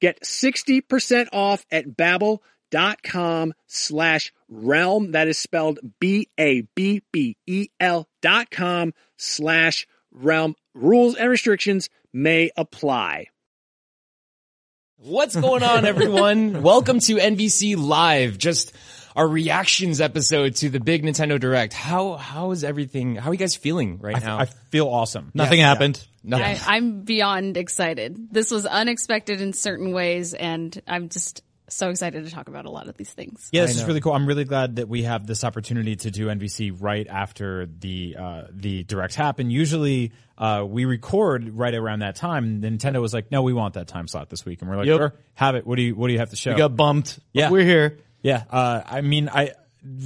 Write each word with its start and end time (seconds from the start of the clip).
Get 0.00 0.22
60% 0.22 1.28
off 1.32 1.64
at 1.70 1.96
babbel.com 1.96 3.54
slash 3.66 4.32
realm. 4.48 5.12
That 5.12 5.28
is 5.28 5.38
spelled 5.38 5.78
B-A-B-B-E-L 6.00 8.08
dot 8.22 8.50
com 8.50 8.94
slash 9.16 9.86
realm. 10.12 10.54
Rules 10.74 11.16
and 11.16 11.30
restrictions 11.30 11.88
may 12.12 12.50
apply. 12.56 13.26
What's 15.00 15.36
going 15.36 15.62
on, 15.62 15.84
everyone? 15.84 16.62
Welcome 16.62 16.98
to 17.00 17.16
NVC 17.16 17.76
Live. 17.76 18.36
Just 18.36 18.72
our 19.18 19.26
reactions 19.26 20.00
episode 20.00 20.54
to 20.54 20.70
the 20.70 20.78
big 20.78 21.02
Nintendo 21.02 21.40
Direct. 21.40 21.72
How 21.72 22.14
how 22.14 22.52
is 22.52 22.62
everything? 22.62 23.16
How 23.16 23.30
are 23.30 23.34
you 23.34 23.38
guys 23.38 23.56
feeling 23.56 23.98
right 23.98 24.14
I, 24.14 24.20
now? 24.20 24.38
I 24.38 24.44
feel 24.44 24.86
awesome. 24.86 25.32
Nothing 25.34 25.58
happened. 25.58 26.06
Nothing. 26.22 26.56
I, 26.64 26.76
I'm 26.76 27.02
beyond 27.02 27.56
excited. 27.56 28.28
This 28.30 28.52
was 28.52 28.64
unexpected 28.64 29.40
in 29.40 29.52
certain 29.54 29.92
ways, 29.92 30.34
and 30.34 30.80
I'm 30.86 31.08
just 31.08 31.42
so 31.68 31.90
excited 31.90 32.24
to 32.24 32.30
talk 32.30 32.46
about 32.46 32.64
a 32.64 32.70
lot 32.70 32.86
of 32.86 32.96
these 32.96 33.10
things. 33.10 33.48
Yeah, 33.50 33.62
this 33.62 33.76
is 33.76 33.84
really 33.84 34.00
cool. 34.00 34.12
I'm 34.12 34.26
really 34.26 34.44
glad 34.44 34.76
that 34.76 34.88
we 34.88 35.02
have 35.02 35.26
this 35.26 35.42
opportunity 35.42 35.96
to 35.96 36.12
do 36.12 36.28
NVC 36.28 36.76
right 36.78 37.06
after 37.08 37.66
the 37.66 38.16
uh, 38.16 38.42
the 38.52 38.84
directs 38.84 39.16
happen. 39.16 39.50
Usually, 39.50 40.12
uh, 40.38 40.64
we 40.64 40.84
record 40.84 41.56
right 41.56 41.74
around 41.74 42.00
that 42.00 42.14
time. 42.14 42.62
Nintendo 42.62 43.00
was 43.00 43.12
like, 43.12 43.32
"No, 43.32 43.42
we 43.42 43.52
want 43.52 43.74
that 43.74 43.88
time 43.88 44.06
slot 44.06 44.30
this 44.30 44.46
week," 44.46 44.62
and 44.62 44.70
we're 44.70 44.76
like, 44.76 44.86
Yep. 44.86 44.96
"Sure, 44.96 45.14
have 45.34 45.56
it. 45.56 45.66
What 45.66 45.74
do 45.74 45.82
you 45.82 45.96
What 45.96 46.06
do 46.06 46.12
you 46.12 46.20
have 46.20 46.30
to 46.30 46.36
show?" 46.36 46.52
We 46.52 46.58
got 46.58 46.76
bumped. 46.76 47.18
Yeah. 47.32 47.50
We're 47.50 47.64
here. 47.64 47.98
Yeah, 48.22 48.44
uh, 48.50 48.82
I 48.84 49.00
mean, 49.00 49.28
I 49.28 49.52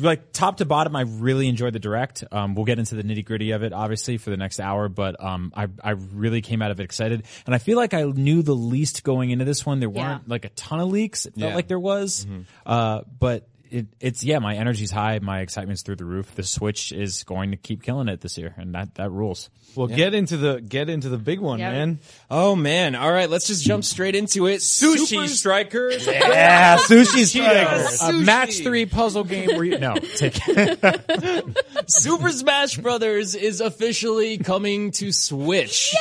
like 0.00 0.32
top 0.32 0.58
to 0.58 0.64
bottom. 0.66 0.94
I 0.94 1.00
really 1.02 1.48
enjoyed 1.48 1.72
the 1.72 1.78
direct. 1.78 2.22
Um, 2.30 2.54
we'll 2.54 2.66
get 2.66 2.78
into 2.78 2.94
the 2.94 3.02
nitty 3.02 3.24
gritty 3.24 3.52
of 3.52 3.62
it, 3.62 3.72
obviously, 3.72 4.18
for 4.18 4.28
the 4.30 4.36
next 4.36 4.60
hour. 4.60 4.88
But 4.88 5.22
um, 5.22 5.52
I 5.56 5.68
I 5.82 5.90
really 5.92 6.42
came 6.42 6.60
out 6.62 6.70
of 6.70 6.78
it 6.80 6.84
excited, 6.84 7.24
and 7.46 7.54
I 7.54 7.58
feel 7.58 7.76
like 7.78 7.94
I 7.94 8.02
knew 8.02 8.42
the 8.42 8.54
least 8.54 9.02
going 9.02 9.30
into 9.30 9.44
this 9.46 9.64
one. 9.64 9.80
There 9.80 9.88
weren't 9.90 10.28
like 10.28 10.44
a 10.44 10.50
ton 10.50 10.78
of 10.80 10.88
leaks. 10.90 11.24
It 11.26 11.34
felt 11.34 11.50
Yeah. 11.50 11.54
like 11.56 11.68
there 11.68 11.80
was, 11.80 12.26
uh, 12.66 13.02
but. 13.18 13.48
It, 13.72 13.86
it's 14.00 14.22
yeah, 14.22 14.38
my 14.38 14.54
energy's 14.54 14.90
high, 14.90 15.18
my 15.20 15.40
excitement's 15.40 15.80
through 15.80 15.96
the 15.96 16.04
roof. 16.04 16.34
The 16.34 16.42
Switch 16.42 16.92
is 16.92 17.24
going 17.24 17.52
to 17.52 17.56
keep 17.56 17.82
killing 17.82 18.06
it 18.08 18.20
this 18.20 18.36
year, 18.36 18.54
and 18.58 18.74
that 18.74 18.96
that 18.96 19.08
rules. 19.10 19.48
Well, 19.74 19.86
get 19.86 20.12
into 20.12 20.36
the 20.36 20.60
get 20.60 20.90
into 20.90 21.08
the 21.08 21.16
big 21.16 21.40
one, 21.40 21.58
Yeah. 21.58 21.70
man. 21.70 22.00
oh 22.30 22.54
man! 22.54 22.94
All 22.94 23.10
right, 23.10 23.30
let's 23.30 23.46
just 23.46 23.64
jump 23.64 23.84
straight 23.84 24.14
into 24.14 24.46
it. 24.46 24.58
Sushi 24.58 25.06
Super- 25.06 25.28
strikers. 25.28 26.06
Yeah, 26.06 26.76
sushi 26.80 27.24
strikers. 27.24 28.02
A 28.02 28.12
match 28.12 28.58
three 28.58 28.84
puzzle 28.84 29.24
game 29.24 29.56
where 29.56 29.64
you 29.64 29.78
no 29.78 29.94
take 30.16 30.34
Super 31.86 32.28
Smash 32.30 32.76
Brothers 32.76 33.34
is 33.34 33.62
officially 33.62 34.36
coming 34.36 34.90
to 34.92 35.12
Switch. 35.12 35.94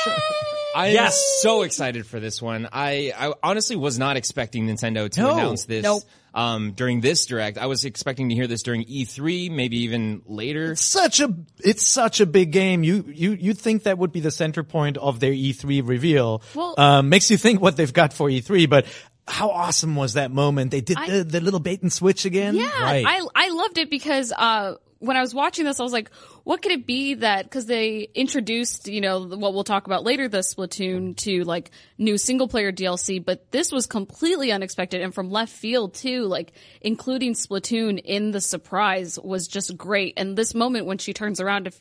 I 0.74 0.88
am 0.88 0.94
Yes. 0.94 1.38
so 1.42 1.62
excited 1.62 2.06
for 2.06 2.20
this 2.20 2.40
one. 2.40 2.68
I, 2.72 3.12
I 3.16 3.32
honestly 3.42 3.76
was 3.76 3.98
not 3.98 4.16
expecting 4.16 4.66
Nintendo 4.66 5.10
to 5.10 5.20
No. 5.20 5.32
announce 5.32 5.64
this 5.66 5.82
Nope. 5.82 6.02
um, 6.34 6.72
during 6.72 7.00
this 7.00 7.26
direct. 7.26 7.58
I 7.58 7.66
was 7.66 7.84
expecting 7.84 8.28
to 8.30 8.34
hear 8.34 8.46
this 8.46 8.62
during 8.62 8.84
E3, 8.84 9.50
maybe 9.50 9.78
even 9.82 10.22
later. 10.26 10.74
Such 10.76 11.20
a 11.20 11.34
it's 11.60 11.86
such 11.86 12.20
a 12.20 12.26
big 12.26 12.52
game. 12.52 12.84
You 12.84 13.04
you 13.12 13.32
you 13.32 13.54
think 13.54 13.82
that 13.84 13.98
would 13.98 14.12
be 14.12 14.20
the 14.20 14.30
center 14.30 14.62
point 14.62 14.96
of 14.96 15.20
their 15.20 15.32
E3 15.32 15.86
reveal? 15.86 16.42
Well- 16.54 16.74
um, 16.78 17.08
makes 17.08 17.30
you 17.30 17.36
think 17.36 17.60
what 17.60 17.76
they've 17.76 17.92
got 17.92 18.12
for 18.12 18.28
E3, 18.28 18.68
but 18.68 18.86
how 19.28 19.50
awesome 19.50 19.94
was 19.96 20.14
that 20.14 20.30
moment? 20.30 20.70
They 20.70 20.80
did 20.80 20.96
I- 20.98 21.08
the, 21.10 21.24
the 21.24 21.40
little 21.40 21.60
bait 21.60 21.82
and 21.82 21.92
switch 21.92 22.24
again. 22.24 22.54
Yeah, 22.56 22.82
Right. 22.82 23.04
I 23.06 23.26
I 23.34 23.50
loved 23.50 23.78
it 23.78 23.88
because 23.90 24.32
uh, 24.36 24.74
when 24.98 25.16
I 25.16 25.20
was 25.20 25.34
watching 25.34 25.64
this, 25.64 25.80
I 25.80 25.82
was 25.82 25.92
like, 25.92 26.10
what 26.44 26.62
could 26.62 26.72
it 26.72 26.86
be 26.86 27.14
that 27.14 27.44
because 27.44 27.66
they 27.66 28.08
introduced, 28.14 28.88
you 28.88 29.00
know, 29.00 29.22
what 29.24 29.52
we'll 29.54 29.64
talk 29.64 29.86
about 29.86 30.04
later, 30.04 30.28
the 30.28 30.38
Splatoon 30.38 31.16
2 31.16 31.44
like 31.44 31.70
new 31.98 32.18
single 32.18 32.48
player 32.48 32.72
DLC, 32.72 33.24
but 33.24 33.50
this 33.52 33.70
was 33.72 33.86
completely 33.86 34.50
unexpected 34.52 35.00
and 35.00 35.14
from 35.14 35.30
left 35.30 35.52
field 35.52 35.94
too. 35.94 36.24
Like 36.24 36.52
including 36.80 37.34
Splatoon 37.34 38.00
in 38.04 38.30
the 38.32 38.40
surprise 38.40 39.18
was 39.22 39.46
just 39.48 39.76
great. 39.76 40.14
And 40.16 40.36
this 40.36 40.54
moment 40.54 40.86
when 40.86 40.98
she 40.98 41.12
turns 41.12 41.40
around, 41.40 41.66
if 41.68 41.80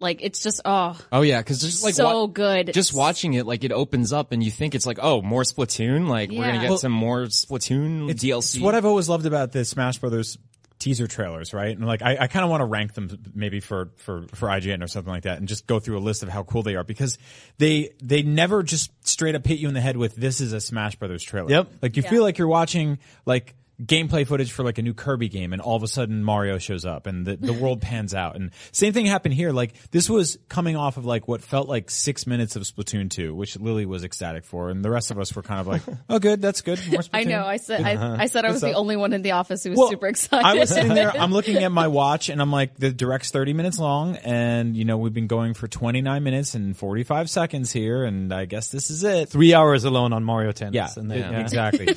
like 0.00 0.22
it's 0.22 0.42
just 0.42 0.60
oh 0.64 0.98
Oh 1.12 1.22
yeah, 1.22 1.40
because 1.40 1.60
just 1.60 1.84
like 1.84 1.94
So 1.94 2.22
wa- 2.22 2.26
good. 2.26 2.72
Just 2.72 2.94
watching 2.94 3.34
it, 3.34 3.46
like 3.46 3.64
it 3.64 3.72
opens 3.72 4.12
up 4.12 4.32
and 4.32 4.42
you 4.42 4.50
think 4.50 4.74
it's 4.74 4.86
like, 4.86 4.98
oh, 5.00 5.22
more 5.22 5.42
Splatoon. 5.42 6.08
Like 6.08 6.30
we're 6.30 6.44
gonna 6.44 6.60
get 6.60 6.68
Well, 6.70 6.78
some 6.78 6.92
more 6.92 7.24
Splatoon 7.24 8.10
DLC. 8.10 8.36
It's 8.56 8.58
what 8.58 8.74
I've 8.74 8.84
always 8.84 9.08
loved 9.08 9.26
about 9.26 9.52
the 9.52 9.64
Smash 9.64 9.98
Brothers 9.98 10.38
teaser 10.80 11.06
trailers, 11.06 11.52
right? 11.52 11.76
And 11.76 11.86
like, 11.86 12.00
I, 12.00 12.16
I 12.20 12.26
kind 12.26 12.42
of 12.42 12.50
want 12.50 12.62
to 12.62 12.64
rank 12.64 12.94
them 12.94 13.10
maybe 13.34 13.60
for, 13.60 13.90
for, 13.96 14.24
for 14.34 14.48
IGN 14.48 14.82
or 14.82 14.88
something 14.88 15.12
like 15.12 15.24
that 15.24 15.36
and 15.36 15.46
just 15.46 15.66
go 15.66 15.78
through 15.78 15.98
a 15.98 16.00
list 16.00 16.22
of 16.22 16.30
how 16.30 16.42
cool 16.42 16.62
they 16.62 16.74
are 16.74 16.84
because 16.84 17.18
they, 17.58 17.90
they 18.02 18.22
never 18.22 18.62
just 18.62 18.90
straight 19.06 19.34
up 19.34 19.46
hit 19.46 19.58
you 19.58 19.68
in 19.68 19.74
the 19.74 19.80
head 19.82 19.98
with 19.98 20.16
this 20.16 20.40
is 20.40 20.54
a 20.54 20.60
Smash 20.60 20.96
Brothers 20.96 21.22
trailer. 21.22 21.50
Yep. 21.50 21.72
Like 21.82 21.96
you 21.98 22.02
feel 22.02 22.22
like 22.22 22.38
you're 22.38 22.48
watching 22.48 22.98
like 23.26 23.54
gameplay 23.80 24.26
footage 24.26 24.52
for 24.52 24.62
like 24.62 24.78
a 24.78 24.82
new 24.82 24.92
Kirby 24.94 25.28
game 25.28 25.52
and 25.52 25.62
all 25.62 25.76
of 25.76 25.82
a 25.82 25.88
sudden 25.88 26.22
Mario 26.22 26.58
shows 26.58 26.84
up 26.84 27.06
and 27.06 27.26
the, 27.26 27.36
the 27.36 27.52
world 27.52 27.80
pans 27.80 28.14
out. 28.14 28.36
And 28.36 28.50
same 28.72 28.92
thing 28.92 29.06
happened 29.06 29.34
here. 29.34 29.52
Like 29.52 29.74
this 29.90 30.10
was 30.10 30.38
coming 30.48 30.76
off 30.76 30.96
of 30.96 31.04
like 31.04 31.26
what 31.28 31.42
felt 31.42 31.68
like 31.68 31.90
six 31.90 32.26
minutes 32.26 32.56
of 32.56 32.62
Splatoon 32.62 33.10
2, 33.10 33.34
which 33.34 33.58
Lily 33.58 33.86
was 33.86 34.04
ecstatic 34.04 34.44
for. 34.44 34.70
And 34.70 34.84
the 34.84 34.90
rest 34.90 35.10
of 35.10 35.18
us 35.18 35.34
were 35.34 35.42
kind 35.42 35.60
of 35.60 35.66
like, 35.66 35.82
oh 36.08 36.18
good, 36.18 36.42
that's 36.42 36.60
good. 36.60 36.80
More 36.90 37.02
I 37.12 37.24
know 37.24 37.44
I 37.44 37.56
said 37.56 37.82
I, 37.82 38.22
I 38.22 38.26
said 38.26 38.44
I 38.44 38.50
was 38.50 38.60
the 38.60 38.74
only 38.74 38.96
one 38.96 39.12
in 39.12 39.22
the 39.22 39.32
office 39.32 39.64
who 39.64 39.70
was 39.70 39.78
Well, 39.78 39.90
super 39.90 40.08
excited. 40.08 40.44
I 40.44 40.54
was 40.54 40.68
sitting 40.68 40.94
there, 40.94 41.10
I'm 41.10 41.32
looking 41.40 41.56
at 41.56 41.72
my 41.72 41.88
watch 41.88 42.28
and 42.28 42.40
I'm 42.40 42.52
like, 42.52 42.76
the 42.76 42.90
direct's 42.90 43.30
30 43.30 43.54
minutes 43.54 43.78
long 43.78 44.16
and, 44.16 44.76
you 44.76 44.84
know, 44.84 44.98
we've 44.98 45.14
been 45.14 45.26
going 45.26 45.54
for 45.54 45.68
29 45.68 46.22
minutes 46.22 46.54
and 46.54 46.76
45 46.76 47.30
seconds 47.30 47.72
here 47.72 48.04
and 48.04 48.32
I 48.32 48.44
guess 48.44 48.68
this 48.68 48.90
is 48.90 49.04
it. 49.04 49.28
Three 49.28 49.54
hours 49.54 49.84
alone 49.84 50.12
on 50.12 50.24
Mario 50.24 50.52
Tennis. 50.52 50.74
Yeah, 50.74 50.88
And 50.96 51.10
they, 51.10 51.20
Yeah. 51.20 51.40
exactly. 51.40 51.94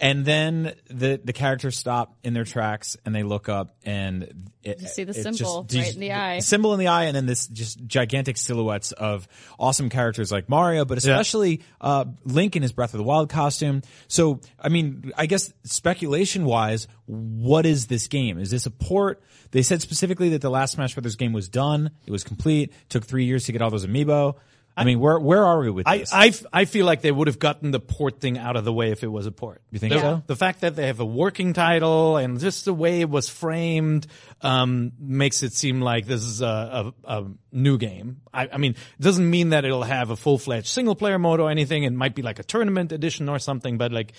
And 0.00 0.24
then 0.24 0.74
the 0.88 1.20
the 1.24 1.32
characters 1.32 1.76
stop 1.78 2.16
in 2.22 2.34
their 2.34 2.44
tracks 2.44 2.96
and 3.04 3.14
they 3.14 3.22
look 3.22 3.48
up 3.48 3.74
and 3.82 4.50
it, 4.62 4.80
You 4.80 4.86
see 4.88 5.04
the 5.04 5.14
symbol 5.14 5.64
just- 5.64 5.86
right 5.86 5.94
in 5.94 6.00
the 6.00 6.12
eye. 6.12 6.38
Symbol 6.40 6.72
in 6.74 6.78
the 6.78 6.86
eye, 6.88 7.04
and 7.04 7.16
then 7.16 7.26
this 7.26 7.46
just 7.46 7.84
gigantic 7.86 8.36
silhouettes 8.36 8.92
of 8.92 9.26
awesome 9.58 9.88
characters 9.90 10.30
like 10.30 10.48
Mario, 10.48 10.84
but 10.84 10.98
especially 10.98 11.62
uh, 11.80 12.04
Link 12.24 12.56
in 12.56 12.62
his 12.62 12.72
Breath 12.72 12.94
of 12.94 12.98
the 12.98 13.04
Wild 13.04 13.28
costume. 13.30 13.82
So, 14.08 14.40
I 14.60 14.68
mean, 14.68 15.12
I 15.16 15.26
guess 15.26 15.52
speculation 15.64 16.44
wise, 16.44 16.86
what 17.06 17.66
is 17.66 17.86
this 17.88 18.06
game? 18.08 18.38
Is 18.38 18.50
this 18.50 18.66
a 18.66 18.70
port? 18.70 19.22
They 19.50 19.62
said 19.62 19.82
specifically 19.82 20.30
that 20.30 20.40
the 20.40 20.50
last 20.50 20.72
Smash 20.72 20.94
Brothers 20.94 21.16
game 21.16 21.32
was 21.32 21.48
done. 21.48 21.90
It 22.06 22.10
was 22.10 22.24
complete. 22.24 22.72
Took 22.88 23.04
three 23.06 23.24
years 23.24 23.44
to 23.44 23.52
get 23.52 23.62
all 23.62 23.70
those 23.70 23.86
amiibo. 23.86 24.34
I 24.76 24.84
mean, 24.84 24.98
where 24.98 25.20
where 25.20 25.44
are 25.44 25.60
we 25.60 25.70
with 25.70 25.86
this? 25.86 25.92
I, 25.92 25.98
this? 25.98 26.12
I, 26.12 26.26
f- 26.26 26.46
I 26.52 26.64
feel 26.64 26.84
like 26.84 27.00
they 27.00 27.12
would 27.12 27.28
have 27.28 27.38
gotten 27.38 27.70
the 27.70 27.78
port 27.78 28.20
thing 28.20 28.38
out 28.38 28.56
of 28.56 28.64
the 28.64 28.72
way 28.72 28.90
if 28.90 29.04
it 29.04 29.08
was 29.08 29.26
a 29.26 29.30
port. 29.30 29.62
You 29.70 29.78
think 29.78 29.92
the, 29.92 30.00
so? 30.00 30.22
The 30.26 30.34
fact 30.36 30.62
that 30.62 30.74
they 30.74 30.88
have 30.88 30.98
a 30.98 31.04
working 31.04 31.52
title 31.52 32.16
and 32.16 32.40
just 32.40 32.64
the 32.64 32.74
way 32.74 33.00
it 33.00 33.08
was 33.08 33.28
framed 33.28 34.06
um, 34.40 34.92
makes 34.98 35.42
it 35.44 35.52
seem 35.52 35.80
like 35.80 36.06
this 36.06 36.22
is 36.24 36.42
a, 36.42 36.92
a, 37.04 37.20
a 37.20 37.24
new 37.52 37.78
game. 37.78 38.22
I, 38.32 38.48
I 38.52 38.58
mean, 38.58 38.72
it 38.72 39.02
doesn't 39.02 39.28
mean 39.28 39.50
that 39.50 39.64
it'll 39.64 39.84
have 39.84 40.10
a 40.10 40.16
full 40.16 40.38
fledged 40.38 40.66
single 40.66 40.96
player 40.96 41.18
mode 41.18 41.38
or 41.38 41.50
anything. 41.50 41.84
It 41.84 41.92
might 41.92 42.16
be 42.16 42.22
like 42.22 42.40
a 42.40 42.44
tournament 42.44 42.90
edition 42.90 43.28
or 43.28 43.38
something, 43.38 43.78
but 43.78 43.92
like. 43.92 44.12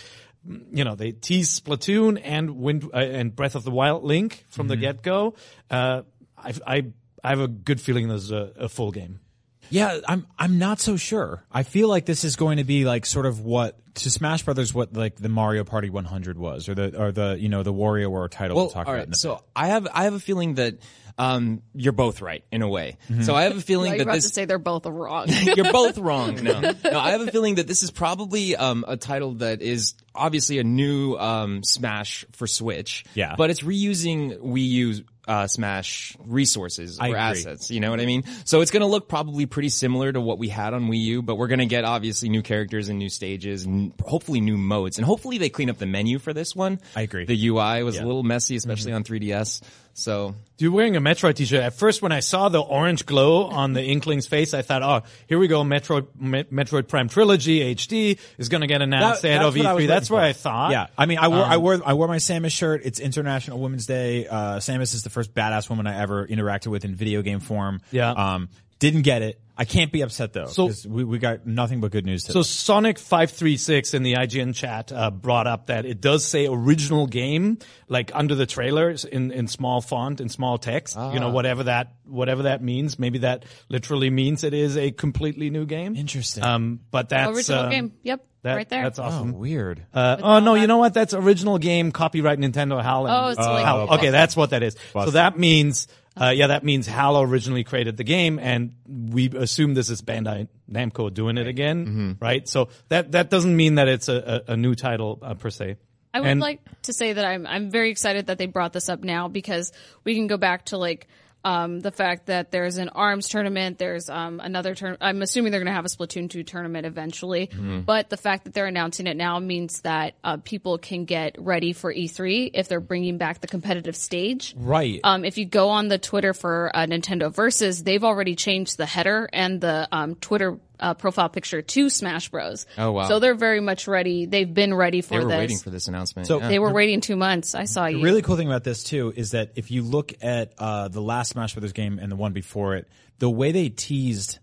You 0.48 0.84
know, 0.84 0.94
they 0.94 1.12
tease 1.12 1.60
Splatoon 1.60 2.22
and 2.24 2.58
Wind 2.58 2.88
uh, 2.94 2.98
and 2.98 3.36
Breath 3.36 3.56
of 3.56 3.64
the 3.64 3.72
Wild 3.72 4.04
Link 4.04 4.46
from 4.50 4.68
the 4.68 4.76
get 4.76 5.02
go. 5.02 5.34
Uh, 5.72 6.04
I, 6.38 6.54
I 6.68 6.86
I 7.24 7.30
have 7.30 7.40
a 7.40 7.48
good 7.48 7.82
feeling 7.82 8.08
this 8.10 8.26
is 8.26 8.32
a, 8.32 8.52
a 8.56 8.70
full 8.70 8.92
game. 8.92 9.22
Yeah, 9.70 10.00
I'm 10.08 10.26
I'm 10.38 10.60
not 10.60 10.80
so 10.80 10.98
sure. 10.98 11.44
I 11.52 11.64
feel 11.64 11.88
like 11.88 12.06
this 12.06 12.24
is 12.24 12.36
going 12.36 12.58
to 12.58 12.64
be 12.64 12.86
like 12.86 13.06
sort 13.06 13.26
of 13.26 13.40
what 13.42 13.80
to 13.96 14.12
Smash 14.12 14.44
Brothers 14.44 14.74
what 14.74 14.94
like 14.94 15.16
the 15.16 15.30
Mario 15.30 15.64
Party 15.64 15.90
100 15.90 16.38
was, 16.38 16.68
or 16.70 16.76
the 16.76 17.02
or 17.02 17.12
the 17.12 17.38
you 17.40 17.50
know 17.50 17.64
the 17.64 17.74
WarioWare 17.74 18.30
title 18.30 18.56
Well, 18.56 18.66
we'll 18.66 18.72
talk 18.74 18.88
all 18.88 18.94
about. 18.94 19.00
right. 19.00 19.08
in 19.08 19.14
a 19.14 19.16
So 19.16 19.44
I 19.56 19.68
have 19.68 19.88
I 19.94 20.04
have 20.04 20.14
a 20.14 20.20
feeling 20.20 20.56
that 20.56 20.76
um, 21.18 21.62
you're 21.74 21.94
both 21.94 22.22
right 22.22 22.44
in 22.52 22.62
a 22.62 22.68
way. 22.68 22.98
Mm-hmm. 23.10 23.22
So 23.22 23.34
I 23.34 23.44
have 23.44 23.56
a 23.56 23.62
feeling 23.62 23.92
You're 23.92 24.00
that 24.00 24.04
about 24.04 24.14
this 24.16 24.28
to 24.28 24.34
say 24.34 24.46
they're 24.46 24.60
both 24.60 24.86
wrong. 24.86 25.28
You're 25.30 25.72
both 25.72 25.98
wrong. 26.08 26.44
No, 26.44 26.60
no. 26.60 27.00
I 27.00 27.12
have 27.12 27.22
a 27.22 27.32
feeling 27.32 27.56
that 27.56 27.68
this 27.68 27.84
is 27.84 27.92
probably 27.92 28.56
um, 28.58 28.84
a 28.86 28.98
title 28.98 29.36
that 29.36 29.62
is 29.62 29.94
obviously 30.14 30.60
a 30.60 30.64
new 30.66 31.16
um, 31.16 31.64
Smash 31.64 32.26
for 32.34 32.48
Switch. 32.48 33.06
Yeah. 33.14 33.36
but 33.38 33.50
it's 33.50 33.62
reusing 33.62 34.38
Wii 34.40 34.68
U 34.68 35.04
uh, 35.28 35.48
Smash 35.48 36.16
resources 36.26 37.00
I 37.00 37.06
or 37.08 37.10
agree. 37.10 37.20
assets. 37.20 37.72
You 37.72 37.80
know 37.80 37.90
what 37.90 38.00
I 38.00 38.06
mean? 38.06 38.24
So 38.46 38.62
it's 38.62 38.72
going 38.72 38.82
to 38.82 38.88
look 38.88 39.08
probably 39.10 39.46
pretty 39.46 39.70
similar 39.70 40.12
to 40.12 40.22
what 40.22 40.38
we 40.38 40.50
had 40.50 40.74
on 40.74 40.88
Wii 40.90 41.00
U, 41.02 41.22
but 41.22 41.36
we're 41.36 41.48
going 41.48 41.60
to 41.60 41.66
get 41.66 41.84
obviously 41.86 42.30
new 42.30 42.42
characters 42.42 42.90
and 42.90 43.00
new 43.00 43.10
stages 43.10 43.66
and 43.66 43.94
hopefully 44.04 44.42
new 44.42 44.58
modes. 44.58 44.98
And 44.98 45.06
hopefully 45.06 45.38
they 45.38 45.50
clean 45.50 45.70
up 45.70 45.78
the 45.78 45.86
menu 45.86 46.20
for 46.20 46.34
this 46.34 46.56
one. 46.56 46.80
I 46.96 47.02
agree. 47.02 47.26
The 47.26 47.48
UI 47.48 47.84
was 47.84 47.98
a 47.98 48.06
little 48.06 48.24
messy, 48.24 48.56
Mm-hmm. 48.56 48.70
especially 48.70 48.94
on 48.94 49.04
3DS. 49.04 49.62
So 49.98 50.36
You're 50.58 50.74
wearing 50.74 50.98
a 50.98 51.02
Metroid 51.02 51.36
t-shirt. 51.36 51.62
At 51.64 51.74
first, 51.74 52.02
when 52.02 52.12
I 52.12 52.20
saw 52.20 52.50
the 52.50 52.60
orange 52.60 53.06
glow 53.06 53.46
on 53.46 53.72
the 53.72 53.82
Inkling's 53.82 54.28
face, 54.28 54.54
I 54.54 54.62
thought, 54.62 54.84
"Oh, 54.84 55.08
here 55.28 55.40
we 55.40 55.48
go! 55.48 55.64
Metroid, 55.64 56.08
Me- 56.20 56.44
Metroid 56.44 56.90
Prime 56.90 57.08
Trilogy 57.08 57.62
HD 57.74 58.20
is 58.38 58.50
going 58.50 58.60
to 58.60 58.68
get 58.68 58.82
announced 58.82 59.22
That- 59.22 59.30
ahead 59.30 59.46
of 59.46 59.56
what 59.56 59.66
I 59.66 59.76
E3." 59.76 59.88
That's 59.88 60.10
what 60.10 60.20
for. 60.20 60.26
I 60.26 60.34
thought. 60.34 60.72
Yeah, 60.72 60.88
I 60.98 61.06
mean, 61.06 61.18
I 61.18 61.30
wore 61.30 61.44
I 61.46 61.56
Um, 61.56 61.62
wore 61.62 61.82
I 61.86 61.94
wore 61.94 62.08
my 62.10 62.18
Samus 62.18 62.52
shirt. 62.52 62.82
It's 62.84 63.00
International 63.00 63.58
Women's 63.58 63.86
Day. 63.86 64.28
Uh, 64.28 64.58
Samus 64.58 64.94
is 64.94 65.04
the 65.04 65.10
first 65.10 65.34
badass 65.34 65.70
woman 65.70 65.88
I 65.88 65.98
ever 66.02 66.28
interacted 66.28 66.68
with 66.68 66.84
in 66.84 66.94
video 66.94 67.22
game 67.22 67.40
form. 67.40 67.80
Yeah. 67.92 68.12
Um, 68.12 68.50
didn't 68.80 69.04
get 69.04 69.22
it. 69.22 69.40
I 69.58 69.64
can't 69.64 69.90
be 69.90 70.02
upset 70.02 70.34
though. 70.34 70.48
So- 70.48 70.70
we 70.86 71.06
we 71.06 71.18
got 71.18 71.48
nothing 71.48 71.80
but 71.80 71.92
good 71.92 72.06
news. 72.06 72.24
Today. 72.24 72.34
So 72.34 72.42
Sonic 72.42 73.00
five 73.00 73.32
three 73.32 73.56
six 73.56 73.94
in 73.94 74.04
the 74.04 74.16
IGN 74.16 74.54
chat 74.54 74.92
uh, 74.92 75.10
brought 75.12 75.48
up 75.48 75.68
that 75.68 75.86
it 75.86 76.02
does 76.02 76.26
say 76.26 76.46
original 76.46 77.08
game 77.08 77.60
like 77.88 78.12
under 78.14 78.36
the 78.36 78.46
trailers 78.46 79.06
in, 79.06 79.32
in 79.32 79.48
small 79.48 79.80
font 79.80 80.20
in 80.20 80.28
small 80.28 80.58
text. 80.58 80.96
You 80.98 81.02
Ah. 81.02 81.14
know 81.20 81.30
whatever 81.30 81.64
that 81.64 81.94
whatever 82.04 82.44
that 82.44 82.62
means. 82.62 83.00
Maybe 83.00 83.20
that 83.20 83.46
literally 83.70 84.10
means 84.10 84.44
it 84.44 84.54
is 84.54 84.76
a 84.76 84.92
completely 84.92 85.50
new 85.50 85.66
game. 85.66 85.96
Interesting. 85.96 86.44
Um, 86.44 86.82
but 86.92 87.08
that's 87.08 87.32
Original 87.32 87.64
um, 87.64 87.70
game. 87.70 87.94
Yep. 88.04 88.26
that- 88.42 88.56
right 88.56 88.68
there. 88.70 88.84
That's 88.84 89.00
oh, 89.00 89.04
awesome. 89.04 89.32
weird. 89.40 89.86
Uh, 89.94 90.18
oh 90.22 90.40
no, 90.40 90.56
you 90.56 90.68
know 90.68 90.80
what? 90.80 90.94
That's 90.94 91.14
original 91.14 91.60
game, 91.60 91.94
copyright 91.94 92.40
Nintendo 92.40 92.84
HAL. 92.84 93.08
Oh, 93.08 93.28
it's 93.30 93.40
like- 93.40 93.64
HAL. 93.64 93.94
okay, 93.94 94.10
that's 94.10 94.36
what 94.36 94.50
that 94.50 94.64
is. 94.64 94.76
So 94.92 95.12
that 95.12 95.40
means, 95.40 95.88
uh, 96.20 96.30
yeah, 96.36 96.48
that 96.48 96.64
means 96.64 96.88
HAL 96.88 97.22
originally 97.22 97.64
created 97.64 97.98
the 97.98 98.04
game, 98.04 98.40
and 98.40 98.74
we 98.88 99.30
assume 99.30 99.74
this 99.74 99.90
is 99.90 100.02
Bandai 100.02 100.48
Namco 100.72 101.14
doing 101.14 101.38
it 101.38 101.48
again, 101.48 102.18
right? 102.22 102.48
So 102.48 102.70
that 102.90 103.12
that 103.14 103.30
doesn't 103.30 103.56
mean 103.56 103.76
that 103.76 103.88
it's 103.88 104.08
a, 104.08 104.44
a, 104.48 104.54
a 104.54 104.58
new 104.58 104.76
title 104.76 105.20
uh, 105.22 105.34
per 105.34 105.50
se. 105.50 105.78
I 106.14 106.22
would 106.22 106.30
And- 106.30 106.40
like 106.40 106.62
to 106.84 106.94
say 106.94 107.12
that 107.14 107.26
I'm 107.26 107.46
I'm 107.46 107.70
very 107.70 107.92
excited 107.92 108.28
that 108.28 108.38
they 108.38 108.46
brought 108.46 108.72
this 108.72 108.88
up 108.88 109.04
now 109.04 109.28
because 109.28 109.74
we 110.06 110.16
can 110.16 110.28
go 110.28 110.38
back 110.38 110.66
to 110.68 110.78
like 110.78 111.08
um, 111.46 111.80
the 111.80 111.92
fact 111.92 112.26
that 112.26 112.52
there's 112.52 112.78
an 112.78 112.90
arms 112.90 113.30
tournament, 113.30 113.78
there's 113.78 114.10
um, 114.10 114.42
another 114.44 114.74
turn. 114.76 114.98
I'm 115.00 115.22
assuming 115.22 115.52
they're 115.52 115.62
going 115.62 115.72
to 115.72 115.76
have 115.76 115.86
a 115.86 115.90
Splatoon 115.90 116.30
2 116.30 116.44
tournament 116.44 116.86
eventually, 116.86 117.48
Mm-hmm. 117.48 117.82
but 117.82 118.10
the 118.10 118.18
fact 118.18 118.46
that 118.46 118.54
they're 118.54 118.66
announcing 118.66 119.06
it 119.08 119.16
now 119.16 119.40
means 119.40 119.82
that 119.82 120.16
uh, 120.24 120.38
people 120.44 120.78
can 120.80 121.06
get 121.06 121.36
ready 121.40 121.72
for 121.74 121.94
E3 121.94 122.52
if 122.54 122.68
they're 122.68 122.80
bringing 122.82 123.18
back 123.18 123.40
the 123.42 123.48
competitive 123.48 123.96
stage. 123.96 124.56
Right. 124.58 125.00
Um, 125.04 125.24
if 125.24 125.38
you 125.38 125.46
go 125.46 125.70
on 125.70 125.88
the 125.88 126.00
Twitter 126.00 126.34
for 126.34 126.72
uh, 126.76 126.86
Nintendo 126.88 127.32
Versus, 127.32 127.84
they've 127.84 128.04
already 128.04 128.36
changed 128.36 128.78
the 128.78 128.86
header 128.88 129.30
and 129.32 129.62
the 129.62 129.88
um, 129.92 130.16
Twitter 130.16 130.58
uh, 130.80 130.94
profile 130.94 131.30
picture 131.30 131.62
to 131.62 131.90
Smash 131.90 132.30
Bros. 132.30 132.66
Oh, 132.78 132.92
wow. 132.92 133.08
So 133.08 133.20
they're 133.20 133.36
very 133.36 133.60
much 133.60 133.88
ready. 133.88 134.26
They've 134.26 134.52
been 134.52 134.74
ready 134.74 135.02
for 135.02 135.16
they 135.16 135.20
were 135.20 135.30
this. 135.30 135.38
waiting 135.38 135.58
for 135.58 135.70
this 135.70 135.88
announcement. 135.88 136.28
So- 136.28 136.40
yeah. 136.40 136.50
They 136.50 136.60
were 136.60 136.74
waiting 136.74 137.02
two 137.02 137.16
months. 137.16 137.56
I 137.56 137.66
saw 137.66 137.88
you. 137.88 137.98
The 137.98 138.04
really 138.04 138.22
cool 138.22 138.38
thing 138.38 138.48
about 138.48 138.64
this 138.64 138.84
too 138.84 139.14
is 139.16 139.32
that 139.32 139.52
if 139.56 139.72
you 139.72 139.82
look 139.82 140.14
at 140.22 140.54
uh, 140.58 140.88
the 140.88 141.02
last 141.02 141.32
Smash 141.32 141.54
Brothers 141.54 141.74
game 141.74 142.00
and 142.00 142.12
the 142.12 142.16
one 142.16 142.34
before 142.34 142.76
it, 142.76 142.88
the 143.20 143.30
way 143.30 143.52
they 143.52 143.70
teased 143.70 144.40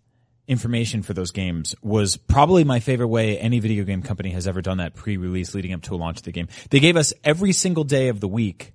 information 0.48 1.02
for 1.02 1.14
those 1.14 1.30
games 1.30 1.74
was 1.82 2.16
probably 2.16 2.64
my 2.64 2.80
favorite 2.80 3.08
way 3.08 3.38
any 3.38 3.60
video 3.60 3.84
game 3.84 4.02
company 4.02 4.30
has 4.30 4.46
ever 4.46 4.60
done 4.60 4.78
that 4.78 4.94
pre-release 4.94 5.54
leading 5.54 5.72
up 5.72 5.82
to 5.82 5.94
a 5.94 5.96
launch 5.96 6.18
of 6.18 6.24
the 6.24 6.32
game. 6.32 6.48
They 6.70 6.80
gave 6.80 6.96
us 6.96 7.12
every 7.24 7.52
single 7.52 7.84
day 7.84 8.08
of 8.08 8.20
the 8.20 8.28
week. 8.28 8.72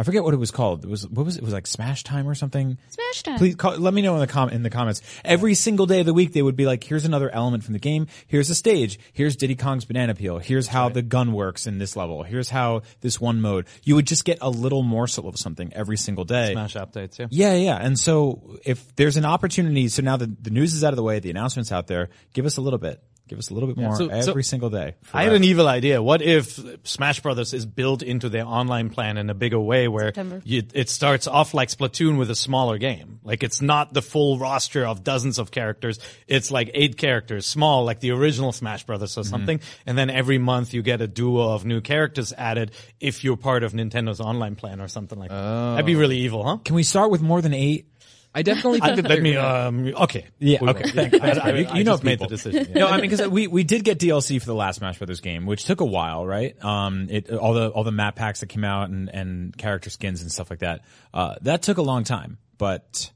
I 0.00 0.02
forget 0.02 0.24
what 0.24 0.32
it 0.32 0.38
was 0.38 0.50
called. 0.50 0.82
It 0.82 0.88
was 0.88 1.06
what 1.06 1.26
was 1.26 1.36
it? 1.36 1.40
It 1.40 1.44
was 1.44 1.52
like 1.52 1.66
Smash 1.66 2.04
Time 2.04 2.26
or 2.26 2.34
something. 2.34 2.78
Smash 2.88 3.22
time. 3.22 3.36
Please 3.36 3.54
call, 3.54 3.76
let 3.76 3.92
me 3.92 4.00
know 4.00 4.14
in 4.14 4.20
the 4.20 4.26
com- 4.26 4.48
in 4.48 4.62
the 4.62 4.70
comments. 4.70 5.02
Every 5.26 5.52
single 5.52 5.84
day 5.84 6.00
of 6.00 6.06
the 6.06 6.14
week, 6.14 6.32
they 6.32 6.40
would 6.40 6.56
be 6.56 6.64
like, 6.64 6.82
"Here's 6.82 7.04
another 7.04 7.28
element 7.28 7.64
from 7.64 7.74
the 7.74 7.78
game. 7.78 8.06
Here's 8.26 8.48
a 8.48 8.54
stage. 8.54 8.98
Here's 9.12 9.36
Diddy 9.36 9.56
Kong's 9.56 9.84
Banana 9.84 10.14
Peel. 10.14 10.38
Here's 10.38 10.68
how 10.68 10.88
the 10.88 11.02
gun 11.02 11.34
works 11.34 11.66
in 11.66 11.76
this 11.76 11.96
level. 11.96 12.22
Here's 12.22 12.48
how 12.48 12.80
this 13.02 13.20
one 13.20 13.42
mode." 13.42 13.66
You 13.82 13.94
would 13.94 14.06
just 14.06 14.24
get 14.24 14.38
a 14.40 14.48
little 14.48 14.82
morsel 14.82 15.28
of 15.28 15.36
something 15.36 15.70
every 15.74 15.98
single 15.98 16.24
day. 16.24 16.52
Smash 16.52 16.76
updates, 16.76 17.18
yeah. 17.18 17.26
Yeah, 17.30 17.54
yeah. 17.56 17.76
And 17.76 18.00
so 18.00 18.58
if 18.64 18.96
there's 18.96 19.18
an 19.18 19.26
opportunity, 19.26 19.88
so 19.88 20.00
now 20.00 20.16
the, 20.16 20.34
the 20.40 20.50
news 20.50 20.72
is 20.72 20.82
out 20.82 20.94
of 20.94 20.96
the 20.96 21.02
way, 21.02 21.18
the 21.20 21.28
announcement's 21.28 21.72
out 21.72 21.88
there, 21.88 22.08
give 22.32 22.46
us 22.46 22.56
a 22.56 22.62
little 22.62 22.78
bit. 22.78 23.02
Give 23.30 23.38
us 23.38 23.48
a 23.48 23.54
little 23.54 23.68
bit 23.68 23.76
more 23.76 23.94
So- 23.94 24.08
so- 24.08 24.30
every 24.32 24.42
single 24.42 24.70
day. 24.70 24.96
I 25.14 25.22
had 25.22 25.32
an 25.32 25.44
evil 25.44 25.68
idea. 25.68 26.02
What 26.02 26.20
if 26.20 26.58
Smash 26.82 27.20
Brothers 27.20 27.54
is 27.54 27.64
built 27.64 28.02
into 28.02 28.28
their 28.28 28.44
online 28.44 28.90
plan 28.90 29.16
in 29.16 29.30
a 29.30 29.34
bigger 29.34 29.60
way 29.60 29.86
where 29.86 30.12
you, 30.42 30.64
it 30.74 30.88
starts 30.88 31.28
off 31.28 31.54
like 31.54 31.68
Splatoon 31.68 32.18
with 32.18 32.28
a 32.28 32.34
smaller 32.34 32.76
game? 32.76 33.20
Like 33.22 33.44
it's 33.44 33.62
not 33.62 33.94
the 33.94 34.02
full 34.02 34.36
roster 34.40 34.84
of 34.84 35.04
dozens 35.04 35.38
of 35.38 35.52
characters. 35.52 36.00
It's 36.26 36.50
like 36.50 36.72
eight 36.74 36.96
characters, 36.96 37.46
small, 37.46 37.84
like 37.84 38.00
the 38.00 38.10
original 38.10 38.50
Smash 38.50 38.82
Brothers 38.82 39.16
or 39.16 39.20
mm-hmm. 39.20 39.30
something. 39.30 39.60
And 39.86 39.96
then 39.96 40.10
every 40.10 40.38
month 40.38 40.74
you 40.74 40.82
get 40.82 41.00
a 41.00 41.06
duo 41.06 41.52
of 41.52 41.64
new 41.64 41.80
characters 41.80 42.32
added 42.36 42.72
if 42.98 43.22
you're 43.22 43.36
part 43.36 43.62
of 43.62 43.74
Nintendo's 43.74 44.20
online 44.20 44.56
plan 44.56 44.80
or 44.80 44.88
something 44.88 45.20
like 45.20 45.30
that. 45.30 45.40
Oh. 45.40 45.70
That'd 45.74 45.86
be 45.86 45.94
really 45.94 46.18
evil, 46.18 46.42
huh? 46.44 46.56
Can 46.64 46.74
we 46.74 46.82
start 46.82 47.12
with 47.12 47.22
more 47.22 47.40
than 47.40 47.54
eight? 47.54 47.86
I 48.32 48.42
definitely 48.42 48.80
I, 48.80 48.94
think 48.94 49.08
let 49.08 49.20
me, 49.20 49.36
um, 49.36 49.86
okay. 49.88 50.26
Yeah, 50.38 50.58
We 50.62 50.68
okay. 50.68 50.88
Thank 50.90 51.12
you. 51.14 51.18
I, 51.20 51.30
I, 51.30 51.50
You- 51.50 51.68
you 51.78 51.84
know 51.84 51.98
made 52.02 52.20
the 52.20 52.26
decision. 52.28 52.66
yeah. 52.70 52.78
No, 52.80 52.86
I 52.86 53.00
mean 53.00 53.10
because 53.10 53.26
we 53.28 53.48
we 53.48 53.64
did 53.64 53.82
get 53.84 53.98
DLC 53.98 54.38
for 54.40 54.46
the 54.46 54.54
last 54.54 54.76
Smash 54.76 54.98
Brothers 54.98 55.20
game, 55.20 55.46
which 55.46 55.64
took 55.64 55.80
a 55.80 55.84
while, 55.84 56.24
right? 56.26 56.54
Um, 56.64 57.08
it 57.10 57.30
all 57.32 57.54
the 57.54 57.68
all 57.70 57.82
the 57.82 57.90
map 57.92 58.14
packs 58.16 58.40
that 58.40 58.46
came 58.46 58.62
out 58.64 58.88
and 58.90 59.08
and 59.08 59.56
character 59.56 59.90
skins 59.90 60.22
and 60.22 60.30
stuff 60.30 60.48
like 60.50 60.60
that. 60.60 60.82
Uh, 61.12 61.34
that 61.42 61.62
took 61.62 61.78
a 61.78 61.82
long 61.82 62.04
time, 62.04 62.38
but 62.56 63.10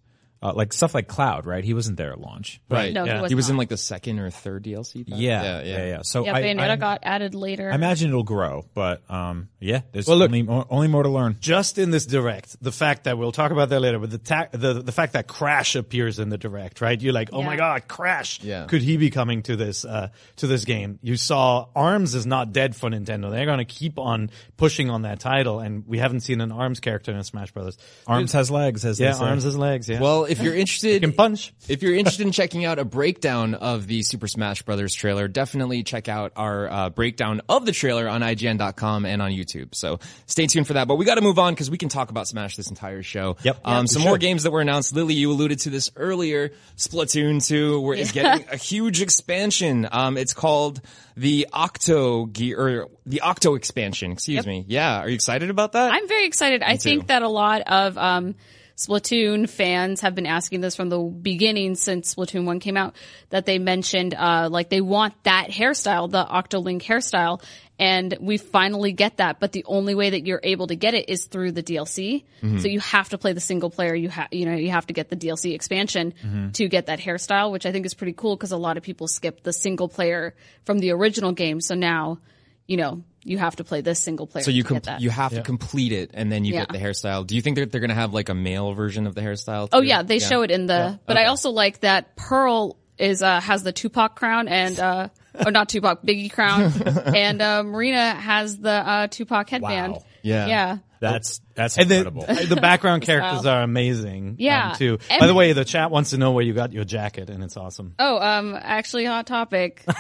uh, 0.44 0.52
like 0.54 0.72
stuff 0.74 0.94
like 0.94 1.08
Cloud, 1.08 1.46
right? 1.46 1.64
He 1.64 1.72
wasn't 1.74 1.96
there 1.96 2.12
at 2.12 2.20
launch. 2.20 2.60
right. 2.68 2.92
No, 2.92 3.04
he 3.04 3.10
Yeah. 3.10 3.22
was 3.22 3.30
He 3.30 3.34
was 3.34 3.48
in 3.50 3.56
like 3.56 3.70
the 3.70 3.76
second 3.78 4.18
or 4.18 4.28
third 4.30 4.62
DLC. 4.64 5.02
Yeah, 5.06 5.16
yeah, 5.16 5.62
yeah, 5.62 5.86
yeah. 5.86 6.02
So 6.02 6.24
Yeah, 6.26 6.34
I, 6.34 6.42
Bayonetta 6.42 6.70
I, 6.70 6.76
got 6.76 7.00
added 7.02 7.34
later. 7.34 7.70
I 7.72 7.74
imagine 7.74 8.10
it'll 8.10 8.22
grow, 8.22 8.66
but 8.74 9.02
um, 9.10 9.48
yeah, 9.58 9.80
there's 9.92 10.06
Well, 10.06 10.18
look- 10.18 10.28
only 10.28 10.42
more, 10.42 10.66
only 10.68 10.88
more 10.88 11.02
to 11.02 11.08
learn. 11.08 11.38
just 11.40 11.78
in 11.78 11.90
this 11.90 12.04
direct, 12.06 12.56
the 12.62 12.70
fact 12.72 13.04
that 13.04 13.16
we'll 13.16 13.32
talk 13.32 13.50
about 13.52 13.70
that 13.70 13.80
later, 13.80 13.98
but 13.98 14.10
the 14.10 14.18
ta- 14.18 14.48
the 14.52 14.74
the 14.82 14.92
fact 14.92 15.14
that 15.14 15.26
Crash 15.26 15.74
appears 15.76 16.18
in 16.18 16.28
the 16.28 16.36
direct, 16.38 16.80
right? 16.82 17.00
You're 17.00 17.14
like, 17.14 17.30
oh 17.32 17.42
my 17.42 17.56
god, 17.56 17.88
Crash! 17.88 18.42
Yeah. 18.42 18.66
Could 18.66 18.82
he 18.82 18.98
be 18.98 19.08
coming 19.10 19.42
to 19.44 19.56
this 19.56 19.84
uh 19.86 20.08
to 20.36 20.46
this 20.46 20.64
game? 20.66 20.98
You 21.02 21.16
saw 21.16 21.66
Arms 21.74 22.14
is 22.14 22.26
not 22.26 22.52
dead 22.52 22.76
for 22.76 22.90
Nintendo. 22.90 23.30
They're 23.30 23.46
going 23.46 23.58
to 23.58 23.64
keep 23.64 23.98
on 23.98 24.30
pushing 24.58 24.90
on 24.90 25.02
that 25.02 25.20
title, 25.20 25.60
and 25.60 25.86
we 25.86 25.98
haven't 25.98 26.20
seen 26.20 26.40
an 26.42 26.52
Arms 26.52 26.80
character 26.80 27.12
in 27.12 27.22
Smash 27.24 27.52
Brothers. 27.52 27.78
Arms 28.06 28.32
has 28.32 28.50
legs, 28.50 28.84
as 28.84 29.00
yeah, 29.00 29.12
they 29.12 29.18
say. 29.18 29.24
Arms 29.24 29.44
has 29.44 29.56
legs. 29.56 29.88
Yeah, 29.88 30.00
Well, 30.00 30.24
if 30.38 30.44
you're 30.44 30.54
interested, 30.64 31.02
can 31.02 31.12
punch. 31.12 31.52
If 31.68 31.82
you're 31.82 31.94
interested 31.94 32.26
in 32.26 32.32
checking 32.32 32.64
out 32.64 32.78
a 32.78 32.84
breakdown 32.84 33.54
of 33.54 33.86
the 33.86 34.02
Super 34.02 34.28
Smash 34.28 34.62
Brothers 34.62 34.94
trailer, 34.94 35.28
definitely 35.28 35.82
check 35.82 36.08
out 36.08 36.32
our 36.36 36.70
uh, 36.70 36.90
breakdown 36.90 37.40
of 37.48 37.66
the 37.66 37.72
trailer 37.72 38.08
on 38.08 38.20
IGN.com 38.20 39.06
and 39.06 39.22
on 39.22 39.30
YouTube. 39.30 39.74
So 39.74 40.00
stay 40.26 40.46
tuned 40.46 40.66
for 40.66 40.74
that. 40.74 40.88
But 40.88 40.96
we 40.96 41.04
got 41.04 41.16
to 41.16 41.20
move 41.20 41.38
on 41.38 41.54
because 41.54 41.70
we 41.70 41.78
can 41.78 41.88
talk 41.88 42.10
about 42.10 42.28
Smash 42.28 42.56
this 42.56 42.68
entire 42.68 43.02
show. 43.02 43.36
Yep. 43.42 43.60
Um, 43.64 43.74
Yeah, 43.74 43.84
some 43.86 44.02
more 44.02 44.18
games 44.18 44.42
that 44.42 44.50
were 44.50 44.60
announced. 44.60 44.94
Lily, 44.94 45.14
you 45.14 45.30
alluded 45.30 45.60
to 45.60 45.70
this 45.70 45.90
earlier. 45.96 46.52
Splatoon 46.76 47.46
2 47.46 47.80
where 47.80 47.96
is 47.96 48.12
getting 48.12 48.46
a 48.52 48.56
huge 48.56 49.00
expansion. 49.02 49.88
Um, 49.90 50.16
it's 50.16 50.34
called 50.34 50.80
the 51.16 51.46
Octo 51.52 52.26
Gear, 52.26 52.58
or 52.58 52.88
the 53.06 53.20
Octo 53.20 53.54
expansion. 53.54 54.12
Excuse 54.12 54.46
me. 54.46 54.64
Yeah. 54.66 55.00
Are 55.00 55.08
you 55.08 55.14
excited 55.14 55.50
about 55.50 55.72
that? 55.72 55.92
I'm 55.92 56.08
very 56.08 56.26
excited. 56.26 56.62
I 56.62 56.76
think 56.76 57.06
that 57.08 57.22
a 57.22 57.28
lot 57.28 57.62
of 57.62 57.96
um, 57.96 58.34
Splatoon 58.76 59.48
fans 59.48 60.00
have 60.00 60.14
been 60.14 60.26
asking 60.26 60.60
this 60.60 60.74
from 60.74 60.88
the 60.88 60.98
beginning 60.98 61.76
since 61.76 62.14
Splatoon 62.14 62.44
1 62.44 62.58
came 62.58 62.76
out 62.76 62.96
that 63.30 63.46
they 63.46 63.58
mentioned 63.58 64.14
uh, 64.14 64.48
like 64.50 64.68
they 64.68 64.80
want 64.80 65.14
that 65.22 65.48
hairstyle, 65.48 66.10
the 66.10 66.24
Octoling 66.24 66.82
hairstyle. 66.82 67.40
And 67.78 68.16
we 68.20 68.36
finally 68.36 68.92
get 68.92 69.16
that, 69.16 69.40
but 69.40 69.50
the 69.50 69.64
only 69.66 69.96
way 69.96 70.10
that 70.10 70.26
you're 70.26 70.40
able 70.44 70.68
to 70.68 70.76
get 70.76 70.94
it 70.94 71.08
is 71.08 71.24
through 71.24 71.52
the 71.52 71.62
DLC. 71.62 72.22
So 72.60 72.68
you 72.68 72.78
have 72.78 73.08
to 73.08 73.18
play 73.18 73.32
the 73.32 73.40
single 73.40 73.68
player. 73.68 73.94
You 73.96 74.08
have, 74.10 74.28
you 74.30 74.46
know, 74.46 74.54
you 74.54 74.70
have 74.70 74.86
to 74.86 74.92
get 74.92 75.08
the 75.08 75.16
DLC 75.16 75.54
expansion 75.54 76.14
to 76.52 76.68
get 76.68 76.86
that 76.86 77.00
hairstyle, 77.00 77.50
which 77.50 77.66
I 77.66 77.72
think 77.72 77.84
is 77.84 77.94
pretty 77.94 78.12
cool 78.12 78.36
because 78.36 78.52
a 78.52 78.56
lot 78.56 78.76
of 78.76 78.84
people 78.84 79.08
skip 79.08 79.42
the 79.42 79.52
single 79.52 79.88
player 79.88 80.34
from 80.64 80.78
the 80.78 80.92
original 80.92 81.32
game. 81.32 81.60
So 81.60 81.74
now, 81.74 82.18
you 82.66 82.76
know, 82.76 83.02
you 83.22 83.38
have 83.38 83.56
to 83.56 83.64
play 83.64 83.80
this 83.80 84.00
single 84.00 84.26
player. 84.26 84.44
So 84.44 84.50
you 84.50 84.62
to 84.64 84.80
com- 84.80 84.96
you 85.00 85.10
have 85.10 85.32
to 85.32 85.42
complete 85.42 85.92
it 85.92 86.10
and 86.14 86.30
then 86.30 86.44
you 86.44 86.54
Yeah. 86.54 86.60
get 86.60 86.68
the 86.70 86.78
hairstyle. 86.78 87.26
Do 87.26 87.34
you 87.36 87.42
think 87.42 87.56
that 87.56 87.72
they're 87.72 87.80
going 87.80 87.88
to 87.90 87.94
have 87.94 88.12
like 88.12 88.28
a 88.28 88.34
male 88.34 88.72
version 88.74 89.06
of 89.06 89.14
the 89.14 89.20
hairstyle? 89.22 89.68
Oh 89.72 89.80
yeah, 89.80 90.02
they 90.02 90.18
show 90.18 90.42
it 90.42 90.50
in 90.50 90.66
the. 90.66 90.98
But 91.06 91.16
I 91.16 91.26
also 91.26 91.50
like 91.50 91.80
that 91.80 92.16
Pearl 92.16 92.76
is 92.98 93.22
uh 93.22 93.40
has 93.40 93.62
the 93.64 93.72
Tupac 93.72 94.14
crown 94.16 94.46
and 94.48 94.78
uh 94.78 95.08
or 95.44 95.50
not 95.50 95.68
Tupac 95.68 96.02
Biggie 96.04 96.30
crown 96.32 96.72
and 97.16 97.42
uh 97.42 97.62
Marina 97.64 98.14
has 98.14 98.56
the 98.58 98.70
uh 98.70 99.06
Tupac 99.08 99.50
headband. 99.50 99.94
Wow. 99.94 100.04
Yeah. 100.24 100.46
Yeah. 100.46 100.78
That's 101.00 101.42
that's 101.54 101.76
And 101.76 101.90
incredible. 101.92 102.22
the 102.48 102.56
background 102.56 103.02
characters 103.02 103.44
are 103.44 103.60
amazing. 103.62 104.36
Yeah. 104.38 104.70
um, 104.70 104.76
too. 104.76 104.98
And- 105.10 105.20
By 105.20 105.26
the 105.26 105.34
way, 105.34 105.52
the 105.52 105.64
chat 105.64 105.90
wants 105.90 106.10
to 106.10 106.16
know 106.18 106.32
where 106.32 106.42
you 106.42 106.54
got 106.54 106.72
your 106.72 106.84
jacket, 106.84 107.28
and 107.28 107.44
it's 107.44 107.58
awesome. 107.58 107.94
Oh, 107.98 108.18
um, 108.18 108.56
actually, 108.58 109.04
hot 109.04 109.26
topic. 109.26 109.84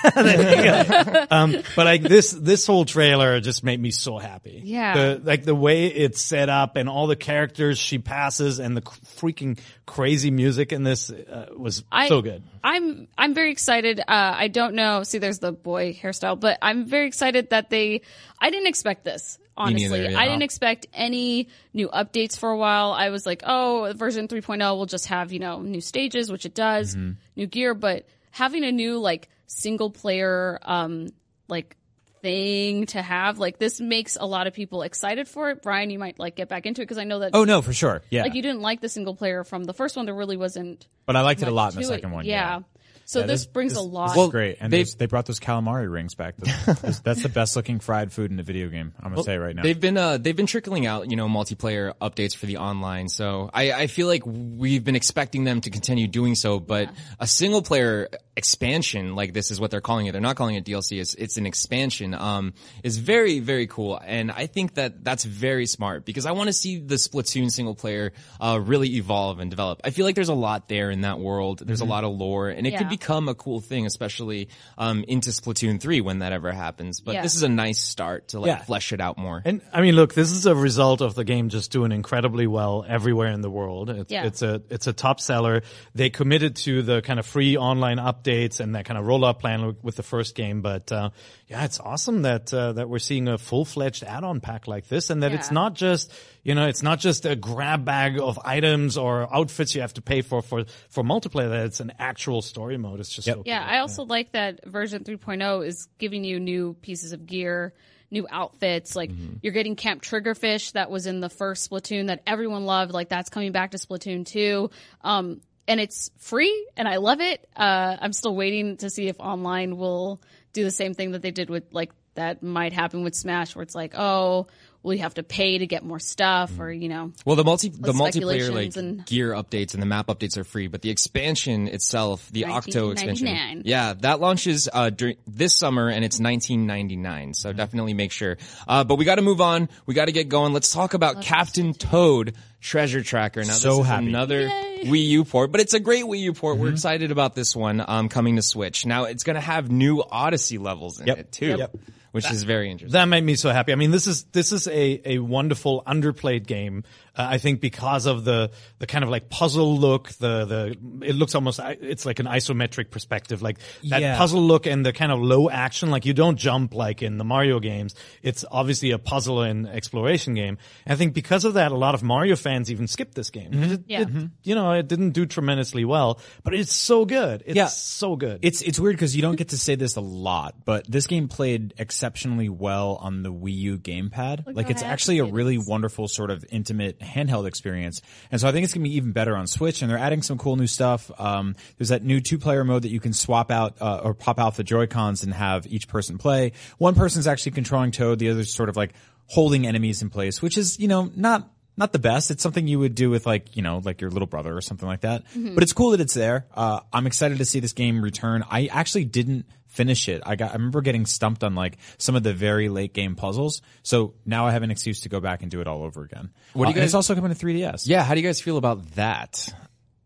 Um, 1.30 1.62
but 1.76 1.86
like 1.86 2.02
this, 2.02 2.30
this 2.30 2.66
whole 2.66 2.84
trailer 2.84 3.40
just 3.40 3.64
made 3.64 3.80
me 3.80 3.90
so 3.90 4.18
happy. 4.18 4.62
Yeah. 4.64 4.94
The, 4.94 5.20
like 5.22 5.44
the 5.44 5.54
way 5.54 5.86
it's 5.86 6.20
set 6.20 6.48
up 6.48 6.76
and 6.76 6.88
all 6.88 7.06
the 7.06 7.16
characters 7.16 7.78
she 7.78 7.98
passes 7.98 8.58
and 8.58 8.76
the 8.76 8.82
c- 8.82 9.00
freaking 9.18 9.58
crazy 9.86 10.30
music 10.30 10.72
in 10.72 10.84
this 10.84 11.10
uh, 11.10 11.46
was 11.56 11.84
I, 11.90 12.08
so 12.08 12.22
good. 12.22 12.42
I'm 12.62 13.08
I'm 13.18 13.34
very 13.34 13.50
excited. 13.52 14.00
Uh, 14.00 14.04
I 14.08 14.48
don't 14.48 14.74
know. 14.74 15.02
See, 15.02 15.18
there's 15.18 15.38
the 15.40 15.52
boy 15.52 15.92
hairstyle, 15.94 16.38
but 16.38 16.58
I'm 16.62 16.86
very 16.86 17.06
excited 17.06 17.50
that 17.50 17.70
they. 17.70 18.02
I 18.38 18.50
didn't 18.50 18.68
expect 18.68 19.04
this. 19.04 19.38
Honestly, 19.56 19.88
neither, 19.88 20.10
yeah. 20.10 20.18
I 20.18 20.26
didn't 20.26 20.42
expect 20.42 20.86
any 20.92 21.48
new 21.72 21.88
updates 21.88 22.36
for 22.36 22.50
a 22.50 22.56
while. 22.56 22.92
I 22.92 23.10
was 23.10 23.24
like, 23.24 23.42
oh, 23.46 23.92
version 23.96 24.26
3.0 24.28 24.76
will 24.76 24.86
just 24.86 25.06
have 25.06 25.32
you 25.32 25.38
know 25.38 25.60
new 25.62 25.80
stages, 25.80 26.30
which 26.32 26.44
it 26.44 26.54
does, 26.54 26.96
Mm-hmm. 26.96 27.12
new 27.36 27.46
gear, 27.46 27.74
but 27.74 28.06
having 28.32 28.64
a 28.64 28.72
new 28.72 28.98
like 28.98 29.28
single 29.46 29.90
player 29.90 30.58
um 30.62 31.06
like 31.48 31.76
thing 32.22 32.86
to 32.86 33.02
have 33.02 33.38
like 33.38 33.58
this 33.58 33.80
makes 33.80 34.16
a 34.18 34.24
lot 34.24 34.46
of 34.46 34.54
people 34.54 34.82
excited 34.82 35.28
for 35.28 35.50
it. 35.50 35.62
Brian, 35.62 35.90
you 35.90 35.98
might 35.98 36.18
like 36.18 36.34
get 36.36 36.48
back 36.48 36.64
into 36.66 36.80
it 36.80 36.86
because 36.86 36.98
I 36.98 37.04
know 37.04 37.18
that 37.20 37.30
oh 37.34 37.44
no, 37.44 37.60
for 37.62 37.72
sure. 37.72 38.02
Yeah, 38.10 38.22
like 38.22 38.34
you 38.34 38.42
didn't 38.42 38.62
like 38.62 38.80
the 38.80 38.88
single 38.88 39.14
player 39.14 39.44
from 39.44 39.64
the 39.64 39.74
first 39.74 39.94
one. 39.96 40.06
There 40.06 40.14
really 40.14 40.36
wasn't 40.38 40.88
but 41.06 41.16
I 41.16 41.20
liked 41.20 41.42
it 41.42 41.48
a 41.48 41.50
lot 41.50 41.74
in 41.74 41.80
the 41.80 41.86
to 41.86 41.92
it. 41.92 41.96
second 41.96 42.12
one. 42.12 42.24
Yeah. 42.24 42.60
So 43.06 43.20
Yeah, 43.20 43.26
this, 43.26 43.42
this- 43.42 43.46
brings 43.52 43.72
this- 43.72 43.78
a 43.80 43.82
lot. 43.82 44.14
This 44.14 44.24
is 44.24 44.30
great, 44.30 44.56
and 44.60 44.72
they- 44.72 44.84
they 44.84 45.06
brought 45.06 45.26
those 45.26 45.40
calamari 45.40 45.90
rings 45.90 46.14
back. 46.14 46.34
That's, 46.38 47.00
that's 47.04 47.22
the 47.22 47.28
best 47.28 47.54
looking 47.56 47.78
fried 47.80 48.12
food 48.12 48.30
in 48.30 48.38
a 48.40 48.42
video 48.42 48.68
game. 48.68 48.92
I'm 49.00 49.10
gonna 49.12 49.22
say 49.24 49.36
right 49.38 49.54
now. 49.54 49.62
They've 49.62 49.78
been 49.80 49.96
uh 49.96 50.18
they've 50.18 50.36
been 50.36 50.46
trickling 50.46 50.86
out, 50.86 51.10
you 51.10 51.16
know, 51.16 51.28
multiplayer 51.28 51.92
updates 52.00 52.34
for 52.36 52.46
the 52.46 52.56
online. 52.58 53.08
So 53.08 53.50
I, 53.52 53.72
I 53.72 53.86
feel 53.86 54.06
like 54.06 54.22
we've 54.26 54.82
been 54.84 54.96
expecting 54.96 55.44
them 55.44 55.60
to 55.62 55.70
continue 55.70 56.06
doing 56.08 56.34
so, 56.34 56.60
but 56.60 56.90
a 57.20 57.26
single 57.26 57.62
player 57.62 58.08
expansion 58.36 59.14
like 59.14 59.32
this 59.32 59.50
is 59.50 59.60
what 59.60 59.70
they're 59.70 59.80
calling 59.80 60.06
it. 60.06 60.12
They're 60.12 60.20
not 60.20 60.36
calling 60.36 60.56
it 60.56 60.64
DLC. 60.64 61.00
It's 61.00 61.14
it's 61.14 61.36
an 61.36 61.46
expansion. 61.46 62.14
Um 62.14 62.52
is 62.82 62.98
very 62.98 63.40
very 63.40 63.66
cool 63.66 64.00
and 64.04 64.30
I 64.30 64.46
think 64.46 64.74
that 64.74 65.02
that's 65.04 65.24
very 65.24 65.66
smart 65.66 66.04
because 66.04 66.26
I 66.26 66.32
want 66.32 66.48
to 66.48 66.52
see 66.52 66.78
the 66.78 66.96
Splatoon 66.96 67.50
single 67.50 67.74
player 67.74 68.12
uh 68.40 68.60
really 68.62 68.96
evolve 68.96 69.40
and 69.40 69.50
develop. 69.50 69.80
I 69.84 69.90
feel 69.90 70.04
like 70.04 70.14
there's 70.14 70.28
a 70.28 70.34
lot 70.34 70.68
there 70.68 70.90
in 70.90 71.02
that 71.02 71.18
world. 71.18 71.62
There's 71.64 71.80
a 71.80 71.84
lot 71.84 72.04
of 72.04 72.12
lore 72.12 72.48
and 72.50 72.66
it 72.66 72.72
could 72.76 72.84
Yeah. 72.84 72.88
Become 72.96 73.28
a 73.28 73.34
cool 73.34 73.60
thing 73.60 73.86
especially 73.86 74.48
um 74.78 75.04
into 75.08 75.30
Splatoon 75.30 75.80
3 75.80 76.00
when 76.00 76.18
that 76.20 76.32
ever 76.32 76.52
happens. 76.52 77.00
But 77.00 77.14
Yeah. 77.14 77.22
this 77.22 77.34
is 77.34 77.42
a 77.42 77.48
nice 77.48 77.80
start 77.80 78.28
to 78.28 78.40
like 78.40 78.48
Yeah. 78.48 78.62
flesh 78.64 78.92
it 78.92 79.00
out 79.00 79.16
more. 79.18 79.42
And 79.44 79.60
I 79.72 79.80
mean, 79.80 79.94
look, 79.96 80.14
this 80.14 80.30
is 80.32 80.46
a 80.46 80.54
result 80.54 81.00
of 81.00 81.14
the 81.14 81.24
game 81.24 81.48
just 81.48 81.70
doing 81.72 81.92
incredibly 81.92 82.46
well 82.46 82.84
everywhere 82.86 83.30
in 83.32 83.40
the 83.40 83.50
world. 83.50 83.90
It's, 83.90 84.12
Yeah. 84.12 84.26
it's 84.26 84.42
a 84.42 84.62
it's 84.70 84.86
a 84.86 84.92
top 84.92 85.18
seller. 85.20 85.62
They 85.94 86.10
committed 86.10 86.56
to 86.66 86.82
the 86.82 87.02
kind 87.02 87.18
of 87.18 87.26
free 87.26 87.56
online 87.56 87.98
updates 87.98 88.60
and 88.60 88.74
that 88.74 88.84
kind 88.84 88.98
of 88.98 89.04
rollout 89.04 89.38
plan 89.40 89.66
with, 89.66 89.82
with 89.82 89.96
the 89.96 90.02
first 90.02 90.34
game. 90.34 90.62
But 90.62 90.90
uh, 90.92 91.10
yeah, 91.46 91.64
it's 91.64 91.78
awesome 91.78 92.22
that 92.22 92.52
uh, 92.54 92.72
that 92.72 92.88
we're 92.88 92.98
seeing 92.98 93.28
a 93.28 93.36
full 93.36 93.64
fledged 93.64 94.02
add 94.02 94.24
on 94.24 94.40
pack 94.40 94.66
like 94.66 94.88
this, 94.88 95.10
and 95.10 95.22
that 95.22 95.32
it's 95.32 95.50
not 95.50 95.74
just 95.74 96.12
you 96.42 96.54
know 96.54 96.66
it's 96.66 96.82
not 96.82 97.00
just 97.00 97.26
a 97.26 97.36
grab 97.36 97.84
bag 97.84 98.18
of 98.18 98.38
items 98.44 98.96
or 98.96 99.32
outfits 99.34 99.74
you 99.74 99.82
have 99.82 99.92
to 99.94 100.02
pay 100.02 100.22
for 100.22 100.40
for 100.40 100.64
for 100.88 101.02
multiplayer. 101.04 101.50
That 101.50 101.66
it's 101.66 101.80
an 101.80 101.92
actual 101.98 102.40
story 102.40 102.78
mode. 102.78 103.00
It's 103.00 103.10
just 103.10 103.26
so 103.26 103.42
yeah. 103.44 103.62
I 103.62 103.78
also 103.80 104.04
like 104.04 104.32
that 104.32 104.64
version 104.64 105.04
3.0 105.04 105.66
is 105.66 105.88
giving 105.98 106.24
you 106.24 106.40
new 106.40 106.74
pieces 106.80 107.12
of 107.12 107.26
gear, 107.26 107.74
new 108.10 108.26
outfits. 108.30 108.96
Like 108.96 109.10
Mm-hmm. 109.10 109.34
you're 109.42 109.52
getting 109.52 109.76
Camp 109.76 110.02
Triggerfish 110.02 110.72
that 110.72 110.90
was 110.90 111.06
in 111.06 111.20
the 111.20 111.28
first 111.28 111.70
Splatoon 111.70 112.06
that 112.06 112.22
everyone 112.26 112.64
loved. 112.64 112.92
Like 112.92 113.10
that's 113.10 113.28
coming 113.28 113.52
back 113.52 113.72
to 113.72 113.76
Splatoon 113.76 114.24
2. 114.24 114.70
Um, 115.02 115.40
and 115.66 115.80
it's 115.80 116.10
free 116.18 116.68
and 116.76 116.86
I 116.86 116.96
love 116.96 117.20
it. 117.20 117.46
Uh, 117.56 117.96
I'm 118.00 118.12
still 118.12 118.34
waiting 118.34 118.76
to 118.78 118.90
see 118.90 119.08
if 119.08 119.18
online 119.18 119.76
will 119.76 120.20
do 120.52 120.64
the 120.64 120.70
same 120.70 120.94
thing 120.94 121.12
that 121.12 121.22
they 121.22 121.30
did 121.30 121.50
with 121.50 121.64
like 121.72 121.90
that 122.14 122.42
might 122.42 122.72
happen 122.72 123.02
with 123.02 123.14
Smash 123.14 123.56
where 123.56 123.62
it's 123.62 123.74
like, 123.74 123.94
oh, 123.96 124.46
will 124.84 124.94
you 124.94 125.00
have 125.00 125.14
to 125.14 125.22
pay 125.24 125.58
to 125.58 125.66
get 125.66 125.82
more 125.82 125.98
stuff 125.98 126.60
or, 126.60 126.70
you 126.70 126.88
know, 126.88 127.10
Well, 127.24 127.34
the 127.36 127.42
multi 127.42 127.70
the 127.70 127.92
multiplayer 127.92 128.12
speculations 128.12 128.76
like 128.76 128.84
and- 128.84 129.06
gear 129.06 129.30
updates 129.32 129.72
and 129.74 129.82
the 129.82 129.86
map 129.86 130.06
updates 130.06 130.36
are 130.36 130.44
free, 130.44 130.68
but 130.68 130.82
the 130.82 130.90
expansion 130.90 131.66
itself, 131.68 132.28
the 132.30 132.44
Octo 132.44 132.90
expansion, 132.90 133.62
yeah, 133.64 133.94
that 134.00 134.20
launches 134.20 134.68
uh 134.72 134.90
during 134.90 135.16
this 135.26 135.54
summer 135.54 135.88
and 135.88 136.04
it's 136.04 136.20
19.99. 136.20 137.34
So 137.34 137.52
definitely 137.52 137.94
make 137.94 138.12
sure. 138.12 138.36
Uh, 138.68 138.84
but 138.84 138.96
we 138.96 139.04
got 139.04 139.16
to 139.16 139.22
move 139.22 139.40
on. 139.40 139.68
We 139.86 139.94
got 139.94 140.06
to 140.06 140.12
get 140.12 140.28
going. 140.28 140.52
Let's 140.52 140.70
talk 140.72 140.94
about 140.94 141.22
Captain 141.22 141.72
Toad 141.74 142.34
Treasure 142.60 143.02
Tracker. 143.02 143.40
Now, 143.44 143.52
So 143.52 143.70
this 143.70 143.78
is 143.80 143.86
happy. 143.86 144.06
another 144.08 144.48
Wii 144.48 145.06
U 145.08 145.24
port, 145.24 145.50
but 145.52 145.60
it's 145.60 145.74
a 145.74 145.80
great 145.80 146.04
Wii 146.04 146.18
U 146.20 146.32
port. 146.34 146.58
We're 146.58 146.70
excited 146.70 147.10
about 147.10 147.34
this 147.34 147.54
one 147.56 147.82
um 147.86 148.08
coming 148.08 148.36
to 148.36 148.42
Switch. 148.42 148.86
Now, 148.86 149.04
it's 149.04 149.24
going 149.24 149.34
to 149.36 149.40
have 149.40 149.70
new 149.70 150.02
Odyssey 150.02 150.58
levels 150.58 151.00
in 151.00 151.06
Yep. 151.06 151.18
it 151.18 151.32
too, 151.32 151.56
Yep. 151.58 151.76
Which 152.14 152.30
is 152.30 152.44
very 152.44 152.70
interesting. 152.70 152.92
That 152.92 153.06
made 153.06 153.24
me 153.24 153.34
so 153.34 153.50
happy. 153.50 153.72
I 153.72 153.74
mean, 153.74 153.90
this 153.90 154.06
is 154.06 154.22
this 154.30 154.52
is 154.52 154.68
a 154.68 155.00
a 155.04 155.18
wonderful 155.18 155.82
underplayed 155.84 156.46
game. 156.46 156.84
Uh, 157.16 157.26
I 157.30 157.38
think 157.38 157.60
because 157.60 158.06
of 158.06 158.24
the 158.24 158.50
the 158.78 158.86
kind 158.86 159.04
of 159.04 159.10
like 159.10 159.28
puzzle 159.30 159.78
look, 159.78 160.08
the 160.14 160.44
the 160.44 161.06
it 161.06 161.14
looks 161.14 161.34
almost 161.34 161.60
uh, 161.60 161.74
it's 161.80 162.04
like 162.04 162.18
an 162.18 162.26
isometric 162.26 162.90
perspective, 162.90 163.40
like 163.42 163.58
that 163.88 164.00
Yeah. 164.00 164.16
puzzle 164.18 164.42
look 164.42 164.66
and 164.66 164.84
the 164.84 164.92
kind 164.92 165.12
of 165.12 165.20
low 165.20 165.48
action. 165.48 165.90
Like 165.90 166.06
you 166.06 166.12
don't 166.14 166.36
jump 166.36 166.74
like 166.74 167.02
in 167.02 167.18
the 167.18 167.24
Mario 167.24 167.60
games. 167.60 167.94
It's 168.22 168.44
obviously 168.50 168.90
a 168.90 168.98
puzzle 168.98 169.42
and 169.42 169.66
exploration 169.68 170.34
game. 170.34 170.58
And 170.86 170.92
I 170.92 170.96
think 170.96 171.14
because 171.14 171.44
of 171.44 171.54
that, 171.54 171.72
a 171.72 171.76
lot 171.76 171.94
of 171.94 172.02
Mario 172.02 172.36
fans 172.36 172.70
even 172.70 172.86
skipped 172.88 173.14
this 173.14 173.30
game. 173.30 173.52
Mm-hmm. 173.52 173.72
It- 173.72 173.84
Yeah. 173.86 174.00
it- 174.02 174.08
mm-hmm. 174.08 174.26
you 174.42 174.54
know, 174.54 174.72
it 174.72 174.88
didn't 174.88 175.10
do 175.10 175.26
tremendously 175.26 175.84
well, 175.84 176.20
but 176.42 176.54
it's 176.54 176.72
so 176.74 177.04
good. 177.04 177.42
It's 177.46 177.56
Yeah. 177.56 177.66
so 177.66 178.16
good. 178.16 178.40
It's 178.42 178.60
it's 178.62 178.80
weird 178.80 178.96
because 178.96 179.14
you 179.14 179.22
don't 179.22 179.36
get 179.36 179.50
to 179.50 179.58
say 179.58 179.74
this 179.76 179.96
a 179.96 180.00
lot, 180.00 180.64
but 180.64 180.90
this 180.90 181.06
game 181.06 181.28
played 181.28 181.74
exceptionally 181.78 182.48
well 182.48 182.96
on 183.00 183.22
the 183.22 183.32
Wii 183.32 183.56
U 183.56 183.78
gamepad. 183.78 184.46
like 184.54 184.66
how 184.66 184.70
it's 184.72 184.82
happy 184.82 184.92
actually 184.92 185.18
a 185.20 185.24
really 185.24 185.58
wonderful 185.58 186.08
sort 186.08 186.30
of 186.30 186.44
intimate 186.50 187.00
handheld 187.04 187.46
experience. 187.46 188.02
And 188.30 188.40
so 188.40 188.48
I 188.48 188.52
think 188.52 188.64
it's 188.64 188.74
gonna 188.74 188.84
be 188.84 188.96
even 188.96 189.12
better 189.12 189.36
on 189.36 189.46
Switch. 189.46 189.82
And 189.82 189.90
they're 189.90 189.98
adding 189.98 190.22
some 190.22 190.38
cool 190.38 190.56
new 190.56 190.66
stuff. 190.66 191.10
Um, 191.18 191.54
there's 191.78 191.90
that 191.90 192.02
new 192.02 192.20
two 192.20 192.38
player 192.38 192.64
mode 192.64 192.82
that 192.82 192.90
you 192.90 193.00
can 193.00 193.12
swap 193.12 193.50
out 193.50 193.76
uh, 193.80 194.00
or 194.02 194.14
pop 194.14 194.38
out 194.38 194.56
the 194.56 194.64
Joy 194.64 194.86
Cons 194.86 195.22
and 195.22 195.32
have 195.34 195.66
each 195.66 195.88
person 195.88 196.18
play. 196.18 196.52
One 196.78 196.94
person's 196.94 197.26
actually 197.26 197.52
controlling 197.52 197.90
Toad, 197.90 198.18
the 198.18 198.30
other's 198.30 198.52
sort 198.52 198.68
of 198.68 198.76
like 198.76 198.94
holding 199.26 199.66
enemies 199.66 200.02
in 200.02 200.10
place, 200.10 200.42
which 200.42 200.58
is 200.58 200.78
you 200.78 200.88
know 200.88 201.10
not 201.14 201.50
not 201.76 201.92
the 201.92 201.98
best. 201.98 202.30
It's 202.30 202.42
something 202.42 202.68
you 202.68 202.78
would 202.78 202.94
do 202.94 203.10
with 203.10 203.26
like, 203.26 203.56
you 203.56 203.62
know, 203.62 203.80
like 203.84 204.00
your 204.00 204.10
little 204.10 204.28
brother 204.28 204.56
or 204.56 204.60
something 204.60 204.88
like 204.88 205.00
that. 205.00 205.24
But 205.54 205.62
it's 205.62 205.72
cool 205.72 205.90
that 205.90 206.00
it's 206.00 206.14
there. 206.14 206.46
Uh, 206.54 206.80
I'm 206.92 207.06
excited 207.06 207.38
to 207.38 207.44
see 207.44 207.60
this 207.60 207.72
game 207.72 208.00
return. 208.00 208.44
I 208.48 208.66
actually 208.66 209.04
didn't 209.04 209.46
finish 209.74 210.08
it. 210.08 210.22
I 210.24 210.36
got, 210.36 210.50
I 210.50 210.54
remember 210.54 210.80
getting 210.80 211.04
stumped 211.06 211.42
on 211.44 211.54
like 211.54 211.78
some 211.98 212.14
of 212.16 212.22
the 212.22 212.32
very 212.32 212.68
late 212.68 212.94
game 212.94 213.16
puzzles. 213.16 213.60
So 213.82 214.14
now 214.24 214.46
I 214.46 214.52
have 214.52 214.62
an 214.62 214.70
excuse 214.70 215.00
to 215.00 215.08
go 215.08 215.20
back 215.20 215.42
and 215.42 215.50
do 215.50 215.60
it 215.60 215.66
all 215.66 215.82
over 215.82 216.02
again. 216.02 216.30
What 216.52 216.66
do 216.66 216.68
you 216.68 216.68
Uh, 216.68 216.68
and 216.68 216.74
guys- 216.76 216.84
it's 216.86 216.94
also 216.94 217.14
coming 217.14 217.34
to 217.34 217.36
3DS. 217.46 217.86
yeah, 217.88 218.02
how 218.04 218.14
do 218.14 218.20
you 218.20 218.26
guys 218.26 218.40
feel 218.40 218.56
about 218.56 218.92
that? 218.92 219.52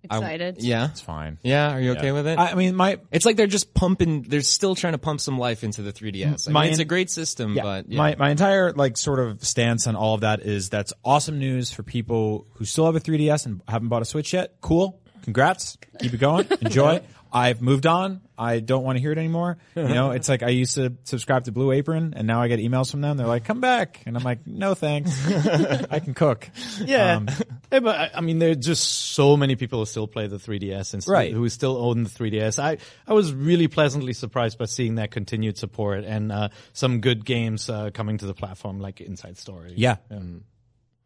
excited. 0.05 0.63
Yeah, 0.63 0.87
It's 0.91 1.01
fine. 1.01 1.39
yeah. 1.43 1.75
Are 1.75 1.81
you 1.81 1.93
okay 1.93 2.13
with 2.13 2.27
it? 2.27 2.39
I, 2.39 2.53
I 2.53 2.55
mean, 2.55 2.75
my, 2.77 2.99
It's 3.11 3.27
like 3.27 3.37
they're 3.37 3.47
just 3.47 3.75
pumping. 3.75 4.23
They're 4.23 4.41
still 4.41 4.75
trying 4.75 4.93
to 4.95 4.99
pump 4.99 5.21
some 5.21 5.39
life 5.39 5.65
into 5.65 5.83
the 5.83 5.93
3ds. 5.93 6.49
I 6.49 6.53
My 6.53 6.63
mean, 6.63 6.71
it's 6.71 6.79
a 6.81 6.85
great 6.85 7.11
system, 7.11 7.55
Yeah. 7.55 7.63
but 7.65 7.91
yeah. 7.91 7.99
my 7.99 8.15
my 8.17 8.31
entire 8.31 8.73
like 8.73 8.97
sort 8.97 9.19
of 9.19 9.45
stance 9.45 9.87
on 9.87 9.97
all 9.97 10.15
of 10.15 10.21
that 10.23 10.41
is 10.41 10.71
that's 10.71 10.93
awesome 11.05 11.39
news 11.39 11.73
for 11.73 11.83
people 11.83 12.47
who 12.55 12.65
still 12.65 12.87
have 12.87 12.97
a 12.97 13.01
3DS 13.01 13.45
and 13.45 13.61
haven't 13.69 13.89
bought 13.89 14.01
a 14.03 14.07
Switch 14.07 14.33
yet. 14.33 14.55
Cool, 14.61 14.99
congrats, 15.29 15.77
keep 16.01 16.15
it 16.15 16.19
going, 16.21 16.49
enjoy. 16.63 17.03
I've 17.31 17.61
moved 17.61 17.85
on. 17.87 18.23
I 18.39 18.61
don't 18.61 18.85
want 18.85 18.97
to 18.97 19.03
hear 19.03 19.13
it 19.13 19.19
anymore. 19.19 19.59
You 19.77 19.83
know, 19.87 20.13
it's 20.13 20.31
like 20.31 20.43
I 20.43 20.49
used 20.49 20.77
to 20.77 20.95
subscribe 21.05 21.45
to 21.45 21.53
Blue 21.53 21.73
Apron, 21.73 22.15
and 22.17 22.27
now 22.27 22.41
I 22.41 22.49
get 22.49 22.59
emails 22.59 22.91
from 22.91 23.03
them. 23.03 23.19
They're 23.19 23.27
like, 23.27 23.45
"Come 23.45 23.61
back," 23.61 24.01
and 24.07 24.17
I'm 24.17 24.23
like, 24.25 24.47
"No, 24.47 24.73
thanks. 24.73 25.11
I 25.91 25.99
can 26.01 26.15
cook." 26.15 26.49
Yeah, 26.81 27.17
Um, 27.17 27.29
Yeah, 27.71 27.81
but 27.81 27.97
I, 27.97 28.11
I 28.15 28.21
mean, 28.23 28.39
there 28.39 28.53
are 28.53 28.55
just 28.55 28.83
so 29.13 29.37
many 29.37 29.57
people 29.57 29.81
who 29.81 29.85
still 29.85 30.07
play 30.07 30.27
the 30.27 30.39
3DS 30.39 30.95
and 30.95 31.03
still, 31.03 31.13
Right. 31.13 31.31
who 31.31 31.47
still 31.51 31.77
own 31.77 32.03
the 32.05 32.09
3DS. 32.09 32.59
I 32.59 32.79
I 33.07 33.13
was 33.13 33.35
really 33.35 33.69
pleasantly 33.69 34.15
surprised 34.15 34.57
by 34.57 34.65
seeing 34.65 34.95
that 34.95 35.11
continued 35.11 35.59
support 35.59 36.05
and 36.05 36.33
uh, 36.33 36.49
some 36.73 37.03
good 37.03 37.27
games 37.27 37.69
uh, 37.69 37.91
coming 37.93 38.17
to 38.19 38.27
the 38.27 38.35
platform 38.35 38.81
like 38.81 39.03
Inside 39.03 39.37
Story. 39.37 39.75
Yeah. 39.77 39.97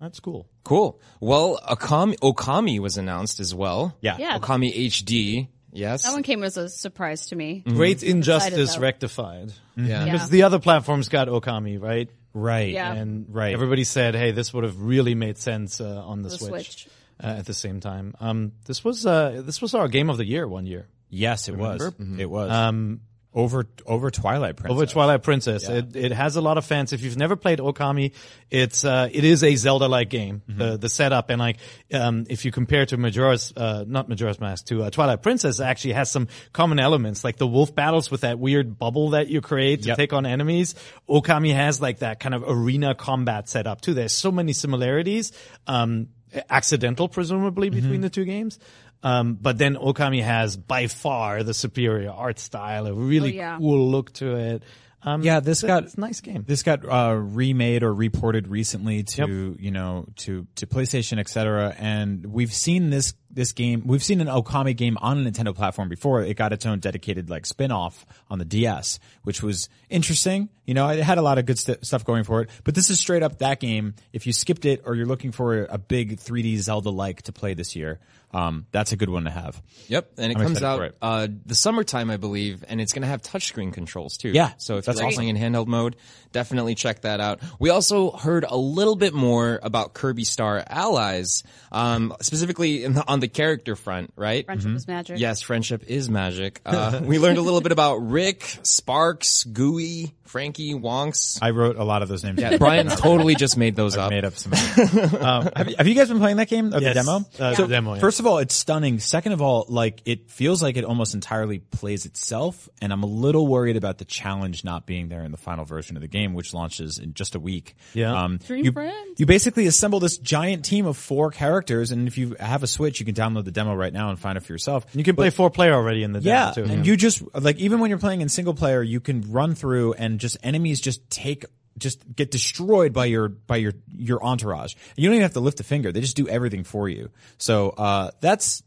That's 0.02 0.20
cool. 0.20 0.46
cool. 0.64 1.00
Well, 1.20 1.58
Okami, 1.66 2.18
Okami 2.18 2.78
was 2.80 2.98
announced 2.98 3.40
as 3.40 3.54
well. 3.54 3.96
Yeah. 4.00 4.16
Yeah. 4.18 4.38
Okami 4.38 4.74
HD. 4.88 5.48
Yes. 5.72 6.02
That 6.02 6.12
one 6.12 6.22
came 6.22 6.42
as 6.42 6.58
a 6.58 6.68
surprise 6.68 7.28
to 7.28 7.36
me. 7.36 7.62
Great 7.66 8.02
injustice 8.02 8.74
though. 8.74 8.80
rectified. 8.82 9.52
yeah. 9.76 9.86
Yeah. 9.86 10.04
Because 10.12 10.28
the 10.28 10.42
other 10.42 10.58
platforms 10.58 11.08
got 11.08 11.28
Okami 11.28 11.80
right, 11.80 12.10
Right. 12.34 12.72
Yeah. 12.74 12.92
and 12.92 13.26
Right. 13.28 13.54
everybody 13.54 13.84
said, 13.84 14.14
"Hey, 14.14 14.32
this 14.32 14.52
would 14.52 14.64
have 14.64 14.80
really 14.82 15.14
made 15.14 15.38
sense 15.38 15.80
uh, 15.80 16.02
on 16.04 16.22
the, 16.22 16.28
The 16.28 16.36
Switch." 16.38 16.50
Switch. 16.50 16.88
Uh, 17.22 17.26
at 17.38 17.46
the 17.46 17.54
same 17.54 17.78
time, 17.78 18.14
um, 18.20 18.52
this 18.64 18.82
was 18.82 19.06
uh, 19.06 19.42
this 19.46 19.62
was 19.62 19.74
our 19.74 19.86
game 19.86 20.10
of 20.10 20.16
the 20.16 20.24
year 20.26 20.48
one 20.48 20.66
year. 20.66 20.86
Yes, 21.08 21.48
it 21.48 21.56
was. 21.56 21.92
It 22.18 22.28
was. 22.28 22.50
Um, 22.50 23.02
over 23.34 23.66
over 23.86 24.10
Twilight 24.10 24.56
Princess. 24.56 24.76
Over 24.76 24.86
Twilight 24.86 25.22
Princess. 25.22 25.68
It, 25.68 25.96
it 25.96 26.12
has 26.12 26.36
a 26.36 26.40
lot 26.42 26.58
of 26.58 26.66
fans. 26.66 26.92
If 26.92 27.02
you've 27.02 27.16
never 27.16 27.34
played 27.34 27.60
Okami, 27.60 28.12
it's, 28.50 28.84
uh, 28.84 29.08
it 29.10 29.24
is 29.24 29.42
a 29.42 29.56
Zelda-like 29.56 30.10
game. 30.10 30.42
The, 30.46 30.76
the 30.76 30.88
setup 30.90 31.30
and 31.30 31.40
like, 31.40 31.56
um, 31.94 32.26
if 32.28 32.44
you 32.44 32.52
compare 32.52 32.84
to 32.86 32.96
Majora's, 32.98 33.52
uh, 33.56 33.84
not 33.86 34.08
Majora's 34.08 34.38
Mask, 34.38 34.66
to 34.66 34.82
uh, 34.84 34.90
Twilight 34.90 35.22
Princess 35.22 35.60
actually 35.60 35.94
has 35.94 36.10
some 36.10 36.28
common 36.52 36.78
elements, 36.78 37.24
like 37.24 37.36
the 37.36 37.46
wolf 37.46 37.74
battles 37.74 38.10
with 38.10 38.20
that 38.20 38.38
weird 38.38 38.78
bubble 38.78 39.10
that 39.10 39.28
you 39.28 39.40
create 39.40 39.82
to 39.82 39.88
Yep. 39.88 39.96
take 39.96 40.12
on 40.12 40.26
enemies. 40.26 40.74
Okami 41.08 41.54
has 41.54 41.80
like 41.80 42.00
that 42.00 42.20
kind 42.20 42.34
of 42.34 42.44
arena 42.46 42.94
combat 42.94 43.48
setup 43.48 43.80
too. 43.80 43.94
There's 43.94 44.12
so 44.12 44.30
many 44.30 44.52
similarities, 44.52 45.32
um, 45.66 46.08
accidental 46.48 47.08
presumably 47.08 47.68
between 47.68 48.00
the 48.00 48.08
two 48.10 48.24
games. 48.24 48.58
Um, 49.02 49.34
but 49.40 49.58
then 49.58 49.74
Okami 49.76 50.22
has 50.22 50.56
by 50.56 50.86
far 50.86 51.42
the 51.42 51.54
superior 51.54 52.10
art 52.10 52.38
style, 52.38 52.86
a 52.86 52.92
really 52.94 53.32
Oh, 53.32 53.42
yeah. 53.42 53.58
cool 53.58 53.90
look 53.90 54.12
to 54.14 54.36
it. 54.36 54.62
Um, 55.04 55.22
Yeah, 55.24 55.40
this 55.40 55.58
it's 55.58 55.64
a- 55.64 55.66
got- 55.66 55.82
it's 55.82 55.94
a 55.94 56.00
nice 56.00 56.20
game. 56.20 56.44
This 56.46 56.62
got 56.62 56.84
uh, 56.88 57.14
remade 57.16 57.82
or 57.82 57.92
reported 57.92 58.46
recently 58.46 59.02
to 59.02 59.56
you 59.58 59.72
know 59.72 60.06
to 60.18 60.46
to 60.54 60.66
PlayStation, 60.68 61.18
etc. 61.18 61.74
And 61.76 62.24
we've 62.26 62.52
seen 62.52 62.90
this 62.90 63.14
this 63.28 63.50
game. 63.50 63.82
We've 63.84 64.02
seen 64.04 64.20
an 64.20 64.28
Okami 64.28 64.76
game 64.76 64.96
on 65.00 65.26
a 65.26 65.28
Nintendo 65.28 65.52
platform 65.56 65.88
before. 65.88 66.22
It 66.22 66.34
got 66.36 66.52
its 66.52 66.66
own 66.66 66.78
dedicated 66.78 67.30
like 67.30 67.46
spin 67.46 67.72
off 67.72 68.06
on 68.30 68.38
the 68.38 68.44
DS, 68.44 69.00
which 69.24 69.42
was 69.42 69.68
interesting. 69.90 70.50
You 70.66 70.74
know, 70.74 70.88
it 70.90 71.02
had 71.02 71.18
a 71.18 71.22
lot 71.22 71.38
of 71.38 71.46
good 71.46 71.58
st- 71.58 71.84
stuff 71.84 72.04
going 72.04 72.22
for 72.22 72.42
it. 72.42 72.50
But 72.62 72.76
this 72.76 72.88
is 72.88 73.00
straight 73.00 73.24
up 73.24 73.38
that 73.38 73.58
game. 73.58 73.94
If 74.12 74.28
you 74.28 74.32
skipped 74.32 74.66
it 74.66 74.82
or 74.84 74.94
you're 74.94 75.06
looking 75.06 75.32
for 75.32 75.64
a 75.64 75.78
big 75.78 76.18
3D 76.20 76.58
Zelda 76.58 76.90
like 76.90 77.22
to 77.22 77.32
play 77.32 77.54
this 77.54 77.74
year, 77.74 77.98
um, 78.32 78.66
that's 78.72 78.92
a 78.92 78.96
good 78.96 79.10
one 79.10 79.24
to 79.24 79.30
have. 79.30 79.60
Yep, 79.88 80.12
and 80.18 80.32
it 80.32 80.38
I'm 80.38 80.44
comes 80.44 80.62
out 80.62 80.82
it. 80.82 80.96
uh, 81.02 81.28
the 81.44 81.54
summertime, 81.54 82.10
I 82.10 82.16
believe, 82.16 82.64
and 82.66 82.80
it's 82.80 82.92
going 82.92 83.02
to 83.02 83.08
have 83.08 83.22
touchscreen 83.22 83.72
controls 83.72 84.16
too. 84.16 84.30
Yeah, 84.30 84.52
so 84.56 84.78
if 84.78 84.86
that's 84.86 84.96
you're 84.98 85.04
like 85.04 85.12
awesome. 85.12 85.24
playing 85.24 85.36
in 85.36 85.52
handheld 85.52 85.66
mode, 85.66 85.96
definitely 86.32 86.74
check 86.74 87.02
that 87.02 87.20
out. 87.20 87.40
We 87.58 87.70
also 87.70 88.10
heard 88.10 88.44
a 88.48 88.56
little 88.56 88.96
bit 88.96 89.12
more 89.12 89.60
about 89.62 89.92
Kirby 89.94 90.24
Star 90.24 90.64
Allies, 90.66 91.42
um, 91.70 92.14
specifically 92.22 92.84
in 92.84 92.94
the, 92.94 93.06
on 93.06 93.20
the 93.20 93.28
character 93.28 93.76
front, 93.76 94.12
right? 94.16 94.44
Friendship 94.46 94.72
is 94.76 94.88
magic. 94.88 95.18
Yes, 95.18 95.42
friendship 95.42 95.84
is 95.86 96.08
magic. 96.08 96.60
Uh, 96.72 97.02
we 97.04 97.18
learned 97.18 97.36
a 97.36 97.42
little 97.42 97.60
bit 97.60 97.70
about 97.70 97.96
Rick, 97.96 98.58
Sparks, 98.62 99.44
Gooey, 99.44 100.14
Frankie, 100.32 100.72
Wonks. 100.72 101.38
I 101.42 101.50
wrote 101.50 101.76
a 101.76 101.84
lot 101.84 102.00
of 102.00 102.08
those 102.08 102.24
names. 102.24 102.40
Yeah, 102.40 102.56
Brian 102.56 102.88
totally 102.88 103.34
just 103.34 103.58
made 103.58 103.76
those 103.76 103.98
I 103.98 104.04
up. 104.04 104.10
made 104.10 104.24
up 104.24 104.32
some. 104.34 104.52
um, 105.20 105.50
have, 105.54 105.68
you, 105.68 105.74
have 105.76 105.86
you 105.86 105.94
guys 105.94 106.08
been 106.08 106.20
playing 106.20 106.38
that 106.38 106.48
game? 106.48 106.72
Or 106.72 106.80
Yes. 106.80 106.94
The 106.94 107.02
demo? 107.02 107.26
Uh, 107.38 107.54
so 107.54 107.62
the 107.66 107.68
demo, 107.68 107.94
yeah. 107.94 108.00
First 108.00 108.18
of 108.18 108.26
all, 108.26 108.38
it's 108.38 108.54
stunning. 108.54 108.98
Second 108.98 109.32
of 109.32 109.42
all, 109.42 109.66
like 109.68 110.00
it 110.06 110.30
feels 110.30 110.62
like 110.62 110.78
it 110.78 110.84
almost 110.86 111.12
entirely 111.12 111.58
plays 111.58 112.06
itself, 112.06 112.66
and 112.80 112.94
I'm 112.94 113.02
a 113.02 113.06
little 113.06 113.46
worried 113.46 113.76
about 113.76 113.98
the 113.98 114.06
challenge 114.06 114.64
not 114.64 114.86
being 114.86 115.10
there 115.10 115.22
in 115.22 115.32
the 115.32 115.36
final 115.36 115.66
version 115.66 115.96
of 115.98 116.00
the 116.02 116.08
game, 116.08 116.32
which 116.32 116.54
launches 116.54 116.98
in 116.98 117.12
just 117.12 117.34
a 117.34 117.38
week. 117.38 117.76
Yeah. 117.92 118.18
Um, 118.24 118.38
Dream 118.38 118.64
you, 118.64 118.72
friends. 118.72 119.20
you 119.20 119.26
basically 119.26 119.66
assemble 119.66 120.00
this 120.00 120.16
giant 120.16 120.64
team 120.64 120.86
of 120.86 120.96
four 120.96 121.30
characters, 121.30 121.90
and 121.90 122.08
if 122.08 122.16
you 122.16 122.36
have 122.40 122.62
a 122.62 122.66
Switch, 122.66 123.00
you 123.00 123.04
can 123.04 123.14
download 123.14 123.44
the 123.44 123.52
demo 123.52 123.74
right 123.74 123.92
now 123.92 124.08
and 124.08 124.18
find 124.18 124.38
it 124.38 124.44
for 124.44 124.54
yourself. 124.54 124.86
You 124.94 125.04
can 125.04 125.14
play 125.14 125.28
four 125.28 125.50
player 125.50 125.74
already 125.74 126.02
in 126.04 126.12
the 126.12 126.20
demo 126.22 126.34
Yeah, 126.34 126.52
too. 126.52 126.64
and 126.72 126.86
you 126.86 126.96
just 126.96 127.22
like 127.34 127.58
even 127.58 127.80
when 127.80 127.90
you're 127.90 127.98
playing 127.98 128.22
in 128.22 128.30
single 128.30 128.54
player, 128.54 128.82
you 128.82 128.98
can 128.98 129.30
run 129.30 129.54
through 129.54 129.92
and 129.92 130.21
just 130.22 130.38
enemies 130.42 130.80
just 130.80 131.08
take 131.10 131.44
just 131.78 132.02
get 132.14 132.30
destroyed 132.30 132.92
by 132.92 133.06
your 133.06 133.28
by 133.28 133.56
your 133.56 133.72
your 133.94 134.24
entourage. 134.24 134.74
You 134.96 135.08
don't 135.08 135.14
even 135.14 135.22
have 135.22 135.34
to 135.34 135.40
lift 135.40 135.60
a 135.60 135.64
finger; 135.64 135.92
they 135.92 136.00
just 136.00 136.16
do 136.16 136.28
everything 136.28 136.64
for 136.64 136.88
you. 136.88 137.10
So 137.38 137.70
uh, 137.70 138.10
that's 138.20 138.62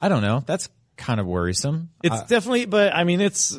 I 0.00 0.08
don't 0.08 0.22
know. 0.22 0.42
That's 0.44 0.68
kind 1.00 1.18
of 1.18 1.26
worrisome. 1.26 1.90
It's 2.02 2.22
definitely, 2.24 2.66
but 2.66 2.94
I 2.94 3.04
mean, 3.04 3.20
it's 3.20 3.58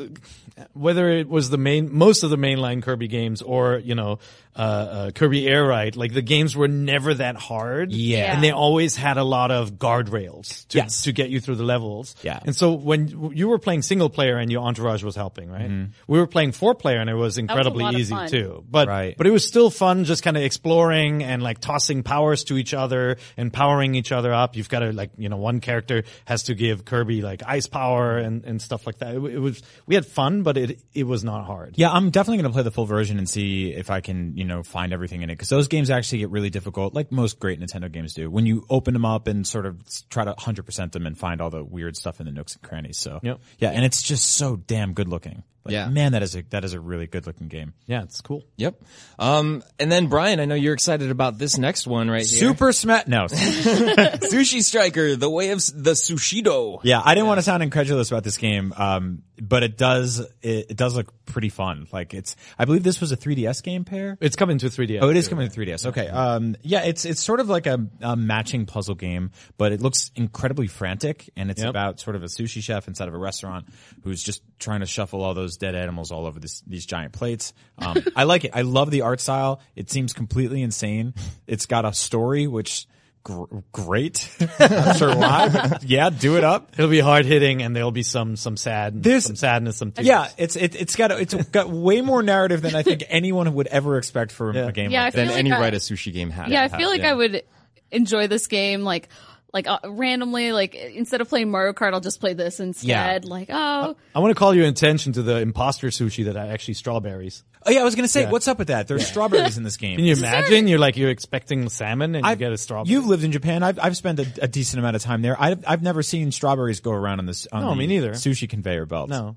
whether 0.73 1.09
it 1.09 1.27
was 1.27 1.49
the 1.49 1.57
main, 1.57 1.93
most 1.93 2.23
of 2.23 2.29
the 2.29 2.37
mainline 2.37 2.83
Kirby 2.83 3.07
games, 3.07 3.41
or 3.41 3.77
you 3.77 3.95
know, 3.95 4.19
uh, 4.55 4.59
uh, 4.59 5.11
Kirby 5.11 5.47
Air 5.47 5.65
Ride, 5.65 5.95
like 5.95 6.13
the 6.13 6.21
games 6.21 6.55
were 6.55 6.67
never 6.67 7.13
that 7.13 7.35
hard. 7.37 7.91
Yeah. 7.91 8.33
and 8.33 8.43
they 8.43 8.51
always 8.51 8.95
had 8.95 9.17
a 9.17 9.23
lot 9.23 9.51
of 9.51 9.73
guardrails 9.73 10.67
to 10.69 10.77
Yes. 10.79 11.03
to 11.03 11.11
get 11.11 11.29
you 11.29 11.39
through 11.39 11.55
the 11.55 11.63
levels. 11.63 12.15
Yeah. 12.21 12.39
and 12.43 12.55
so 12.55 12.73
when 12.73 13.31
you 13.35 13.47
were 13.47 13.59
playing 13.59 13.81
single 13.81 14.09
player 14.09 14.37
and 14.37 14.51
your 14.51 14.63
entourage 14.63 15.03
was 15.03 15.15
helping, 15.15 15.49
right? 15.49 15.69
We 16.07 16.19
were 16.19 16.27
playing 16.27 16.51
four 16.53 16.75
player 16.75 16.99
and 16.99 17.09
it 17.09 17.13
was 17.15 17.37
incredibly 17.37 17.83
lot 17.83 17.93
of 17.95 17.99
easy 17.99 18.15
too. 18.27 18.63
But 18.69 18.87
Right. 18.87 19.15
but 19.17 19.27
it 19.27 19.31
was 19.31 19.45
still 19.45 19.69
fun, 19.69 20.03
just 20.05 20.23
kind 20.23 20.35
of 20.37 20.43
exploring 20.43 21.23
and 21.23 21.41
like 21.41 21.59
tossing 21.59 22.03
powers 22.03 22.43
to 22.45 22.57
each 22.57 22.73
other 22.73 23.17
and 23.37 23.51
powering 23.53 23.95
each 23.95 24.11
other 24.11 24.33
up. 24.33 24.55
You've 24.55 24.69
got 24.69 24.79
to 24.79 24.91
like 24.91 25.11
you 25.17 25.29
know 25.29 25.37
one 25.37 25.59
character 25.59 26.03
has 26.25 26.43
to 26.43 26.55
give 26.55 26.83
Kirby 26.85 27.21
like 27.21 27.41
ice 27.45 27.67
power 27.67 28.17
and 28.17 28.43
and 28.43 28.61
stuff 28.61 28.85
like 28.85 28.97
that. 28.99 29.15
It, 29.15 29.23
it 29.35 29.39
was 29.39 29.61
we 29.85 29.95
had 29.95 30.05
fun, 30.05 30.43
but 30.43 30.57
it 30.57 30.79
it 30.93 31.05
was 31.05 31.23
not 31.23 31.45
hard. 31.45 31.75
Yeah, 31.77 31.91
I'm 31.91 32.09
definitely 32.09 32.37
going 32.43 32.51
to 32.51 32.53
play 32.53 32.63
the 32.63 32.71
full 32.71 32.85
version 32.85 33.17
and 33.17 33.29
see 33.29 33.71
if 33.71 33.89
I 33.89 34.01
can, 34.01 34.35
you 34.41 34.47
know, 34.47 34.63
find 34.63 34.91
everything 34.91 35.21
in 35.21 35.30
it. 35.30 35.38
Cause 35.38 35.49
those 35.49 35.67
games 35.67 35.91
actually 35.91 36.17
get 36.17 36.32
really 36.32 36.49
difficult, 36.49 36.95
like 36.95 37.12
most 37.12 37.39
great 37.39 37.60
Nintendo 37.60 37.91
games 37.91 38.15
do, 38.15 38.27
when 38.30 38.47
you 38.47 38.65
open 38.71 38.93
them 38.93 39.06
up 39.06 39.27
and 39.27 39.45
sort 39.45 39.67
of 39.67 39.80
try 40.10 40.25
to 40.25 40.34
100% 40.34 40.91
them 40.91 41.06
and 41.06 41.15
find 41.15 41.41
all 41.41 41.51
the 41.51 41.63
weird 41.63 41.95
stuff 41.95 42.19
in 42.19 42.25
the 42.25 42.32
nooks 42.32 42.54
and 42.56 42.63
crannies. 42.63 42.97
So, 42.97 43.19
Yep. 43.21 43.39
yeah, 43.60 43.69
and 43.69 43.86
it's 43.86 44.01
just 44.01 44.27
so 44.27 44.56
damn 44.56 44.93
good 44.93 45.08
looking. 45.08 45.43
Like, 45.63 45.74
Yeah. 45.74 45.88
Man, 45.89 46.13
that 46.13 46.24
is 46.24 46.36
a, 46.36 46.41
that 46.50 46.63
is 46.65 46.74
a 46.74 46.80
really 46.80 47.08
good 47.08 47.28
looking 47.28 47.47
game. 47.47 47.74
Yeah, 47.86 48.04
it's 48.04 48.21
cool. 48.21 48.43
Yep. 48.58 48.82
Um, 49.19 49.63
and 49.80 49.91
then 49.91 50.08
Brian, 50.08 50.39
I 50.39 50.45
know 50.45 50.56
you're 50.56 50.74
excited 50.74 51.12
about 51.12 51.38
this 51.38 51.58
next 51.58 51.86
one 51.88 52.10
right 52.10 52.26
here. 52.26 52.39
Super 52.39 52.71
Smash, 52.71 53.08
no. 53.08 53.26
Sushi 53.30 54.63
Striker, 54.63 55.15
the 55.15 55.30
way 55.30 55.52
of 55.52 55.58
s- 55.58 55.71
the 55.76 55.91
Sushido. 55.91 56.80
yeah, 56.84 57.02
I 57.04 57.13
didn't 57.15 57.28
want 57.28 57.38
to 57.39 57.43
sound 57.43 57.63
incredulous 57.63 58.10
about 58.12 58.24
this 58.24 58.38
game, 58.38 58.74
um, 58.76 59.24
but 59.41 59.63
it 59.63 59.78
does, 59.78 60.19
it, 60.41 60.67
it 60.71 60.78
does 60.78 60.95
look 60.95 61.13
pretty 61.26 61.50
fun. 61.50 61.88
Like 61.91 62.13
it's, 62.13 62.36
I 62.58 62.65
believe 62.65 62.84
this 62.84 63.00
was 63.02 63.12
a 63.12 63.17
3DS 63.17 63.63
game 63.63 63.84
pair. 63.86 64.17
It's 64.21 64.36
coming 64.36 64.58
to 64.60 64.67
3DS. 64.67 65.00
Oh, 65.02 65.10
it 65.10 65.17
is 65.17 65.26
too. 65.26 65.30
coming 65.32 65.50
to 65.50 65.60
3DS. 65.60 65.86
Okay. 65.88 66.08
Um, 66.08 66.56
yeah, 66.62 66.82
it's 66.84 67.06
it's 67.06 67.21
sort 67.24 67.39
of 67.39 67.50
like 67.50 67.67
a, 67.67 67.88
a 68.02 68.15
matching 68.15 68.65
puzzle 68.65 68.95
game, 68.95 69.32
but 69.58 69.71
it 69.71 69.82
looks 69.82 70.12
incredibly 70.15 70.67
frantic, 70.67 71.30
and 71.36 71.50
it's 71.52 71.62
Yep. 71.62 71.69
about 71.69 72.00
sort 72.00 72.15
of 72.15 72.24
a 72.24 72.28
sushi 72.28 72.62
chef 72.62 72.88
inside 72.88 73.08
of 73.08 73.13
a 73.13 73.17
restaurant 73.17 73.67
who's 74.04 74.24
just 74.24 74.41
trying 74.60 74.80
to 74.82 74.86
shuffle 74.86 75.21
all 75.24 75.34
those 75.34 75.50
dead 75.57 75.75
animals 75.75 76.11
all 76.11 76.25
over 76.25 76.39
this, 76.39 76.61
these 76.67 76.85
giant 76.85 77.13
plates. 77.13 77.53
Um, 77.77 77.97
I 78.15 78.23
like 78.23 78.45
it. 78.45 78.51
I 78.53 78.61
love 78.63 78.91
the 78.91 79.01
art 79.01 79.19
style. 79.19 79.61
It 79.75 79.89
seems 79.89 80.13
completely 80.13 80.61
insane. 80.61 81.13
It's 81.47 81.65
got 81.65 81.85
a 81.85 81.93
story 81.93 82.47
which. 82.47 82.87
Gr- 83.23 83.43
great. 83.71 84.27
Not 84.59 84.97
sure 84.97 85.15
why. 85.15 85.77
yeah, 85.83 86.09
do 86.09 86.37
it 86.37 86.43
up. 86.43 86.71
It'll 86.73 86.89
be 86.89 86.99
hard 87.01 87.23
hitting, 87.27 87.61
and 87.61 87.75
there'll 87.75 87.91
be 87.91 88.01
some 88.01 88.35
some 88.35 88.57
sad, 88.57 89.03
There's- 89.03 89.25
some 89.25 89.35
sadness, 89.35 89.77
some 89.77 89.91
tears. 89.91 90.07
Yeah, 90.07 90.27
it's 90.39 90.55
it, 90.55 90.73
it's 90.73 90.95
got 90.95 91.11
a, 91.11 91.17
it's 91.19 91.35
got 91.35 91.69
way 91.69 92.01
more 92.01 92.23
narrative 92.23 92.63
than 92.63 92.73
I 92.75 92.81
think 92.81 93.03
anyone 93.09 93.53
would 93.53 93.67
ever 93.67 93.99
expect 93.99 94.31
from 94.31 94.55
a 94.57 94.71
game 94.71 94.89
Yeah, 94.89 95.03
like 95.03 95.13
I 95.13 95.17
Than 95.17 95.27
like 95.27 95.37
any 95.37 95.51
I- 95.51 95.59
Write 95.59 95.75
a 95.75 95.77
Sushi 95.77 96.11
game 96.11 96.31
had. 96.31 96.49
Yeah, 96.49 96.63
I 96.63 96.67
feel 96.69 96.89
like 96.89 97.01
yeah. 97.01 97.11
I 97.11 97.13
would 97.13 97.43
enjoy 97.91 98.25
this 98.25 98.47
game 98.47 98.81
like 98.81 99.09
like 99.53 99.67
uh, 99.67 99.79
randomly 99.85 100.51
like 100.53 100.75
instead 100.75 101.21
of 101.21 101.27
playing 101.29 101.51
Mario 101.51 101.73
Kart 101.73 101.93
I'll 101.93 101.99
just 101.99 102.19
play 102.19 102.33
this 102.33 102.59
instead. 102.59 102.87
yeah. 102.87 103.19
Like, 103.23 103.49
oh, 103.51 103.95
I 104.15 104.19
want 104.19 104.31
to 104.31 104.35
call 104.39 104.53
your 104.55 104.65
attention 104.67 105.13
to 105.13 105.21
the 105.21 105.37
imposter 105.39 105.87
sushi 105.87 106.25
that 106.25 106.35
are 106.37 106.51
actually 106.51 106.75
strawberries. 106.75 107.43
Oh 107.65 107.69
yeah, 107.71 107.81
I 107.81 107.83
was 107.83 107.95
gonna 107.95 108.07
say, 108.07 108.21
Yeah. 108.23 108.31
what's 108.31 108.47
up 108.47 108.57
with 108.59 108.69
that? 108.69 108.87
There's 108.87 109.05
strawberries 109.05 109.57
in 109.57 109.63
this 109.63 109.77
game. 109.77 109.97
Can 109.97 110.05
you 110.05 110.15
imagine? 110.15 110.67
You're 110.67 110.79
like 110.79 110.97
you're 110.97 111.09
expecting 111.11 111.67
salmon 111.69 112.15
and 112.15 112.25
you 112.25 112.29
I've- 112.31 112.39
get 112.39 112.51
a 112.51 112.57
strawberry. 112.57 112.91
You've 112.93 113.05
lived 113.07 113.23
in 113.23 113.31
Japan. 113.31 113.61
I've 113.61 113.77
I've 113.79 113.97
spent 113.97 114.19
a, 114.19 114.25
a 114.43 114.47
decent 114.47 114.79
amount 114.79 114.95
of 114.95 115.01
time 115.03 115.21
there. 115.21 115.35
I've 115.39 115.63
I've 115.67 115.83
never 115.83 116.01
seen 116.01 116.31
strawberries 116.31 116.79
go 116.79 116.91
around 116.91 117.19
on 117.19 117.25
this. 117.25 117.47
On 117.51 117.61
No, 117.61 117.69
the 117.71 117.75
me 117.75 117.87
neither. 117.87 118.11
Sushi 118.13 118.49
conveyor 118.49 118.85
belt. 118.85 119.09
no. 119.09 119.35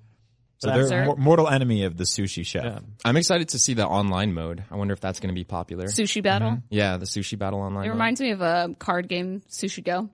So 0.64 0.70
But 0.70 0.74
they're 0.76 0.86
Sir? 0.88 1.02
a 1.02 1.06
mor- 1.06 1.16
mortal 1.16 1.48
enemy 1.48 1.84
of 1.84 1.96
the 1.96 2.04
sushi 2.04 2.44
chef. 2.44 2.64
Yeah. 2.64 2.78
I'm 3.04 3.16
excited 3.16 3.50
to 3.50 3.58
see 3.58 3.74
the 3.74 3.86
online 3.86 4.32
mode. 4.34 4.64
I 4.70 4.76
wonder 4.76 4.92
if 4.94 5.00
that's 5.00 5.20
going 5.20 5.28
to 5.28 5.34
be 5.34 5.44
popular. 5.44 5.86
sushi 5.86 6.22
battle. 6.22 6.50
Mm-hmm. 6.52 6.66
Yeah, 6.70 6.96
the 6.96 7.06
Sushi 7.06 7.38
Battle 7.38 7.60
online. 7.60 7.84
It 7.84 7.88
mode. 7.88 7.94
reminds 7.94 8.20
me 8.20 8.30
of 8.30 8.40
a 8.40 8.74
card 8.78 9.08
game, 9.08 9.42
Sushi 9.50 9.84
Go. 9.84 10.08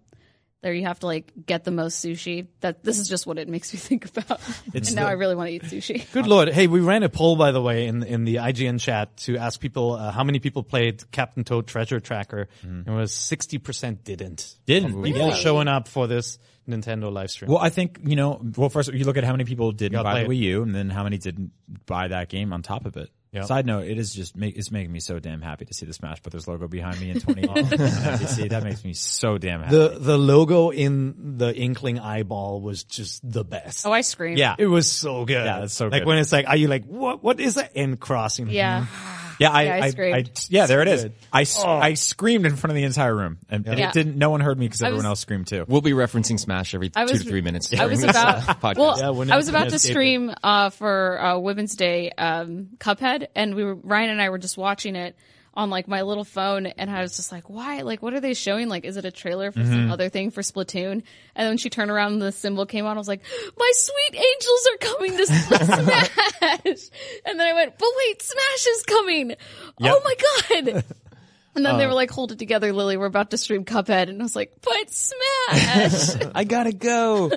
There 0.62 0.74
you 0.74 0.82
have 0.82 1.00
to 1.00 1.06
like 1.06 1.32
get 1.46 1.64
the 1.64 1.70
most 1.70 2.04
sushi. 2.04 2.46
That 2.60 2.84
this 2.84 2.98
is 2.98 3.08
just 3.08 3.26
what 3.26 3.38
it 3.38 3.48
makes 3.48 3.72
me 3.72 3.78
think 3.88 4.04
about. 4.04 4.40
and 4.74 4.94
now 4.94 5.06
I 5.06 5.12
really 5.12 5.34
want 5.34 5.48
to 5.48 5.54
eat 5.54 5.62
sushi. 5.62 6.10
Good 6.12 6.26
lord! 6.26 6.50
Hey, 6.50 6.66
we 6.66 6.80
ran 6.80 7.02
a 7.02 7.08
poll 7.08 7.36
by 7.36 7.50
the 7.50 7.62
way 7.62 7.86
in 7.86 8.02
in 8.02 8.24
the 8.24 8.36
IGN 8.36 8.78
chat 8.78 9.16
to 9.18 9.38
ask 9.38 9.58
people 9.58 9.92
uh, 9.92 10.10
how 10.10 10.22
many 10.22 10.38
people 10.38 10.62
played 10.62 11.10
Captain 11.12 11.44
Toad 11.44 11.66
Treasure 11.66 11.98
Tracker. 11.98 12.48
Mm. 12.64 12.86
It 12.86 12.90
was 12.90 13.12
sixty 13.12 13.56
percent 13.56 14.04
didn't. 14.04 14.56
Didn't 14.66 15.02
People 15.02 15.28
yeah. 15.28 15.34
showing 15.34 15.66
up 15.66 15.88
for 15.88 16.06
this 16.06 16.38
Nintendo 16.68 17.10
live 17.10 17.30
stream. 17.30 17.50
Well, 17.50 17.60
I 17.60 17.70
think 17.70 18.00
you 18.04 18.16
know. 18.16 18.42
Well, 18.56 18.68
first 18.68 18.92
you 18.92 19.04
look 19.04 19.16
at 19.16 19.24
how 19.24 19.32
many 19.32 19.44
people 19.44 19.72
didn't 19.72 19.94
Gotta 19.94 20.04
buy 20.04 20.24
the 20.24 20.26
it. 20.26 20.28
Wii 20.28 20.38
U, 20.40 20.62
and 20.62 20.74
then 20.74 20.90
how 20.90 21.04
many 21.04 21.16
didn't 21.16 21.52
buy 21.86 22.08
that 22.08 22.28
game 22.28 22.52
on 22.52 22.60
top 22.60 22.84
of 22.84 22.98
it. 22.98 23.10
Yep. 23.32 23.44
Side 23.44 23.64
note: 23.66 23.84
It 23.84 23.96
is 23.96 24.12
just 24.12 24.36
make, 24.36 24.56
it's 24.56 24.72
making 24.72 24.90
me 24.90 24.98
so 24.98 25.20
damn 25.20 25.40
happy 25.40 25.64
to 25.64 25.72
see 25.72 25.86
the 25.86 25.92
Smash 25.92 26.20
Brothers 26.20 26.48
logo 26.48 26.66
behind 26.66 27.00
me 27.00 27.10
in 27.10 27.20
20. 27.20 27.42
see, 28.26 28.48
that 28.48 28.62
makes 28.64 28.84
me 28.84 28.92
so 28.92 29.38
damn 29.38 29.60
happy. 29.62 29.76
the 29.76 29.98
the 30.00 30.18
logo 30.18 30.70
in 30.70 31.36
the 31.38 31.54
Inkling 31.54 32.00
eyeball 32.00 32.60
was 32.60 32.82
just 32.82 33.20
the 33.28 33.44
best. 33.44 33.86
Oh, 33.86 33.92
I 33.92 34.00
screamed. 34.00 34.38
yeah, 34.38 34.56
It 34.58 34.66
was 34.66 34.90
so 34.90 35.24
good. 35.24 35.44
Yeah, 35.44 35.62
it's 35.62 35.74
so 35.74 35.86
like 35.86 36.00
good. 36.02 36.06
when 36.08 36.18
it's 36.18 36.32
like, 36.32 36.48
are 36.48 36.56
you 36.56 36.66
like, 36.66 36.84
what? 36.86 37.22
What 37.22 37.38
is 37.38 37.54
that? 37.54 37.70
And 37.76 38.00
crossing. 38.00 38.48
Yeah. 38.48 38.80
Mm-hmm. 38.80 39.09
Yeah, 39.40 39.50
I, 39.50 39.62
Yeah, 39.62 39.72
I 39.72 39.76
I, 39.76 39.80
I, 39.80 39.90
screamed. 39.90 40.46
yeah, 40.50 40.66
there 40.66 40.82
it 40.82 40.88
is. 40.88 41.02
good. 41.04 41.12
I, 41.32 41.40
s- 41.42 41.64
I 41.64 41.94
screamed 41.94 42.44
in 42.46 42.56
front 42.56 42.72
of 42.72 42.76
the 42.76 42.84
entire 42.84 43.16
room, 43.16 43.38
and, 43.48 43.66
and 43.66 43.78
Yeah. 43.78 43.88
it 43.88 43.94
didn't. 43.94 44.16
No 44.16 44.30
one 44.30 44.40
heard 44.42 44.58
me 44.58 44.66
because 44.66 44.82
everyone 44.82 44.98
was- 45.04 45.10
else 45.12 45.20
screamed 45.20 45.46
too. 45.48 45.64
We'll 45.66 45.80
be 45.80 45.92
referencing 45.92 46.38
Smash 46.38 46.74
every 46.74 46.92
I 46.94 47.06
two 47.06 47.18
to 47.18 47.24
three 47.24 47.40
minutes. 47.40 47.72
I 47.72 47.76
during 47.76 47.90
was 47.90 48.00
this, 48.02 48.10
about 48.10 48.48
uh, 48.64 48.74
well, 48.76 48.98
Yeah, 48.98 49.10
we're 49.10 49.32
I 49.32 49.36
was 49.36 49.48
about 49.48 49.60
gonna 49.60 49.70
to 49.70 49.78
stream 49.78 50.32
uh, 50.44 50.70
for 50.70 51.20
uh, 51.20 51.38
Women's 51.38 51.74
Day 51.74 52.10
um, 52.12 52.68
Cuphead, 52.78 53.28
and 53.34 53.54
we 53.54 53.64
were 53.64 53.74
Ryan 53.74 54.10
and 54.10 54.22
I 54.22 54.28
were 54.28 54.38
just 54.38 54.58
watching 54.58 54.94
it 54.94 55.16
on 55.54 55.68
like 55.70 55.88
my 55.88 56.02
little 56.02 56.24
phone, 56.24 56.66
and 56.66 56.88
I 56.90 57.02
was 57.02 57.16
just 57.16 57.32
like, 57.32 57.50
"Why? 57.50 57.82
Like, 57.82 58.02
what 58.02 58.14
are 58.14 58.20
they 58.20 58.34
showing? 58.34 58.68
Like, 58.68 58.84
is 58.84 58.96
it 58.96 59.04
a 59.04 59.10
trailer 59.10 59.50
for 59.50 59.60
Mm-hmm. 59.60 59.70
some 59.72 59.90
other 59.90 60.08
thing 60.08 60.30
for 60.30 60.42
Splatoon?" 60.42 60.92
And 61.34 61.48
then 61.48 61.56
she 61.56 61.70
turned 61.70 61.90
around 61.90 62.12
and 62.14 62.22
the 62.22 62.32
symbol 62.32 62.66
came 62.66 62.86
on, 62.86 62.96
I 62.96 63.00
was 63.00 63.08
like, 63.08 63.22
"My 63.58 63.70
sweet 63.74 64.20
angels 64.20 64.68
are 64.72 64.76
coming 64.78 65.16
to 65.16 65.26
Smash!" 66.06 66.90
and 67.26 67.38
then 67.38 67.46
I 67.46 67.52
went, 67.52 67.78
"But 67.78 67.88
wait, 67.98 68.22
Smash 68.22 68.66
is 68.66 68.82
coming! 68.84 69.34
Oh 69.82 70.00
my 70.04 70.14
god!" 70.72 70.84
And 71.52 71.66
then 71.66 71.78
they 71.78 71.84
Uh. 71.84 71.88
were 71.88 71.94
like, 71.94 72.12
hold 72.12 72.30
it 72.30 72.38
together, 72.38 72.72
Lily. 72.72 72.96
We're 72.96 73.06
about 73.06 73.32
to 73.32 73.36
stream 73.36 73.64
Cuphead. 73.64 74.08
And 74.08 74.20
I 74.20 74.22
was 74.22 74.36
like, 74.36 74.52
but 74.62 74.88
Smash! 74.88 76.14
I 76.34 76.44
gotta 76.44 76.72
go. 76.72 77.32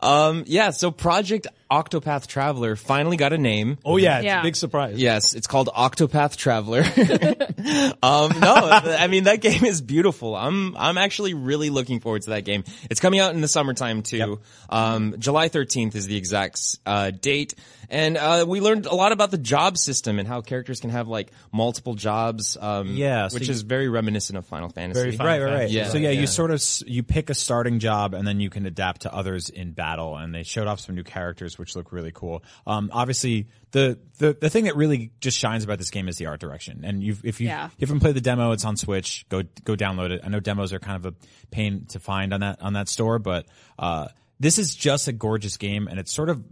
um, 0.00 0.44
yeah, 0.46 0.70
so 0.70 0.92
Project 0.92 1.48
Octopath 1.70 2.26
Traveler 2.26 2.76
finally 2.76 3.16
got 3.16 3.32
a 3.32 3.38
name. 3.38 3.78
Oh 3.84 3.96
yeah, 3.98 4.18
it's 4.18 4.24
Yeah. 4.24 4.40
a 4.40 4.42
big 4.42 4.56
surprise. 4.56 4.96
Yes, 4.98 5.34
it's 5.34 5.46
called 5.46 5.68
Octopath 5.68 6.36
Traveler. 6.36 6.80
um, 8.02 8.38
no, 8.40 8.54
I 8.54 9.06
mean 9.08 9.24
that 9.24 9.40
game 9.40 9.64
is 9.64 9.80
beautiful. 9.80 10.34
I'm 10.34 10.76
I'm 10.76 10.98
actually 10.98 11.34
really 11.34 11.70
looking 11.70 12.00
forward 12.00 12.22
to 12.22 12.30
that 12.30 12.44
game. 12.44 12.64
It's 12.90 13.00
coming 13.00 13.20
out 13.20 13.34
in 13.34 13.40
the 13.40 13.48
summertime 13.48 14.02
too. 14.02 14.40
Um, 14.70 15.16
July 15.18 15.48
13th 15.48 15.94
is 15.94 16.06
the 16.06 16.16
exact 16.16 16.78
uh, 16.86 17.10
date, 17.10 17.54
and 17.90 18.16
uh, 18.16 18.44
we 18.48 18.60
learned 18.60 18.86
a 18.86 18.94
lot 18.94 19.12
about 19.12 19.30
the 19.30 19.38
job 19.38 19.76
system 19.78 20.18
and 20.18 20.26
how 20.28 20.40
characters 20.40 20.80
can 20.80 20.90
have 20.90 21.08
like 21.08 21.30
multiple 21.52 21.94
jobs. 21.94 22.56
Um, 22.60 22.88
Yeah, 22.96 23.28
so 23.28 23.34
which 23.34 23.48
you- 23.48 23.52
is 23.52 23.62
very 23.62 23.88
reminiscent 23.88 24.38
of 24.38 24.46
Final 24.46 24.68
Fantasy. 24.70 25.00
Very 25.00 25.16
Final 25.16 25.32
Right, 25.32 25.42
right, 25.42 25.54
right. 25.60 25.70
Yeah. 25.70 25.88
so 25.88 25.98
yeah, 25.98 26.10
Yeah. 26.10 26.20
you 26.20 26.26
sort 26.26 26.50
of 26.50 26.62
you 26.86 27.02
pick 27.02 27.28
a 27.30 27.34
starting 27.34 27.78
job 27.78 28.14
and 28.14 28.26
then 28.26 28.40
you 28.40 28.50
can 28.50 28.64
adapt 28.66 29.02
to 29.02 29.14
others 29.14 29.48
in 29.50 29.72
battle. 29.72 30.16
And 30.16 30.34
they 30.34 30.42
showed 30.42 30.66
off 30.66 30.80
some 30.80 30.94
new 30.94 31.04
characters 31.04 31.57
which 31.58 31.76
look 31.76 31.92
really 31.92 32.12
cool. 32.12 32.42
Um, 32.66 32.90
obviously 32.92 33.46
the, 33.72 33.98
the 34.18 34.36
the 34.40 34.48
thing 34.50 34.64
that 34.64 34.76
really 34.76 35.10
just 35.20 35.38
shines 35.38 35.64
about 35.64 35.78
this 35.78 35.90
game 35.90 36.08
is 36.08 36.16
the 36.16 36.26
art 36.26 36.40
direction. 36.40 36.82
And 36.84 37.02
you've 37.02 37.24
if 37.24 37.40
you 37.40 37.48
Yeah. 37.48 37.66
if 37.66 37.72
you 37.78 37.86
haven't 37.86 38.00
played 38.00 38.14
the 38.14 38.20
demo, 38.20 38.52
it's 38.52 38.64
on 38.64 38.76
Switch. 38.76 39.26
Go 39.28 39.42
go 39.64 39.74
download 39.74 40.10
it. 40.10 40.20
I 40.24 40.28
know 40.28 40.40
demos 40.40 40.72
are 40.72 40.78
kind 40.78 41.04
of 41.04 41.12
a 41.12 41.16
pain 41.50 41.86
to 41.90 41.98
find 41.98 42.32
on 42.32 42.40
that 42.40 42.62
on 42.62 42.72
that 42.74 42.88
store, 42.88 43.18
but 43.18 43.46
uh, 43.78 44.08
this 44.40 44.58
is 44.58 44.74
just 44.74 45.08
a 45.08 45.12
gorgeous 45.12 45.56
game, 45.56 45.88
and 45.88 45.98
it's 45.98 46.12
sort 46.12 46.30
of. 46.30 46.42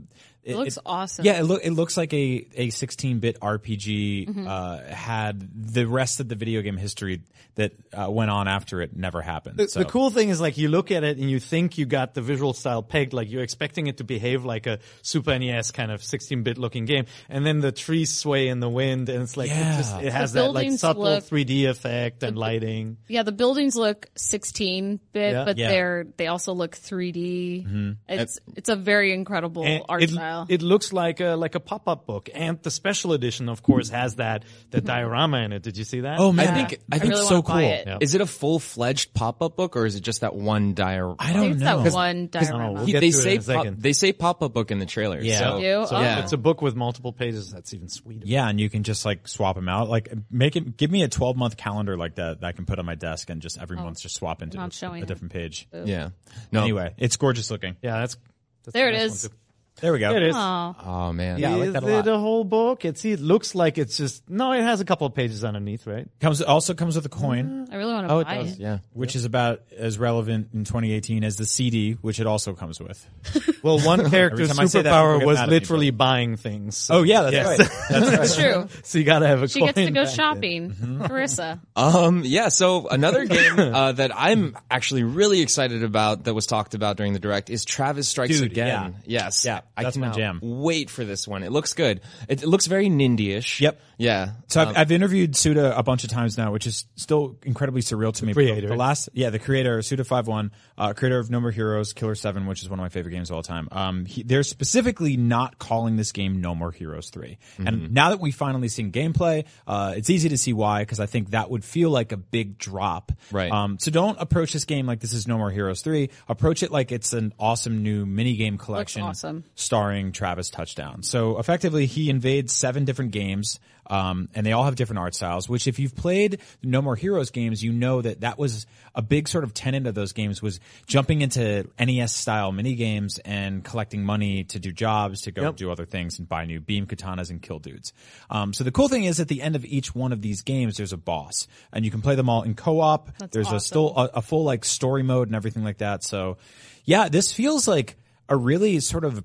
It, 0.46 0.56
looks 0.56 0.78
awesome. 0.86 1.24
Yeah, 1.24 1.40
it, 1.40 1.42
look, 1.42 1.62
it 1.64 1.72
looks 1.72 1.96
like 1.96 2.12
a, 2.14 2.46
a 2.54 2.68
16-bit 2.68 3.40
RPG 3.40 4.28
Mm-hmm. 4.28 4.46
uh, 4.46 4.78
had 4.84 5.48
the 5.74 5.86
rest 5.86 6.20
of 6.20 6.28
the 6.28 6.34
video 6.36 6.62
game 6.62 6.76
history 6.76 7.20
that 7.56 7.72
uh, 7.94 8.10
went 8.10 8.30
on 8.30 8.48
after 8.48 8.82
it 8.82 8.94
never 8.94 9.22
happened. 9.22 9.56
The, 9.56 9.68
so. 9.68 9.78
the 9.80 9.86
cool 9.86 10.10
thing 10.10 10.28
is 10.28 10.40
like 10.40 10.58
you 10.58 10.68
look 10.68 10.90
at 10.90 11.04
it 11.04 11.16
and 11.18 11.30
you 11.30 11.40
think 11.40 11.78
you 11.78 11.86
got 11.86 12.12
the 12.14 12.20
visual 12.20 12.52
style 12.52 12.82
pegged, 12.82 13.12
like 13.14 13.30
you're 13.30 13.42
expecting 13.42 13.86
it 13.86 13.96
to 13.96 14.04
behave 14.04 14.44
like 14.44 14.66
a 14.66 14.78
Super 15.02 15.38
NES 15.38 15.70
kind 15.70 15.90
of 15.90 16.00
16-bit 16.02 16.58
looking 16.58 16.84
game, 16.84 17.06
and 17.28 17.44
then 17.46 17.60
the 17.60 17.72
trees 17.72 18.12
sway 18.12 18.48
in 18.48 18.60
the 18.60 18.68
wind, 18.68 19.08
and 19.08 19.22
it's 19.22 19.36
like 19.36 19.48
Yeah. 19.48 19.74
it, 19.74 19.76
just, 19.78 20.02
it 20.02 20.12
has 20.12 20.32
that 20.34 20.52
like 20.52 20.70
subtle 20.72 21.04
look- 21.04 21.24
3D 21.24 21.66
effect 21.68 22.22
and 22.22 22.36
lighting. 22.38 22.98
Yeah, 23.08 23.22
the 23.22 23.32
buildings 23.32 23.74
look 23.74 24.06
16 24.16 25.00
bit, 25.12 25.32
Yeah. 25.32 25.44
but 25.44 25.56
Yeah. 25.58 25.68
they're 25.68 26.06
they 26.18 26.26
also 26.26 26.52
look 26.52 26.76
3D. 26.76 27.96
It's 28.08 28.38
it's 28.54 28.68
a 28.68 28.76
very 28.76 29.12
incredible 29.12 29.64
And 29.64 29.82
art 29.88 30.02
it, 30.02 30.10
style. 30.10 30.35
Style. 30.36 30.46
It 30.48 30.62
looks 30.62 30.92
like 30.92 31.20
a 31.20 31.34
like 31.34 31.54
a 31.54 31.60
pop 31.60 31.88
up 31.88 32.06
book, 32.06 32.28
and 32.34 32.62
the 32.62 32.70
special 32.70 33.12
edition, 33.12 33.48
of 33.48 33.62
course, 33.62 33.90
has 33.90 34.16
that 34.16 34.44
that 34.70 34.78
mm-hmm. 34.78 34.86
diorama 34.86 35.38
in 35.38 35.52
it. 35.52 35.62
Did 35.62 35.76
you 35.76 35.84
see 35.84 36.00
that? 36.00 36.18
Oh 36.18 36.32
man, 36.32 36.48
I 36.48 36.54
think 36.54 36.80
I 36.90 36.96
I 36.96 36.98
think 36.98 37.14
really 37.14 37.26
so 37.26 37.42
cool. 37.42 37.58
it. 37.58 37.86
Yeah. 37.86 37.98
Is 38.00 38.14
it 38.14 38.20
a 38.20 38.26
full 38.26 38.58
fledged 38.58 39.14
pop 39.14 39.42
up 39.42 39.56
book 39.56 39.76
or 39.76 39.86
is 39.86 39.96
it 39.96 40.00
just 40.00 40.20
that 40.20 40.34
one 40.34 40.74
diorama? 40.74 41.16
I 41.18 41.30
I 41.30 41.32
don't 41.32 41.42
think 41.42 41.54
it's 41.54 41.62
know. 41.62 41.82
that 41.82 41.92
one 41.92 42.22
know, 42.22 42.26
diorama. 42.28 42.72
we'll 42.72 43.00
they 43.00 43.10
say 43.10 43.38
pop, 43.38 43.66
they 43.76 43.92
say 43.92 44.12
pop 44.12 44.42
up 44.42 44.52
book 44.52 44.70
in 44.70 44.78
the 44.78 44.86
trailer. 44.86 45.20
Yeah. 45.20 45.38
So, 45.38 45.58
You? 45.58 45.86
So 45.86 45.96
Oh. 45.96 46.00
Yeah. 46.00 46.20
it's 46.20 46.32
a 46.32 46.36
book 46.36 46.62
with 46.62 46.76
multiple 46.76 47.12
pages. 47.12 47.50
That's 47.50 47.72
even 47.72 47.88
sweeter. 47.88 48.26
Yeah, 48.26 48.48
and 48.48 48.60
you 48.60 48.68
can 48.68 48.82
just 48.82 49.04
like 49.04 49.26
swap 49.28 49.56
them 49.56 49.68
out. 49.68 49.88
Like 49.88 50.12
make 50.30 50.56
it, 50.56 50.76
give 50.76 50.90
me 50.90 51.02
a 51.02 51.08
12 51.08 51.36
month 51.36 51.56
calendar 51.56 51.96
like 51.96 52.16
that 52.16 52.40
that 52.40 52.46
I 52.46 52.52
can 52.52 52.66
put 52.66 52.78
on 52.78 52.86
my 52.86 52.94
desk 52.94 53.30
and 53.30 53.40
just 53.40 53.58
every 53.60 53.78
oh. 53.78 53.82
month 53.82 54.00
just 54.00 54.16
swap 54.16 54.42
into 54.42 54.56
not 54.56 54.72
a, 54.72 54.76
showing 54.76 55.02
a 55.02 55.04
it. 55.04 55.08
different 55.08 55.32
page. 55.32 55.68
yeah. 55.72 56.10
No. 56.52 56.62
Anyway, 56.62 56.94
it's 56.98 57.16
gorgeous 57.16 57.50
looking. 57.50 57.76
Yeah, 57.82 58.00
that's. 58.00 58.16
that's 58.64 58.74
There 58.74 58.88
a 58.88 58.90
it 58.90 58.98
nice 58.98 59.24
is. 59.24 59.30
One, 59.76 59.80
too. 59.80 59.82
There 59.82 59.92
we 59.92 59.98
go. 59.98 60.08
There 60.12 60.22
it 60.22 60.28
is. 60.30 60.34
Aw. 60.36 60.74
Oh 61.08 61.12
man. 61.12 61.38
Yeah, 61.38 61.50
I 61.52 61.54
like 61.54 61.66
is 61.68 61.72
that 61.74 61.82
a 61.82 61.86
lot. 61.86 62.06
it 62.06 62.10
a 62.12 62.18
whole 62.18 62.44
book? 62.44 62.84
It 62.84 62.98
see, 62.98 63.12
it 63.12 63.20
looks 63.20 63.54
like 63.54 63.78
it's 63.78 63.96
just 63.96 64.28
no. 64.28 64.52
It 64.52 64.62
has 64.62 64.80
a 64.80 64.84
couple 64.84 65.06
of 65.06 65.14
pages 65.14 65.44
underneath, 65.44 65.86
right? 65.86 66.08
Comes 66.20 66.40
also 66.42 66.74
comes 66.74 66.96
with 66.96 67.06
a 67.06 67.08
coin, 67.10 67.68
I 67.70 67.76
really 67.76 67.92
want 67.92 68.08
to 68.08 68.14
Oh, 68.14 68.18
it 68.20 68.24
buy 68.24 68.36
does. 68.38 68.52
it. 68.52 68.58
Yeah. 68.60 68.78
which 68.92 69.14
is 69.16 69.24
about 69.24 69.60
as 69.76 69.98
relevant 69.98 70.48
in 70.54 70.64
2018 70.64 71.24
as 71.24 71.36
the 71.36 71.44
CD, 71.46 71.92
which 71.92 72.20
it 72.20 72.26
also 72.26 72.54
comes 72.54 72.80
with. 72.80 73.06
Well, 73.62 73.80
one 73.80 74.10
character's 74.10 74.48
time 74.48 74.60
I 74.60 74.66
say 74.66 74.82
that, 74.82 74.90
people 74.90 74.96
superpower 75.02 75.18
get 75.18 75.26
was 75.26 75.38
mad 75.38 75.42
at 75.44 75.48
me, 75.48 75.54
literally 75.56 75.90
buying 75.90 76.36
things. 76.36 76.88
Oh 76.88 77.02
yeah, 77.02 77.22
that's 77.22 77.34
Yes. 77.34 77.46
right. 77.46 77.58
That's 77.90 78.10
right. 78.10 78.20
It's 78.20 78.36
true. 78.36 78.68
so 78.84 78.98
you 78.98 79.04
gotta 79.04 79.26
have 79.26 79.42
a. 79.42 79.48
She 79.48 79.58
gets 79.60 79.74
to 79.74 79.90
go 79.90 80.04
back 80.04 80.14
shopping. 80.14 80.70
Mm-hmm. 80.70 81.02
Carissa. 81.02 81.58
Um, 81.74 82.22
yeah, 82.24 82.48
so 82.48 82.86
another 82.88 83.24
game 83.26 83.58
uh, 83.58 83.90
that 83.92 84.12
I'm 84.14 84.56
actually 84.70 85.02
really 85.02 85.40
excited 85.40 85.82
about 85.82 86.24
that 86.24 86.34
was 86.34 86.46
talked 86.46 86.74
about 86.74 86.96
during 86.96 87.12
the 87.12 87.18
direct 87.18 87.50
is 87.50 87.64
Travis 87.64 88.08
Strikes 88.08 88.38
Dude, 88.38 88.52
Again. 88.52 88.66
yeah. 89.04 89.24
Yes. 89.24 89.44
Yeah, 89.44 89.60
I 89.76 89.84
that's 89.84 89.96
my 89.96 90.06
cannot 90.06 90.16
jam. 90.16 90.40
Wait 90.42 90.90
for 90.90 91.04
this 91.04 91.26
one. 91.26 91.42
It 91.42 91.52
looks 91.52 91.72
good. 91.74 92.00
It, 92.28 92.42
it 92.42 92.46
looks 92.48 92.66
very 92.66 92.88
Nindy-ish. 92.88 93.60
Yep. 93.60 93.80
Yeah. 93.98 94.30
So 94.48 94.60
Um, 94.62 94.68
I've, 94.68 94.76
I've 94.76 94.92
interviewed 94.92 95.36
Suda 95.36 95.76
a 95.76 95.82
bunch 95.82 96.04
of 96.04 96.10
times 96.10 96.36
now, 96.36 96.52
which 96.52 96.66
is 96.66 96.84
still 96.96 97.38
incredibly 97.44 97.80
surreal 97.80 98.12
to 98.14 98.24
me. 98.24 98.32
But 98.32 98.44
creator. 98.44 98.68
The 98.68 98.76
last, 98.76 99.08
yeah, 99.14 99.30
the 99.30 99.38
creator, 99.38 99.80
Suda 99.82 100.04
Five 100.04 100.26
One, 100.26 100.50
uh, 100.76 100.92
creator 100.92 101.18
of 101.18 101.30
No 101.30 101.40
More 101.40 101.50
Heroes, 101.50 101.92
Killer 101.92 102.14
Seven, 102.14 102.46
which 102.46 102.62
is 102.62 102.68
one 102.68 102.78
of 102.78 102.82
my 102.82 102.88
favorite 102.88 103.12
games 103.12 103.30
of 103.30 103.36
all 103.36 103.42
time. 103.42 103.68
Um, 103.72 104.04
he, 104.04 104.22
they're 104.22 104.42
specifically 104.42 105.16
not 105.16 105.58
calling 105.58 105.96
this 105.96 106.12
game 106.12 106.40
No 106.40 106.54
More 106.54 106.72
Heroes 106.72 107.10
3 107.10 107.26
Mm-hmm. 107.26 107.66
And 107.66 107.92
now 107.92 108.10
that 108.10 108.20
we've 108.20 108.34
finally 108.34 108.68
seen 108.68 108.92
gameplay, 108.92 109.44
uh, 109.66 109.94
it's 109.96 110.10
easy 110.10 110.28
to 110.30 110.38
see 110.38 110.52
why, 110.52 110.82
because 110.82 111.00
I 111.00 111.06
think 111.06 111.30
that 111.30 111.50
would 111.50 111.64
feel 111.64 111.90
like 111.90 112.12
a 112.12 112.16
big 112.16 112.58
drop. 112.58 113.12
Right. 113.30 113.50
Um, 113.50 113.78
so 113.78 113.90
don't 113.90 114.20
approach 114.20 114.52
this 114.52 114.64
game 114.64 114.86
like 114.86 115.00
this 115.00 115.12
is 115.12 115.26
No 115.26 115.38
More 115.38 115.50
Heroes 115.50 115.82
Three. 115.82 116.10
Approach 116.28 116.62
it 116.62 116.70
like 116.70 116.92
it's 116.92 117.12
an 117.12 117.32
awesome 117.38 117.82
new 117.82 118.04
mini 118.06 118.36
game 118.36 118.58
collection 118.58 119.02
awesome. 119.02 119.44
Starring 119.56 120.12
Travis 120.12 120.50
Touchdown. 120.50 121.02
So 121.02 121.38
effectively, 121.38 121.86
he 121.86 122.10
invades 122.10 122.52
seven 122.52 122.84
different 122.84 123.10
games, 123.10 123.58
um, 123.86 124.28
and 124.34 124.44
they 124.44 124.52
all 124.52 124.64
have 124.64 124.76
different 124.76 124.98
art 124.98 125.14
styles. 125.14 125.48
Which, 125.48 125.66
if 125.66 125.78
you've 125.78 125.96
played 125.96 126.40
No 126.62 126.82
More 126.82 126.94
Heroes 126.94 127.30
games, 127.30 127.62
you 127.64 127.72
know 127.72 128.02
that 128.02 128.20
that 128.20 128.38
was 128.38 128.66
a 128.94 129.00
big 129.00 129.28
sort 129.28 129.44
of 129.44 129.54
tenet 129.54 129.86
of 129.86 129.94
those 129.94 130.12
games 130.12 130.42
was 130.42 130.60
jumping 130.86 131.22
into 131.22 131.66
NES 131.80 132.12
style 132.14 132.52
mini 132.52 132.74
games 132.74 133.18
and 133.24 133.64
collecting 133.64 134.04
money 134.04 134.44
to 134.44 134.58
do 134.58 134.72
jobs, 134.72 135.22
to 135.22 135.32
go 135.32 135.42
Yep. 135.44 135.56
do 135.56 135.70
other 135.72 135.86
things, 135.86 136.18
and 136.18 136.28
buy 136.28 136.44
new 136.44 136.60
beam 136.60 136.86
katanas 136.86 137.30
and 137.30 137.40
kill 137.40 137.58
dudes. 137.58 137.94
Um, 138.28 138.52
so 138.52 138.62
the 138.62 138.72
cool 138.72 138.88
thing 138.88 139.04
is, 139.04 139.20
at 139.20 139.28
the 139.28 139.40
end 139.40 139.56
of 139.56 139.64
each 139.64 139.94
one 139.94 140.12
of 140.12 140.20
these 140.20 140.42
games, 140.42 140.76
there's 140.76 140.92
a 140.92 140.98
boss, 140.98 141.48
and 141.72 141.82
you 141.82 141.90
can 141.90 142.02
play 142.02 142.14
them 142.14 142.28
all 142.28 142.42
in 142.42 142.54
co-op. 142.54 143.10
there's 143.30 143.50
a 143.50 143.58
still 143.60 143.94
a, 143.96 144.10
a 144.18 144.22
full 144.22 144.44
like 144.44 144.66
story 144.66 145.02
mode 145.02 145.28
and 145.28 145.34
everything 145.34 145.64
like 145.64 145.78
that. 145.78 146.04
So, 146.04 146.36
yeah, 146.84 147.08
this 147.08 147.32
feels 147.32 147.66
like 147.66 147.96
a 148.28 148.36
really 148.36 148.80
sort 148.80 149.04
of 149.04 149.24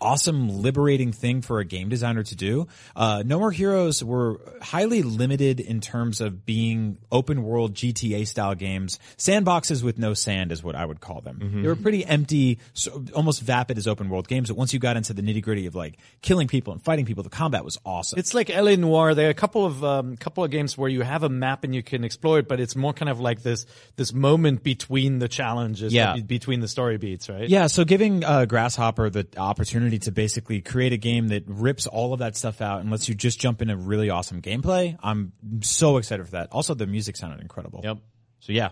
awesome, 0.00 0.48
liberating 0.62 1.12
thing 1.12 1.42
for 1.42 1.58
a 1.60 1.64
game 1.64 1.88
designer 1.88 2.22
to 2.22 2.36
do. 2.36 2.66
Uh, 2.96 3.22
no 3.24 3.38
More 3.38 3.50
Heroes 3.52 4.02
were 4.02 4.40
highly 4.60 5.02
limited 5.02 5.60
in 5.60 5.80
terms 5.80 6.20
of 6.20 6.44
being 6.46 6.98
open 7.10 7.42
world 7.42 7.74
GTA 7.74 8.26
style 8.26 8.54
games. 8.54 8.98
Sandboxes 9.16 9.82
with 9.82 9.98
no 9.98 10.14
sand 10.14 10.52
is 10.52 10.62
what 10.62 10.74
I 10.74 10.84
would 10.84 11.00
call 11.00 11.20
them. 11.20 11.60
They 11.62 11.68
were 11.68 11.76
pretty 11.76 12.04
empty, 12.04 12.58
so 12.72 13.04
almost 13.14 13.42
vapid 13.42 13.78
as 13.78 13.86
open 13.86 14.08
world 14.08 14.28
games. 14.28 14.48
But 14.48 14.56
once 14.56 14.72
you 14.72 14.78
got 14.78 14.96
into 14.96 15.12
the 15.12 15.22
nitty 15.22 15.42
gritty 15.42 15.66
of 15.66 15.74
like 15.74 15.96
killing 16.20 16.48
people 16.48 16.72
and 16.72 16.82
fighting 16.82 17.04
people, 17.06 17.22
the 17.22 17.30
combat 17.30 17.64
was 17.64 17.78
awesome. 17.84 18.18
It's 18.18 18.34
like 18.34 18.48
LA 18.48 18.76
Noire. 18.76 19.14
There 19.14 19.26
are 19.26 19.30
a 19.30 19.34
couple 19.34 19.66
of 19.66 19.82
um, 19.84 20.16
couple 20.16 20.44
of 20.44 20.50
games 20.50 20.76
where 20.78 20.88
you 20.88 21.02
have 21.02 21.22
a 21.22 21.28
map 21.28 21.64
and 21.64 21.74
you 21.74 21.82
can 21.82 22.04
explore 22.04 22.38
it, 22.38 22.48
but 22.48 22.60
it's 22.60 22.76
more 22.76 22.92
kind 22.92 23.08
of 23.08 23.18
like 23.20 23.42
this 23.42 23.66
this 23.96 24.12
moment 24.12 24.62
between 24.62 25.18
the 25.18 25.28
challenges, 25.28 25.92
Yeah. 25.92 26.14
be- 26.14 26.22
between 26.22 26.60
the 26.60 26.68
story 26.68 26.96
beats, 26.98 27.28
right? 27.28 27.48
Yeah, 27.48 27.66
so 27.66 27.84
giving 27.84 28.24
uh, 28.24 28.44
Grasshopper 28.44 29.10
the 29.10 29.26
opportunity 29.36 29.81
to 29.90 30.10
basically 30.10 30.60
create 30.60 30.92
a 30.92 30.96
game 30.96 31.28
that 31.28 31.44
rips 31.46 31.86
all 31.86 32.12
of 32.12 32.20
that 32.20 32.36
stuff 32.36 32.60
out 32.60 32.80
and 32.80 32.90
lets 32.90 33.08
you 33.08 33.14
just 33.14 33.40
jump 33.40 33.62
into 33.62 33.76
really 33.76 34.10
awesome 34.10 34.42
gameplay, 34.42 34.96
I'm 35.02 35.32
so 35.60 35.96
excited 35.96 36.24
for 36.24 36.32
that. 36.32 36.48
Also, 36.52 36.74
the 36.74 36.86
music 36.86 37.16
sounded 37.16 37.40
incredible. 37.40 37.80
Yep. 37.82 37.98
So 38.40 38.52
yeah, 38.52 38.70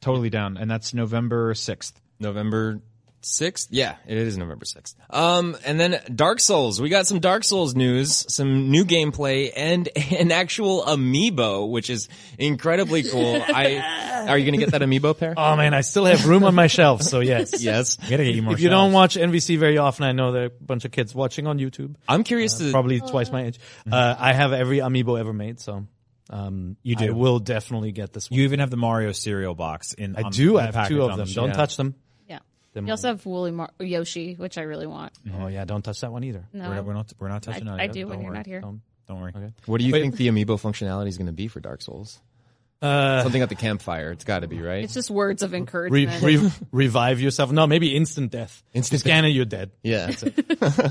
totally 0.00 0.30
down, 0.30 0.56
and 0.56 0.70
that's 0.70 0.94
November 0.94 1.54
sixth. 1.54 2.00
November 2.20 2.80
6th? 3.22 3.68
Yeah, 3.70 3.96
it 4.06 4.16
is 4.16 4.38
November 4.38 4.64
6th. 4.64 4.94
Um, 5.10 5.56
and 5.64 5.78
then 5.78 6.00
Dark 6.14 6.40
Souls. 6.40 6.80
We 6.80 6.88
got 6.88 7.06
some 7.06 7.20
Dark 7.20 7.44
Souls 7.44 7.74
news, 7.74 8.24
some 8.32 8.70
new 8.70 8.84
gameplay, 8.84 9.52
and 9.54 9.88
an 10.12 10.32
actual 10.32 10.82
amiibo, 10.84 11.70
which 11.70 11.90
is 11.90 12.08
incredibly 12.38 13.02
cool. 13.02 13.42
I, 13.42 14.26
are 14.28 14.38
you 14.38 14.44
gonna 14.44 14.58
get 14.58 14.70
that 14.72 14.82
amiibo 14.82 15.18
pair? 15.18 15.34
Oh 15.36 15.56
man, 15.56 15.74
I 15.74 15.80
still 15.80 16.04
have 16.04 16.26
room 16.26 16.44
on 16.44 16.54
my 16.54 16.66
shelf, 16.66 17.02
so 17.02 17.20
yes. 17.20 17.62
yes. 17.62 17.98
We 18.02 18.08
gotta 18.10 18.24
get 18.24 18.34
you 18.34 18.42
more. 18.42 18.52
If 18.54 18.60
you 18.60 18.68
don't 18.68 18.92
watch 18.92 19.16
NVC 19.16 19.58
very 19.58 19.78
often, 19.78 20.04
I 20.04 20.12
know 20.12 20.32
there 20.32 20.42
are 20.44 20.46
a 20.46 20.50
bunch 20.50 20.84
of 20.84 20.92
kids 20.92 21.14
watching 21.14 21.46
on 21.46 21.58
YouTube, 21.58 21.96
I'm 22.08 22.24
curious 22.24 22.58
to, 22.58 22.70
probably 22.70 23.00
twice 23.00 23.30
my 23.30 23.44
age. 23.44 23.58
Uh, 23.90 24.14
I 24.18 24.32
have 24.32 24.52
every 24.52 24.78
amiibo 24.78 25.18
ever 25.18 25.32
made, 25.32 25.60
so 25.60 25.86
um, 26.30 26.76
You 26.82 26.96
do. 26.96 27.06
I 27.08 27.10
will 27.10 27.38
definitely 27.38 27.92
get 27.92 28.12
this 28.12 28.30
one. 28.30 28.38
you 28.38 28.44
even 28.44 28.60
have 28.60 28.70
the 28.70 28.76
Mario 28.76 29.12
cereal 29.12 29.54
box 29.54 29.92
in. 29.94 30.16
I 30.16 30.22
on- 30.22 30.32
do 30.32 30.50
in 30.50 30.54
the 30.56 30.62
have 30.62 30.74
package 30.74 30.96
two 30.96 31.02
of 31.02 31.10
on 31.12 31.18
the 31.18 31.24
them. 31.24 31.34
Don't 31.34 31.52
touch 31.54 31.76
them. 31.76 31.94
Yeah. 32.78 32.82
Them 32.82 32.86
You 32.86 32.92
also 32.92 33.08
have 33.08 33.26
Woolly 33.26 33.50
Mar- 33.50 33.70
Yoshi, 33.80 34.34
which 34.34 34.56
I 34.58 34.62
really 34.62 34.86
want. 34.86 35.12
Oh 35.40 35.46
yeah, 35.48 35.64
don't 35.64 35.82
touch 35.82 36.00
that 36.00 36.12
one 36.12 36.22
either. 36.24 36.44
No. 36.52 36.68
We're 36.68 36.74
not, 36.76 36.84
we're 36.84 36.92
not. 36.94 37.12
We're 37.18 37.28
not 37.28 37.42
touching 37.42 37.68
I- 37.68 37.72
on 37.72 37.80
I 37.80 37.84
it. 37.84 37.92
do 37.92 38.06
when 38.06 38.18
Don't 38.18 38.24
you're 38.24 38.34
not 38.34 38.46
here. 38.46 38.60
Don't. 38.60 38.80
Don't 39.08 39.20
worry. 39.20 39.32
Okay. 39.34 39.52
what 39.66 39.78
do 39.80 39.86
you 39.86 39.92
Wait. 39.92 40.02
think 40.02 40.16
the 40.16 40.28
amiibo 40.28 40.60
functionality 40.60 41.08
is 41.08 41.16
gonna 41.18 41.32
be 41.32 41.48
for 41.48 41.60
Dark 41.60 41.80
Souls? 41.82 42.20
Uh, 42.80 43.22
Something 43.24 43.42
at 43.42 43.48
the 43.48 43.56
campfire. 43.56 44.12
It's 44.12 44.22
gotta 44.24 44.46
be, 44.46 44.60
right? 44.62 44.84
It's 44.84 44.94
just 44.94 45.10
words 45.10 45.42
of 45.42 45.52
encouragement. 45.52 46.22
re- 46.22 46.50
revive 46.70 47.20
yourself. 47.20 47.50
No, 47.50 47.66
maybe 47.66 47.96
instant 47.96 48.30
death. 48.30 48.62
Instant 48.72 49.00
Scan 49.00 49.24
it, 49.24 49.30
you're 49.30 49.44
dead. 49.44 49.72
yeah. 49.82 50.12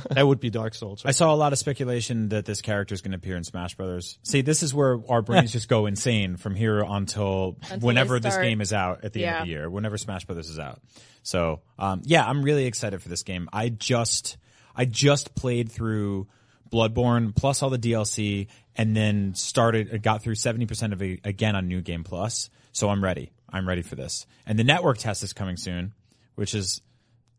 That 0.09 0.23
would 0.25 0.39
be 0.41 0.49
Dark 0.49 0.73
Souls. 0.73 1.03
I 1.05 1.11
saw 1.11 1.33
a 1.33 1.37
lot 1.37 1.53
of 1.53 1.59
speculation 1.59 2.29
that 2.29 2.45
this 2.45 2.61
character 2.61 2.93
is 2.93 3.01
going 3.01 3.11
to 3.11 3.17
appear 3.17 3.37
in 3.37 3.43
Smash 3.45 3.75
Brothers. 3.75 4.19
See, 4.23 4.41
this 4.41 4.63
is 4.63 4.73
where 4.73 4.99
our 5.07 5.21
brains 5.21 5.51
just 5.53 5.69
go 5.69 5.85
insane 5.85 6.35
from 6.37 6.55
here 6.55 6.79
until, 6.79 7.57
Until 7.69 7.79
whenever 7.87 8.19
this 8.19 8.35
game 8.37 8.59
is 8.59 8.73
out 8.73 9.05
at 9.05 9.13
the 9.13 9.25
end 9.25 9.37
of 9.37 9.43
the 9.45 9.49
year, 9.49 9.69
whenever 9.69 9.97
Smash 9.97 10.25
Brothers 10.25 10.49
is 10.49 10.59
out. 10.59 10.81
So, 11.23 11.61
um, 11.79 12.01
yeah, 12.03 12.25
I'm 12.25 12.41
really 12.43 12.65
excited 12.65 13.01
for 13.01 13.07
this 13.09 13.23
game. 13.23 13.47
I 13.53 13.69
just, 13.69 14.37
I 14.75 14.85
just 14.85 15.35
played 15.35 15.71
through 15.71 16.27
Bloodborne 16.71 17.35
plus 17.35 17.61
all 17.61 17.69
the 17.69 17.79
DLC 17.79 18.47
and 18.75 18.95
then 18.95 19.33
started, 19.35 19.93
it 19.93 20.01
got 20.01 20.21
through 20.23 20.35
70% 20.35 20.93
of 20.93 21.01
it 21.01 21.21
again 21.23 21.55
on 21.55 21.67
New 21.67 21.81
Game 21.81 22.03
Plus. 22.03 22.49
So 22.71 22.89
I'm 22.89 23.03
ready. 23.03 23.31
I'm 23.49 23.67
ready 23.67 23.81
for 23.81 23.95
this. 23.95 24.25
And 24.45 24.57
the 24.59 24.63
network 24.63 24.97
test 24.97 25.23
is 25.23 25.33
coming 25.33 25.57
soon, 25.57 25.93
which 26.35 26.53
is 26.53 26.81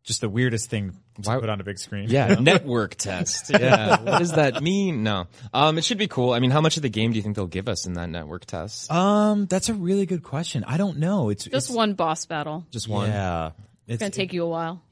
just 0.02 0.20
the 0.22 0.28
weirdest 0.28 0.70
thing 0.70 0.92
to 1.22 1.30
Why- 1.30 1.38
put 1.38 1.48
on 1.48 1.60
a 1.60 1.64
big 1.64 1.78
screen. 1.78 2.08
Yeah, 2.08 2.34
network 2.40 2.94
test. 2.96 3.50
Yeah. 3.58 4.00
what 4.02 4.18
does 4.18 4.32
that 4.32 4.62
mean? 4.62 5.02
No. 5.02 5.26
Um, 5.52 5.78
it 5.78 5.84
should 5.84 5.98
be 5.98 6.08
cool. 6.08 6.32
I 6.32 6.40
mean, 6.40 6.50
how 6.50 6.60
much 6.60 6.76
of 6.76 6.82
the 6.82 6.88
game 6.88 7.12
do 7.12 7.16
you 7.16 7.22
think 7.22 7.36
they'll 7.36 7.46
give 7.46 7.68
us 7.68 7.86
in 7.86 7.92
that 7.94 8.08
network 8.08 8.46
test? 8.46 8.90
Um, 8.90 9.46
that's 9.46 9.68
a 9.68 9.74
really 9.74 10.06
good 10.06 10.22
question. 10.22 10.64
I 10.64 10.76
don't 10.76 10.98
know. 10.98 11.28
It's 11.28 11.44
just 11.44 11.68
it's, 11.68 11.70
one 11.70 11.94
boss 11.94 12.26
battle. 12.26 12.64
Just 12.70 12.88
one. 12.88 13.10
Yeah, 13.10 13.48
it's 13.86 13.94
It's 13.94 14.00
gonna 14.00 14.10
take 14.10 14.32
you 14.32 14.44
a 14.44 14.48
while. 14.48 14.82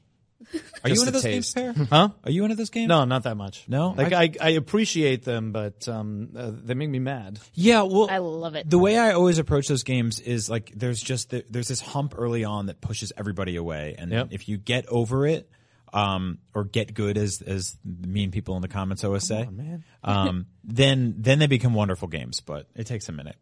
Are 0.83 0.89
you 0.89 0.95
into 0.99 1.07
a 1.07 1.11
those 1.11 1.23
games. 1.23 1.53
Pear? 1.53 1.73
Huh? 1.73 2.09
Are 2.23 2.31
you 2.31 2.43
into 2.43 2.55
those 2.55 2.69
games? 2.69 2.87
No, 2.89 3.05
not 3.05 3.23
that 3.23 3.35
much. 3.35 3.65
No? 3.67 3.89
like 3.97 4.13
I, 4.13 4.31
I 4.39 4.49
appreciate 4.51 5.23
them, 5.23 5.51
but 5.51 5.87
um, 5.87 6.29
uh, 6.37 6.51
they 6.53 6.73
make 6.75 6.89
me 6.89 6.99
mad. 6.99 7.39
Yeah, 7.53 7.81
well, 7.81 8.07
I 8.09 8.19
love 8.19 8.55
it. 8.55 8.69
the 8.69 8.77
way 8.77 8.97
I 8.97 9.11
always 9.13 9.39
approach 9.39 9.67
those 9.67 9.83
games 9.83 10.19
is 10.19 10.49
like 10.49 10.71
there's 10.75 11.01
just 11.01 11.31
the, 11.31 11.43
there's 11.49 11.67
this 11.67 11.81
hump 11.81 12.13
early 12.17 12.43
on 12.43 12.67
that 12.67 12.81
pushes 12.81 13.11
everybody 13.17 13.55
away, 13.55 13.95
and 13.97 14.11
Yep. 14.11 14.27
if 14.31 14.47
you 14.47 14.57
get 14.57 14.85
over 14.87 15.25
it, 15.25 15.49
um, 15.93 16.37
or 16.53 16.65
get 16.65 16.93
good 16.93 17.17
as 17.17 17.41
as 17.41 17.75
mean 17.83 18.29
people 18.31 18.55
in 18.57 18.61
the 18.61 18.67
comments 18.67 19.03
always 19.03 19.25
say, 19.27 19.45
man. 19.51 19.83
um, 20.03 20.45
then 20.63 21.15
then 21.17 21.39
they 21.39 21.47
become 21.47 21.73
wonderful 21.73 22.07
games, 22.07 22.41
but 22.41 22.67
it 22.75 22.85
takes 22.85 23.09
a 23.09 23.11
minute. 23.11 23.37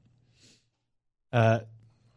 Uh, 1.34 1.60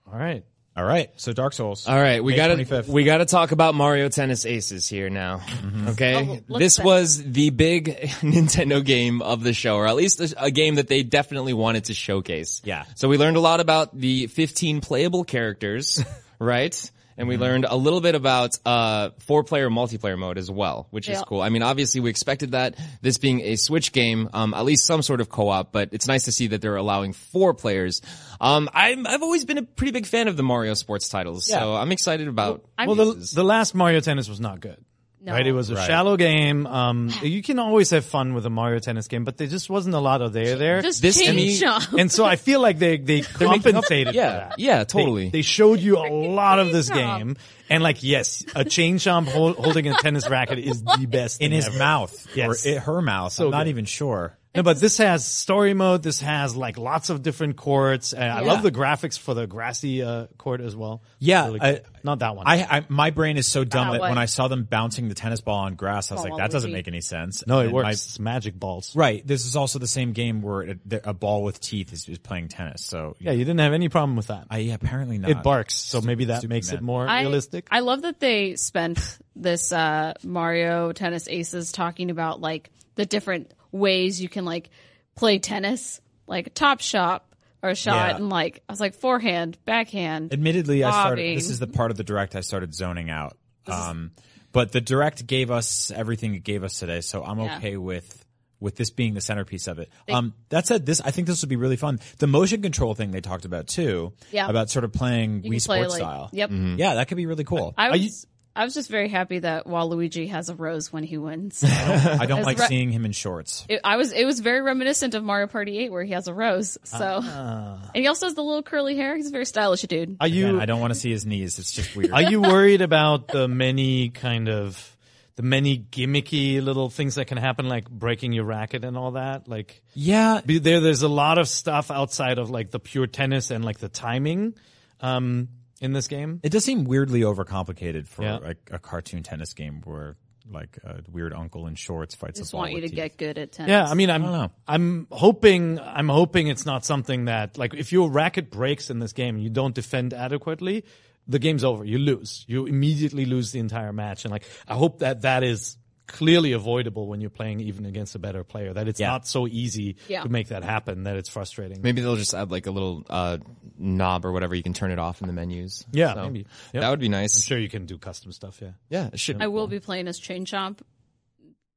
all 0.07 0.19
right. 0.19 0.45
All 0.79 0.85
right, 0.85 1.11
so 1.17 1.33
Dark 1.33 1.55
Souls. 1.55 1.89
All 1.89 1.97
right, 1.97 2.23
we 2.23 2.37
gotta 2.37 2.85
we 2.87 3.03
gotta 3.03 3.25
talk 3.25 3.51
about 3.51 3.75
Mario 3.75 4.09
Tennis 4.09 4.47
Aces 4.47 4.89
here 4.89 5.11
now. 5.11 5.39
Mm-hmm. 5.39 5.89
Okay, 5.89 6.41
Oh, 6.49 6.59
this 6.59 6.79
was 6.79 7.21
the 7.21 7.51
big 7.51 7.87
Nintendo 8.21 8.85
game 8.85 9.21
of 9.21 9.43
the 9.43 9.53
show, 9.53 9.75
or 9.75 9.89
at 9.89 9.97
least 9.97 10.21
a, 10.21 10.45
a 10.45 10.51
game 10.53 10.77
that 10.77 10.87
they 10.87 11.03
definitely 11.03 11.53
wanted 11.53 11.87
to 11.87 11.95
showcase. 11.95 12.63
Yeah. 12.65 12.85
So 12.95 13.09
we 13.09 13.19
learned 13.19 13.37
a 13.37 13.41
lot 13.41 13.59
about 13.59 13.99
the 13.99 14.29
15 14.29 14.81
playable 14.81 15.25
characters, 15.25 16.01
right? 16.39 16.91
And 17.19 17.29
we 17.29 17.37
learned 17.37 17.67
a 17.69 17.77
little 17.77 18.01
bit 18.01 18.15
about 18.15 18.53
uh, 18.65 19.11
four-player 19.19 19.69
multiplayer 19.69 20.19
mode 20.19 20.39
as 20.39 20.51
well, 20.51 20.87
which 20.91 21.09
is 21.09 21.19
cool. 21.25 21.43
I 21.43 21.51
mean, 21.51 21.63
obviously 21.63 22.01
we 22.01 22.09
expected 22.11 22.53
that 22.53 22.77
this 23.03 23.19
being 23.19 23.41
a 23.43 23.57
Switch 23.57 23.93
game, 23.93 24.31
um, 24.33 24.55
at 24.55 24.65
least 24.65 24.87
some 24.87 25.03
sort 25.03 25.21
of 25.21 25.29
co-op, 25.29 25.73
but 25.73 25.91
it's 25.93 26.07
nice 26.07 26.25
to 26.25 26.33
see 26.33 26.47
that 26.49 26.63
they're 26.63 26.77
allowing 26.77 27.13
four 27.13 27.53
players. 27.55 28.01
Um, 28.41 28.71
I'm, 28.73 29.07
I've 29.07 29.23
always 29.23 29.45
been 29.45 29.59
a 29.59 29.63
pretty 29.65 29.93
big 29.93 30.07
fan 30.07 30.29
of 30.29 30.37
the 30.37 30.43
Mario 30.43 30.75
sports 30.75 31.09
titles, 31.09 31.47
so 31.61 31.75
I'm 31.75 31.93
excited 31.93 32.29
about. 32.29 32.65
I'm- 32.79 32.89
Well, 32.89 32.97
the, 32.97 33.33
the 33.35 33.45
last 33.45 33.75
Mario 33.75 34.01
Tennis 34.01 34.29
was 34.29 34.41
not 34.41 34.61
good. 34.61 34.83
No. 35.21 35.33
Right, 35.33 35.47
it 35.47 35.53
was 35.53 35.69
a 35.71 35.77
shallow 35.85 36.17
game. 36.17 36.65
Um, 36.67 37.11
you 37.23 37.43
can 37.43 37.59
always 37.59 37.91
have 37.91 38.05
fun 38.05 38.35
with 38.35 38.47
a 38.47 38.51
Mario 38.51 38.79
Tennis 38.79 39.09
game, 39.09 39.25
but 39.25 39.37
there 39.37 39.49
just 39.49 39.69
wasn't 39.69 39.97
a 39.97 39.99
lot 39.99 40.23
of 40.23 40.33
there 40.33 40.55
there. 40.57 40.81
Just 40.81 41.03
This 41.03 41.19
to 41.19 41.25
change 41.25 41.37
me- 41.37 41.59
jump. 41.59 41.93
and 41.93 42.11
so 42.11 42.25
I 42.25 42.37
feel 42.37 42.61
like 42.61 42.79
they 42.79 42.99
they 42.99 43.21
compensated. 43.53 44.15
Yeah, 44.15 44.31
for 44.45 44.49
that. 44.51 44.59
yeah, 44.61 44.85
totally. 44.85 45.31
They, 45.31 45.43
showed 45.43 45.81
you 45.81 45.99
a 45.99 46.07
lot 46.09 46.61
of 46.61 46.71
this 46.73 46.89
Chain 46.89 47.19
game, 47.19 47.37
and 47.69 47.83
like, 47.83 48.03
yes, 48.05 48.45
a 48.55 48.65
chain 48.65 48.99
chomp 48.99 49.27
hol- 49.27 49.55
holding 49.55 49.89
a 49.89 49.95
tennis 49.95 50.29
racket 50.31 50.61
is 50.61 50.83
the 50.99 51.07
best 51.07 51.41
in 51.41 51.51
thing 51.51 51.57
his 51.57 51.67
ever. 51.67 51.79
mouth 51.79 52.37
Yes. 52.37 52.65
or 52.65 52.69
it, 52.69 52.79
her 52.79 53.03
mouth. 53.03 53.33
So 53.33 53.47
I'm 53.47 53.51
not 53.51 53.65
good. 53.65 53.71
even 53.71 53.85
sure. 53.87 54.38
No, 54.55 54.63
but 54.63 54.81
this 54.81 54.97
has 54.99 55.25
story 55.25 55.75
mode. 55.75 56.03
This 56.03 56.21
has 56.21 56.57
like 56.57 56.79
lots 56.79 57.11
of 57.11 57.23
different 57.23 57.57
courts. 57.57 58.13
Uh, 58.15 58.19
I 58.19 58.41
love 58.41 58.63
the 58.63 58.73
graphics 58.73 59.17
for 59.19 59.35
the 59.35 59.47
grassy 59.47 60.03
uh, 60.03 60.27
court 60.39 60.61
as 60.61 60.75
well. 60.75 61.03
Yeah, 61.19 61.47
Really 61.47 61.61
I- 61.61 61.81
not 62.03 62.21
that 62.21 62.35
one. 62.35 62.47
I, 62.49 62.63
I 62.79 62.85
my 62.89 63.11
brain 63.11 63.37
is 63.37 63.47
so 63.47 63.63
dumb 63.65 63.89
That 63.89 63.93
that 63.95 64.01
one. 64.01 64.11
when 64.13 64.19
I 64.19 64.25
saw 64.25 64.49
them 64.49 64.65
bouncing 64.65 65.09
the 65.09 65.15
tennis 65.15 65.41
ball 65.43 65.59
on 65.61 65.75
grass, 65.75 66.11
I 66.11 66.15
was 66.15 66.25
Oh, 66.25 66.29
like, 66.29 66.39
that 66.39 66.51
doesn't 66.51 66.71
Waluigi. 66.71 66.73
make 66.73 66.89
any 66.89 67.01
sense. 67.03 67.47
no, 67.47 67.61
it 67.61 67.65
And 67.67 67.73
works. 67.75 67.85
my- 67.85 67.91
it's 67.91 68.19
magic 68.19 68.59
balls. 68.59 68.97
right. 68.97 69.25
This 69.25 69.45
is 69.47 69.55
also 69.55 69.79
the 69.79 69.87
same 69.87 70.13
game 70.13 70.41
where 70.41 70.63
a, 70.63 70.77
a 71.11 71.15
ball 71.15 71.43
with 71.45 71.61
teeth 71.61 71.93
is, 71.93 72.09
is 72.09 72.19
playing 72.19 72.49
tennis. 72.49 72.85
So 72.85 73.17
Yeah, 73.21 73.33
you 73.33 73.45
didn't 73.45 73.61
have 73.61 73.75
any 73.75 73.89
problem 73.91 74.17
with 74.17 74.29
that. 74.29 74.47
I, 74.51 74.59
yeah, 74.59 74.75
apparently 74.75 75.19
not. 75.19 75.31
it 75.31 75.43
barks, 75.43 75.75
so 75.77 76.01
maybe 76.01 76.25
that 76.27 76.39
stupid 76.39 76.55
makes 76.55 76.73
it 76.73 76.81
more 76.81 77.07
I, 77.07 77.21
realistic. 77.21 77.69
I 77.71 77.81
love 77.81 78.03
that 78.03 78.19
they 78.19 78.57
spent 78.57 79.19
this 79.37 79.73
uh, 79.73 80.15
Mario 80.25 80.93
Tennis 80.93 81.29
Aces 81.29 81.71
talking 81.71 82.11
about 82.11 82.41
like 82.41 82.71
the 82.95 83.05
different 83.07 83.53
ways 83.73 84.21
you 84.21 84.29
can 84.29 84.45
like 84.45 84.71
play 85.15 85.39
tennis, 85.39 86.01
like 86.27 86.47
a 86.47 86.51
top 86.51 86.81
shot 86.81 87.25
or 87.63 87.75
shot, 87.75 88.11
Yeah. 88.11 88.17
and 88.17 88.29
like 88.29 88.63
I 88.69 88.73
was 88.73 88.81
like 88.81 88.95
forehand, 88.95 89.59
backhand. 89.65 90.33
Admittedly, 90.33 90.85
I 90.85 90.91
started. 90.91 91.37
This 91.37 91.51
is 91.51 91.59
the 91.59 91.67
part 91.67 91.91
of 91.91 91.97
the 91.97 92.05
direct 92.05 92.37
I 92.37 92.41
started 92.41 92.75
zoning 92.75 93.11
out. 93.11 93.37
Um, 93.67 94.13
but 94.53 94.73
the 94.73 94.81
direct 94.81 95.27
gave 95.27 95.51
us 95.51 95.91
everything 95.91 96.35
it 96.35 96.45
gave 96.45 96.65
us 96.65 96.79
today, 96.79 97.01
so 97.03 97.23
I'm 97.25 97.39
Yeah. 97.41 97.57
okay 97.59 97.77
with 97.77 98.25
with 98.61 98.75
this 98.75 98.91
being 98.91 99.15
the 99.15 99.21
centerpiece 99.21 99.69
of 99.69 99.79
it. 99.79 99.89
Um, 100.11 100.35
that 100.49 100.67
said, 100.67 100.85
this 100.85 101.01
I 101.01 101.13
think 101.13 101.29
this 101.29 101.43
would 101.43 101.49
be 101.49 101.55
really 101.55 101.77
fun. 101.77 102.01
The 102.19 102.27
motion 102.27 102.61
control 102.61 102.93
thing 102.95 103.13
they 103.13 103.21
talked 103.21 103.45
about 103.45 103.69
too. 103.69 104.15
Yeah. 104.33 104.49
About 104.49 104.69
sort 104.69 104.85
of 104.85 104.93
playing 104.93 105.45
You 105.45 105.51
Wii 105.53 105.65
play 105.65 105.79
Sports 105.79 105.93
like 105.93 106.01
style. 106.01 106.31
yep. 106.33 106.51
Yeah, 106.53 106.95
that 106.95 107.07
could 107.07 107.17
be 107.19 107.27
really 107.27 107.45
cool. 107.45 107.73
I 107.79 107.91
Are 107.91 107.97
you- 107.97 108.07
was 108.07 108.27
I 108.59 108.65
was 108.65 108.75
just 108.75 108.91
very 108.91 109.09
happy 109.09 109.39
that 109.39 109.67
Waluigi 109.67 110.29
has 110.31 110.49
a 110.49 110.55
rose 110.55 110.93
when 110.93 111.05
he 111.05 111.17
wins. 111.17 111.63
I 111.63 112.27
don't 112.27 112.41
As 112.41 112.47
like 112.47 112.59
re- 112.59 112.67
seeing 112.67 112.91
him 112.91 113.05
in 113.05 113.13
shorts. 113.13 113.65
it, 113.69 113.81
I 113.85 113.97
was 113.97 114.11
it 114.13 114.25
was 114.25 114.41
very 114.41 114.61
reminiscent 114.61 115.15
of 115.15 115.23
Mario 115.23 115.47
Party 115.47 115.79
8 115.79 115.93
where 115.93 116.03
he 116.03 116.13
has 116.13 116.27
a 116.27 116.35
rose. 116.35 116.77
So 116.83 117.21
and 117.23 117.91
he 117.95 118.09
also 118.09 118.27
has 118.27 118.35
the 118.35 118.43
little 118.43 118.65
curly 118.65 118.97
hair. 118.97 119.17
He's 119.17 119.29
a 119.29 119.31
very 119.31 119.47
stylish 119.47 119.83
dude. 119.83 120.17
Are 120.21 120.27
you 120.27 120.49
Again, 120.49 120.61
I 120.61 120.67
don't 120.67 120.81
want 120.81 120.93
to 120.93 120.99
see 121.01 121.11
his 121.11 121.25
knees. 121.25 121.59
It's 121.61 121.71
just 121.71 121.95
weird. 121.95 122.11
are 122.11 122.23
you 122.23 122.41
worried 122.41 122.83
about 122.83 123.29
the 123.29 123.47
many 123.47 124.09
kind 124.09 124.49
of 124.49 124.97
the 125.37 125.43
many 125.45 125.79
gimmicky 125.79 126.61
little 126.61 126.91
things 126.91 127.15
that 127.15 127.27
can 127.27 127.39
happen, 127.39 127.69
like 127.69 127.89
breaking 127.89 128.33
your 128.33 128.45
racket 128.45 128.85
and 128.85 128.99
all 128.99 129.13
that? 129.13 129.47
Like 129.47 129.83
yeah, 129.95 130.41
there, 130.45 130.81
there's 130.81 131.03
a 131.03 131.09
lot 131.09 131.39
of 131.39 131.47
stuff 131.49 131.93
outside 131.93 132.39
of 132.39 132.51
like 132.51 132.73
the 132.73 132.81
pure 132.81 133.07
tennis 133.07 133.53
and 133.53 133.65
like 133.65 133.79
the 133.79 133.89
timing 133.89 134.55
um, 135.01 135.49
in 135.81 135.93
this 135.93 136.09
game. 136.09 136.41
It 136.43 136.51
does 136.51 136.65
seem 136.65 136.85
weirdly 136.85 137.21
overcomplicated 137.21 138.07
for 138.09 138.23
Yeah. 138.23 138.37
like 138.39 138.59
a 138.71 138.79
cartoon 138.79 139.23
tennis 139.23 139.55
game 139.55 139.81
where 139.85 140.17
like 140.51 140.79
a 140.85 141.01
weird 141.11 141.33
uncle 141.35 141.67
in 141.67 141.75
shorts 141.75 142.15
fights 142.15 142.39
just 142.41 142.53
a 142.53 142.57
ball 142.57 142.61
want 142.63 142.73
you 142.73 142.77
with 142.77 142.85
to 142.85 142.89
teeth. 142.91 142.97
get 142.97 143.17
good 143.19 143.39
at 143.39 143.53
tennis. 143.53 143.71
Yeah, 143.71 143.87
I 143.87 143.95
mean, 143.95 144.11
I'm 144.11 144.23
don't 144.23 144.33
know. 144.33 144.51
I'm 144.67 145.07
hoping 145.11 145.79
I'm 145.79 146.09
hoping 146.09 146.49
it's 146.49 146.65
not 146.67 146.85
something 146.85 147.27
that 147.27 147.57
like 147.59 147.75
if 147.75 147.93
your 147.93 148.11
racket 148.11 148.51
breaks 148.51 148.91
in 148.91 148.99
this 148.99 149.13
game 149.13 149.37
and 149.37 149.45
you 149.45 149.51
don't 149.51 149.75
defend 149.75 150.15
adequately, 150.15 150.85
the 151.27 151.39
game's 151.39 151.65
over. 151.65 151.85
You 151.85 151.99
lose. 151.99 152.45
You 152.49 152.67
immediately 152.67 153.25
lose 153.27 153.53
the 153.53 153.59
entire 153.61 153.93
match. 153.93 154.25
And 154.25 154.33
like 154.33 154.45
I 154.67 154.75
hope 154.75 154.99
that 155.01 155.23
that 155.23 155.43
is 155.45 155.77
clearly 156.09 156.51
avoidable 156.53 157.07
when 157.07 157.21
you're 157.21 157.31
playing 157.31 157.61
even 157.61 157.87
against 157.87 158.17
a 158.17 158.19
better 158.19 158.43
player. 158.43 158.73
That 158.73 158.89
it's 158.89 158.99
Yeah. 158.99 159.09
not 159.11 159.27
so 159.29 159.47
easy 159.47 159.97
Yeah. 160.09 160.23
to 160.25 160.29
make 160.29 160.49
that 160.49 160.65
happen. 160.65 161.05
That 161.05 161.17
it's 161.17 161.29
frustrating. 161.29 161.81
Maybe 161.83 162.01
they'll 162.01 162.17
just 162.17 162.35
add 162.35 162.51
like 162.51 162.67
a 162.67 162.71
little 162.73 163.05
uh, 163.09 163.39
knob 163.79 164.25
or 164.25 164.33
whatever 164.33 164.55
you 164.57 164.63
can 164.65 164.73
turn 164.73 164.91
it 164.91 164.99
off 164.99 165.21
in 165.21 165.27
the 165.29 165.33
menus. 165.33 165.87
Yeah, 165.93 166.15
So, 166.15 166.23
maybe. 166.25 166.47
Yep. 166.73 166.81
That 166.81 166.91
would 166.91 166.99
be 167.01 167.09
nice. 167.09 167.37
I'm 167.37 167.43
sure 167.43 167.59
you 167.59 167.69
can 167.69 167.87
do 167.87 167.99
custom 167.99 168.33
stuff. 168.33 168.59
Yeah. 168.61 168.73
Yeah, 168.91 169.11
it 169.13 169.21
should. 169.21 169.41
I 169.41 169.47
will 169.47 169.69
be 169.69 169.79
playing 169.79 170.09
as 170.09 170.19
Chain 170.19 170.45
Chomp. 170.45 170.81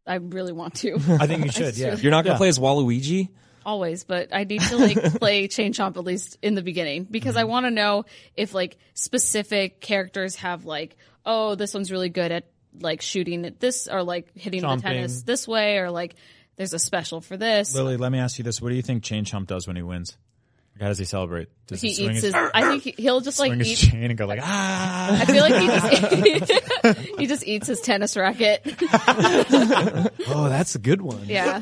I 0.07 0.15
really 0.15 0.51
want 0.53 0.75
to. 0.77 0.95
I 1.19 1.27
think 1.27 1.45
you 1.45 1.51
should. 1.51 1.77
Yeah. 1.77 1.95
You're 1.97 2.11
not 2.11 2.23
gonna 2.23 2.33
Yeah. 2.33 2.37
play 2.37 2.47
as 2.49 2.57
Waluigi. 2.57 3.29
Always, 3.63 4.03
but 4.05 4.29
I 4.33 4.45
need 4.45 4.61
to 4.61 4.77
like 4.77 4.97
play 5.19 5.47
Chain 5.47 5.73
Chomp 5.73 5.95
at 5.97 6.03
least 6.03 6.37
in 6.41 6.55
the 6.55 6.63
beginning 6.63 7.03
because 7.03 7.37
I 7.37 7.43
want 7.43 7.67
to 7.67 7.69
know 7.71 8.05
if 8.35 8.55
like 8.55 8.77
specific 8.95 9.79
characters 9.81 10.37
have 10.37 10.65
like, 10.65 10.97
oh, 11.25 11.53
this 11.53 11.73
one's 11.75 11.91
really 11.91 12.09
good 12.09 12.31
at 12.31 12.45
like 12.79 13.01
shooting 13.01 13.45
at 13.45 13.59
this 13.59 13.87
or 13.87 14.03
like 14.03 14.35
hitting 14.37 14.61
Chomping. 14.61 14.77
the 14.77 14.81
tennis 14.81 15.23
this 15.23 15.47
way 15.47 15.77
or 15.77 15.91
like 15.91 16.15
there's 16.55 16.73
a 16.73 16.79
special 16.79 17.21
for 17.21 17.37
this. 17.37 17.73
Lily, 17.73 17.97
let 17.97 18.11
me 18.11 18.19
ask 18.19 18.37
you 18.37 18.43
this: 18.43 18.61
What 18.61 18.69
do 18.69 18.75
you 18.75 18.81
think 18.81 19.03
Chain 19.03 19.25
Chomp 19.25 19.47
does 19.47 19.67
when 19.67 19.75
he 19.75 19.81
wins? 19.81 20.17
How 20.81 20.87
does 20.87 20.97
he 20.97 21.05
celebrate? 21.05 21.47
Does 21.67 21.79
he 21.79 21.93
swing 21.93 22.11
eats 22.11 22.23
his, 22.23 22.33
his. 22.35 22.49
I 22.53 22.61
think 22.69 22.83
he- 22.83 22.95
he'll 22.97 23.21
just 23.21 23.39
like 23.39 23.49
swing 23.49 23.59
his 23.59 23.83
eat. 23.83 23.91
chain 23.91 24.03
and 24.05 24.17
go 24.17 24.25
like 24.25 24.39
ah? 24.41 25.21
I 25.21 25.25
feel 25.25 25.41
like 25.43 25.55
he 25.61 25.67
just 25.67 26.97
he 27.19 27.27
just 27.27 27.47
eats 27.47 27.67
his 27.67 27.81
tennis 27.81 28.17
racket. 28.17 28.61
Oh, 30.27 30.47
that's 30.49 30.75
a 30.75 30.79
good 30.79 31.01
one. 31.01 31.25
Yeah, 31.27 31.61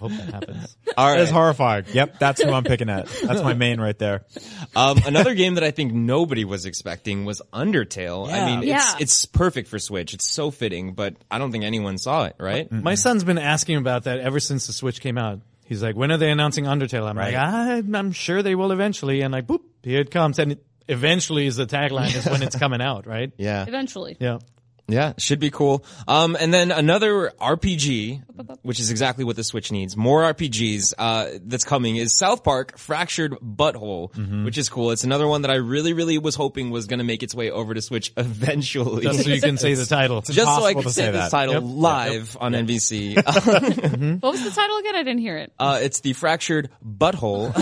Hope 0.00 0.10
that 0.10 0.32
happens. 0.32 0.76
All 0.96 1.14
That 1.14 1.20
is 1.20 1.30
horrifying. 1.30 1.84
Yep, 1.92 2.18
that's 2.18 2.42
who 2.42 2.50
I'm 2.50 2.64
picking 2.64 2.88
at. 2.90 3.06
That's 3.06 3.42
my 3.42 3.54
main 3.54 3.80
right 3.80 3.98
there. 3.98 4.24
Um, 4.76 4.98
another 5.06 5.34
game 5.34 5.54
that 5.54 5.64
I 5.64 5.70
think 5.70 5.92
nobody 5.92 6.44
was 6.44 6.66
expecting 6.66 7.24
was 7.24 7.40
Undertale. 7.52 8.28
I 8.30 8.44
mean, 8.46 8.58
it's 8.60 8.66
Yeah. 8.68 8.94
it's 8.98 9.24
perfect 9.26 9.68
for 9.68 9.78
Switch. 9.78 10.14
It's 10.14 10.28
so 10.28 10.50
fitting, 10.50 10.94
but 10.94 11.14
I 11.30 11.38
don't 11.38 11.52
think 11.52 11.64
anyone 11.64 11.96
saw 11.98 12.24
it. 12.24 12.36
Right? 12.38 12.70
My 12.70 12.96
son's 12.96 13.24
been 13.24 13.38
asking 13.38 13.76
about 13.76 14.04
that 14.04 14.18
ever 14.18 14.40
since 14.40 14.66
the 14.66 14.72
Switch 14.72 15.00
came 15.00 15.16
out. 15.16 15.40
He's 15.64 15.82
like, 15.82 15.96
when 15.96 16.12
are 16.12 16.18
they 16.18 16.30
announcing 16.30 16.64
Undertale? 16.64 17.08
I'm 17.08 17.16
like, 17.16 17.34
I, 17.34 17.78
ah, 17.80 17.98
I'm 17.98 18.12
sure 18.12 18.42
they 18.42 18.54
will 18.54 18.70
eventually. 18.72 19.22
And 19.22 19.32
like, 19.32 19.46
boop, 19.46 19.62
here 19.82 20.00
it 20.00 20.10
comes. 20.10 20.38
And 20.38 20.52
it 20.52 20.64
eventually 20.88 21.46
is 21.46 21.56
the 21.56 21.66
tagline 21.66 22.14
is 22.14 22.26
when 22.26 22.42
it's 22.42 22.56
coming 22.58 22.82
out, 22.82 23.06
right? 23.06 23.32
Yeah. 23.38 23.64
eventually. 23.66 24.16
Yeah. 24.20 24.38
Yeah, 24.86 25.14
should 25.16 25.40
be 25.40 25.50
cool. 25.50 25.82
Um, 26.06 26.36
and 26.38 26.52
then 26.52 26.70
another 26.70 27.32
RPG, 27.40 28.22
which 28.62 28.78
is 28.80 28.90
exactly 28.90 29.24
what 29.24 29.34
the 29.36 29.42
Switch 29.44 29.72
needs. 29.72 29.96
More 29.96 30.22
RPGs, 30.34 30.92
uh, 30.98 31.26
that's 31.42 31.64
coming 31.64 31.96
is 31.96 32.14
South 32.16 32.44
Park 32.44 32.76
Fractured 32.76 33.32
Butthole, 33.40 34.12
Mm-hmm. 34.12 34.44
which 34.44 34.58
is 34.58 34.68
cool. 34.68 34.90
It's 34.90 35.02
another 35.04 35.26
one 35.26 35.42
that 35.42 35.50
I 35.50 35.54
really, 35.54 35.94
really 35.94 36.18
was 36.18 36.34
hoping 36.34 36.70
was 36.70 36.86
going 36.86 36.98
to 36.98 37.04
make 37.04 37.22
its 37.22 37.34
way 37.34 37.50
over 37.50 37.72
to 37.72 37.80
Switch 37.80 38.12
eventually. 38.18 39.02
Just 39.04 39.24
so 39.24 39.30
you 39.30 39.40
can 39.40 39.56
say 39.56 39.72
the 39.74 39.86
title. 39.86 40.20
Just 40.20 40.36
so 40.54 40.64
I 40.64 40.74
can 40.74 40.82
say 40.82 40.88
say 41.06 41.10
this 41.12 41.22
that. 41.22 41.30
title 41.30 41.54
Yep. 41.54 41.62
live 41.64 42.36
on 42.40 42.52
NVC. 42.52 43.14
What 44.20 44.32
was 44.32 44.44
the 44.44 44.50
title 44.50 44.76
again? 44.78 44.94
I 44.96 45.02
didn't 45.02 45.20
hear 45.20 45.36
it. 45.38 45.52
Uh, 45.58 45.78
it's 45.82 46.00
the 46.00 46.12
fractured 46.12 46.68
butthole. 46.86 47.52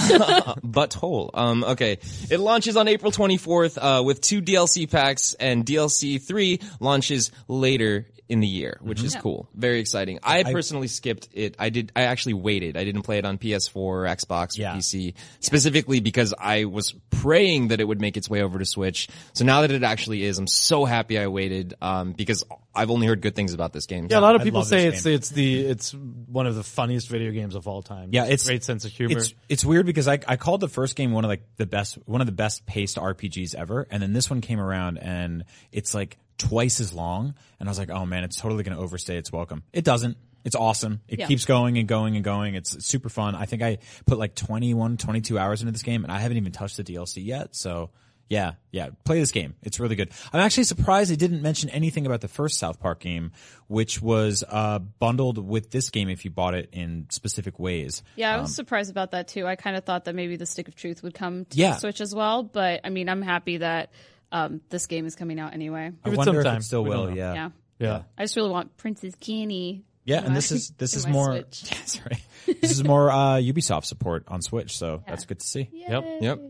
butthole. 0.61 1.30
Um, 1.35 1.64
okay. 1.64 1.98
It 2.30 2.38
launches 2.40 2.76
on 2.76 2.88
April 2.88 3.12
24th, 3.12 3.78
uh, 3.80 4.02
with 4.02 4.20
two 4.20 4.42
DLC 4.42 4.90
packs 4.90 5.35
and 5.35 5.64
DLC 5.64 6.20
3 6.20 6.61
launches 6.80 7.12
later 7.48 8.07
in 8.29 8.40
the 8.40 8.46
year, 8.46 8.79
which 8.81 9.03
is 9.03 9.14
cool. 9.16 9.46
Very 9.55 9.79
exciting. 9.81 10.18
I 10.22 10.42
personally 10.44 10.88
skipped 10.88 11.29
it. 11.35 11.55
I 11.59 11.68
did, 11.68 11.92
I 11.94 12.03
actually 12.03 12.33
waited. 12.35 12.79
I 12.79 12.85
didn't 12.85 13.03
play 13.03 13.18
it 13.18 13.27
on 13.27 13.37
PS4 13.37 13.77
or 13.77 14.05
Xbox 14.05 14.59
or 14.59 14.62
Yeah. 14.62 14.75
PC 14.77 15.12
specifically 15.40 16.01
because 16.01 16.33
I 16.38 16.64
was 16.64 16.94
praying 17.11 17.68
that 17.68 17.81
it 17.81 17.85
would 17.85 18.01
make 18.01 18.16
its 18.16 18.31
way 18.31 18.40
over 18.42 18.59
to 18.59 18.64
Switch. 18.64 19.09
So 19.35 19.44
now 19.44 19.61
that 19.62 19.70
it 19.70 19.83
actually 19.83 20.22
is, 20.22 20.38
I'm 20.38 20.46
so 20.46 20.87
happy 20.87 21.18
I 21.18 21.27
waited, 21.27 21.75
um, 21.83 22.12
because 22.12 22.42
I've 22.75 22.90
only 22.90 23.07
heard 23.07 23.20
good 23.20 23.35
things 23.35 23.53
about 23.53 23.75
this 23.75 23.85
game. 23.85 24.07
Yeah, 24.11 24.18
a 24.18 24.20
lot 24.20 24.35
of 24.35 24.40
I 24.40 24.44
people 24.44 24.64
say 24.64 24.87
it's 24.87 25.03
game. 25.03 25.14
it's 25.14 25.29
the 25.29 25.66
it's 25.66 25.92
one 25.92 26.46
of 26.46 26.55
the 26.55 26.62
funniest 26.62 27.11
video 27.11 27.33
games 27.33 27.55
of 27.55 27.68
all 27.68 27.83
time. 27.83 28.11
Yeah, 28.12 28.25
it's 28.25 28.46
great 28.46 28.64
sense 28.64 28.87
of 28.87 28.92
humor. 28.92 29.18
It's 29.18 29.35
it's 29.51 29.64
weird 29.64 29.85
because 29.85 30.09
I 30.09 30.20
I 30.27 30.37
called 30.37 30.62
the 30.62 30.68
first 30.68 30.96
game 30.96 31.12
one 31.12 31.25
of 31.25 31.29
like 31.29 31.42
the 31.59 31.66
best 31.66 31.98
one 32.07 32.22
of 32.22 32.27
the 32.27 32.33
best 32.33 32.64
paced 32.64 32.96
RPGs 32.96 33.55
ever, 33.55 33.87
and 33.90 34.03
then 34.03 34.14
this 34.14 34.31
one 34.31 34.40
came 34.40 34.59
around 34.59 34.96
and 34.98 35.44
it's 35.70 35.92
like 35.92 36.16
twice 36.48 36.81
as 36.81 36.92
long, 36.92 37.35
and 37.61 37.68
I 37.68 37.70
was 37.70 37.78
like, 37.78 37.90
oh 37.90 38.05
man, 38.07 38.24
it's 38.24 38.37
totally 38.37 38.62
going 38.64 38.76
to 38.76 38.83
overstay 38.83 39.16
its 39.16 39.33
welcome. 39.33 39.62
It 39.72 39.85
doesn't. 39.85 40.16
It's 40.44 40.57
awesome. 40.57 41.00
It 41.09 41.20
Yeah. 41.20 41.26
keeps 41.28 41.44
going 41.44 41.78
and 41.78 41.87
going 41.87 42.16
and 42.16 42.24
going. 42.24 42.55
It's, 42.57 42.74
it's 42.74 42.87
super 42.87 43.09
fun. 43.09 43.35
I 43.37 43.46
think 43.46 43.62
I 43.62 43.78
put 44.07 44.18
like 44.18 44.35
21, 44.35 44.96
22 44.96 45.38
hours 45.38 45.61
into 45.62 45.70
this 45.72 45.83
game, 45.83 46.02
and 46.02 46.12
I 46.12 46.18
haven't 46.18 46.37
even 46.37 46.52
touched 46.52 46.76
the 46.76 46.85
DLC 46.85 47.24
yet. 47.24 47.55
So. 47.55 47.90
Yeah, 48.28 48.52
yeah. 48.70 48.90
Play 49.05 49.20
this 49.20 49.31
game. 49.33 49.57
It's 49.62 49.78
really 49.78 49.94
good. 49.94 50.11
I'm 50.33 50.40
actually 50.40 50.64
surprised 50.64 51.11
they 51.11 51.16
didn't 51.16 51.42
mention 51.42 51.68
anything 51.68 52.07
about 52.07 52.22
the 52.22 52.28
first 52.28 52.59
South 52.59 52.81
Park 52.81 53.00
game, 53.00 53.33
which 53.66 54.00
was 54.00 54.42
uh, 54.48 54.78
bundled 54.78 55.37
with 55.37 55.70
this 55.70 55.90
game 55.90 56.09
if 56.09 56.24
you 56.24 56.31
bought 56.31 56.55
it 56.55 56.70
in 56.72 57.09
specific 57.11 57.59
ways. 57.59 58.02
Yeah, 58.16 58.35
I 58.35 58.40
was 58.40 58.55
surprised 58.55 58.90
about 58.90 59.11
that 59.11 59.28
too. 59.28 59.46
I 59.46 59.57
kind 59.57 59.76
of 59.76 59.85
thought 59.85 60.07
that 60.07 60.14
maybe 60.14 60.37
the 60.37 60.46
Stick 60.46 60.66
of 60.68 60.74
Truth 60.74 61.02
would 61.02 61.12
come 61.12 61.44
to 61.44 61.59
Yeah. 61.59 61.72
the 61.74 61.81
Switch 61.81 62.00
as 62.00 62.14
well, 62.14 62.42
but 62.42 62.81
I 62.85 62.88
mean, 62.88 63.11
I'm 63.11 63.20
happy 63.20 63.59
that 63.59 63.90
um, 64.33 64.61
this 64.71 64.87
game 64.87 65.07
is 65.07 65.14
coming 65.14 65.38
out 65.38 65.55
anyway. 65.55 65.92
I 66.05 66.09
Give 66.09 66.14
it 66.14 66.16
wonder 66.16 66.33
some 66.33 66.37
if 66.38 66.45
time. 66.45 66.57
it 66.59 66.62
still 66.64 66.83
We 66.85 66.90
don't 66.90 66.99
will. 66.99 67.11
know. 67.11 67.14
Yeah. 67.16 67.35
Yeah. 67.35 67.51
Yeah. 67.79 68.03
I 68.18 68.25
just 68.25 68.35
really 68.37 68.51
want 68.51 68.77
Princess 68.77 69.14
Kenny. 69.21 69.85
Yeah, 70.04 70.24
and 70.24 70.34
this 70.34 70.50
is 70.50 70.70
this 70.78 70.94
is 70.96 71.06
more 71.06 71.32
Switch. 71.32 71.62
That's 71.70 72.00
right. 72.04 72.20
This 72.60 72.72
is 72.72 72.84
more 72.84 73.10
uh, 73.10 73.36
Ubisoft 73.36 73.84
support 73.84 74.24
on 74.28 74.42
Switch, 74.42 74.76
so 74.76 75.02
that's 75.06 75.24
good 75.24 75.38
to 75.38 75.46
see. 75.46 75.70
Yep. 75.72 76.04
Yep. 76.20 76.40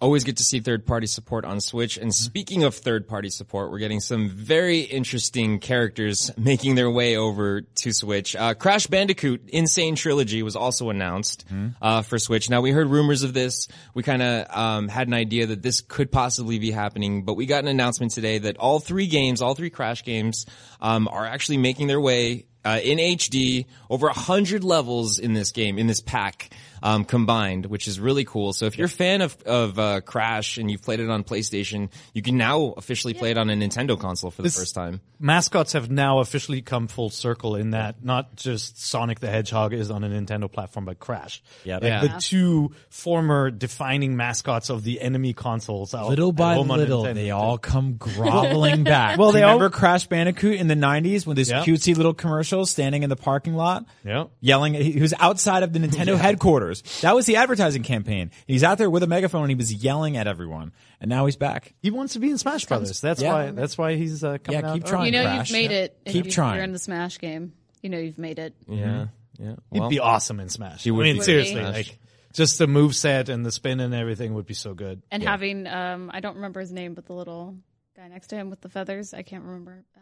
Always 0.00 0.24
get 0.24 0.38
to 0.38 0.42
see 0.42 0.60
third 0.60 0.86
party 0.86 1.06
support 1.06 1.44
on 1.44 1.60
Switch. 1.60 1.96
And 1.98 2.14
speaking 2.14 2.64
of 2.64 2.74
third 2.74 3.06
party 3.06 3.28
support, 3.30 3.70
we're 3.70 3.78
getting 3.78 4.00
some 4.00 4.28
very 4.28 4.80
interesting 4.80 5.60
characters 5.60 6.30
making 6.36 6.74
their 6.74 6.90
way 6.90 7.16
over 7.16 7.60
to 7.60 7.92
Switch. 7.92 8.34
Uh, 8.34 8.54
Crash 8.54 8.86
Bandicoot 8.86 9.48
Insane 9.48 9.96
Trilogy 9.96 10.42
was 10.42 10.56
also 10.56 10.90
announced, 10.90 11.44
uh, 11.80 12.02
for 12.02 12.18
Switch. 12.18 12.50
Now 12.50 12.60
we 12.60 12.70
heard 12.72 12.88
rumors 12.88 13.22
of 13.22 13.34
this. 13.34 13.68
We 13.94 14.02
kind 14.02 14.22
of, 14.22 14.46
um, 14.54 14.88
had 14.88 15.08
an 15.08 15.14
idea 15.14 15.46
that 15.46 15.62
this 15.62 15.80
could 15.80 16.10
possibly 16.10 16.58
be 16.58 16.70
happening, 16.70 17.24
but 17.24 17.34
we 17.34 17.46
got 17.46 17.62
an 17.62 17.68
announcement 17.68 18.12
today 18.12 18.38
that 18.38 18.56
all 18.56 18.80
three 18.80 19.06
games, 19.06 19.40
all 19.40 19.54
three 19.54 19.70
Crash 19.70 20.04
games, 20.04 20.44
um, 20.80 21.06
are 21.08 21.24
actually 21.24 21.58
making 21.58 21.86
their 21.86 22.00
way 22.00 22.46
uh, 22.64 22.80
in 22.82 22.98
HD, 22.98 23.66
over 23.90 24.08
a 24.08 24.12
hundred 24.12 24.64
levels 24.64 25.18
in 25.18 25.34
this 25.34 25.52
game, 25.52 25.78
in 25.78 25.86
this 25.86 26.00
pack, 26.00 26.50
um, 26.84 27.04
combined, 27.06 27.64
which 27.66 27.88
is 27.88 27.98
really 27.98 28.24
cool. 28.24 28.52
So 28.52 28.66
if 28.66 28.76
you're 28.78 28.84
a 28.86 28.90
fan 28.90 29.22
of, 29.22 29.36
of, 29.46 29.78
uh, 29.78 30.00
Crash 30.02 30.58
and 30.58 30.70
you've 30.70 30.82
played 30.82 31.00
it 31.00 31.08
on 31.10 31.24
PlayStation, 31.24 31.88
you 32.12 32.20
can 32.22 32.36
now 32.36 32.74
officially 32.76 33.14
play 33.14 33.30
it 33.30 33.38
on 33.38 33.48
a 33.50 33.54
Nintendo 33.54 33.98
console 33.98 34.30
for 34.30 34.42
the 34.42 34.50
first 34.50 34.74
time. 34.74 35.00
Mascots 35.18 35.72
have 35.72 35.90
now 35.90 36.18
officially 36.18 36.60
come 36.60 36.86
full 36.86 37.08
circle 37.08 37.56
in 37.56 37.70
that 37.70 38.04
not 38.04 38.36
just 38.36 38.78
Sonic 38.80 39.20
the 39.20 39.28
Hedgehog 39.30 39.72
is 39.72 39.90
on 39.90 40.04
a 40.04 40.08
Nintendo 40.10 40.52
platform, 40.52 40.84
but 40.84 40.98
Crash. 41.00 41.42
Yeah. 41.64 41.76
Like 41.76 41.82
Yeah. 41.84 42.00
the 42.02 42.20
two 42.20 42.72
former 42.90 43.50
defining 43.50 44.14
mascots 44.16 44.68
of 44.68 44.84
the 44.84 45.00
enemy 45.00 45.32
consoles. 45.32 45.94
out 45.94 46.08
Little 46.10 46.32
by 46.32 46.58
little, 46.58 47.04
they 47.14 47.30
all 47.30 47.56
come 47.56 47.94
groveling 47.94 48.84
back. 48.84 49.18
Well, 49.18 49.32
they 49.32 49.38
you 49.40 49.46
all- 49.46 49.54
remember 49.54 49.70
Crash 49.74 50.06
Bandicoot 50.06 50.60
in 50.60 50.68
the 50.68 50.74
'90s 50.76 51.26
with 51.26 51.38
his 51.38 51.48
Yeah. 51.50 51.64
cutesy 51.64 51.96
little 51.96 52.12
commercials, 52.12 52.70
standing 52.70 53.02
in 53.02 53.08
the 53.08 53.16
parking 53.16 53.54
lot, 53.54 53.86
Yeah. 54.04 54.24
yelling. 54.40 54.74
He 54.74 55.00
was 55.00 55.14
outside 55.18 55.62
of 55.62 55.72
the 55.72 55.78
Nintendo 55.78 56.18
headquarters. 56.18 56.73
That 57.02 57.14
was 57.14 57.26
the 57.26 57.36
advertising 57.36 57.82
campaign. 57.82 58.30
He's 58.46 58.64
out 58.64 58.78
there 58.78 58.88
with 58.90 59.02
a 59.02 59.06
megaphone 59.06 59.42
and 59.42 59.50
he 59.50 59.54
was 59.56 59.72
yelling 59.72 60.16
at 60.16 60.26
everyone. 60.26 60.72
And 61.00 61.08
now 61.08 61.26
he's 61.26 61.36
back. 61.36 61.74
He 61.82 61.90
wants 61.90 62.14
to 62.14 62.18
be 62.18 62.30
in 62.30 62.38
Smash 62.38 62.66
Brothers. 62.66 63.00
That's 63.00 63.20
Yeah. 63.22 63.32
why. 63.32 63.50
That's 63.50 63.76
why 63.78 63.96
he's 63.96 64.22
uh, 64.24 64.38
coming 64.42 64.60
Yeah, 64.62 64.72
keep 64.74 64.82
early. 64.84 64.90
trying. 64.90 65.06
You 65.06 65.12
know 65.12 65.22
Crash. 65.24 65.50
you've 65.50 65.54
made 65.58 65.70
it. 65.70 65.98
if 66.04 66.12
Keep 66.12 66.24
you- 66.26 66.30
trying. 66.30 66.54
You're 66.56 66.64
in 66.64 66.72
the 66.72 66.78
Smash 66.78 67.18
game. 67.18 67.52
You 67.82 67.90
know 67.90 67.98
you've 67.98 68.18
made 68.18 68.38
it. 68.38 68.54
Yeah. 68.68 69.06
Yeah. 69.38 69.54
He'd 69.72 69.88
be 69.88 69.98
awesome 70.00 70.40
in 70.40 70.48
Smash. 70.48 70.86
I 70.86 70.90
would 70.92 71.02
mean, 71.02 71.16
be 71.16 71.22
seriously, 71.22 71.54
Smash. 71.60 71.74
like 71.74 71.98
just 72.32 72.58
the 72.58 72.66
move 72.66 72.94
set 72.96 73.28
and 73.28 73.44
the 73.44 73.50
spin 73.52 73.80
and 73.80 73.92
everything 73.94 74.34
would 74.34 74.46
be 74.46 74.54
so 74.54 74.74
good. 74.74 75.02
And 75.10 75.22
having, 75.22 75.66
um, 75.66 76.10
I 76.14 76.20
don't 76.20 76.36
remember 76.36 76.60
his 76.60 76.72
name, 76.72 76.94
but 76.94 77.06
the 77.06 77.12
little 77.14 77.56
guy 77.96 78.08
next 78.08 78.28
to 78.28 78.36
him 78.36 78.48
with 78.50 78.60
the 78.60 78.68
feathers, 78.68 79.12
I 79.14 79.22
can't 79.22 79.44
remember. 79.44 79.84
Uh, 79.96 80.00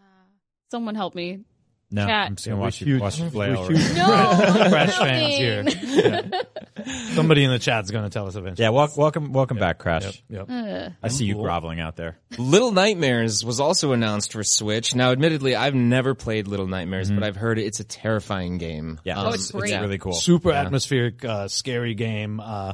someone 0.70 0.94
help 0.94 1.14
me. 1.14 1.40
No, 1.92 2.06
Cat. 2.06 2.26
I'm 2.28 2.36
just 2.36 2.48
gonna 2.48 2.60
watch 2.60 2.80
we're 2.80 2.88
you 2.88 2.98
watch 3.00 3.18
you 3.20 3.30
play 3.30 3.54
huge 3.54 3.94
No, 3.96 4.06
Crash 4.70 4.96
fans 4.96 5.34
here. 5.36 5.64
Somebody 7.14 7.44
in 7.44 7.50
the 7.50 7.58
chat's 7.58 7.90
going 7.90 8.04
to 8.04 8.10
tell 8.10 8.26
us 8.26 8.34
eventually. 8.34 8.64
Yeah, 8.64 8.70
wel- 8.70 8.92
welcome, 8.96 9.32
welcome 9.32 9.58
back, 9.58 9.78
Crash. 9.78 10.22
Yep. 10.28 10.50
I 11.02 11.08
see 11.08 11.26
you 11.26 11.34
groveling 11.34 11.80
out 11.80 11.96
there. 11.96 12.16
Little 12.38 12.72
Nightmares 12.72 13.44
was 13.44 13.60
also 13.60 13.92
announced 13.92 14.32
for 14.32 14.42
Switch. 14.42 14.94
Now, 14.94 15.10
admittedly, 15.12 15.54
I've 15.54 15.74
never 15.74 16.14
played 16.14 16.48
Little 16.48 16.66
Nightmares, 16.66 17.10
but 17.10 17.22
I've 17.22 17.36
heard 17.36 17.58
it's 17.58 17.80
a 17.80 17.84
terrifying 17.84 18.58
game. 18.58 19.00
Yeah, 19.04 19.20
Um, 19.20 19.34
it's 19.34 19.50
great. 19.50 19.72
really 19.78 19.98
cool. 19.98 20.12
Super 20.14 20.52
atmospheric, 20.52 21.24
uh, 21.24 21.48
scary 21.48 21.94
game. 21.94 22.40
Uh, 22.40 22.72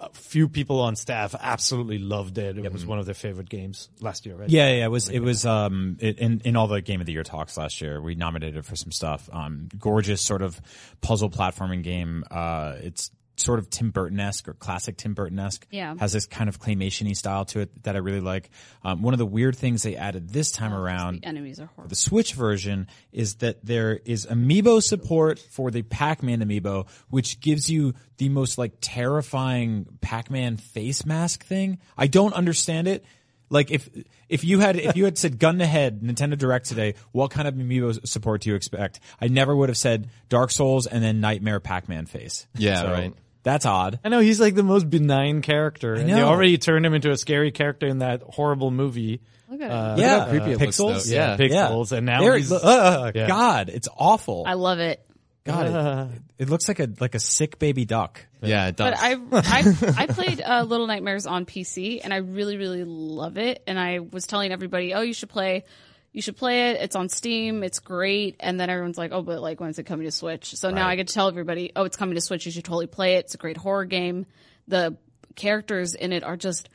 a 0.00 0.10
few 0.12 0.48
people 0.48 0.80
on 0.80 0.96
staff 0.96 1.34
absolutely 1.38 1.98
loved 1.98 2.38
it. 2.38 2.58
It 2.58 2.72
was 2.72 2.86
one 2.86 2.98
of 2.98 3.06
their 3.06 3.14
favorite 3.14 3.48
games 3.48 3.88
last 4.00 4.26
year, 4.26 4.36
right? 4.36 4.48
Yeah, 4.48 4.68
yeah, 4.68 4.84
it 4.84 4.90
was 4.90 5.08
it 5.08 5.20
was 5.20 5.46
um 5.46 5.96
it, 6.00 6.18
in 6.18 6.40
in 6.44 6.56
all 6.56 6.68
the 6.68 6.80
game 6.80 7.00
of 7.00 7.06
the 7.06 7.12
year 7.12 7.24
talks 7.24 7.56
last 7.56 7.80
year. 7.80 8.00
We 8.00 8.14
nominated 8.14 8.56
it 8.56 8.64
for 8.64 8.76
some 8.76 8.92
stuff. 8.92 9.28
Um, 9.32 9.68
gorgeous 9.78 10.22
sort 10.22 10.42
of 10.42 10.60
puzzle 11.00 11.30
platforming 11.30 11.82
game. 11.82 12.24
Uh, 12.30 12.76
it's 12.80 13.10
sort 13.38 13.58
of 13.58 13.70
Tim 13.70 13.90
Burton 13.90 14.18
esque 14.20 14.48
or 14.48 14.54
classic 14.54 14.96
Tim 14.96 15.14
Burton 15.14 15.38
esque. 15.38 15.66
Yeah. 15.70 15.94
has 15.98 16.12
this 16.12 16.26
kind 16.26 16.48
of 16.48 16.58
claymation-y 16.60 17.12
style 17.12 17.44
to 17.46 17.60
it 17.60 17.82
that 17.84 17.94
I 17.96 17.98
really 18.00 18.20
like. 18.20 18.50
Um, 18.84 19.02
one 19.02 19.14
of 19.14 19.18
the 19.18 19.26
weird 19.26 19.56
things 19.56 19.82
they 19.82 19.96
added 19.96 20.30
this 20.30 20.50
time 20.50 20.72
around 20.74 21.22
The 21.22 21.28
enemies 21.28 21.60
are 21.60 21.66
horrible. 21.66 21.88
the 21.90 21.96
Switch 21.96 22.34
version 22.34 22.88
is 23.12 23.36
that 23.36 23.64
there 23.64 24.00
is 24.04 24.26
amiibo 24.26 24.82
support 24.82 25.38
for 25.38 25.70
the 25.70 25.82
Pac-Man 25.82 26.40
amiibo, 26.40 26.88
which 27.10 27.40
gives 27.40 27.70
you 27.70 27.94
the 28.18 28.28
most 28.28 28.58
like 28.58 28.72
terrifying 28.80 29.86
Pac-Man 30.00 30.56
face 30.56 31.06
mask 31.06 31.44
thing. 31.44 31.78
I 31.96 32.06
don't 32.06 32.32
understand 32.34 32.88
it. 32.88 33.04
Like 33.50 33.70
if 33.70 33.88
if 34.28 34.44
you 34.44 34.60
had 34.60 34.76
if 34.76 34.94
you 34.94 35.06
had 35.06 35.16
said 35.16 35.38
gun 35.38 35.58
to 35.60 35.66
head 35.66 36.02
Nintendo 36.02 36.36
Direct 36.36 36.66
today, 36.66 36.94
what 37.12 37.30
kind 37.30 37.48
of 37.48 37.54
amiibo 37.54 38.06
support 38.06 38.42
do 38.42 38.50
you 38.50 38.56
expect? 38.56 39.00
I 39.22 39.28
never 39.28 39.56
would 39.56 39.70
have 39.70 39.78
said 39.78 40.10
Dark 40.28 40.50
Souls 40.50 40.86
and 40.86 41.02
then 41.02 41.20
Nightmare 41.20 41.58
Pac-Man 41.58 42.04
face. 42.04 42.46
Yeah, 42.54 42.82
So, 42.82 42.90
right. 42.92 43.14
That's 43.48 43.64
odd. 43.66 43.98
I 44.04 44.10
know 44.10 44.20
he's 44.20 44.38
like 44.40 44.54
the 44.54 44.62
most 44.62 44.90
benign 44.90 45.40
character. 45.42 45.94
and 45.94 46.08
They 46.08 46.12
know. 46.14 46.28
already 46.28 46.58
turned 46.58 46.84
him 46.84 46.92
into 46.94 47.10
a 47.10 47.16
scary 47.16 47.50
character 47.50 47.86
in 47.86 47.98
that 48.00 48.22
horrible 48.22 48.70
movie. 48.70 49.20
Look 49.50 49.62
at 49.62 49.70
Uh, 49.70 49.94
it. 49.96 50.00
Yeah, 50.02 50.18
how 50.20 50.28
creepy 50.28 50.50
it 50.52 50.60
looks, 50.60 50.76
pixels. 50.78 51.08
though. 51.08 51.14
Yeah. 51.14 51.36
Pixels, 51.38 51.92
and 51.92 52.04
now 52.04 52.20
There- 52.20 52.36
he's 52.36 52.52
uh, 52.52 53.10
Yeah. 53.14 53.26
God, 53.26 53.70
it's 53.70 53.88
awful. 53.96 54.44
I 54.46 54.52
love 54.54 54.78
it. 54.80 55.02
God, 55.44 56.10
it, 56.38 56.42
it 56.44 56.48
looks 56.50 56.68
like 56.68 56.78
a 56.78 56.90
like 57.00 57.14
a 57.14 57.18
sick 57.18 57.58
baby 57.58 57.86
duck. 57.86 58.20
Yeah, 58.42 58.66
it 58.68 58.76
does. 58.76 58.90
But 58.90 58.98
I 59.02 59.12
I 59.32 59.94
I 60.02 60.06
played 60.06 60.42
uh, 60.42 60.64
Little 60.64 60.86
Nightmares 60.86 61.26
on 61.26 61.46
PC 61.46 62.00
and 62.04 62.12
I 62.12 62.18
really 62.18 62.58
really 62.58 62.84
love 62.84 63.38
it. 63.38 63.62
And 63.66 63.80
I 63.80 64.00
was 64.00 64.26
telling 64.26 64.52
everybody, 64.52 64.92
oh, 64.92 65.00
you 65.00 65.14
should 65.14 65.30
play, 65.30 65.64
you 66.12 66.22
should 66.22 66.36
play 66.36 66.70
it. 66.70 66.80
It's 66.80 66.96
on 66.96 67.08
Steam. 67.08 67.62
It's 67.62 67.80
great. 67.80 68.36
And 68.40 68.58
then 68.58 68.70
everyone's 68.70 68.98
like, 68.98 69.12
oh, 69.12 69.22
but 69.22 69.40
like 69.40 69.60
when's 69.60 69.78
it 69.78 69.84
coming 69.84 70.06
to 70.06 70.10
Switch? 70.10 70.54
So 70.56 70.70
now 70.70 70.88
I 70.88 70.96
get 70.96 71.08
to 71.08 71.14
tell 71.14 71.28
everybody, 71.28 71.72
oh, 71.76 71.84
it's 71.84 71.96
coming 71.96 72.14
to 72.14 72.20
Switch. 72.20 72.46
You 72.46 72.52
should 72.52 72.64
totally 72.64 72.86
play 72.86 73.14
it. 73.16 73.26
It's 73.26 73.34
a 73.34 73.38
great 73.38 73.56
horror 73.56 73.84
game. 73.84 74.26
The 74.66 74.96
characters 75.36 75.94
in 75.94 76.12
it 76.12 76.24
are 76.24 76.36
just 76.36 76.68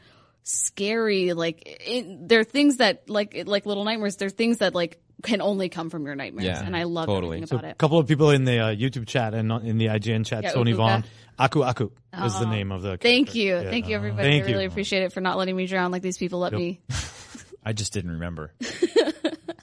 scary. 0.43 1.33
Like 1.33 1.63
it, 1.65 2.27
there 2.27 2.39
are 2.39 2.45
things 2.45 2.77
that 2.77 3.09
like 3.09 3.43
like 3.45 3.65
Little 3.65 3.83
Nightmares. 3.83 4.17
There 4.17 4.27
are 4.27 4.31
things 4.31 4.59
that 4.59 4.75
like 4.75 4.99
can 5.23 5.41
only 5.41 5.69
come 5.69 5.89
from 5.89 6.05
your 6.05 6.15
nightmares. 6.15 6.45
Yeah, 6.45 6.63
and 6.63 6.75
I 6.75 6.83
love 6.83 7.07
totally. 7.07 7.37
everything 7.37 7.57
about 7.57 7.65
a 7.65 7.69
it. 7.69 7.71
A 7.71 7.75
couple 7.75 7.97
of 7.97 8.07
people 8.07 8.29
in 8.29 8.43
the 8.43 8.59
uh, 8.59 8.75
YouTube 8.75 9.07
chat 9.07 9.33
and 9.33 9.47
not 9.47 9.63
in 9.63 9.77
the 9.77 9.87
IGN 9.87 10.25
chat. 10.25 10.43
Yeah, 10.43 10.51
Tony 10.51 10.73
Ukuka. 10.73 10.77
Vaughn, 10.77 11.03
Aku 11.39 11.63
Aku 11.63 11.91
is 12.23 12.39
the 12.39 12.45
name 12.45 12.71
of 12.71 12.81
the. 12.81 12.97
Thank 12.97 13.33
you. 13.33 13.55
Yeah. 13.55 13.69
Thank 13.69 13.87
you, 13.87 13.95
everybody. 13.95 14.29
Thank 14.29 14.43
I 14.43 14.47
really 14.47 14.63
you. 14.63 14.69
appreciate 14.69 15.03
it 15.03 15.13
for 15.13 15.21
not 15.21 15.37
letting 15.37 15.55
me 15.55 15.65
drown 15.65 15.91
like 15.91 16.01
these 16.01 16.17
people 16.17 16.39
let 16.39 16.53
me. 16.53 16.81
I 17.65 17.73
just 17.73 17.93
didn't 17.93 18.11
remember. 18.11 18.51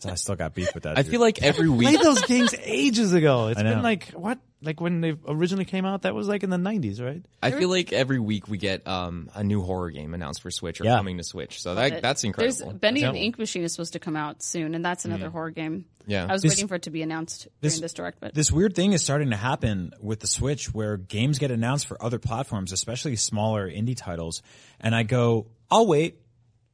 So 0.02 0.10
I 0.10 0.14
still 0.14 0.34
got 0.36 0.54
beef 0.54 0.74
with 0.74 0.84
that. 0.84 0.98
I 0.98 1.02
dude. 1.02 1.10
feel 1.12 1.20
like 1.20 1.42
every 1.42 1.68
week. 1.70 1.88
Played 1.88 2.00
those 2.00 2.22
games 2.22 2.54
ages 2.60 3.12
ago. 3.12 3.48
It's 3.48 3.60
I 3.60 3.62
know. 3.62 3.74
been 3.74 3.82
like 3.82 4.08
what? 4.10 4.38
Like 4.62 4.78
when 4.78 5.00
they 5.00 5.14
originally 5.26 5.64
came 5.64 5.86
out, 5.86 6.02
that 6.02 6.14
was 6.14 6.28
like 6.28 6.42
in 6.42 6.50
the 6.50 6.58
nineties, 6.58 7.00
right? 7.00 7.24
I 7.42 7.50
feel 7.50 7.70
like 7.70 7.94
every 7.94 8.18
week 8.18 8.46
we 8.46 8.58
get 8.58 8.86
um, 8.86 9.30
a 9.34 9.42
new 9.42 9.62
horror 9.62 9.90
game 9.90 10.12
announced 10.12 10.42
for 10.42 10.50
Switch 10.50 10.80
or 10.82 10.84
Yeah. 10.84 10.96
coming 10.96 11.16
to 11.16 11.22
Switch. 11.24 11.62
So 11.62 11.74
that 11.76 12.02
that's 12.02 12.24
incredible. 12.24 12.66
There's 12.66 12.78
Bendy 12.78 13.02
and 13.04 13.14
the 13.16 13.20
Ink 13.20 13.38
Machine 13.38 13.62
is 13.62 13.72
supposed 13.72 13.94
to 13.94 13.98
come 13.98 14.16
out 14.16 14.42
soon, 14.42 14.74
and 14.74 14.84
that's 14.84 15.06
another 15.06 15.30
horror 15.30 15.50
game. 15.50 15.86
Yeah. 16.06 16.26
I 16.28 16.32
was 16.32 16.42
This- 16.42 16.52
waiting 16.52 16.68
for 16.68 16.74
it 16.74 16.82
to 16.82 16.90
be 16.90 17.00
announced 17.02 17.48
this- 17.62 17.74
during 17.74 17.82
this 17.82 17.92
direct, 17.94 18.20
but 18.20 18.34
this 18.34 18.50
weird 18.52 18.74
thing 18.74 18.92
is 18.92 19.02
starting 19.02 19.30
to 19.30 19.36
happen 19.36 19.92
with 20.00 20.20
the 20.20 20.26
Switch 20.26 20.74
where 20.74 20.96
games 20.98 21.38
get 21.38 21.50
announced 21.50 21.86
for 21.86 22.02
other 22.02 22.18
platforms, 22.18 22.72
especially 22.72 23.16
smaller 23.16 23.66
indie 23.70 23.96
titles. 23.96 24.42
And 24.80 24.94
I 24.94 25.04
go, 25.04 25.46
I'll 25.70 25.86
wait. 25.86 26.18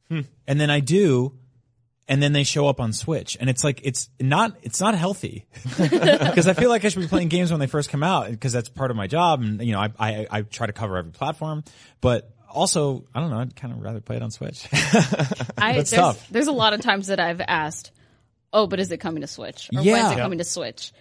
Hmm. 0.09 0.21
And 0.49 0.61
then 0.61 0.71
I 0.71 0.81
do. 0.81 1.35
And 2.09 2.23
then 2.23 2.33
they 2.33 2.45
show 2.45 2.69
up 2.69 2.81
on 2.81 2.93
Switch. 2.93 3.37
And 3.41 3.51
it's 3.51 3.65
like, 3.65 3.81
it's 3.83 4.09
not, 4.21 4.57
it's 4.63 4.81
not 4.81 4.95
healthy. 4.95 5.45
Cause 5.77 6.47
I 6.47 6.53
feel 6.55 6.71
like 6.71 6.85
I 6.85 6.89
should 6.89 7.01
be 7.03 7.09
playing 7.09 7.29
games 7.29 7.51
when 7.51 7.59
they 7.59 7.67
first 7.67 7.91
come 7.91 8.05
out 8.05 8.31
because 8.31 8.53
that's 8.53 8.69
part 8.69 8.93
of 8.93 8.97
my 8.97 9.09
job. 9.09 9.43
And, 9.43 9.61
you 9.61 9.73
know, 9.73 9.81
I, 9.81 9.91
I, 9.99 10.27
I 10.31 10.43
try 10.43 10.67
to 10.69 10.73
cover 10.73 10.97
every 10.99 11.11
platform, 11.11 11.65
but 12.01 12.31
also, 12.49 13.05
I 13.13 13.21
don't 13.21 13.31
know, 13.31 13.39
I'd 13.41 13.57
kind 13.57 13.75
of 13.75 13.81
rather 13.83 14.01
play 14.01 14.17
it 14.17 14.23
on 14.23 14.31
Switch. 14.31 14.69
I, 15.59 15.73
there's, 15.75 15.91
tough. 15.91 16.29
there's 16.31 16.47
a 16.47 16.53
lot 16.53 16.75
of 16.75 16.81
times 16.81 17.09
that 17.09 17.19
I've 17.21 17.41
asked, 17.41 17.91
"Oh, 18.53 18.67
but 18.67 18.79
is 18.81 18.91
it 18.93 18.99
coming 18.99 19.21
to 19.23 19.27
Switch? 19.27 19.69
Or 19.75 19.83
Yeah. 19.83 19.93
when's 19.93 20.13
it 20.13 20.17
Yeah. 20.17 20.23
coming 20.23 20.39
to 20.39 20.45
Switch?" 20.45 20.93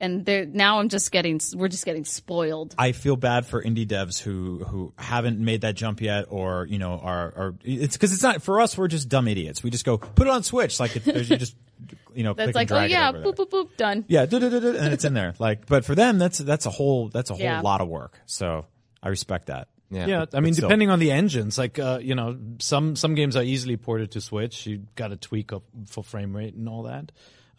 And 0.00 0.24
there 0.24 0.46
now 0.46 0.78
I'm 0.80 0.88
just 0.88 1.10
getting 1.10 1.40
we're 1.54 1.68
just 1.68 1.84
getting 1.84 2.04
spoiled. 2.04 2.74
I 2.78 2.92
feel 2.92 3.16
bad 3.16 3.46
for 3.46 3.62
indie 3.62 3.86
devs 3.86 4.20
who 4.20 4.64
who 4.64 4.92
haven't 4.96 5.38
made 5.40 5.62
that 5.62 5.74
jump 5.74 6.00
yet, 6.00 6.26
or 6.28 6.66
you 6.70 6.78
know, 6.78 6.92
are 6.92 7.26
are 7.36 7.54
it's 7.64 7.96
because 7.96 8.12
it's 8.12 8.22
not 8.22 8.42
for 8.42 8.60
us. 8.60 8.78
We're 8.78 8.88
just 8.88 9.08
dumb 9.08 9.26
idiots. 9.26 9.62
We 9.62 9.70
just 9.70 9.84
go 9.84 9.98
put 9.98 10.26
it 10.26 10.30
on 10.30 10.42
Switch, 10.44 10.78
like 10.78 10.94
it, 10.96 11.06
you 11.06 11.36
just 11.36 11.56
you 12.14 12.24
know, 12.24 12.32
That's 12.34 12.54
like, 12.54 12.70
oh 12.72 12.82
yeah, 12.82 13.08
over 13.08 13.20
there. 13.20 13.32
boop 13.32 13.36
boop 13.36 13.50
boop, 13.50 13.76
done. 13.76 14.04
yeah, 14.08 14.26
do, 14.26 14.38
do, 14.40 14.50
do, 14.50 14.60
do, 14.60 14.76
and 14.76 14.92
it's 14.92 15.04
in 15.04 15.14
there. 15.14 15.34
Like, 15.38 15.66
but 15.66 15.84
for 15.84 15.94
them, 15.94 16.18
that's 16.18 16.38
that's 16.38 16.66
a 16.66 16.70
whole 16.70 17.08
that's 17.08 17.30
a 17.30 17.34
whole 17.34 17.42
Yeah. 17.42 17.60
lot 17.60 17.80
of 17.80 17.88
work. 17.88 18.20
So 18.26 18.66
I 19.02 19.08
respect 19.08 19.46
that. 19.46 19.68
yeah. 19.90 20.06
Yeah, 20.06 20.24
I 20.34 20.40
mean, 20.40 20.54
still. 20.54 20.68
depending 20.68 20.90
on 20.90 20.98
the 20.98 21.10
engines, 21.12 21.56
like 21.58 21.78
uh, 21.78 21.98
you 22.02 22.14
know, 22.14 22.36
some 22.60 22.94
some 22.96 23.14
games 23.14 23.36
are 23.36 23.42
easily 23.42 23.76
ported 23.76 24.12
to 24.12 24.20
Switch. 24.20 24.66
You 24.66 24.86
got 24.96 25.08
to 25.08 25.16
tweak 25.16 25.52
up 25.52 25.62
for 25.86 26.02
frame 26.04 26.36
rate 26.36 26.54
and 26.54 26.68
all 26.68 26.84
that. 26.84 27.10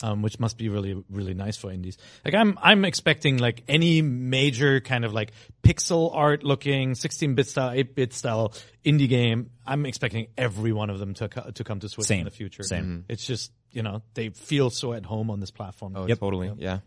Um, 0.01 0.21
which 0.21 0.39
must 0.39 0.57
be 0.57 0.69
really, 0.69 1.03
really 1.09 1.33
nice 1.33 1.57
for 1.57 1.69
indies. 1.71 1.97
Like 2.23 2.33
I'm, 2.33 2.57
I'm 2.61 2.85
expecting 2.85 3.37
like 3.37 3.63
any 3.67 4.01
major 4.01 4.79
kind 4.79 5.03
of 5.03 5.13
like 5.13 5.33
pixel 5.61 6.15
art 6.15 6.41
looking 6.41 6.93
16-bit 6.93 7.47
style, 7.47 7.71
8-bit 7.71 8.13
style 8.13 8.53
indie 8.85 9.09
game. 9.09 9.49
I'm 9.67 9.85
expecting 9.85 10.27
every 10.37 10.71
one 10.71 10.89
of 10.89 10.99
them 10.99 11.15
to 11.15 11.27
co- 11.27 11.51
to 11.51 11.63
come 11.65 11.81
to 11.81 11.89
Switch 11.89 12.07
Same. 12.07 12.19
in 12.19 12.25
the 12.25 12.31
future. 12.31 12.63
Same. 12.63 13.03
It's 13.09 13.25
just 13.25 13.51
you 13.71 13.83
know 13.83 14.01
they 14.13 14.29
feel 14.29 14.69
so 14.69 14.93
at 14.93 15.05
home 15.05 15.29
on 15.29 15.41
this 15.41 15.51
platform. 15.51 15.93
Oh, 15.97 16.07
totally. 16.07 16.53
Yeah. 16.57 16.79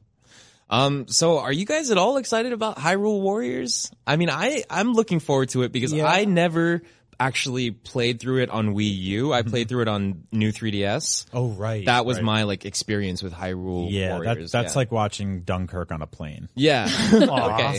Um, 0.70 1.06
so 1.06 1.38
are 1.38 1.52
you 1.52 1.66
guys 1.66 1.90
at 1.90 1.98
all 1.98 2.16
excited 2.16 2.52
about 2.52 2.78
Hyrule 2.78 3.20
Warriors? 3.20 3.92
I 4.06 4.16
mean, 4.16 4.30
I, 4.30 4.64
I'm 4.70 4.94
looking 4.94 5.20
forward 5.20 5.50
to 5.50 5.64
it 5.64 5.70
because 5.72 5.92
I 5.92 6.24
never 6.24 6.80
actually 7.26 7.70
played 7.70 8.18
through 8.18 8.42
it 8.42 8.50
on 8.50 8.74
Wii 8.74 8.96
U. 8.98 9.32
I 9.32 9.42
played 9.42 9.68
through 9.68 9.82
it 9.82 9.88
on 9.88 10.24
new 10.32 10.50
3DS. 10.52 11.26
Oh, 11.32 11.50
right. 11.50 11.86
That 11.86 12.04
was 12.04 12.16
right. 12.16 12.24
my 12.24 12.42
like 12.42 12.64
experience 12.64 13.22
with 13.22 13.32
Hyrule 13.32 13.86
Yeah, 13.90 14.18
that, 14.18 14.50
that's 14.50 14.74
yeah. 14.74 14.78
like 14.78 14.90
watching 14.90 15.42
Dunkirk 15.42 15.92
on 15.92 16.02
a 16.02 16.06
plane. 16.06 16.48
Yeah. 16.54 16.88
okay. 17.12 17.78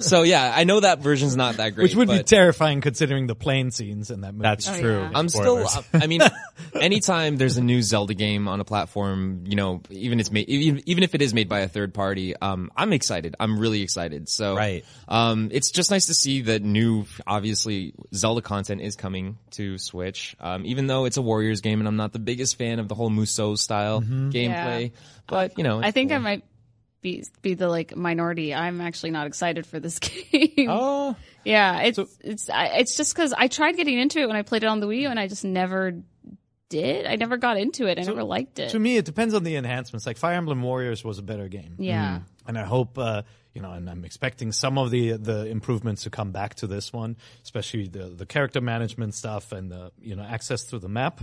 So 0.00 0.22
yeah, 0.22 0.52
I 0.54 0.64
know 0.64 0.80
that 0.80 0.98
version's 0.98 1.36
not 1.36 1.56
that 1.56 1.74
great. 1.74 1.84
Which 1.84 1.94
would 1.96 2.08
be 2.08 2.22
terrifying 2.22 2.82
considering 2.82 3.26
the 3.26 3.34
plane 3.34 3.70
scenes 3.70 4.10
in 4.10 4.20
that 4.20 4.32
movie. 4.32 4.42
That's 4.42 4.68
Oh, 4.68 4.78
true. 4.78 5.00
yeah. 5.00 5.10
I'm 5.14 5.28
still. 5.28 5.66
I 5.94 6.06
mean, 6.06 6.20
anytime 6.80 7.36
there's 7.36 7.56
a 7.56 7.62
new 7.62 7.82
Zelda 7.82 8.14
game 8.14 8.46
on 8.46 8.60
a 8.60 8.64
platform, 8.64 9.44
you 9.46 9.56
know, 9.56 9.80
even 9.90 10.20
it's 10.20 10.30
made, 10.30 10.48
even, 10.48 10.82
even 10.86 11.02
if 11.02 11.14
it 11.14 11.22
is 11.22 11.32
made 11.32 11.48
by 11.48 11.60
a 11.60 11.68
third 11.68 11.94
party, 11.94 12.36
um, 12.36 12.70
I'm 12.76 12.92
excited. 12.92 13.36
I'm 13.40 13.58
really 13.58 13.80
excited. 13.82 14.28
So, 14.28 14.54
Right. 14.56 14.84
Um, 15.08 15.48
it's 15.52 15.70
just 15.70 15.90
nice 15.90 16.06
to 16.06 16.14
see 16.14 16.42
that 16.42 16.62
new, 16.62 17.06
obviously, 17.26 17.94
Zelda 18.14 18.42
content 18.42 18.81
is 18.82 18.96
coming 18.96 19.38
to 19.52 19.78
Switch. 19.78 20.36
Um, 20.40 20.66
even 20.66 20.86
though 20.86 21.04
it's 21.04 21.16
a 21.16 21.22
Warriors 21.22 21.60
game, 21.60 21.80
and 21.80 21.88
I'm 21.88 21.96
not 21.96 22.12
the 22.12 22.18
biggest 22.18 22.56
fan 22.56 22.78
of 22.78 22.88
the 22.88 22.94
whole 22.94 23.10
Musou 23.10 23.56
style 23.56 24.00
gameplay, 24.02 24.92
but 25.26 25.56
you 25.56 25.64
know, 25.64 25.80
I 25.82 25.90
think 25.90 26.10
cool. 26.10 26.16
I 26.16 26.20
might 26.20 26.44
be 27.00 27.24
be 27.42 27.54
the 27.54 27.68
like 27.68 27.96
minority. 27.96 28.54
I'm 28.54 28.80
actually 28.80 29.10
not 29.10 29.26
excited 29.26 29.66
for 29.66 29.80
this 29.80 29.98
game. 29.98 30.68
Oh, 30.68 31.16
Yeah, 31.44 31.80
it's 31.82 31.98
it's 32.20 32.48
it's 32.52 32.96
just 32.96 33.14
because 33.14 33.32
I 33.32 33.48
tried 33.48 33.76
getting 33.76 33.98
into 33.98 34.20
it 34.20 34.26
when 34.26 34.36
I 34.36 34.42
played 34.42 34.62
it 34.62 34.66
on 34.66 34.80
the 34.80 34.86
Wii 34.86 35.00
U, 35.02 35.08
and 35.08 35.18
I 35.18 35.26
just 35.28 35.44
never 35.44 36.00
did. 36.68 37.06
I 37.06 37.16
never 37.16 37.36
got 37.36 37.58
into 37.58 37.86
it. 37.86 37.98
I 37.98 38.02
never 38.02 38.24
liked 38.24 38.58
it. 38.58 38.70
to 38.70 38.78
me, 38.78 38.96
it 38.96 39.04
depends 39.04 39.34
on 39.34 39.44
the 39.44 39.56
enhancements. 39.56 40.06
Like 40.06 40.16
Fire 40.16 40.34
Emblem 40.34 40.62
Warriors 40.62 41.04
was 41.04 41.18
a 41.18 41.22
better 41.22 41.48
game. 41.48 41.74
yeah, 41.78 42.20
and 42.46 42.58
I 42.58 42.64
hope 42.64 42.98
uh, 42.98 43.22
you 43.54 43.60
know, 43.62 43.72
and 43.72 43.88
I'm 43.88 44.04
expecting 44.04 44.52
some 44.52 44.78
of 44.78 44.90
the 44.90 45.12
the 45.12 45.46
improvements 45.46 46.04
to 46.04 46.10
come 46.10 46.32
back 46.32 46.54
to 46.56 46.66
this 46.66 46.92
one, 46.92 47.16
especially 47.42 47.88
the 47.88 48.08
the 48.08 48.26
character 48.26 48.60
management 48.60 49.14
stuff 49.14 49.52
and 49.52 49.70
the 49.70 49.92
you 50.00 50.16
know 50.16 50.22
access 50.22 50.62
through 50.64 50.80
the 50.80 50.88
map. 50.88 51.20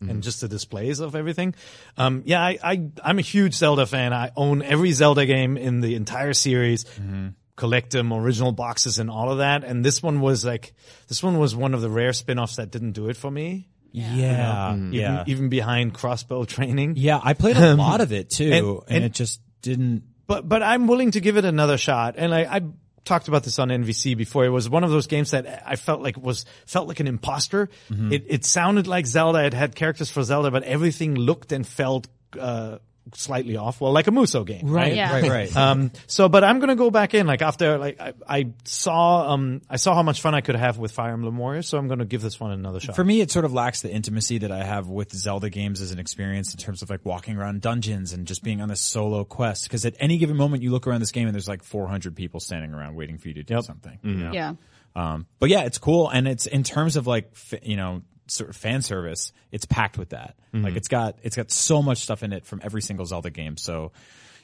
And 0.00 0.10
mm-hmm. 0.10 0.20
just 0.20 0.40
the 0.40 0.46
displays 0.46 1.00
of 1.00 1.16
everything. 1.16 1.56
Um, 1.96 2.22
yeah, 2.24 2.40
I, 2.40 2.56
I, 2.62 2.88
I'm 3.02 3.18
a 3.18 3.22
huge 3.22 3.54
Zelda 3.54 3.84
fan. 3.84 4.12
I 4.12 4.30
own 4.36 4.62
every 4.62 4.92
Zelda 4.92 5.26
game 5.26 5.56
in 5.56 5.80
the 5.80 5.96
entire 5.96 6.34
series, 6.34 6.84
mm-hmm. 6.84 7.30
collect 7.56 7.90
them, 7.90 8.12
original 8.12 8.52
boxes 8.52 9.00
and 9.00 9.10
all 9.10 9.28
of 9.28 9.38
that. 9.38 9.64
And 9.64 9.84
this 9.84 10.00
one 10.00 10.20
was 10.20 10.44
like, 10.44 10.72
this 11.08 11.20
one 11.20 11.36
was 11.36 11.56
one 11.56 11.74
of 11.74 11.80
the 11.80 11.90
rare 11.90 12.12
spin-offs 12.12 12.54
that 12.58 12.70
didn't 12.70 12.92
do 12.92 13.08
it 13.08 13.16
for 13.16 13.28
me. 13.28 13.70
yeah, 13.90 14.70
mm. 14.70 14.76
Even, 14.76 14.92
yeah, 14.92 15.24
even 15.26 15.48
behind 15.48 15.94
crossbow 15.94 16.44
training. 16.44 16.94
yeah. 16.96 17.18
I 17.20 17.34
played 17.34 17.56
a 17.56 17.70
um, 17.72 17.78
lot 17.78 18.00
of 18.00 18.12
it 18.12 18.30
too, 18.30 18.52
and- 18.52 18.66
and, 18.66 18.82
and- 18.88 19.04
it 19.04 19.14
just 19.14 19.40
didn't. 19.62 20.04
But 20.28 20.48
but 20.48 20.62
I'm 20.62 20.86
willing 20.86 21.10
to 21.12 21.20
give 21.20 21.36
it 21.36 21.44
another 21.44 21.76
shot. 21.76 22.14
And 22.16 22.32
I, 22.32 22.42
I 22.42 22.60
talked 23.04 23.26
about 23.26 23.42
this 23.42 23.58
on 23.58 23.68
NVC 23.70 24.16
before. 24.16 24.44
It 24.44 24.50
was 24.50 24.70
one 24.70 24.84
of 24.84 24.90
those 24.90 25.08
games 25.08 25.32
that 25.32 25.64
I 25.66 25.74
felt 25.74 26.00
like 26.00 26.16
was 26.16 26.44
felt 26.66 26.86
like 26.86 27.00
an 27.00 27.08
imposter. 27.08 27.68
It 28.12 28.26
it 28.28 28.44
sounded 28.44 28.86
like 28.86 29.06
Zelda. 29.06 29.44
It 29.44 29.54
had 29.54 29.74
characters 29.74 30.10
for 30.10 30.22
Zelda, 30.22 30.52
but 30.52 30.62
everything 30.62 31.16
looked 31.16 31.50
and 31.50 31.66
felt 31.66 32.06
uh, 32.38 32.78
slightly 33.14 33.56
off. 33.56 33.80
Well, 33.80 33.92
like 33.92 34.06
a 34.06 34.10
Musou 34.10 34.46
game, 34.46 34.66
right? 34.68 34.94
Yeah. 34.94 35.12
right, 35.12 35.30
right. 35.30 35.56
Um, 35.68 35.90
so, 36.06 36.28
but 36.28 36.44
I'm 36.44 36.60
gonna 36.60 36.76
go 36.76 36.90
back 36.90 37.14
in. 37.14 37.26
Like 37.26 37.42
after, 37.42 37.78
like 37.78 38.00
I, 38.00 38.12
I 38.28 38.52
saw, 38.64 39.32
um, 39.32 39.62
I 39.68 39.76
saw 39.76 39.94
how 39.94 40.02
much 40.02 40.20
fun 40.20 40.34
I 40.34 40.40
could 40.40 40.54
have 40.54 40.78
with 40.78 40.92
Fire 40.92 41.12
Emblem 41.12 41.36
Warriors. 41.36 41.68
So 41.68 41.78
I'm 41.78 41.88
gonna 41.88 42.04
give 42.04 42.22
this 42.22 42.38
one 42.38 42.52
another 42.52 42.80
shot. 42.80 42.96
For 42.96 43.04
me, 43.04 43.20
it 43.20 43.30
sort 43.30 43.44
of 43.44 43.52
lacks 43.52 43.82
the 43.82 43.90
intimacy 43.90 44.38
that 44.38 44.52
I 44.52 44.62
have 44.62 44.88
with 44.88 45.12
Zelda 45.12 45.50
games 45.50 45.80
as 45.80 45.90
an 45.90 45.98
experience 45.98 46.52
in 46.52 46.58
terms 46.58 46.82
of 46.82 46.90
like 46.90 47.04
walking 47.04 47.36
around 47.36 47.60
dungeons 47.60 48.12
and 48.12 48.26
just 48.26 48.42
being 48.42 48.60
on 48.60 48.70
a 48.70 48.76
solo 48.76 49.24
quest. 49.24 49.64
Because 49.64 49.84
at 49.84 49.94
any 49.98 50.18
given 50.18 50.36
moment, 50.36 50.62
you 50.62 50.70
look 50.70 50.86
around 50.86 51.00
this 51.00 51.12
game 51.12 51.26
and 51.26 51.34
there's 51.34 51.48
like 51.48 51.62
400 51.62 52.14
people 52.14 52.40
standing 52.40 52.72
around 52.72 52.94
waiting 52.94 53.18
for 53.18 53.28
you 53.28 53.34
to 53.34 53.42
do 53.42 53.60
something. 53.62 53.98
you 54.02 54.14
know? 54.14 54.32
yeah. 54.32 54.54
Um, 54.94 55.26
but 55.38 55.48
yeah, 55.48 55.62
it's 55.62 55.78
cool, 55.78 56.08
and 56.08 56.26
it's 56.26 56.46
in 56.46 56.62
terms 56.64 56.96
of 56.96 57.06
like 57.06 57.32
you 57.62 57.76
know 57.76 58.02
sort 58.30 58.50
of 58.50 58.56
fan 58.56 58.82
service, 58.82 59.32
it's 59.52 59.64
packed 59.66 59.98
with 59.98 60.10
that. 60.10 60.36
Mm-hmm. 60.54 60.64
Like 60.64 60.76
it's 60.76 60.88
got 60.88 61.16
it's 61.22 61.36
got 61.36 61.50
so 61.50 61.82
much 61.82 61.98
stuff 61.98 62.22
in 62.22 62.32
it 62.32 62.44
from 62.46 62.60
every 62.62 62.82
single 62.82 63.06
Zelda 63.06 63.30
game. 63.30 63.56
So 63.56 63.92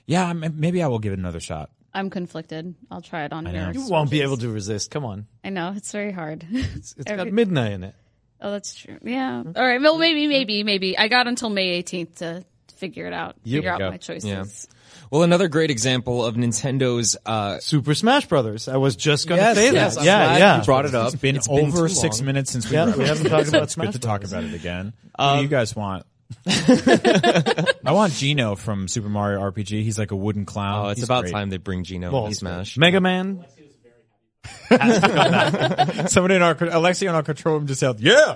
yeah, 0.07 0.33
maybe 0.33 0.83
I 0.83 0.89
will 0.89 0.99
give 0.99 1.13
it 1.13 1.19
another 1.19 1.41
shot. 1.41 1.71
I'm 1.93 2.11
conflicted. 2.11 2.75
I'll 2.91 3.01
try 3.03 3.25
it 3.25 3.33
on 3.33 3.47
here. 3.47 3.71
you 3.73 3.87
won't 3.89 4.11
be 4.11 4.23
able 4.23 4.37
to 4.39 4.49
resist. 4.49 4.91
Come 4.91 5.05
on, 5.05 5.27
I 5.45 5.51
know 5.51 5.73
it's 5.77 5.93
very 5.93 6.13
hard. 6.13 6.45
it's 6.51 6.93
got 7.05 7.21
Every- 7.21 7.31
Midnight 7.33 7.73
in 7.73 7.85
it. 7.85 7.95
oh, 8.41 8.51
that's 8.51 8.75
true. 8.75 8.99
Yeah. 9.03 9.43
All 9.45 9.65
right. 9.67 9.81
Well, 9.81 9.97
maybe, 9.99 10.27
maybe, 10.27 10.65
maybe. 10.65 10.99
I 10.99 11.09
got 11.09 11.29
until 11.29 11.51
May 11.51 11.83
18th 11.83 12.17
to 12.17 12.45
figure 12.77 13.07
it 13.07 13.13
out. 13.13 13.37
Figure 13.45 13.71
out 13.71 13.81
Yep. 13.81 13.91
my 13.91 13.97
choices. 13.99 14.69
well, 15.11 15.23
another 15.23 15.49
great 15.49 15.71
example 15.71 16.25
of 16.25 16.35
Nintendo's, 16.37 17.17
uh, 17.27 17.59
Super 17.59 17.95
Smash 17.95 18.27
Brothers. 18.27 18.69
I 18.69 18.77
was 18.77 18.97
just 18.97 19.29
gonna 19.29 19.43
Yes, 19.43 19.57
say 19.57 19.73
yes, 19.73 19.95
that. 19.95 20.01
I'm 20.01 20.07
yeah, 20.07 20.27
glad 20.27 20.39
yeah. 20.39 20.59
you 20.59 20.65
brought 20.65 20.85
it 20.87 20.95
up. 20.95 21.13
It's 21.13 21.21
been 21.23 21.37
It's 21.37 21.49
been 21.49 21.67
over 21.67 21.89
six 21.89 22.19
long. 22.21 22.27
minutes 22.27 22.51
since 22.53 22.69
we, 22.69 22.75
Yeah, 22.77 22.95
we 22.97 23.05
haven't 23.07 23.29
talked 23.31 23.49
about 23.49 23.63
It's 23.65 23.75
good 23.77 23.83
Smash 23.85 23.93
to 23.95 23.99
talk 24.01 24.25
about 24.25 24.45
it 24.45 24.55
again. 24.55 24.93
what 25.17 25.37
do 25.37 25.43
you 25.43 25.49
guys 25.49 25.75
want? 25.77 26.05
I 26.47 27.93
want 27.93 28.13
Gino 28.15 28.57
from 28.57 28.89
Super 28.89 29.09
Mario 29.09 29.41
RPG. 29.41 29.83
He's 29.83 29.99
like 29.99 30.11
a 30.11 30.17
wooden 30.17 30.45
clown. 30.47 30.87
oh, 30.87 30.89
it's 30.89 30.99
He's 31.01 31.05
about 31.05 31.23
great. 31.25 31.33
time 31.33 31.51
they 31.51 31.59
bring 31.59 31.85
Gino 31.85 32.11
Well, 32.11 32.27
in 32.27 32.35
Smash. 32.35 32.77
Mega 32.77 33.01
Man. 33.01 33.45
Somebody 34.71 36.35
in 36.35 36.43
our 36.43 36.55
Alexi 36.55 37.09
on 37.09 37.15
our 37.15 37.23
control 37.23 37.57
room 37.57 37.67
just 37.67 37.81
yelled, 37.81 38.01
"Yeah!" 38.01 38.35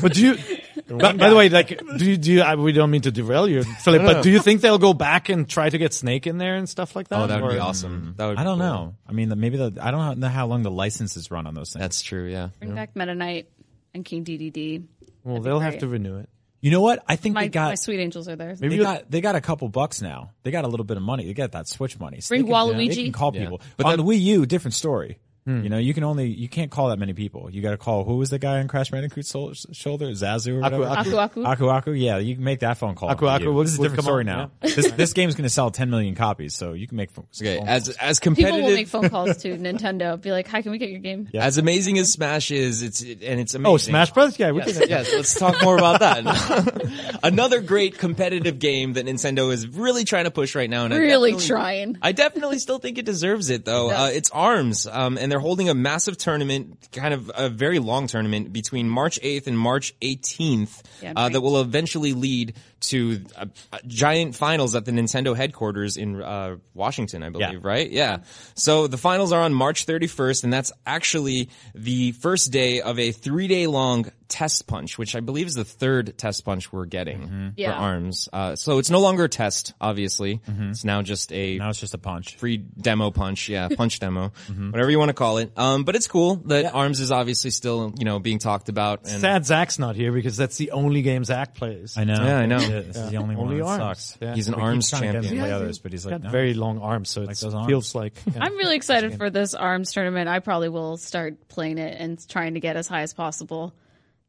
But 0.00 0.14
do 0.14 0.20
you? 0.26 0.38
But, 0.86 1.16
by 1.16 1.30
the 1.30 1.36
way, 1.36 1.48
like, 1.48 1.80
do 1.98 2.04
you? 2.04 2.16
Do 2.16 2.32
you 2.32 2.42
I, 2.42 2.54
we 2.56 2.72
don't 2.72 2.90
mean 2.90 3.00
to 3.02 3.10
derail 3.10 3.48
you, 3.48 3.62
Philip. 3.84 4.02
But 4.02 4.22
do 4.22 4.30
you 4.30 4.38
think 4.40 4.60
they'll 4.60 4.78
go 4.78 4.92
back 4.92 5.28
and 5.30 5.48
try 5.48 5.70
to 5.70 5.78
get 5.78 5.94
Snake 5.94 6.26
in 6.26 6.36
there 6.38 6.56
and 6.56 6.68
stuff 6.68 6.94
like 6.94 7.08
that? 7.08 7.18
Oh, 7.20 7.26
that 7.26 7.42
would 7.42 7.50
be 7.52 7.56
Or- 7.56 7.60
awesome. 7.62 8.12
Mm. 8.12 8.16
That 8.18 8.26
would. 8.26 8.36
Be 8.36 8.40
I 8.40 8.44
don't 8.44 8.58
cool. 8.58 8.66
know. 8.66 8.94
I 9.08 9.12
mean, 9.12 9.28
the, 9.30 9.36
maybe 9.36 9.56
the 9.56 9.78
I 9.80 9.90
don't 9.90 10.18
know 10.18 10.28
how 10.28 10.46
long 10.46 10.62
the 10.62 10.70
licenses 10.70 11.30
run 11.30 11.46
on 11.46 11.54
those 11.54 11.72
things. 11.72 11.80
That's 11.82 12.02
true. 12.02 12.26
Yeah. 12.30 12.48
Bring 12.58 12.74
back 12.74 12.94
Meta 12.94 13.14
Knight 13.14 13.48
and 13.94 14.04
King 14.04 14.24
Dedede. 14.24 14.84
Well, 15.24 15.40
they'll 15.40 15.60
have 15.60 15.78
to 15.78 15.88
renew 15.88 16.18
it. 16.18 16.28
You 16.60 16.70
know 16.70 16.80
what? 16.80 17.02
I 17.06 17.16
think 17.16 17.34
My, 17.34 17.42
they 17.42 17.48
got 17.50 17.68
my 17.72 17.74
sweet 17.74 18.00
angels 18.00 18.26
are 18.26 18.36
there. 18.36 18.54
Maybe 18.58 18.78
they 18.78 18.82
got 18.82 19.10
they 19.10 19.20
got 19.20 19.36
a 19.36 19.40
couple 19.42 19.68
bucks 19.68 20.00
now. 20.00 20.30
They 20.44 20.50
got 20.50 20.64
a 20.64 20.68
little 20.68 20.84
bit 20.84 20.96
of 20.96 21.02
money. 21.02 21.26
They 21.26 21.34
got 21.34 21.52
that 21.52 21.68
Switch 21.68 21.98
money. 22.00 22.20
So 22.22 22.30
Bring 22.30 22.42
uh, 22.50 22.64
they 22.66 22.72
can, 22.72 22.78
Waluigi. 22.78 22.94
They 22.96 23.02
can 23.04 23.12
call 23.12 23.32
Yeah. 23.34 23.40
people. 23.42 23.60
But 23.76 23.86
on 23.86 23.92
that- 23.92 23.96
the 24.02 24.08
Wii 24.08 24.20
U, 24.20 24.46
different 24.46 24.72
story. 24.74 25.18
You 25.46 25.68
know, 25.68 25.76
you 25.76 25.92
can 25.92 26.04
only 26.04 26.28
you 26.28 26.48
can't 26.48 26.70
call 26.70 26.88
that 26.88 26.98
many 26.98 27.12
people. 27.12 27.50
You 27.50 27.60
got 27.60 27.72
to 27.72 27.76
call 27.76 28.04
who 28.04 28.16
was 28.16 28.30
the 28.30 28.38
guy 28.38 28.60
on 28.60 28.68
Crash 28.68 28.90
Bandicoot's 28.90 29.28
shoulder, 29.72 30.06
Zazu 30.06 30.56
or 30.56 30.60
whatever. 30.60 30.84
Aku, 30.84 31.16
Aku 31.16 31.18
Aku. 31.18 31.44
Aku 31.44 31.68
Aku, 31.68 31.90
yeah, 31.92 32.16
you 32.16 32.34
can 32.34 32.44
make 32.44 32.60
that 32.60 32.78
phone 32.78 32.94
call. 32.94 33.10
Aku 33.10 33.26
on 33.26 33.42
Aku 33.42 33.48
Wii 33.52 33.64
this 33.64 33.72
is 33.74 33.78
a 33.78 33.82
different 33.82 34.04
story 34.04 34.20
on, 34.22 34.26
now. 34.26 34.50
this 34.62 34.90
this 34.92 35.12
game's 35.12 35.34
going 35.34 35.42
to 35.42 35.50
sell 35.50 35.70
10 35.70 35.90
million 35.90 36.14
copies, 36.14 36.54
so 36.54 36.72
you 36.72 36.88
can 36.88 36.96
make 36.96 37.10
phone, 37.10 37.26
Okay. 37.38 37.58
phone 37.58 37.68
As 37.68 37.90
as 37.90 38.20
competitive. 38.20 38.54
People 38.54 38.68
will 38.70 38.74
make 38.74 38.88
phone 38.88 39.10
calls 39.10 39.36
to 39.42 39.48
Nintendo. 39.58 40.18
Be 40.18 40.32
like, 40.32 40.48
"Hi, 40.48 40.62
can 40.62 40.72
we 40.72 40.78
get 40.78 40.88
your 40.88 41.00
game?" 41.00 41.28
As 41.34 41.58
amazing 41.58 41.98
as 41.98 42.10
Smash 42.10 42.50
is, 42.50 42.80
it's 42.82 43.02
it, 43.02 43.22
and 43.22 43.38
it's 43.38 43.54
amazing. 43.54 43.74
Oh, 43.74 43.76
Smash 43.76 44.12
Brothers. 44.12 44.38
Yeah, 44.38 44.52
we 44.52 44.60
Yes, 44.64 44.78
can. 44.78 44.88
yes, 44.88 45.12
let's 45.12 45.34
talk 45.38 45.62
more 45.62 45.76
about 45.76 46.00
that. 46.00 47.18
Another 47.22 47.60
great 47.60 47.98
competitive 47.98 48.58
game 48.58 48.94
that 48.94 49.04
Nintendo 49.04 49.52
is 49.52 49.68
really 49.68 50.04
trying 50.04 50.24
to 50.24 50.30
push 50.30 50.54
right 50.54 50.70
now. 50.70 50.86
And 50.86 50.94
Really 50.94 51.32
definitely- 51.32 51.46
trying. 51.48 51.98
I 52.00 52.12
definitely 52.12 52.58
still 52.60 52.78
think 52.78 52.96
it 52.96 53.04
deserves 53.04 53.50
it 53.50 53.66
though. 53.66 53.90
Uh, 53.90 54.08
it's 54.12 54.30
ARMS, 54.30 54.86
um, 54.86 55.18
and 55.18 55.33
they're 55.34 55.40
holding 55.40 55.68
a 55.68 55.74
massive 55.74 56.16
tournament, 56.16 56.88
kind 56.92 57.12
of 57.12 57.28
a 57.34 57.48
very 57.48 57.80
long 57.80 58.06
tournament 58.06 58.52
between 58.52 58.88
March 58.88 59.18
8th 59.20 59.48
and 59.48 59.58
March 59.58 59.92
18th, 60.00 60.80
Yeah, 61.02 61.10
uh, 61.10 61.22
right. 61.24 61.32
that 61.32 61.40
will 61.40 61.60
eventually 61.60 62.12
lead 62.12 62.54
to 62.88 63.24
a, 63.36 63.48
a 63.72 63.80
giant 63.86 64.34
finals 64.34 64.74
at 64.74 64.84
the 64.84 64.92
Nintendo 64.92 65.36
headquarters 65.36 65.96
in 65.96 66.20
uh, 66.22 66.56
Washington, 66.74 67.22
I 67.22 67.30
believe, 67.30 67.52
Yeah. 67.52 67.58
right? 67.62 67.90
Yeah. 67.90 68.18
So 68.54 68.86
the 68.86 68.98
finals 68.98 69.32
are 69.32 69.40
on 69.42 69.52
March 69.54 69.86
31st, 69.86 70.44
and 70.44 70.52
that's 70.52 70.72
actually 70.86 71.48
the 71.74 72.12
first 72.12 72.50
day 72.52 72.80
of 72.80 72.98
a 72.98 73.12
three 73.12 73.48
day 73.48 73.66
long 73.66 74.06
test 74.28 74.66
punch, 74.66 74.98
which 74.98 75.14
I 75.14 75.20
believe 75.20 75.46
is 75.46 75.54
the 75.54 75.64
third 75.64 76.16
test 76.18 76.44
punch 76.44 76.72
we're 76.72 76.86
getting 76.86 77.52
Yeah. 77.56 77.72
for 77.76 77.82
ARMS. 77.82 78.28
Uh, 78.32 78.56
so 78.56 78.78
it's 78.78 78.90
no 78.90 78.98
longer 79.00 79.24
a 79.24 79.28
test, 79.28 79.74
obviously. 79.80 80.40
It's 80.46 80.82
now 80.84 81.02
just 81.02 81.30
a 81.32 81.58
Now 81.58 81.68
it's 81.68 81.78
just 81.78 81.94
a 81.94 81.98
punch. 81.98 82.34
free 82.36 82.56
demo 82.56 83.10
punch, 83.10 83.48
yeah, 83.48 83.68
punch 83.76 84.00
demo, 84.00 84.32
whatever 84.70 84.90
you 84.90 84.98
want 84.98 85.10
to 85.10 85.14
call 85.14 85.38
it. 85.38 85.52
Um, 85.56 85.84
but 85.84 85.94
it's 85.94 86.08
cool 86.08 86.36
that 86.46 86.74
Arms 86.74 86.98
is 87.00 87.12
obviously 87.12 87.50
still, 87.50 87.94
you 87.98 88.04
know, 88.04 88.18
being 88.18 88.38
talked 88.38 88.68
about. 88.68 89.00
And 89.06 89.20
Sad 89.20 89.46
Zach's 89.46 89.78
not 89.78 89.94
here 89.94 90.10
because 90.10 90.36
that's 90.36 90.56
the 90.56 90.72
only 90.72 91.02
game 91.02 91.22
Zach 91.24 91.54
plays. 91.54 91.96
I 91.96 92.04
know. 92.04 92.14
Yeah, 92.14 92.38
I 92.38 92.46
know. 92.46 92.58
This 92.82 92.96
is 92.96 93.10
the 93.10 93.16
only, 93.16 93.36
Only 93.36 93.60
one 93.62 93.78
that 93.78 93.84
arms. 93.84 93.98
sucks. 94.04 94.18
Yeah. 94.20 94.34
he's 94.34 94.48
an 94.48 94.56
We 94.56 94.62
Arms 94.62 94.90
trying 94.90 95.02
to 95.02 95.06
get 95.06 95.22
champion. 95.22 95.38
play 95.42 95.52
others, 95.52 95.78
but 95.78 95.92
he's 95.92 96.04
like, 96.06 96.12
got 96.14 96.22
no. 96.24 96.30
very 96.30 96.54
long 96.54 96.78
arms, 96.80 97.10
so 97.10 97.22
it 97.22 97.26
those 97.38 97.66
feels 97.66 97.94
like. 97.94 98.14
yeah. 98.32 98.42
I'm 98.44 98.56
really 98.56 98.76
excited 98.76 99.16
for 99.16 99.30
this 99.30 99.54
ARMS 99.54 99.92
tournament. 99.92 100.28
I 100.28 100.40
probably 100.40 100.68
will 100.68 100.96
start 100.96 101.48
playing 101.48 101.78
it 101.78 101.96
and 102.00 102.18
trying 102.28 102.54
to 102.54 102.60
get 102.60 102.76
as 102.76 102.88
high 102.88 103.02
as 103.02 103.12
possible. 103.14 103.72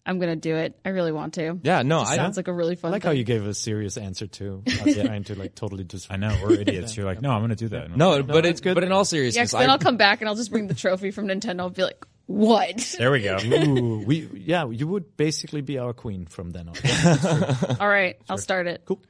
I'm 0.08 0.20
gonna 0.20 0.36
do 0.36 0.56
it. 0.56 0.78
I 0.86 0.90
really 0.90 1.12
want 1.12 1.34
to. 1.34 1.60
Yeah, 1.64 1.82
no, 1.82 2.00
I 2.02 2.16
Sounds 2.16 2.38
like 2.38 2.48
a 2.48 2.54
really 2.54 2.76
fun. 2.76 2.90
I 2.90 2.92
fun. 2.92 2.92
like 2.92 3.04
how 3.06 3.10
you 3.12 3.24
gave 3.24 3.48
a 3.48 3.56
serious 3.56 3.98
answer 3.98 4.28
too. 4.28 4.62
Us 4.68 4.94
trying 4.96 5.24
to 5.24 5.36
like 5.36 5.56
totally 5.56 5.84
just. 5.84 6.12
I 6.12 6.18
know 6.18 6.38
we're 6.44 6.52
idiots. 6.60 6.96
You're 6.96 7.08
like, 7.08 7.22
no, 7.24 7.32
I'm 7.32 7.40
going 7.40 7.50
to 7.50 7.56
do 7.56 7.70
that. 7.70 7.90
no, 7.98 8.22
but 8.22 8.44
that's 8.44 8.60
it, 8.60 8.64
good. 8.64 8.76
but 8.76 8.84
in 8.84 8.92
all 8.92 9.04
seriousness, 9.04 9.36
Yeah, 9.36 9.40
seriousness, 9.46 9.52
'cause 9.54 9.60
then 9.62 9.70
I, 9.72 9.74
I'll 9.74 9.80
come 9.80 9.98
back 9.98 10.22
and 10.22 10.30
I'll 10.30 10.36
just 10.36 10.52
bring 10.52 10.68
the 10.68 10.76
trophy 10.76 11.10
from 11.10 11.26
Nintendo 11.28 11.66
and 11.66 11.74
be 11.74 11.82
like, 11.82 12.06
"What? 12.28 12.96
There 12.98 13.12
we 13.12 13.22
go. 13.22 13.38
Ooh, 13.44 14.04
we 14.06 14.30
yeah, 14.34 14.70
you 14.70 14.88
would 14.88 15.16
basically 15.18 15.62
be 15.62 15.78
our 15.78 15.94
queen 15.94 16.26
from 16.26 16.52
then 16.52 16.70
on. 16.70 16.76
All 17.80 17.88
right, 17.88 18.18
I'll 18.30 18.38
start 18.38 18.68
it." 18.68 18.84
Cool. 18.86 19.02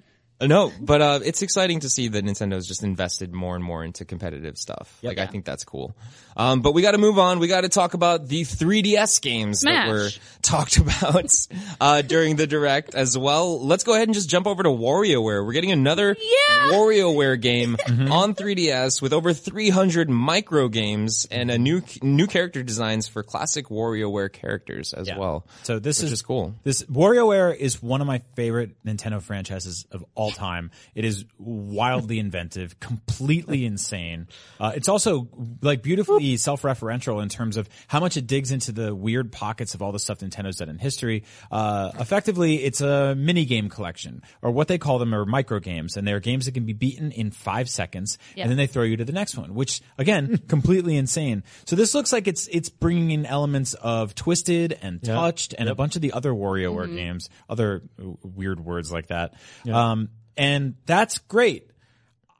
No, 0.41 0.71
but 0.81 1.01
uh, 1.01 1.19
it's 1.23 1.41
exciting 1.41 1.79
to 1.81 1.89
see 1.89 2.09
that 2.09 2.25
Nintendo's 2.25 2.67
just 2.67 2.83
invested 2.83 3.33
more 3.33 3.55
and 3.55 3.63
more 3.63 3.85
into 3.85 4.03
competitive 4.03 4.57
stuff. 4.57 4.99
Like 5.01 5.17
I 5.17 5.27
think 5.27 5.45
that's 5.45 5.63
cool. 5.63 5.95
Um, 6.37 6.61
but 6.61 6.73
we 6.73 6.81
got 6.81 6.91
to 6.91 6.97
move 6.97 7.17
on. 7.17 7.39
We 7.39 7.47
got 7.47 7.61
to 7.61 7.69
talk 7.69 7.93
about 7.93 8.27
the 8.27 8.41
3DS 8.41 9.21
games 9.21 9.61
that 9.61 9.87
were 9.87 10.09
talked 10.41 10.75
about 10.77 11.31
uh, 11.79 12.01
during 12.01 12.35
the 12.35 12.45
direct 12.47 12.93
as 12.93 13.17
well. 13.17 13.65
Let's 13.65 13.85
go 13.85 13.93
ahead 13.93 14.09
and 14.09 14.13
just 14.13 14.29
jump 14.29 14.45
over 14.45 14.61
to 14.61 14.69
WarioWare. 14.69 15.45
We're 15.45 15.53
getting 15.53 15.71
another 15.71 16.17
Yeah. 16.19 16.71
WarioWare 16.73 17.39
game 17.39 17.77
on 17.87 18.35
3DS 18.35 19.01
with 19.01 19.13
over 19.13 19.33
300 19.33 20.09
micro 20.09 20.67
games 20.67 21.25
and 21.31 21.49
a 21.49 21.57
new 21.57 21.81
new 22.01 22.27
character 22.27 22.61
designs 22.63 23.07
for 23.07 23.23
classic 23.23 23.67
WarioWare 23.67 24.31
characters 24.31 24.93
as 24.93 25.09
well. 25.15 25.47
So 25.63 25.79
this 25.79 25.99
Which 25.99 26.07
is, 26.07 26.11
is 26.13 26.21
cool. 26.21 26.53
This 26.63 26.83
WarioWare 26.83 27.55
is 27.55 27.81
one 27.81 28.01
of 28.01 28.07
my 28.07 28.21
favorite 28.35 28.83
Nintendo 28.85 29.21
franchises 29.21 29.85
of 29.91 30.03
all 30.15 30.24
time. 30.31 30.71
It 30.93 31.05
is 31.05 31.25
wildly 31.37 32.19
inventive, 32.19 32.79
completely 32.79 33.65
insane. 33.65 34.27
Uh, 34.59 34.71
it's 34.75 34.87
also 34.89 35.27
like 35.61 35.81
beautifully 35.83 36.37
self-referential 36.37 37.21
in 37.21 37.29
terms 37.29 37.57
of 37.57 37.69
how 37.87 37.99
much 37.99 38.17
it 38.17 38.27
digs 38.27 38.51
into 38.51 38.71
the 38.71 38.93
weird 38.95 39.31
pockets 39.31 39.73
of 39.75 39.81
all 39.81 39.91
the 39.91 39.99
stuff 39.99 40.19
Nintendo's 40.19 40.57
done 40.57 40.69
in 40.69 40.77
history. 40.79 41.23
Uh, 41.51 41.91
effectively, 41.99 42.63
it's 42.63 42.81
a 42.81 43.15
mini 43.15 43.45
game 43.45 43.69
collection, 43.69 44.21
or 44.41 44.51
what 44.51 44.67
they 44.67 44.77
call 44.77 44.99
them 44.99 45.13
are 45.13 45.25
micro 45.25 45.59
games, 45.59 45.97
and 45.97 46.07
they're 46.07 46.19
games 46.19 46.45
that 46.45 46.53
can 46.53 46.65
be 46.65 46.73
beaten 46.73 47.11
in 47.11 47.31
five 47.31 47.69
seconds, 47.69 48.17
Yeah. 48.35 48.43
and 48.43 48.51
then 48.51 48.57
they 48.57 48.67
throw 48.67 48.83
you 48.83 48.97
to 48.97 49.05
the 49.05 49.13
next 49.13 49.37
one, 49.37 49.53
which 49.53 49.81
again, 49.97 50.37
completely 50.47 50.95
insane. 50.97 51.43
So 51.65 51.75
this 51.75 51.93
looks 51.93 52.11
like 52.13 52.27
it's 52.27 52.47
it's 52.47 52.69
bringing 52.69 53.11
in 53.11 53.25
elements 53.25 53.73
of 53.75 54.15
Twisted 54.15 54.77
and 54.81 55.03
Touched 55.03 55.53
and 55.57 55.69
a 55.69 55.75
bunch 55.75 55.95
of 55.95 56.01
the 56.01 56.13
other 56.13 56.31
WarioWare 56.31 56.93
games, 56.93 57.29
other 57.49 57.83
weird 58.23 58.59
words 58.59 58.91
like 58.91 59.07
that. 59.07 59.33
Um, 59.71 60.09
and 60.37 60.75
that's 60.85 61.19
great. 61.19 61.69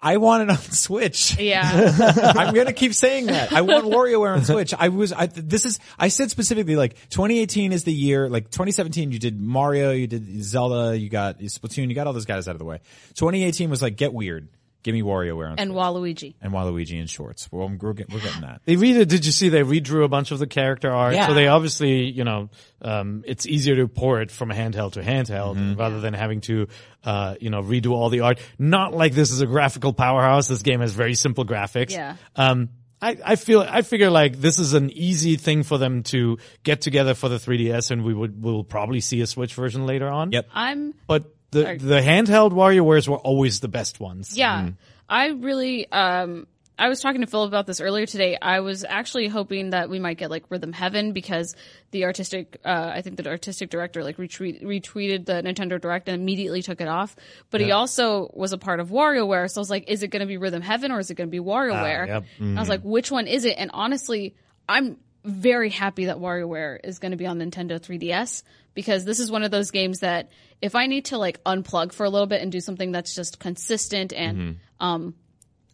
I 0.02 0.18
want 0.18 0.44
it 0.44 0.50
on 0.52 0.58
Switch. 0.60 1.38
Yeah, 1.40 1.64
I'm 2.36 2.54
gonna 2.54 2.74
keep 2.74 2.94
saying 2.94 3.28
that. 3.28 3.52
I 3.52 3.62
want 3.62 3.86
WarioWare 3.86 4.36
on 4.36 4.46
Switch. 4.46 4.74
I 4.78 4.90
was, 4.90 5.12
I, 5.12 5.26
this 5.26 5.66
is, 5.66 5.80
I 5.98 6.10
said 6.10 6.30
specifically 6.30 6.76
like 6.76 6.94
2018 7.10 7.72
is 7.72 7.86
the 7.86 7.94
year, 7.94 8.30
like 8.30 8.52
2017 8.52 9.12
you 9.12 9.18
did 9.18 9.40
Mario, 9.40 9.92
you 9.92 10.06
did 10.06 10.44
Zelda, 10.44 10.96
you 10.98 11.10
got 11.10 11.40
Splatoon, 11.40 11.90
you 11.90 11.96
got 11.96 12.06
all 12.06 12.14
those 12.14 12.26
guys 12.26 12.48
out 12.48 12.52
of 12.52 12.60
the 12.60 12.66
way. 12.66 12.82
2018 13.16 13.70
was 13.72 13.82
like, 13.82 13.96
get 13.98 14.14
weird. 14.14 14.48
Give 14.86 14.94
me 14.94 15.02
WarioWare 15.02 15.50
on 15.50 15.58
and 15.58 15.72
Switch. 15.72 15.78
Waluigi. 15.78 16.36
and 16.44 16.54
Waluigi 16.54 17.00
in 17.02 17.08
shorts. 17.08 17.50
Well, 17.52 17.72
we're, 17.82 17.94
get- 17.94 18.14
we're 18.14 18.20
getting 18.20 18.42
that. 18.42 18.62
They 18.66 18.76
redid. 18.76 19.08
Did 19.08 19.26
you 19.26 19.32
see 19.32 19.50
they 19.50 19.64
redrew 19.64 20.04
a 20.04 20.08
bunch 20.08 20.30
of 20.30 20.38
the 20.38 20.46
character 20.46 20.92
art? 20.92 21.16
Yeah. 21.16 21.26
So 21.26 21.34
they 21.34 21.48
obviously, 21.48 22.04
you 22.12 22.24
know, 22.24 22.50
um, 22.84 23.24
it's 23.26 23.48
easier 23.48 23.76
to 23.78 23.88
port 23.88 24.30
from 24.30 24.50
handheld 24.52 24.94
to 24.94 25.02
handheld 25.02 25.76
rather 25.76 26.00
than 26.02 26.14
having 26.14 26.42
to, 26.42 26.68
uh, 27.04 27.34
you 27.42 27.50
know, 27.50 27.64
redo 27.64 27.94
all 27.94 28.10
the 28.10 28.20
art. 28.20 28.40
Not 28.60 28.94
like 28.94 29.14
this 29.14 29.32
is 29.32 29.42
a 29.42 29.48
graphical 29.48 29.92
powerhouse. 29.92 30.48
This 30.48 30.62
game 30.62 30.82
has 30.82 30.94
very 30.94 31.16
simple 31.16 31.46
graphics. 31.48 31.90
Yeah. 31.90 32.18
Um, 32.36 32.70
I, 33.02 33.18
I 33.26 33.36
feel, 33.36 33.62
I 33.62 33.82
figure 33.82 34.10
like 34.10 34.40
this 34.40 34.58
is 34.58 34.74
an 34.74 34.90
easy 34.92 35.36
thing 35.36 35.64
for 35.64 35.78
them 35.78 36.04
to 36.04 36.38
get 36.64 36.80
together 36.82 37.14
for 37.14 37.28
the 37.28 37.38
3DS 37.38 37.92
and 37.92 38.04
we 38.06 38.14
would, 38.14 38.42
we'll 38.42 38.64
probably 38.64 39.00
see 39.02 39.20
a 39.22 39.28
Switch 39.28 39.54
version 39.54 39.86
later 39.86 40.08
on. 40.08 40.32
Yep. 40.32 40.48
I'm 40.54 40.94
But 41.08 41.35
the, 41.52 41.62
Sorry. 41.64 41.78
the 41.78 42.02
handheld 42.02 42.52
WarioWares 42.52 43.08
were 43.08 43.18
always 43.18 43.60
the 43.60 43.68
best 43.68 44.00
ones. 44.00 44.38
Yeah. 44.38 44.70
I 45.08 45.28
really 45.28 45.92
um 45.92 46.48
I 46.78 46.90
was 46.90 47.00
talking 47.00 47.22
to 47.22 47.28
Phil 47.28 47.44
about 47.44 47.68
this 47.68 47.80
earlier 47.80 48.06
today. 48.06 48.38
I 48.42 48.60
was 48.60 48.84
actually 48.84 49.30
hoping 49.30 49.70
that 49.70 49.90
we 49.90 49.98
might 49.98 50.18
get 50.18 50.30
like 50.30 50.44
Rhythm 50.50 50.74
Heaven 50.74 51.14
because 51.14 51.56
the 51.92 52.04
artistic 52.06 52.58
uh 52.66 52.92
I 52.94 53.02
think 53.02 53.18
the 53.18 53.30
artistic 53.30 53.70
director 53.70 54.04
like 54.04 54.18
retweet, 54.18 54.64
retweeted 54.64 55.26
the 55.26 55.42
Nintendo 55.42 55.80
Direct 55.80 56.10
and 56.10 56.20
immediately 56.22 56.62
took 56.62 56.82
it 56.82 56.88
off. 56.88 57.16
But 57.50 57.62
he 57.62 57.72
also 57.72 58.30
was 58.34 58.52
a 58.52 58.58
part 58.58 58.80
of 58.80 58.90
WarioWare, 58.90 59.50
so 59.50 59.60
I 59.60 59.62
was 59.62 59.70
like 59.70 59.90
is 59.90 60.04
it 60.04 60.10
going 60.10 60.22
to 60.22 60.26
be 60.26 60.38
Rhythm 60.38 60.62
Heaven 60.62 60.92
or 60.92 61.00
is 61.00 61.10
it 61.12 61.16
going 61.16 61.30
to 61.30 61.32
be 61.32 61.40
WarioWare? 61.44 62.08
yep. 62.08 62.24
And 62.40 62.58
I 62.58 62.62
was 62.62 62.70
like 62.70 62.82
which 62.82 63.10
one 63.12 63.28
is 63.28 63.46
it? 63.46 63.56
And 63.58 63.72
honestly, 63.74 64.36
I'm 64.68 64.98
very 65.24 65.70
happy 65.70 66.06
that 66.06 66.18
WarioWare 66.18 66.80
is 66.84 67.00
going 67.00 67.12
to 67.12 67.18
be 67.18 67.26
on 67.26 67.40
Nintendo 67.40 67.80
3DS 67.80 68.44
because 68.76 69.06
this 69.06 69.20
is 69.20 69.32
one 69.32 69.42
of 69.42 69.50
those 69.50 69.72
games 69.72 70.02
that 70.02 70.30
if 70.62 70.76
I 70.76 70.86
need 70.86 71.06
to 71.06 71.18
like 71.18 71.44
unplug 71.44 71.92
for 71.92 72.06
a 72.06 72.10
little 72.10 72.28
bit 72.28 72.42
and 72.42 72.52
do 72.52 72.60
something 72.60 72.92
that's 72.92 73.16
just 73.16 73.40
consistent 73.40 74.14
and 74.14 74.60
um 74.80 75.16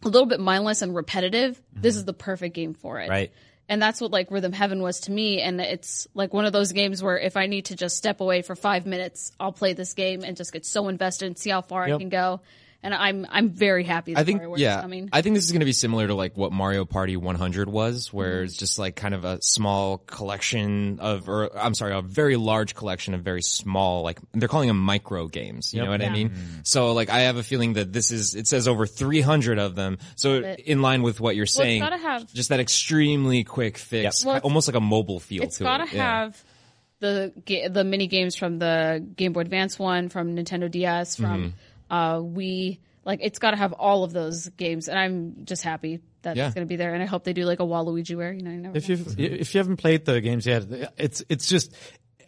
a 0.04 0.08
little 0.08 0.26
bit 0.28 0.40
mindless 0.40 0.82
and 0.82 0.96
repetitive, 0.96 1.62
this 1.74 1.96
is 1.96 2.06
the 2.06 2.14
perfect 2.14 2.56
game 2.56 2.74
for 2.74 3.00
it. 3.00 3.10
Right. 3.10 3.32
And 3.70 3.82
that's 3.82 4.02
what 4.02 4.12
like 4.12 4.32
Rhythm 4.32 4.52
Heaven 4.52 4.82
was 4.82 5.02
to 5.02 5.12
me 5.12 5.42
and 5.42 5.60
it's 5.62 6.08
like 6.14 6.34
one 6.34 6.46
of 6.46 6.54
those 6.54 6.72
games 6.72 7.04
where 7.04 7.18
if 7.18 7.38
I 7.38 7.46
need 7.46 7.66
to 7.66 7.76
just 7.76 7.98
step 7.98 8.20
away 8.22 8.42
for 8.42 8.56
5 8.56 8.86
minutes, 8.86 9.32
I'll 9.40 9.52
play 9.52 9.74
this 9.74 9.94
game 9.94 10.24
and 10.24 10.36
just 10.36 10.54
get 10.54 10.66
so 10.66 10.88
invested 10.88 11.26
and 11.28 11.38
see 11.38 11.50
how 11.50 11.62
far 11.62 11.84
I 11.84 11.98
can 11.98 12.10
go. 12.10 12.42
And 12.84 12.96
I'm 12.96 13.28
I'm 13.30 13.50
very 13.52 13.84
happy 13.84 14.16
that 14.16 14.20
I 14.20 14.24
think 14.24 14.42
WarioWare 14.42 14.58
yeah. 14.58 14.78
is 14.78 14.82
coming. 14.82 15.10
I 15.14 15.22
think 15.22 15.36
this 15.36 15.46
is 15.46 15.52
going 15.52 15.60
to 15.60 15.66
be 15.68 15.72
similar 15.72 16.08
to 16.08 16.16
like 16.16 16.36
what 16.36 16.52
Mario 16.52 16.84
Party 16.84 17.16
100 17.16 17.70
was, 17.70 18.12
where 18.12 18.42
it's 18.42 18.58
just 18.58 18.80
like 18.80 18.96
kind 18.96 19.14
of 19.14 19.24
a 19.24 19.40
small 19.44 20.00
collection 20.00 21.00
of, 21.00 21.30
or 21.30 21.56
I'm 21.56 21.76
sorry, 21.76 21.94
a 21.96 22.02
very 22.02 22.38
large 22.38 22.74
collection 22.74 23.14
of 23.14 23.22
very 23.22 23.44
small, 23.44 24.02
like 24.02 24.18
they're 24.34 24.48
calling 24.50 24.68
them 24.68 24.80
micro 24.80 25.28
games. 25.28 25.76
You 25.76 25.84
know 25.84 25.92
what 25.92 26.02
I 26.02 26.10
mean? 26.10 26.34
So 26.64 26.94
like 26.94 27.10
I 27.12 27.20
have 27.22 27.38
a 27.38 27.44
feeling 27.44 27.74
that 27.74 27.94
this 27.94 28.10
is. 28.12 28.34
It 28.34 28.48
says 28.48 28.68
over 28.68 28.88
300 28.88 29.60
of 29.60 29.76
them. 29.76 30.00
So 30.16 30.42
But- 30.42 30.60
in 30.62 30.82
line 30.82 31.04
with 31.04 31.20
what 31.20 31.36
you're 31.36 31.44
Well, 31.44 31.64
saying, 31.64 31.82
gotta 31.82 31.98
have- 31.98 32.34
just 32.34 32.50
that 32.50 32.60
extremely 32.60 33.44
quick 33.44 33.78
fix, 33.78 34.26
Well, 34.26 34.40
almost 34.40 34.68
like 34.68 34.76
a 34.76 34.82
mobile 34.82 35.20
feel 35.20 35.44
it's 35.44 35.58
to 35.60 35.66
got 35.66 35.78
to 35.78 35.84
it. 35.84 35.94
Yeah. 35.94 36.22
have 36.24 36.44
the 37.00 37.32
the 37.72 37.84
mini 37.84 38.08
games 38.08 38.36
from 38.36 38.58
the 38.60 39.06
Game 39.16 39.34
Boy 39.34 39.42
Advance 39.42 39.78
one, 39.78 40.10
from 40.10 40.36
Nintendo 40.36 40.70
DS, 40.70 41.16
from 41.16 41.26
Mm-hmm. 41.42 41.50
Uh, 41.92 42.16
Wii. 42.16 42.80
Like 43.06 43.20
it's 43.22 43.40
got 43.40 43.52
to 43.52 43.58
have 43.58 43.74
all 43.74 44.04
of 44.04 44.14
those 44.14 44.48
games, 44.50 44.88
and 44.88 44.98
I'm 44.98 45.46
just 45.46 45.64
happy 45.64 46.00
that 46.22 46.36
Yeah. 46.38 46.46
it's 46.46 46.56
going 46.56 46.66
to 46.68 46.70
be 46.70 46.76
there. 46.76 46.94
And 46.94 47.02
I 47.02 47.08
hope 47.08 47.24
they 47.24 47.34
do 47.34 47.46
like 47.46 47.60
a 47.60 47.64
Waluigi 47.64 48.16
where 48.16 48.32
you 48.32 48.44
know. 48.44 48.52
You 48.52 48.58
never 48.58 48.78
If 48.78 48.90
know. 48.90 48.96
you 49.18 49.28
if 49.40 49.54
you 49.54 49.58
haven't 49.60 49.78
played 49.78 50.06
the 50.06 50.22
games 50.22 50.46
yet, 50.46 50.66
it's 50.98 51.24
it's 51.28 51.48
just 51.48 51.76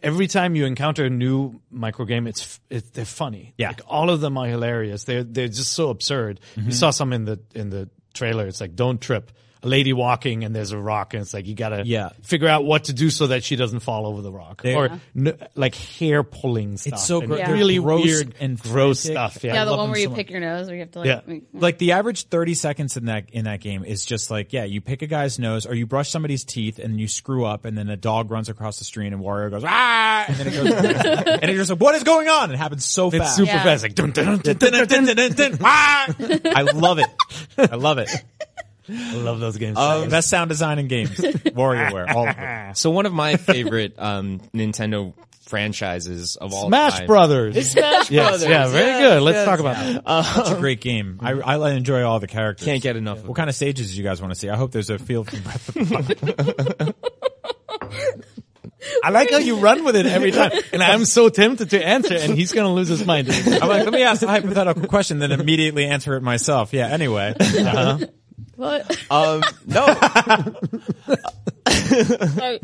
every 0.02 0.26
time 0.26 0.56
you 0.56 0.66
encounter 0.66 1.04
a 1.04 1.10
new 1.10 1.60
micro 1.70 2.04
game, 2.04 2.26
it's 2.26 2.42
f- 2.42 2.60
it, 2.70 2.92
they're 2.92 3.04
funny. 3.04 3.54
Yeah. 3.56 3.68
like 3.68 3.82
all 3.86 4.10
of 4.10 4.20
them 4.20 4.36
are 4.36 4.46
hilarious. 4.46 5.04
They're 5.04 5.22
they're 5.22 5.46
just 5.48 5.72
so 5.72 5.90
absurd. 5.90 6.40
You 6.56 6.72
saw 6.72 6.90
some 6.90 7.12
in 7.12 7.24
the 7.24 7.38
in 7.54 7.70
the 7.70 7.88
trailer. 8.12 8.46
It's 8.48 8.60
like 8.60 8.74
don't 8.74 9.00
trip. 9.00 9.30
A 9.64 9.68
lady 9.68 9.92
walking 9.92 10.44
and 10.44 10.54
there's 10.54 10.72
a 10.72 10.78
rock 10.78 11.14
and 11.14 11.22
it's 11.22 11.32
like 11.34 11.46
you 11.46 11.54
gotta 11.54 11.82
Yeah. 11.86 12.10
figure 12.22 12.48
out 12.48 12.64
what 12.64 12.84
to 12.84 12.92
do 12.92 13.10
so 13.10 13.28
that 13.28 13.44
she 13.44 13.56
doesn't 13.56 13.80
fall 13.80 14.06
over 14.06 14.22
the 14.22 14.32
rock 14.32 14.62
They- 14.62 14.74
or 14.74 15.00
n- 15.16 15.36
like 15.54 15.74
hair 15.74 16.22
pulling 16.22 16.76
stuff. 16.76 16.92
It's 16.94 17.04
so 17.06 17.18
and 17.20 17.28
gro- 17.28 17.38
Yeah. 17.38 17.50
really 17.50 17.78
gross 17.78 18.04
weird 18.04 18.34
and 18.40 18.58
gross 18.58 19.06
frantic. 19.06 19.32
stuff. 19.32 19.44
Yeah, 19.44 19.54
yeah, 19.54 19.64
the 19.64 19.76
one 19.76 19.90
where 19.90 19.98
you 19.98 20.04
so 20.04 20.10
much. 20.10 20.16
pick 20.18 20.30
your 20.30 20.40
nose, 20.40 20.68
or 20.68 20.74
you 20.74 20.80
have 20.80 20.90
to 20.92 20.98
like. 21.00 21.06
Yeah. 21.08 21.20
make- 21.26 21.42
like 21.54 21.78
the 21.78 21.92
average 21.92 22.24
30 22.28 22.54
seconds 22.54 22.96
in 22.96 23.06
that 23.06 23.24
in 23.32 23.44
that 23.46 23.60
game 23.60 23.84
is 23.84 24.04
just 24.04 24.30
like 24.30 24.52
yeah 24.52 24.64
you 24.64 24.80
pick 24.80 25.02
a 25.02 25.06
guy's 25.06 25.38
nose 25.38 25.66
or 25.66 25.74
you 25.74 25.86
brush 25.86 26.10
somebody's 26.10 26.44
teeth 26.44 26.78
and 26.78 27.00
you 27.00 27.08
screw 27.08 27.44
up 27.44 27.64
and 27.64 27.76
then 27.76 27.88
a 27.88 27.96
dog 27.96 28.30
runs 28.30 28.48
across 28.48 28.78
the 28.78 28.84
street 28.84 29.12
and 29.12 29.22
Wario 29.22 29.50
goes 29.50 29.62
ah 29.66 30.24
and 30.28 30.36
then 30.36 30.46
it 30.48 30.52
goes 30.52 31.26
and 31.42 31.50
it 31.50 31.54
just 31.54 31.70
like 31.70 31.80
what 31.80 31.94
is 31.94 32.02
going 32.02 32.28
on 32.28 32.50
it 32.52 32.56
happens 32.56 32.84
so 32.84 33.08
It's 33.08 33.16
fast 33.18 33.36
super 33.36 33.50
Yeah. 33.52 33.62
fast, 33.62 33.82
like 33.82 33.94
dun, 33.94 34.10
dun, 34.10 34.38
dun, 34.38 34.56
dun, 34.56 34.86
dun, 34.86 35.04
dun, 35.06 35.16
dun, 35.16 35.32
dun. 35.32 35.58
Ah! 35.62 36.06
I 36.44 36.62
love 36.62 36.98
it 36.98 37.06
I 37.58 37.76
love 37.76 37.98
it 37.98 38.10
I 38.88 39.14
love 39.14 39.40
those 39.40 39.56
games. 39.56 39.78
Um, 39.78 40.08
best 40.08 40.28
sound 40.28 40.48
design 40.50 40.78
in 40.78 40.88
games 40.88 41.10
WarioWare 41.18 42.14
all 42.14 42.28
of 42.28 42.36
it 42.38 42.76
So 42.76 42.90
one 42.90 43.06
of 43.06 43.12
my 43.12 43.36
favorite 43.36 43.94
um, 43.98 44.40
Nintendo 44.54 45.14
franchises 45.46 46.36
of 46.36 46.52
all 46.54 46.68
Smash 46.68 46.98
time. 46.98 47.06
Brothers. 47.06 47.70
Smash 47.70 48.10
yes, 48.10 48.28
Brothers. 48.30 48.42
yeah, 48.48 48.66
very 48.68 48.86
Yes, 48.86 49.00
good. 49.14 49.22
Let's 49.22 49.36
yes. 49.36 49.44
talk 49.46 49.60
about 49.60 49.76
that. 49.76 50.02
Um, 50.08 50.24
such 50.24 50.56
a 50.56 50.60
great 50.60 50.80
game 50.80 51.18
I, 51.22 51.32
I 51.32 51.70
enjoy 51.72 52.02
all 52.02 52.18
the 52.18 52.26
characters 52.26 52.64
Can't 52.64 52.82
get 52.82 52.96
enough 52.96 53.18
of 53.18 53.28
what 53.28 53.36
kind 53.36 53.48
of 53.50 53.54
stages 53.56 53.92
do 53.92 53.96
you 53.98 54.02
guys 54.04 54.20
want 54.20 54.32
to 54.32 54.38
see 54.38 54.48
I 54.48 54.56
hope 54.56 54.72
there's 54.72 54.90
a 54.90 54.98
feel 54.98 55.24
for 55.24 55.36
Breath 55.40 55.68
of 55.68 55.74
the 55.88 56.94
Wild. 56.94 56.94
I 59.02 59.10
like 59.10 59.30
how 59.30 59.38
you 59.38 59.56
run 59.56 59.84
with 59.84 59.96
it 59.96 60.04
every 60.04 60.30
time, 60.30 60.52
and 60.72 60.82
I'm 60.82 61.06
so 61.06 61.30
tempted 61.30 61.70
to 61.70 61.82
answer, 61.84 62.14
and 62.16 62.34
he's 62.34 62.52
gonna 62.52 62.72
lose 62.72 62.88
his 62.88 63.04
mind. 63.04 63.30
I'm 63.30 63.68
like 63.68 63.84
let 63.84 63.92
me 63.92 64.02
ask 64.02 64.22
a 64.22 64.26
hypothetical 64.28 64.86
question 64.88 65.18
then 65.20 65.32
immediately 65.32 65.86
answer 65.86 66.16
it 66.16 66.22
myself 66.22 66.72
yeah 66.74 66.88
anyway 66.88 67.34
uh-huh. 67.40 67.98
What? 68.56 69.10
Um, 69.10 69.42
no, 69.66 69.86
Sorry. 71.68 72.60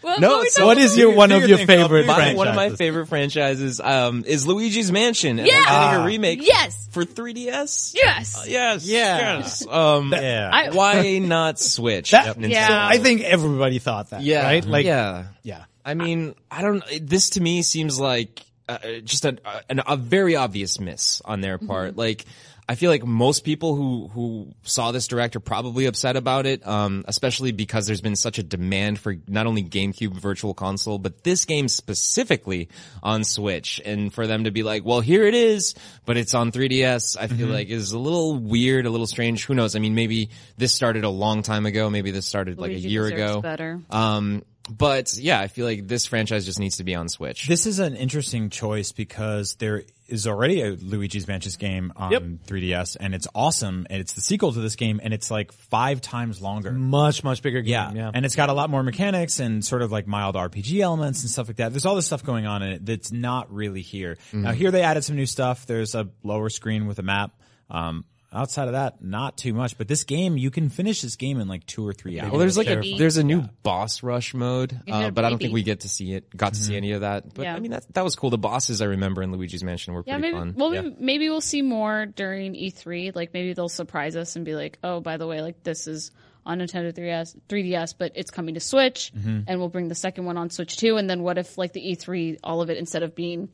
What- 0.00 0.20
No, 0.20 0.28
what 0.30 0.42
we 0.42 0.48
so 0.50 0.60
talking 0.60 0.66
What 0.66 0.78
is 0.78 0.92
about? 0.92 1.00
your 1.00 1.10
one 1.14 1.32
of 1.32 1.40
Figure 1.42 1.56
your 1.56 1.66
things 1.66 1.70
out. 1.70 1.90
favorite 1.90 2.06
my, 2.06 2.14
franchises? 2.14 2.36
one 2.38 2.48
of 2.48 2.54
my 2.56 2.70
favorite 2.70 3.06
franchises 3.06 3.80
um, 3.80 4.24
is 4.26 4.46
Luigi's 4.46 4.92
Mansion. 4.92 5.38
and 5.38 5.46
Yeah. 5.48 5.54
they're 5.54 5.88
getting 5.90 6.00
a 6.02 6.06
remake 6.06 6.38
Yes. 6.46 6.88
for 6.90 7.04
3DS. 7.04 7.94
Yes. 7.94 8.44
Yes, 8.46 8.86
Yeah. 8.86 9.38
yes. 9.38 9.66
Um, 9.66 10.12
yeah 10.12 10.50
I- 10.52 10.70
why 10.70 11.18
not 11.18 11.58
Switch? 11.58 12.10
That- 12.12 12.36
Nintendo? 12.38 12.50
Yeah. 12.50 12.86
I 12.86 12.98
think 12.98 13.22
everybody 13.22 13.78
thought 13.78 14.10
that. 14.10 14.22
yeah, 14.22 14.44
right. 14.44 14.64
Like, 14.64 14.86
yeah. 14.86 15.24
yeah. 15.42 15.64
I 15.84 15.94
mean, 15.94 16.34
I 16.50 16.62
don't. 16.62 16.82
This 17.02 17.30
to 17.30 17.42
me 17.42 17.60
seems 17.62 18.00
like 18.00 18.42
uh, 18.68 18.78
just 19.04 19.26
a, 19.26 19.36
a 19.68 19.82
a 19.88 19.96
very 19.98 20.34
obvious 20.34 20.80
miss 20.80 21.20
on 21.26 21.42
their 21.42 21.58
part. 21.58 21.94
Like, 21.96 22.24
I 22.68 22.76
feel 22.76 22.90
like 22.90 23.04
most 23.04 23.44
people 23.44 23.76
who 23.76 24.08
who 24.08 24.54
saw 24.62 24.90
this 24.90 25.06
direct 25.06 25.36
are 25.36 25.40
probably 25.40 25.84
upset 25.86 26.16
about 26.16 26.46
it, 26.46 26.66
um, 26.66 27.04
especially 27.06 27.52
because 27.52 27.86
there's 27.86 28.00
been 28.00 28.16
such 28.16 28.38
a 28.38 28.42
demand 28.42 28.98
for 28.98 29.16
not 29.28 29.46
only 29.46 29.62
GameCube 29.62 30.14
Virtual 30.14 30.54
Console, 30.54 30.98
but 30.98 31.24
this 31.24 31.44
game 31.44 31.68
specifically 31.68 32.68
on 33.02 33.24
Switch, 33.24 33.82
and 33.84 34.12
for 34.12 34.26
them 34.26 34.44
to 34.44 34.50
be 34.50 34.62
like, 34.62 34.84
"Well, 34.84 35.00
here 35.00 35.24
it 35.24 35.34
is," 35.34 35.74
but 36.06 36.16
it's 36.16 36.32
on 36.32 36.52
3DS, 36.52 37.16
I 37.18 37.26
feel 37.26 37.48
like 37.48 37.68
is 37.68 37.92
a 37.92 37.98
little 37.98 38.38
weird, 38.38 38.86
a 38.86 38.90
little 38.90 39.06
strange. 39.06 39.44
Who 39.44 39.54
knows? 39.54 39.76
I 39.76 39.78
mean, 39.78 39.94
maybe 39.94 40.30
this 40.56 40.74
started 40.74 41.04
a 41.04 41.10
long 41.10 41.42
time 41.42 41.66
ago. 41.66 41.90
Maybe 41.90 42.12
this 42.12 42.26
started 42.26 42.58
like 42.58 42.70
Luigi 42.70 42.88
a 42.88 42.90
year 42.90 43.06
ago. 43.06 43.40
better. 43.42 43.80
Um, 43.90 44.42
but 44.70 45.14
yeah, 45.18 45.40
I 45.40 45.48
feel 45.48 45.66
like 45.66 45.86
this 45.86 46.06
franchise 46.06 46.46
just 46.46 46.58
needs 46.58 46.78
to 46.78 46.84
be 46.84 46.94
on 46.94 47.08
Switch. 47.08 47.46
This 47.46 47.66
is 47.66 47.78
an 47.78 47.96
interesting 47.96 48.48
choice 48.48 48.92
because 48.92 49.56
there 49.56 49.82
is 50.08 50.26
already 50.26 50.60
a 50.62 50.70
Luigi's 50.72 51.26
Mansion 51.26 51.52
game 51.58 51.92
on 51.96 52.12
Yep. 52.12 52.22
3DS 52.46 52.96
and 53.00 53.14
it's 53.14 53.26
awesome 53.34 53.86
and 53.90 54.00
it's 54.00 54.12
the 54.12 54.20
sequel 54.20 54.52
to 54.52 54.60
this 54.60 54.76
game 54.76 55.00
and 55.02 55.14
it's 55.14 55.30
like 55.30 55.52
five 55.52 56.00
times 56.00 56.40
longer. 56.42 56.72
Much 56.72 57.24
much 57.24 57.42
bigger 57.42 57.62
game. 57.62 57.72
Yeah. 57.72 57.92
Yeah. 57.94 58.10
And 58.12 58.24
it's 58.26 58.36
got 58.36 58.48
a 58.50 58.52
lot 58.52 58.70
more 58.70 58.82
mechanics 58.82 59.40
and 59.40 59.64
sort 59.64 59.82
of 59.82 59.90
like 59.92 60.06
mild 60.06 60.34
RPG 60.36 60.80
elements 60.80 61.22
and 61.22 61.30
stuff 61.30 61.48
like 61.48 61.56
that. 61.56 61.72
There's 61.72 61.86
all 61.86 61.96
this 61.96 62.06
stuff 62.06 62.22
going 62.24 62.46
on 62.46 62.62
in 62.62 62.72
it 62.72 62.86
that's 62.86 63.12
not 63.12 63.52
really 63.52 63.82
here. 63.82 64.18
Now 64.32 64.52
here 64.52 64.70
they 64.70 64.82
added 64.82 65.04
some 65.04 65.16
new 65.16 65.26
stuff. 65.26 65.66
There's 65.66 65.94
a 65.94 66.08
lower 66.22 66.48
screen 66.50 66.86
with 66.86 66.98
a 66.98 67.02
map. 67.02 67.32
Um, 67.70 68.04
outside 68.34 68.66
of 68.68 68.72
that, 68.72 69.02
not 69.02 69.36
too 69.36 69.54
much. 69.54 69.78
But 69.78 69.88
this 69.88 70.04
game, 70.04 70.36
you 70.36 70.50
can 70.50 70.68
finish 70.68 71.00
this 71.00 71.16
game 71.16 71.40
in 71.40 71.48
like 71.48 71.64
two 71.66 71.86
or 71.86 71.92
three 71.92 72.20
hours. 72.20 72.30
Well, 72.30 72.40
there's 72.40 72.56
like 72.58 72.66
a 72.68 72.96
there's 72.98 73.16
a 73.16 73.24
new 73.24 73.42
boss 73.62 74.02
rush 74.02 74.34
mode, 74.34 74.78
uh, 74.90 75.10
but 75.10 75.24
I 75.24 75.30
don't 75.30 75.38
think 75.38 75.54
we 75.54 75.62
get 75.62 75.80
to 75.80 75.88
see 75.88 76.12
it. 76.14 76.36
Got 76.36 76.54
to 76.54 76.60
see 76.60 76.76
any 76.76 76.92
of 76.92 77.02
that. 77.02 77.32
But 77.34 77.42
Yeah. 77.44 77.54
I 77.54 77.60
mean 77.60 77.70
that 77.70 77.84
that 77.94 78.04
was 78.04 78.16
cool. 78.16 78.30
The 78.30 78.38
bosses 78.38 78.82
I 78.82 78.86
remember 78.86 79.22
in 79.22 79.32
Luigi's 79.32 79.62
Mansion 79.64 79.94
were 79.94 80.02
Yeah, 80.06 80.18
pretty 80.18 80.32
maybe. 80.34 80.38
fun. 80.38 80.54
Well, 80.56 80.70
maybe, 80.70 80.96
maybe 80.98 81.28
we'll 81.30 81.40
see 81.40 81.62
more 81.62 82.06
during 82.06 82.54
E3. 82.54 83.14
Like 83.14 83.32
maybe 83.32 83.52
they'll 83.52 83.68
surprise 83.68 84.16
us 84.16 84.36
and 84.36 84.44
be 84.44 84.54
like, 84.54 84.78
"Oh, 84.82 85.00
by 85.00 85.16
the 85.16 85.26
way, 85.26 85.40
like 85.40 85.62
this 85.62 85.86
is 85.86 86.10
on 86.46 86.58
Nintendo 86.58 86.92
3DS, 86.92 87.36
3DS, 87.48 87.94
but 87.96 88.12
it's 88.16 88.30
coming 88.30 88.54
to 88.54 88.60
Switch, 88.60 89.12
Mm-hmm. 89.16 89.40
and 89.46 89.58
we'll 89.60 89.70
bring 89.70 89.88
the 89.88 89.94
second 89.94 90.24
one 90.26 90.36
on 90.36 90.50
Switch 90.50 90.76
too." 90.76 90.96
And 90.98 91.08
then 91.08 91.22
what 91.22 91.38
if 91.38 91.56
like 91.56 91.72
the 91.72 91.80
E3, 91.80 92.38
all 92.44 92.60
of 92.62 92.68
it 92.70 92.76
instead 92.78 93.02
of 93.02 93.14
being 93.14 93.48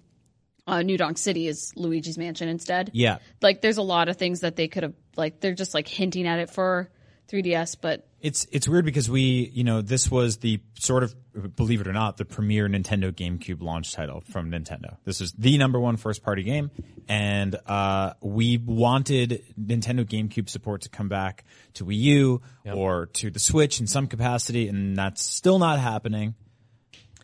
uh, 0.71 0.83
New 0.83 0.97
Donk 0.97 1.19
City 1.19 1.49
is 1.49 1.73
Luigi's 1.77 2.17
Mansion 2.17 2.49
instead? 2.49 2.91
yeah. 2.95 3.19
Like 3.43 3.61
there's 3.61 3.79
a 3.79 3.83
lot 3.83 4.09
of 4.09 4.17
things 4.17 4.41
that 4.41 4.57
they 4.57 4.69
could 4.69 4.85
have 4.85 4.95
like 5.17 5.41
they're 5.41 5.55
just 5.55 5.75
like 5.75 5.89
hinting 5.89 6.27
at 6.27 6.39
it 6.39 6.51
for 6.51 6.89
3DS, 7.31 7.77
but 7.81 8.07
It's 8.21 8.47
it's 8.51 8.69
weird 8.69 8.85
because 8.85 9.11
we 9.11 9.51
you 9.53 9.65
know 9.65 9.83
this 9.83 10.11
was 10.11 10.39
the 10.39 10.61
sort 10.79 11.03
of 11.03 11.15
believe 11.57 11.81
it 11.81 11.87
or 11.87 11.93
not 11.93 12.17
the 12.17 12.25
premier 12.25 12.69
Nintendo 12.69 13.13
GameCube 13.13 13.63
launch 13.63 13.93
title 13.93 14.23
from 14.31 14.51
Nintendo. 14.51 14.97
This 15.05 15.21
is 15.21 15.33
the 15.33 15.59
number 15.59 15.81
one 15.81 15.97
first 15.97 16.23
party 16.23 16.43
game, 16.43 16.71
and 17.09 17.57
uh, 17.67 18.15
we 18.21 18.59
wanted 18.59 19.43
Nintendo 19.61 20.05
GameCube 20.05 20.49
support 20.49 20.83
to 20.83 20.89
come 20.89 21.09
back 21.09 21.45
to 21.75 21.85
Wii 21.85 21.97
U 21.97 22.43
or 22.65 23.07
to 23.07 23.31
the 23.31 23.41
Switch 23.41 23.81
in 23.81 23.87
some 23.87 24.07
capacity, 24.07 24.69
and 24.69 24.97
that's 24.97 25.23
still 25.23 25.59
not 25.59 25.79
happening. 25.79 26.35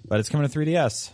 But 0.08 0.20
it's 0.20 0.28
coming 0.28 0.48
to 0.48 0.58
3DS. 0.58 1.10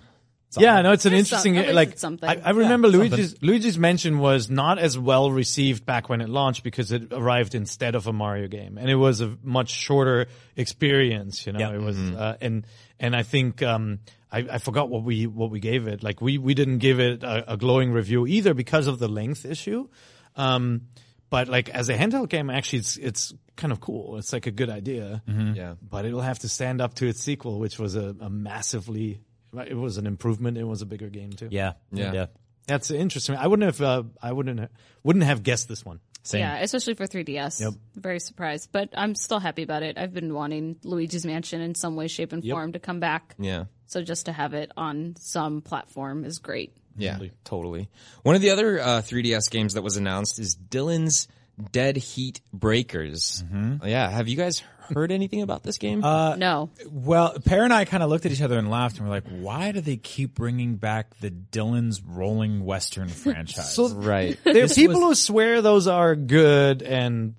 Yeah, 0.58 0.82
no, 0.82 0.92
it's 0.92 1.06
an 1.06 1.12
There's 1.12 1.26
interesting. 1.32 1.54
some- 1.56 1.74
like, 1.74 1.98
something. 1.98 2.28
I, 2.28 2.40
I 2.44 2.50
remember 2.50 2.88
Yeah, 2.88 2.98
Luigi's 2.98 3.42
Luigi's 3.42 3.78
Mansion 3.78 4.18
was 4.18 4.50
not 4.50 4.78
as 4.78 4.98
well 4.98 5.30
received 5.30 5.86
back 5.86 6.08
when 6.08 6.20
it 6.20 6.28
launched 6.28 6.62
because 6.62 6.92
it 6.92 7.12
arrived 7.12 7.54
instead 7.54 7.94
of 7.94 8.06
a 8.06 8.12
Mario 8.12 8.48
game, 8.48 8.76
and 8.78 8.90
it 8.90 8.96
was 8.96 9.20
a 9.20 9.36
much 9.42 9.70
shorter 9.70 10.26
experience. 10.56 11.46
You 11.46 11.52
know, 11.52 11.58
Yeah. 11.60 11.74
it 11.74 11.80
was, 11.80 11.98
uh, 11.98 12.36
and 12.40 12.66
and 13.00 13.16
I 13.16 13.22
think 13.22 13.62
um, 13.62 14.00
I, 14.30 14.38
I 14.52 14.58
forgot 14.58 14.88
what 14.88 15.04
we 15.04 15.26
what 15.26 15.50
we 15.50 15.60
gave 15.60 15.86
it. 15.88 16.02
Like 16.02 16.20
we 16.20 16.38
we 16.38 16.54
didn't 16.54 16.78
give 16.78 17.00
it 17.00 17.22
a, 17.22 17.52
a 17.52 17.56
glowing 17.56 17.92
review 17.92 18.26
either 18.26 18.54
because 18.54 18.86
of 18.86 18.98
the 18.98 19.08
length 19.08 19.44
issue. 19.44 19.88
Um, 20.36 20.82
but 21.30 21.48
like 21.48 21.68
as 21.70 21.88
a 21.88 21.96
handheld 21.96 22.28
game, 22.28 22.50
actually, 22.50 22.80
it's 22.80 22.96
it's 22.96 23.34
kind 23.56 23.72
of 23.72 23.80
cool. 23.80 24.18
It's 24.18 24.32
like 24.32 24.46
a 24.46 24.50
good 24.50 24.70
idea. 24.70 25.22
yeah. 25.26 25.74
But 25.80 26.04
it'll 26.04 26.20
have 26.20 26.38
to 26.40 26.48
stand 26.48 26.80
up 26.80 26.94
to 26.96 27.06
its 27.06 27.20
sequel, 27.22 27.58
which 27.58 27.78
was 27.78 27.96
a, 27.96 28.14
a 28.20 28.28
massively. 28.30 29.20
It 29.66 29.74
was 29.76 29.98
an 29.98 30.06
improvement. 30.06 30.56
It 30.58 30.64
was 30.64 30.82
a 30.82 30.86
bigger 30.86 31.08
game 31.08 31.32
too. 31.32 31.48
Yeah, 31.50 31.72
Yeah. 31.92 32.12
yeah. 32.12 32.26
That's 32.66 32.90
interesting. 32.90 33.34
I 33.36 33.46
wouldn't 33.48 33.66
have. 33.66 33.80
Uh, 33.82 34.04
I 34.22 34.32
wouldn't. 34.32 34.60
Have, 34.60 34.70
wouldn't 35.02 35.24
have 35.24 35.42
guessed 35.42 35.68
this 35.68 35.84
one. 35.84 36.00
Same. 36.24 36.40
yeah, 36.40 36.58
especially 36.60 36.94
for 36.94 37.04
3DS. 37.08 37.60
Yep. 37.60 37.72
Very 37.96 38.20
surprised, 38.20 38.68
but 38.70 38.90
I'm 38.96 39.16
still 39.16 39.40
happy 39.40 39.64
about 39.64 39.82
it. 39.82 39.98
I've 39.98 40.14
been 40.14 40.32
wanting 40.32 40.76
Luigi's 40.84 41.26
Mansion 41.26 41.60
in 41.60 41.74
some 41.74 41.96
way, 41.96 42.06
shape, 42.06 42.32
and 42.32 42.44
form 42.48 42.74
to 42.74 42.78
come 42.78 43.00
back. 43.00 43.34
Yeah. 43.40 43.64
So 43.86 44.02
just 44.02 44.26
to 44.26 44.32
have 44.32 44.54
it 44.54 44.70
on 44.76 45.16
some 45.18 45.62
platform 45.62 46.24
is 46.24 46.38
great. 46.38 46.76
Yeah, 46.96 47.18
totally. 47.42 47.88
One 48.22 48.36
of 48.36 48.40
the 48.40 48.50
other 48.50 48.78
uh, 48.78 49.02
3DS 49.02 49.50
games 49.50 49.74
that 49.74 49.82
was 49.82 49.96
announced 49.96 50.38
is 50.38 50.54
Dillon's 50.54 51.26
Dead 51.70 51.96
Heat 51.96 52.40
Breakers. 52.52 53.44
Mm-hmm. 53.46 53.86
Yeah, 53.86 54.08
have 54.08 54.28
you 54.28 54.36
guys 54.36 54.62
heard 54.94 55.12
anything 55.12 55.42
about 55.42 55.62
this 55.62 55.78
game? 55.78 56.02
Uh, 56.04 56.36
no, 56.36 56.70
Well, 56.90 57.38
Peer 57.44 57.64
and 57.64 57.72
I 57.72 57.84
kind 57.84 58.02
of 58.02 58.10
looked 58.10 58.26
at 58.26 58.32
each 58.32 58.42
other 58.42 58.58
and 58.58 58.70
laughed, 58.70 58.98
and 58.98 59.06
we're 59.06 59.14
like, 59.14 59.28
"Why 59.28 59.72
do 59.72 59.80
they 59.80 59.96
keep 59.96 60.34
bringing 60.34 60.76
back 60.76 61.18
the 61.20 61.30
Dillon's 61.30 62.02
Rolling 62.02 62.64
Western 62.64 63.08
franchise?" 63.22 63.78
right. 63.94 64.38
There's 64.44 64.74
people 64.74 65.00
was- 65.00 65.08
who 65.10 65.14
swear 65.32 65.62
those 65.62 65.86
are 65.86 66.14
good 66.16 66.82
and 66.82 67.34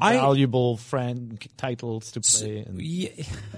I- 0.00 0.14
valuable 0.14 0.76
friend 0.76 1.38
titles 1.56 2.12
to 2.12 2.20
play. 2.20 2.58
And, 2.66 2.80
yeah, 2.80 3.10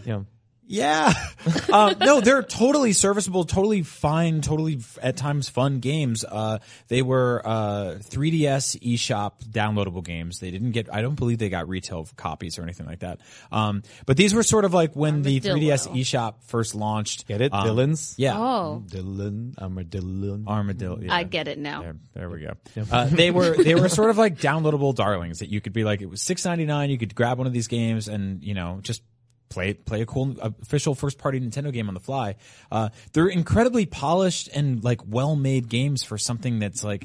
you 0.04 0.12
know, 0.12 0.26
yeah. 0.70 1.12
um, 1.72 1.96
no, 1.98 2.20
they're 2.20 2.44
totally 2.44 2.92
serviceable, 2.92 3.44
totally 3.44 3.82
fine, 3.82 4.40
totally 4.40 4.76
f- 4.76 4.98
at 5.02 5.16
times 5.16 5.48
fun 5.48 5.80
games. 5.80 6.24
Uh, 6.24 6.58
they 6.86 7.02
were 7.02 7.42
uh, 7.44 7.96
3DS 7.98 8.78
eShop 8.80 9.44
downloadable 9.50 10.04
games. 10.04 10.38
They 10.38 10.52
didn't 10.52 10.70
get. 10.70 10.88
I 10.94 11.02
don't 11.02 11.16
believe 11.16 11.38
they 11.38 11.48
got 11.48 11.68
retail 11.68 12.06
copies 12.16 12.56
or 12.58 12.62
anything 12.62 12.86
like 12.86 13.00
that. 13.00 13.18
Um, 13.50 13.82
but 14.06 14.16
these 14.16 14.32
were 14.32 14.44
sort 14.44 14.64
of 14.64 14.72
like 14.72 14.94
when 14.94 15.22
the 15.22 15.40
Armadillo. 15.44 15.76
3DS 15.76 16.00
eShop 16.00 16.34
first 16.46 16.74
launched. 16.76 17.26
get 17.26 17.40
it, 17.40 17.52
Um, 17.52 17.66
Dillon's. 17.66 18.14
Yeah. 18.16 18.38
oh, 18.38 18.82
Dylan, 18.86 19.58
armadillo. 19.58 20.40
Armadillo. 20.46 21.00
Yeah. 21.02 21.12
I 21.14 21.24
get 21.24 21.48
it 21.48 21.58
now. 21.58 21.82
There, 21.82 21.96
there 22.14 22.30
we 22.30 22.40
go. 22.42 22.52
Uh, 22.90 23.06
they 23.06 23.32
were 23.32 23.56
they 23.62 23.74
were 23.74 23.88
sort 23.88 24.10
of 24.10 24.18
like 24.18 24.38
downloadable 24.38 24.94
darlings 24.94 25.40
that 25.40 25.48
you 25.48 25.60
could 25.60 25.72
be 25.72 25.82
like 25.82 26.00
it 26.00 26.06
was 26.08 26.22
six 26.22 26.44
ninety 26.44 26.64
nine. 26.64 26.90
You 26.90 26.98
could 26.98 27.14
grab 27.14 27.38
one 27.38 27.48
of 27.48 27.52
these 27.52 27.66
games 27.66 28.06
and 28.06 28.42
you 28.44 28.54
know 28.54 28.78
just 28.82 29.02
play 29.50 29.74
play 29.74 30.00
a 30.00 30.06
cool 30.06 30.36
uh, 30.40 30.50
official 30.62 30.94
first 30.94 31.18
party 31.18 31.38
Nintendo 31.38 31.72
game 31.72 31.88
on 31.88 31.94
the 31.94 32.00
fly. 32.00 32.36
Uh, 32.72 32.88
they're 33.12 33.28
incredibly 33.28 33.84
polished 33.84 34.48
and 34.54 34.82
like 34.82 35.00
well 35.06 35.36
made 35.36 35.68
games 35.68 36.02
for 36.02 36.16
something 36.16 36.58
that's 36.58 36.82
like 36.82 37.04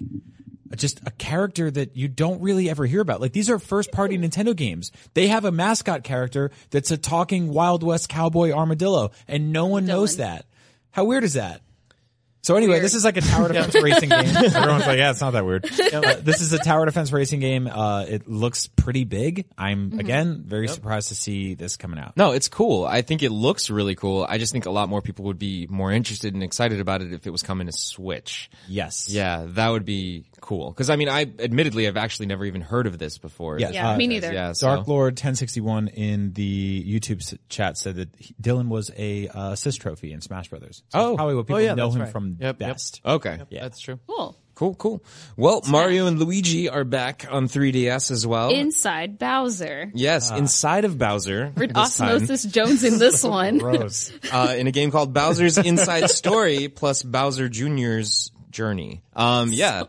just 0.76 1.02
a 1.06 1.12
character 1.12 1.70
that 1.70 1.96
you 1.96 2.08
don't 2.08 2.42
really 2.42 2.70
ever 2.70 2.86
hear 2.86 3.02
about. 3.02 3.20
Like 3.20 3.34
these 3.34 3.50
are 3.50 3.60
first 3.60 3.92
party 3.92 4.18
Nintendo 4.18 4.56
games. 4.56 4.92
They 5.14 5.28
have 5.28 5.46
a 5.46 5.52
mascot 5.52 6.04
character 6.04 6.52
that's 6.70 6.92
a 6.92 6.98
talking 6.98 7.50
Wild 7.50 7.84
West 7.84 8.08
cowboy 8.08 8.52
armadillo, 8.52 9.12
and 9.28 9.52
no 9.52 9.66
one 9.66 9.86
knows 9.86 10.18
that. 10.18 10.46
How 10.92 11.04
weird 11.04 11.24
is 11.24 11.34
that? 11.34 11.62
So 12.46 12.56
anyway, 12.58 12.80
this 12.80 12.94
is 12.94 13.04
like 13.04 13.18
a 13.18 13.22
tower 13.22 13.48
defense 13.52 13.74
racing 13.74 14.10
game. 14.10 14.20
Everyone's 14.38 14.86
like, 14.86 15.00
yeah, 15.00 15.10
it's 15.10 15.20
not 15.20 15.32
that 15.32 15.46
weird. 15.46 15.66
Uh, 15.96 16.16
this 16.20 16.42
is 16.42 16.52
a 16.52 16.58
tower 16.58 16.86
defense 16.86 17.12
racing 17.14 17.40
game. 17.40 17.68
Uh, 17.68 18.04
it 18.04 18.28
looks 18.28 18.68
pretty 18.68 19.06
big. 19.06 19.46
I'm 19.58 19.98
again 19.98 20.44
very 20.46 20.68
surprised 20.68 21.08
to 21.10 21.16
see 21.16 21.54
this 21.54 21.78
coming 21.78 22.00
out. 22.00 22.18
No, 22.18 22.32
it's 22.32 22.50
cool. 22.50 22.86
I 22.86 23.02
think 23.02 23.24
it 23.24 23.32
looks 23.32 23.70
really 23.70 23.96
cool. 23.96 24.26
I 24.28 24.38
just 24.38 24.52
think 24.52 24.66
a 24.66 24.72
lot 24.72 24.90
more 24.90 25.02
people 25.02 25.26
would 25.26 25.40
be 25.40 25.68
more 25.70 25.92
interested 25.92 26.34
and 26.34 26.44
excited 26.44 26.82
about 26.82 27.02
it 27.02 27.14
if 27.14 27.28
it 27.28 27.30
was 27.30 27.44
coming 27.44 27.68
to 27.68 27.72
Switch. 27.72 28.50
Yes. 28.68 29.08
Yeah, 29.10 29.46
that 29.50 29.70
would 29.70 29.86
be 29.86 30.26
cool. 30.46 30.70
Because 30.72 30.90
I 30.92 30.96
mean, 30.96 31.10
I 31.10 31.22
admittedly 31.40 31.88
I've 31.88 31.98
actually 31.98 32.28
never 32.28 32.46
even 32.46 32.62
heard 32.62 32.86
of 32.88 32.98
this 33.00 33.18
before. 33.18 33.60
Yeah. 33.60 33.72
Yeah, 33.72 33.92
Uh, 33.94 33.98
me 33.98 34.06
neither. 34.08 34.32
Yeah, 34.32 34.54
so- 34.54 34.68
Dark 34.68 34.88
Lord 34.88 35.14
1061 35.14 35.88
in 35.90 36.34
the 36.34 36.84
YouTube 36.88 37.22
s- 37.22 37.34
chat 37.50 37.78
said 37.78 37.96
that 37.96 38.10
he- 38.18 38.36
Dillon 38.40 38.70
was 38.70 38.92
a 38.98 39.28
uh, 39.30 39.52
assist 39.54 39.82
trophy 39.82 40.14
in 40.14 40.22
Smash 40.22 40.50
Brothers. 40.50 40.84
So 40.90 41.00
Oh. 41.00 41.04
that's 41.08 41.16
probably 41.18 41.36
what 41.36 41.48
people 41.48 41.62
yeah, 41.62 41.74
know 41.74 41.90
him 41.90 42.02
right. 42.02 42.12
from 42.12 42.38
Yep, 42.40 42.60
yep. 42.60 42.60
best. 42.60 43.02
Okay. 43.06 43.40
That's 43.52 43.80
true. 43.80 44.00
Cool. 44.08 44.38
Cool, 44.54 44.76
cool. 44.76 45.04
Well, 45.36 45.62
Mario 45.68 46.08
and 46.08 46.18
Luigi 46.18 46.70
are 46.70 46.86
back 46.86 47.26
on 47.30 47.50
3DS 47.50 48.10
as 48.10 48.26
well. 48.26 48.52
Inside 48.52 49.20
Bowser. 49.20 49.92
yes, 49.94 50.32
inside 50.32 50.86
of 50.86 50.98
Bowser. 50.98 51.52
We're 51.58 51.68
time. 51.68 51.76
Osmosis 51.84 52.44
Jones 52.44 52.86
in 52.86 52.98
this 52.98 53.22
one. 53.42 53.58
Gross. 53.58 54.14
uh, 54.32 54.56
in 54.58 54.68
a 54.68 54.72
game 54.72 54.92
called 54.92 55.14
Bowser's 55.14 55.58
Inside 55.58 56.10
Story 56.10 56.70
plus 56.70 57.04
Bowser 57.04 57.50
Jr.'s 57.50 58.32
Journey. 58.52 59.02
Um, 59.14 59.52
yeah. 59.52 59.84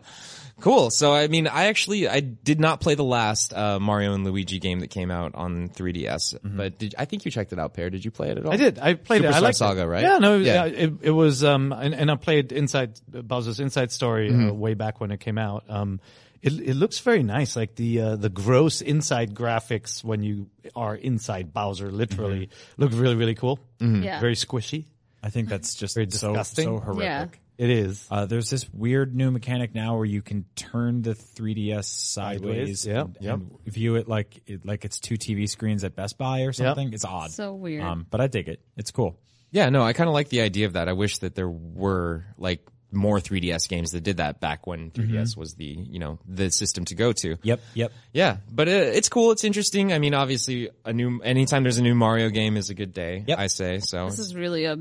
Cool. 0.60 0.90
So, 0.90 1.12
I 1.12 1.28
mean, 1.28 1.46
I 1.46 1.66
actually, 1.66 2.08
I 2.08 2.20
did 2.20 2.60
not 2.60 2.80
play 2.80 2.94
the 2.94 3.04
last, 3.04 3.52
uh, 3.52 3.78
Mario 3.78 4.14
and 4.14 4.24
Luigi 4.24 4.58
game 4.58 4.80
that 4.80 4.88
came 4.88 5.10
out 5.10 5.34
on 5.34 5.68
3DS, 5.68 6.38
but 6.42 6.78
did, 6.78 6.94
I 6.98 7.04
think 7.04 7.26
you 7.26 7.30
checked 7.30 7.52
it 7.52 7.58
out, 7.58 7.74
Peer. 7.74 7.90
Did 7.90 8.04
you 8.06 8.10
play 8.10 8.30
it 8.30 8.38
at 8.38 8.46
all? 8.46 8.52
I 8.52 8.56
did. 8.56 8.78
I 8.78 8.94
played 8.94 9.22
it. 9.22 9.28
I 9.28 9.32
Superstar 9.38 9.42
liked 9.42 9.56
Saga, 9.58 9.82
it. 9.82 9.84
right? 9.86 10.02
Yeah, 10.02 10.18
no, 10.18 10.38
Yeah. 10.38 10.64
yeah. 10.64 10.72
it, 10.84 10.92
it 11.02 11.10
was, 11.10 11.44
um, 11.44 11.72
and, 11.72 11.94
and 11.94 12.10
I 12.10 12.16
played 12.16 12.52
Inside 12.52 12.98
Bowser's 13.06 13.60
Inside 13.60 13.92
Story 13.92 14.32
uh, 14.32 14.52
way 14.52 14.72
back 14.74 14.98
when 15.00 15.10
it 15.10 15.20
came 15.20 15.36
out. 15.36 15.64
Um, 15.68 16.00
it 16.42 16.52
it 16.60 16.74
looks 16.74 17.00
very 17.00 17.22
nice, 17.22 17.56
like 17.56 17.74
the 17.76 18.00
uh, 18.00 18.16
the 18.16 18.28
gross 18.28 18.80
inside 18.82 19.34
graphics 19.34 20.04
when 20.04 20.22
you 20.22 20.48
are 20.76 20.94
inside 20.94 21.52
Bowser, 21.52 21.90
literally 21.90 22.50
look 22.76 22.92
really 22.92 23.16
really 23.16 23.34
cool. 23.34 23.58
Yeah. 23.80 24.20
Very 24.20 24.34
squishy. 24.36 24.84
I 25.22 25.30
think 25.30 25.48
that's 25.48 25.74
just 25.74 25.94
Very 25.96 26.06
so 26.10 26.28
disgusting. 26.28 26.64
so 26.66 26.78
horrific. 26.78 27.02
Yeah. 27.04 27.26
It 27.58 27.70
is. 27.70 28.06
Uh, 28.10 28.26
there's 28.26 28.50
this 28.50 28.68
weird 28.72 29.14
new 29.14 29.30
mechanic 29.30 29.74
now 29.74 29.96
where 29.96 30.04
you 30.04 30.20
can 30.20 30.44
turn 30.54 31.02
the 31.02 31.14
3DS 31.14 31.84
sideways, 31.84 32.82
Sideways, 32.82 32.86
yep, 32.86 33.06
and, 33.06 33.16
yep. 33.20 33.34
and 33.34 33.58
view 33.64 33.96
it 33.96 34.08
like 34.08 34.42
it, 34.46 34.66
like 34.66 34.84
it's 34.84 35.00
two 35.00 35.16
TV 35.16 35.48
screens 35.48 35.82
at 35.84 35.96
Best 35.96 36.18
Buy 36.18 36.42
or 36.42 36.52
something. 36.52 36.92
It's 36.92 37.04
odd. 37.04 37.30
So 37.30 37.54
weird. 37.54 37.82
Um, 37.82 38.06
but 38.10 38.20
I 38.20 38.26
dig 38.26 38.48
it. 38.48 38.60
It's 38.76 38.90
cool. 38.90 39.18
Yeah, 39.50 39.70
no, 39.70 39.82
I 39.82 39.94
kind 39.94 40.08
of 40.08 40.14
like 40.14 40.28
the 40.28 40.42
idea 40.42 40.66
of 40.66 40.74
that. 40.74 40.88
I 40.88 40.92
wish 40.92 41.18
that 41.18 41.34
there 41.34 41.48
were 41.48 42.24
like 42.36 42.60
more 42.92 43.18
3DS 43.20 43.68
games 43.68 43.92
that 43.92 44.02
did 44.02 44.18
that 44.18 44.40
back 44.40 44.66
when 44.66 44.90
3DS 44.90 45.36
was 45.36 45.54
the, 45.54 45.64
you 45.64 45.98
know, 45.98 46.18
the 46.26 46.50
system 46.50 46.84
to 46.86 46.94
go 46.94 47.12
to. 47.12 47.36
Yep, 47.42 47.60
yep. 47.74 47.92
Yeah, 48.12 48.38
but 48.50 48.68
uh, 48.68 48.72
it's 48.72 49.08
cool. 49.08 49.32
It's 49.32 49.44
interesting. 49.44 49.92
I 49.92 49.98
mean, 49.98 50.14
obviously, 50.14 50.70
a 50.84 50.92
new 50.92 51.20
anytime 51.22 51.62
there's 51.62 51.78
a 51.78 51.82
new 51.82 51.94
Mario 51.94 52.28
game 52.28 52.56
is 52.56 52.70
a 52.70 52.74
good 52.74 52.92
day. 52.92 53.24
Yep. 53.26 53.38
I 53.38 53.46
say 53.46 53.78
so. 53.80 54.06
this 54.06 54.18
is 54.18 54.34
really 54.34 54.64
a 54.64 54.78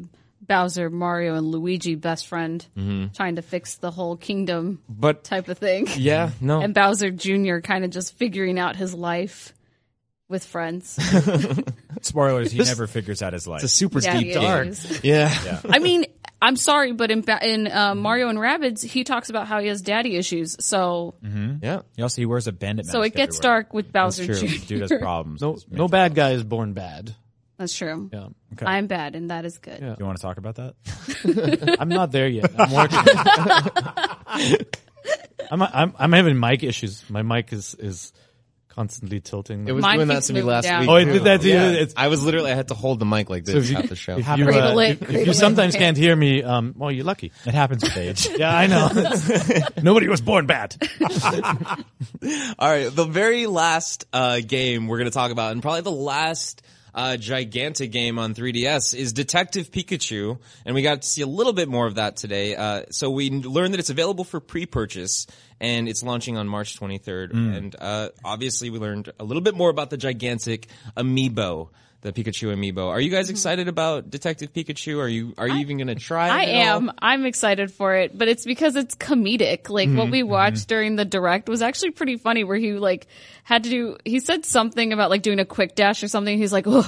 Bowser, 0.47 0.89
Mario, 0.89 1.35
and 1.35 1.47
Luigi 1.47 1.95
best 1.95 2.27
friend 2.27 2.65
Mm-hmm. 2.77 3.13
trying 3.13 3.35
to 3.37 3.41
fix 3.41 3.75
the 3.75 3.91
whole 3.91 4.15
kingdom 4.17 4.81
but 4.89 5.23
type 5.23 5.47
of 5.49 5.57
thing. 5.57 5.87
yeah, 5.97 6.31
no, 6.41 6.61
And 6.61 6.73
Bowser 6.73 7.09
Jr. 7.11 7.59
kind 7.59 7.83
of 7.85 7.91
just 7.91 8.15
figuring 8.17 8.59
out 8.59 8.75
his 8.75 8.93
life 8.93 9.53
with 10.27 10.43
friends. 10.45 10.97
Spoilers, 12.01 12.51
he 12.51 12.59
never 12.59 12.87
figures 12.87 13.21
out 13.21 13.33
his 13.33 13.47
life. 13.47 13.63
it's 13.63 13.71
a 13.73 13.75
super 13.75 13.99
Yeah, 13.99 14.19
deep 14.19 14.33
dark. 14.33 14.67
is. 14.67 15.03
Yeah. 15.03 15.61
I 15.69 15.79
mean, 15.79 16.05
I'm 16.41 16.55
sorry, 16.55 16.91
but 16.93 17.11
in 17.11 17.23
in 17.41 17.67
uh, 17.71 17.95
Mario 17.95 18.27
and 18.29 18.37
Rabbids, 18.37 18.83
he 18.83 19.03
talks 19.03 19.29
about 19.29 19.47
how 19.47 19.59
he 19.59 19.67
has 19.67 19.81
daddy 19.81 20.15
issues. 20.17 20.57
So 20.63 21.15
yeah. 21.61 21.81
He 21.95 22.01
also 22.03 22.21
he 22.21 22.25
wears 22.25 22.47
a 22.47 22.51
bandit 22.51 22.85
so 22.87 23.01
it 23.01 23.13
gets 23.15 23.37
everywhere. 23.37 23.55
dark 23.63 23.73
with 23.73 23.91
Bowser 23.91 24.25
true. 24.25 24.35
Jr. 24.47 24.65
Dude 24.67 24.81
has 24.81 24.93
problems. 24.99 25.41
No, 25.41 25.57
no 25.69 25.87
bad 25.87 26.13
guy 26.15 26.31
is 26.31 26.43
born 26.43 26.73
bad. 26.73 27.15
That's 27.57 27.73
true. 27.75 28.09
Yeah. 28.11 28.27
Okay. 28.53 28.65
I'm 28.65 28.87
bad, 28.87 29.15
and 29.15 29.29
that 29.31 29.45
is 29.45 29.57
good. 29.59 29.79
Yeah. 29.81 29.95
You 29.97 30.05
want 30.05 30.17
to 30.17 30.21
talk 30.21 30.37
about 30.37 30.55
that? 30.55 31.77
I'm 31.79 31.89
not 31.89 32.11
there 32.11 32.27
yet. 32.27 32.51
I'm 32.59 32.71
working. 32.71 32.99
I'm, 35.51 35.61
I'm 35.61 35.93
I'm 35.97 36.11
having 36.11 36.39
mic 36.39 36.63
issues. 36.63 37.07
My 37.09 37.21
mic 37.21 37.53
is 37.53 37.75
is 37.75 38.11
constantly 38.69 39.21
tilting. 39.21 39.67
It 39.67 39.71
was 39.71 39.83
Mine 39.83 39.97
doing 39.99 40.07
that 40.09 40.23
to 40.23 40.33
me 40.33 40.41
last 40.41 40.65
down. 40.65 40.81
week. 40.81 40.89
Oh, 40.89 40.95
it 40.95 41.05
did 41.05 41.23
that 41.25 41.39
to 41.41 41.47
you? 41.47 41.55
It's- 41.55 41.93
I 41.95 42.09
was 42.09 42.21
literally 42.21 42.51
I 42.51 42.55
had 42.55 42.67
to 42.69 42.73
hold 42.73 42.99
the 42.99 43.05
mic 43.05 43.29
like 43.29 43.45
So 43.45 43.53
this 43.53 43.65
if 43.65 43.71
you- 43.71 43.77
at 43.77 43.87
the 43.87 43.95
show. 43.95 44.17
if 44.17 44.27
you, 44.37 44.47
uh, 44.49 44.77
it, 44.79 45.01
if, 45.01 45.09
if 45.11 45.27
you 45.27 45.33
sometimes 45.33 45.75
can't 45.77 45.95
hear 45.95 46.13
me, 46.13 46.43
um, 46.43 46.73
well, 46.75 46.91
you're 46.91 47.05
lucky. 47.05 47.31
It 47.45 47.53
happens 47.53 47.83
with 47.83 47.95
age. 47.95 48.27
Yeah, 48.37 48.53
I 48.53 48.67
know. 48.67 48.89
Nobody 49.81 50.09
was 50.09 50.19
born 50.19 50.45
bad. 50.45 50.75
All 50.99 52.69
right, 52.69 52.89
the 52.93 53.07
very 53.09 53.47
last 53.47 54.05
uh, 54.11 54.41
game 54.45 54.87
we're 54.87 54.97
going 54.97 55.09
to 55.09 55.13
talk 55.13 55.31
about, 55.31 55.53
and 55.53 55.61
probably 55.61 55.81
the 55.81 55.91
last 55.91 56.61
uh, 56.95 57.17
gigantic 57.17 57.91
game 57.91 58.17
on 58.17 58.33
3DS, 58.33 58.97
is 58.97 59.11
Detective 59.13 59.69
Pikachu, 59.69 60.39
and 60.65 60.73
we 60.73 60.81
got 60.81 61.01
to 61.01 61.07
see 61.07 61.21
a 61.21 61.27
little 61.27 61.51
bit 61.53 61.67
more 61.67 61.85
of 61.85 61.95
that 61.95 62.15
today. 62.15 62.55
Uh, 62.55 62.83
so 62.89 63.09
we 63.09 63.29
learned 63.29 63.73
that 63.73 63.79
it's 63.79 63.89
available 63.89 64.23
for 64.23 64.39
pre-purchase, 64.39 65.27
and 65.59 65.89
it's 65.89 66.01
launching 66.03 66.37
on 66.37 66.47
March 66.47 66.79
23rd. 66.79 67.33
And 67.57 67.75
uh, 67.77 68.09
obviously, 68.23 68.69
we 68.69 68.79
learned 68.79 69.11
a 69.19 69.25
little 69.25 69.43
bit 69.43 69.55
more 69.55 69.69
about 69.69 69.89
the 69.89 69.97
gigantic 69.97 70.67
amiibo. 70.95 71.69
The 72.05 72.13
Pikachu 72.13 72.53
amiibo. 72.53 72.87
Are 72.87 73.01
you 73.01 73.09
guys 73.09 73.25
mm-hmm. 73.25 73.31
excited 73.31 73.67
about 73.67 74.11
Detective 74.11 74.53
Pikachu? 74.53 74.99
Are 74.99 75.07
you 75.07 75.33
are 75.39 75.47
you 75.47 75.55
even 75.55 75.77
going 75.77 75.87
to 75.87 75.95
try? 75.95 76.27
I 76.29 76.43
it 76.43 76.49
at 76.49 76.67
all? 76.67 76.77
am. 76.77 76.91
I'm 76.99 77.25
excited 77.25 77.73
for 77.73 77.95
it, 77.95 78.15
but 78.15 78.27
it's 78.27 78.45
because 78.45 78.75
it's 78.75 78.93
comedic. 78.93 79.71
Like 79.71 79.89
what 79.89 80.03
mm-hmm. 80.03 80.11
we 80.11 80.19
mm-hmm. 80.19 80.29
watched 80.29 80.67
during 80.67 80.97
the 80.97 81.03
direct 81.03 81.49
was 81.49 81.63
actually 81.63 81.91
pretty 81.91 82.17
funny 82.17 82.43
where 82.43 82.57
he 82.57 82.73
like 82.73 83.07
had 83.43 83.63
to 83.63 83.71
do, 83.71 83.97
he 84.05 84.19
said 84.19 84.45
something 84.45 84.93
about 84.93 85.09
like 85.09 85.23
doing 85.23 85.39
a 85.39 85.45
quick 85.45 85.73
dash 85.73 86.03
or 86.03 86.07
something. 86.07 86.37
He's 86.37 86.53
like, 86.53 86.65
oh, 86.67 86.87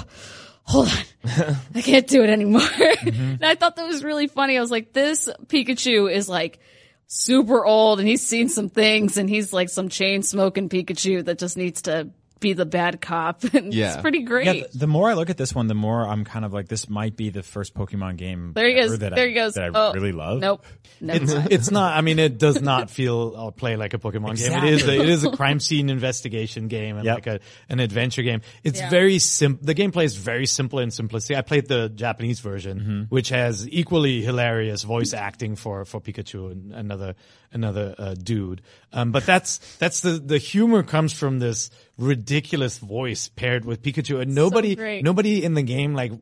hold 0.62 0.86
on. 0.86 1.56
I 1.74 1.82
can't 1.82 2.06
do 2.06 2.22
it 2.22 2.30
anymore. 2.30 2.60
and 3.02 3.44
I 3.44 3.56
thought 3.56 3.74
that 3.74 3.88
was 3.88 4.04
really 4.04 4.28
funny. 4.28 4.56
I 4.56 4.60
was 4.60 4.70
like, 4.70 4.92
this 4.92 5.28
Pikachu 5.46 6.12
is 6.12 6.28
like 6.28 6.60
super 7.08 7.66
old 7.66 7.98
and 7.98 8.06
he's 8.06 8.24
seen 8.24 8.48
some 8.48 8.68
things 8.68 9.16
and 9.16 9.28
he's 9.28 9.52
like 9.52 9.68
some 9.68 9.88
chain 9.88 10.22
smoking 10.22 10.68
Pikachu 10.68 11.24
that 11.24 11.40
just 11.40 11.56
needs 11.56 11.82
to 11.82 12.10
be 12.40 12.52
the 12.52 12.66
bad 12.66 13.00
cop. 13.00 13.42
And 13.54 13.72
Yeah. 13.74 13.94
it's 13.94 14.02
pretty 14.02 14.22
great. 14.22 14.46
Yeah, 14.46 14.52
th- 14.52 14.70
the 14.72 14.86
more 14.86 15.10
I 15.10 15.14
look 15.14 15.30
at 15.30 15.36
this 15.36 15.54
one, 15.54 15.66
the 15.66 15.74
more 15.74 16.06
I'm 16.06 16.24
kind 16.24 16.44
of 16.44 16.52
like, 16.52 16.68
this 16.68 16.88
might 16.88 17.16
be 17.16 17.30
the 17.30 17.42
first 17.42 17.74
Pokemon 17.74 18.16
game. 18.16 18.52
there 18.54 18.68
he 18.68 18.74
ever 18.76 18.88
goes. 18.90 18.98
That 18.98 19.14
there 19.14 19.24
I, 19.24 19.28
he 19.28 19.34
goes. 19.34 19.54
That 19.54 19.64
I 19.64 19.70
oh, 19.74 19.92
really 19.92 20.12
love. 20.12 20.40
Nope. 20.40 20.64
Never 21.00 21.24
It's, 21.24 21.46
it's 21.50 21.70
not. 21.70 21.96
I 21.96 22.00
mean, 22.02 22.18
it 22.18 22.38
does 22.38 22.60
not 22.60 22.90
feel 22.90 23.34
or 23.36 23.52
play 23.52 23.76
like 23.76 23.94
a 23.94 23.98
Pokemon 23.98 24.36
game. 24.36 24.52
It 24.64 24.72
is. 24.72 24.86
A, 24.86 25.00
it 25.00 25.08
is 25.08 25.24
a 25.24 25.30
crime 25.30 25.60
scene 25.60 25.90
investigation 25.90 26.68
game 26.68 26.96
and 26.96 27.04
Yep. 27.04 27.14
like 27.14 27.26
a 27.26 27.40
an 27.68 27.80
adventure 27.80 28.22
game. 28.22 28.42
It's 28.62 28.78
Yeah. 28.80 28.90
very 28.90 29.18
simple. 29.18 29.64
The 29.66 29.74
gameplay 29.74 30.04
is 30.04 30.16
very 30.16 30.46
simple 30.46 30.78
and 30.78 30.92
simplicity. 30.92 31.36
I 31.36 31.42
played 31.42 31.66
the 31.68 31.88
Japanese 31.88 32.40
version, 32.40 32.80
mm-hmm. 32.80 33.02
which 33.08 33.30
has 33.30 33.68
equally 33.68 34.22
hilarious 34.22 34.82
voice 34.82 35.14
acting 35.14 35.56
for 35.56 35.84
for 35.84 36.00
Pikachu 36.00 36.52
and 36.52 36.72
another 36.72 37.14
another 37.52 37.94
uh, 37.98 38.14
dude. 38.14 38.62
Um, 38.92 39.12
but 39.12 39.24
that's 39.26 39.58
that's 39.76 40.00
the 40.00 40.12
the 40.12 40.38
humor 40.38 40.82
comes 40.82 41.12
from 41.12 41.38
this 41.38 41.70
ridiculous 41.98 42.78
voice 42.78 43.28
paired 43.28 43.64
with 43.64 43.82
Pikachu, 43.82 44.20
and 44.20 44.34
nobody 44.34 44.76
great. 44.76 45.04
nobody 45.04 45.44
in 45.44 45.54
the 45.54 45.62
game 45.62 45.94
like 45.94 46.12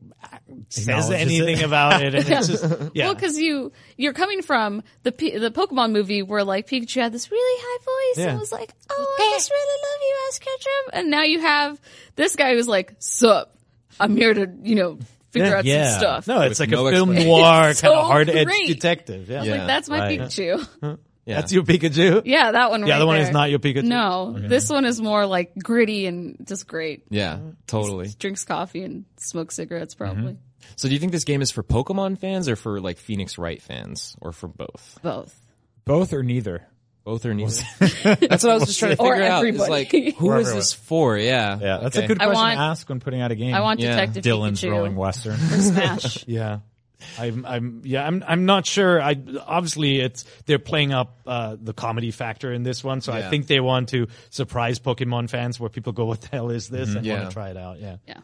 says 0.69 1.11
anything 1.11 1.59
it. 1.59 1.63
about 1.63 2.01
it, 2.01 2.15
and 2.15 2.29
it's 2.29 2.47
just 2.47 2.63
yeah. 2.93 3.05
Well, 3.05 3.15
because 3.15 3.37
you 3.37 3.71
you're 3.95 4.13
coming 4.13 4.41
from 4.41 4.83
the 5.03 5.11
P- 5.11 5.37
the 5.37 5.51
Pokemon 5.51 5.91
movie 5.91 6.23
where 6.23 6.43
like 6.43 6.67
Pikachu 6.67 7.01
had 7.01 7.11
this 7.11 7.31
really 7.31 7.61
high 7.63 7.83
voice 7.83 8.23
Yeah. 8.25 8.31
and 8.31 8.39
was 8.39 8.51
like, 8.51 8.73
"Oh, 8.89 9.17
I 9.19 9.35
just 9.35 9.51
really 9.51 9.81
love 9.83 10.01
you, 10.01 10.15
Ash 10.29 10.39
Ketchum," 10.39 10.99
and 11.01 11.11
now 11.11 11.23
you 11.23 11.39
have 11.41 11.79
this 12.15 12.35
guy 12.35 12.53
who's 12.53 12.67
like, 12.67 12.95
"Sup, 12.99 13.55
I'm 13.99 14.15
here 14.17 14.33
to 14.33 14.51
you 14.63 14.75
know 14.75 14.99
figure 15.31 15.55
out 15.55 15.65
yeah. 15.65 15.91
some 15.91 15.99
stuff." 15.99 16.27
No, 16.27 16.41
it's 16.41 16.59
like 16.59 16.69
no 16.69 16.87
a 16.87 16.91
film 16.91 17.11
explanation. 17.11 17.41
noir 17.41 17.73
So 17.73 17.87
kind 17.87 17.99
of 17.99 18.07
hard 18.07 18.29
edge 18.29 18.67
detective. 18.67 19.29
Yeah. 19.29 19.41
Like 19.43 19.67
that's 19.67 19.89
my 19.89 19.99
right. 19.99 20.19
Pikachu. 20.19 20.97
Yeah. 21.27 21.35
That's 21.41 21.51
your 21.51 21.63
Pikachu? 21.63 22.21
yeah, 22.25 22.53
that 22.53 22.71
one. 22.71 22.81
The 22.81 22.87
right 22.87 22.95
other 22.95 23.05
one 23.05 23.17
is 23.17 23.31
not 23.31 23.49
your 23.49 23.59
Pikachu? 23.59 23.83
No, 23.83 24.33
this 24.37 24.69
one 24.69 24.85
is 24.85 25.01
more 25.01 25.25
like 25.25 25.51
gritty 25.61 26.05
and 26.07 26.37
just 26.47 26.67
great. 26.67 27.03
Yeah, 27.09 27.39
totally. 27.67 28.09
Drinks 28.17 28.45
coffee 28.45 28.83
and 28.83 29.03
smokes 29.17 29.55
cigarettes, 29.55 29.93
mm-hmm. 29.93 30.03
probably 30.05 30.37
So 30.77 30.87
do 30.87 30.93
you 30.93 30.99
think 31.01 31.11
this 31.11 31.25
game 31.25 31.41
is 31.41 31.51
for 31.51 31.63
Pokemon 31.63 32.17
fans 32.19 32.47
or 32.47 32.55
for 32.55 32.79
like 32.79 32.97
Phoenix 32.97 33.37
Wright 33.37 33.61
fans 33.61 34.15
or 34.21 34.31
for 34.31 34.47
both? 34.47 34.99
both. 35.03 35.37
Both 35.83 36.13
or 36.13 36.23
neither. 36.23 36.65
Both 37.03 37.25
or 37.25 37.33
neither? 37.33 37.61
That's 38.03 38.43
what 38.43 38.51
I 38.51 38.53
was 38.55 38.65
just 38.67 38.79
trying 38.79 38.95
to 38.95 39.01
Or 39.01 39.13
figure 39.15 39.27
out. 39.29 39.45
Is 39.45 39.55
everybody. 39.61 39.69
like, 39.69 40.15
who 40.17 40.29
Or 40.31 40.43
this 40.43 40.73
for? 40.73 41.17
Yeah. 41.17 41.57
Yeah, 41.59 41.77
that's 41.77 41.95
Okay. 41.97 42.05
a 42.05 42.07
good 42.07 42.17
question 42.19 42.33
want- 42.35 42.57
to 42.57 42.61
ask 42.61 42.87
when 42.89 42.99
putting 42.99 43.21
out 43.21 43.31
a 43.31 43.35
game. 43.35 43.53
I 43.53 43.61
want 43.61 43.79
Yeah. 43.79 43.91
Detective 43.91 44.23
Dillon's 44.23 44.61
Pikachu 44.61 44.71
rolling 44.71 44.95
western. 44.95 45.37
for 45.37 45.57
Smash. 45.61 46.23
Yeah. 46.27 46.59
I'm, 47.19 47.45
I'm, 47.45 47.81
yeah, 47.83 48.05
I'm, 48.05 48.23
I'm 48.27 48.45
not 48.45 48.65
sure. 48.65 49.01
I, 49.01 49.15
obviously 49.45 49.99
it's, 49.99 50.25
they're 50.45 50.59
playing 50.59 50.93
up, 50.93 51.19
uh, 51.25 51.55
the 51.59 51.73
comedy 51.73 52.11
factor 52.11 52.51
in 52.51 52.63
this 52.63 52.83
one. 52.83 53.01
So 53.01 53.13
I 53.13 53.29
think 53.29 53.47
they 53.47 53.59
want 53.59 53.89
to 53.89 54.07
surprise 54.29 54.79
Pokemon 54.79 55.29
fans 55.29 55.59
where 55.59 55.69
people 55.69 55.93
go, 55.93 56.05
what 56.05 56.21
the 56.21 56.29
hell 56.29 56.49
is 56.49 56.67
this? 56.69 56.95
And 56.95 57.05
Yeah. 57.05 57.17
want 57.17 57.29
to 57.29 57.33
try 57.33 57.49
it 57.49 57.57
out. 57.57 57.79
Yeah. 57.79 57.97
yeah. 58.07 58.19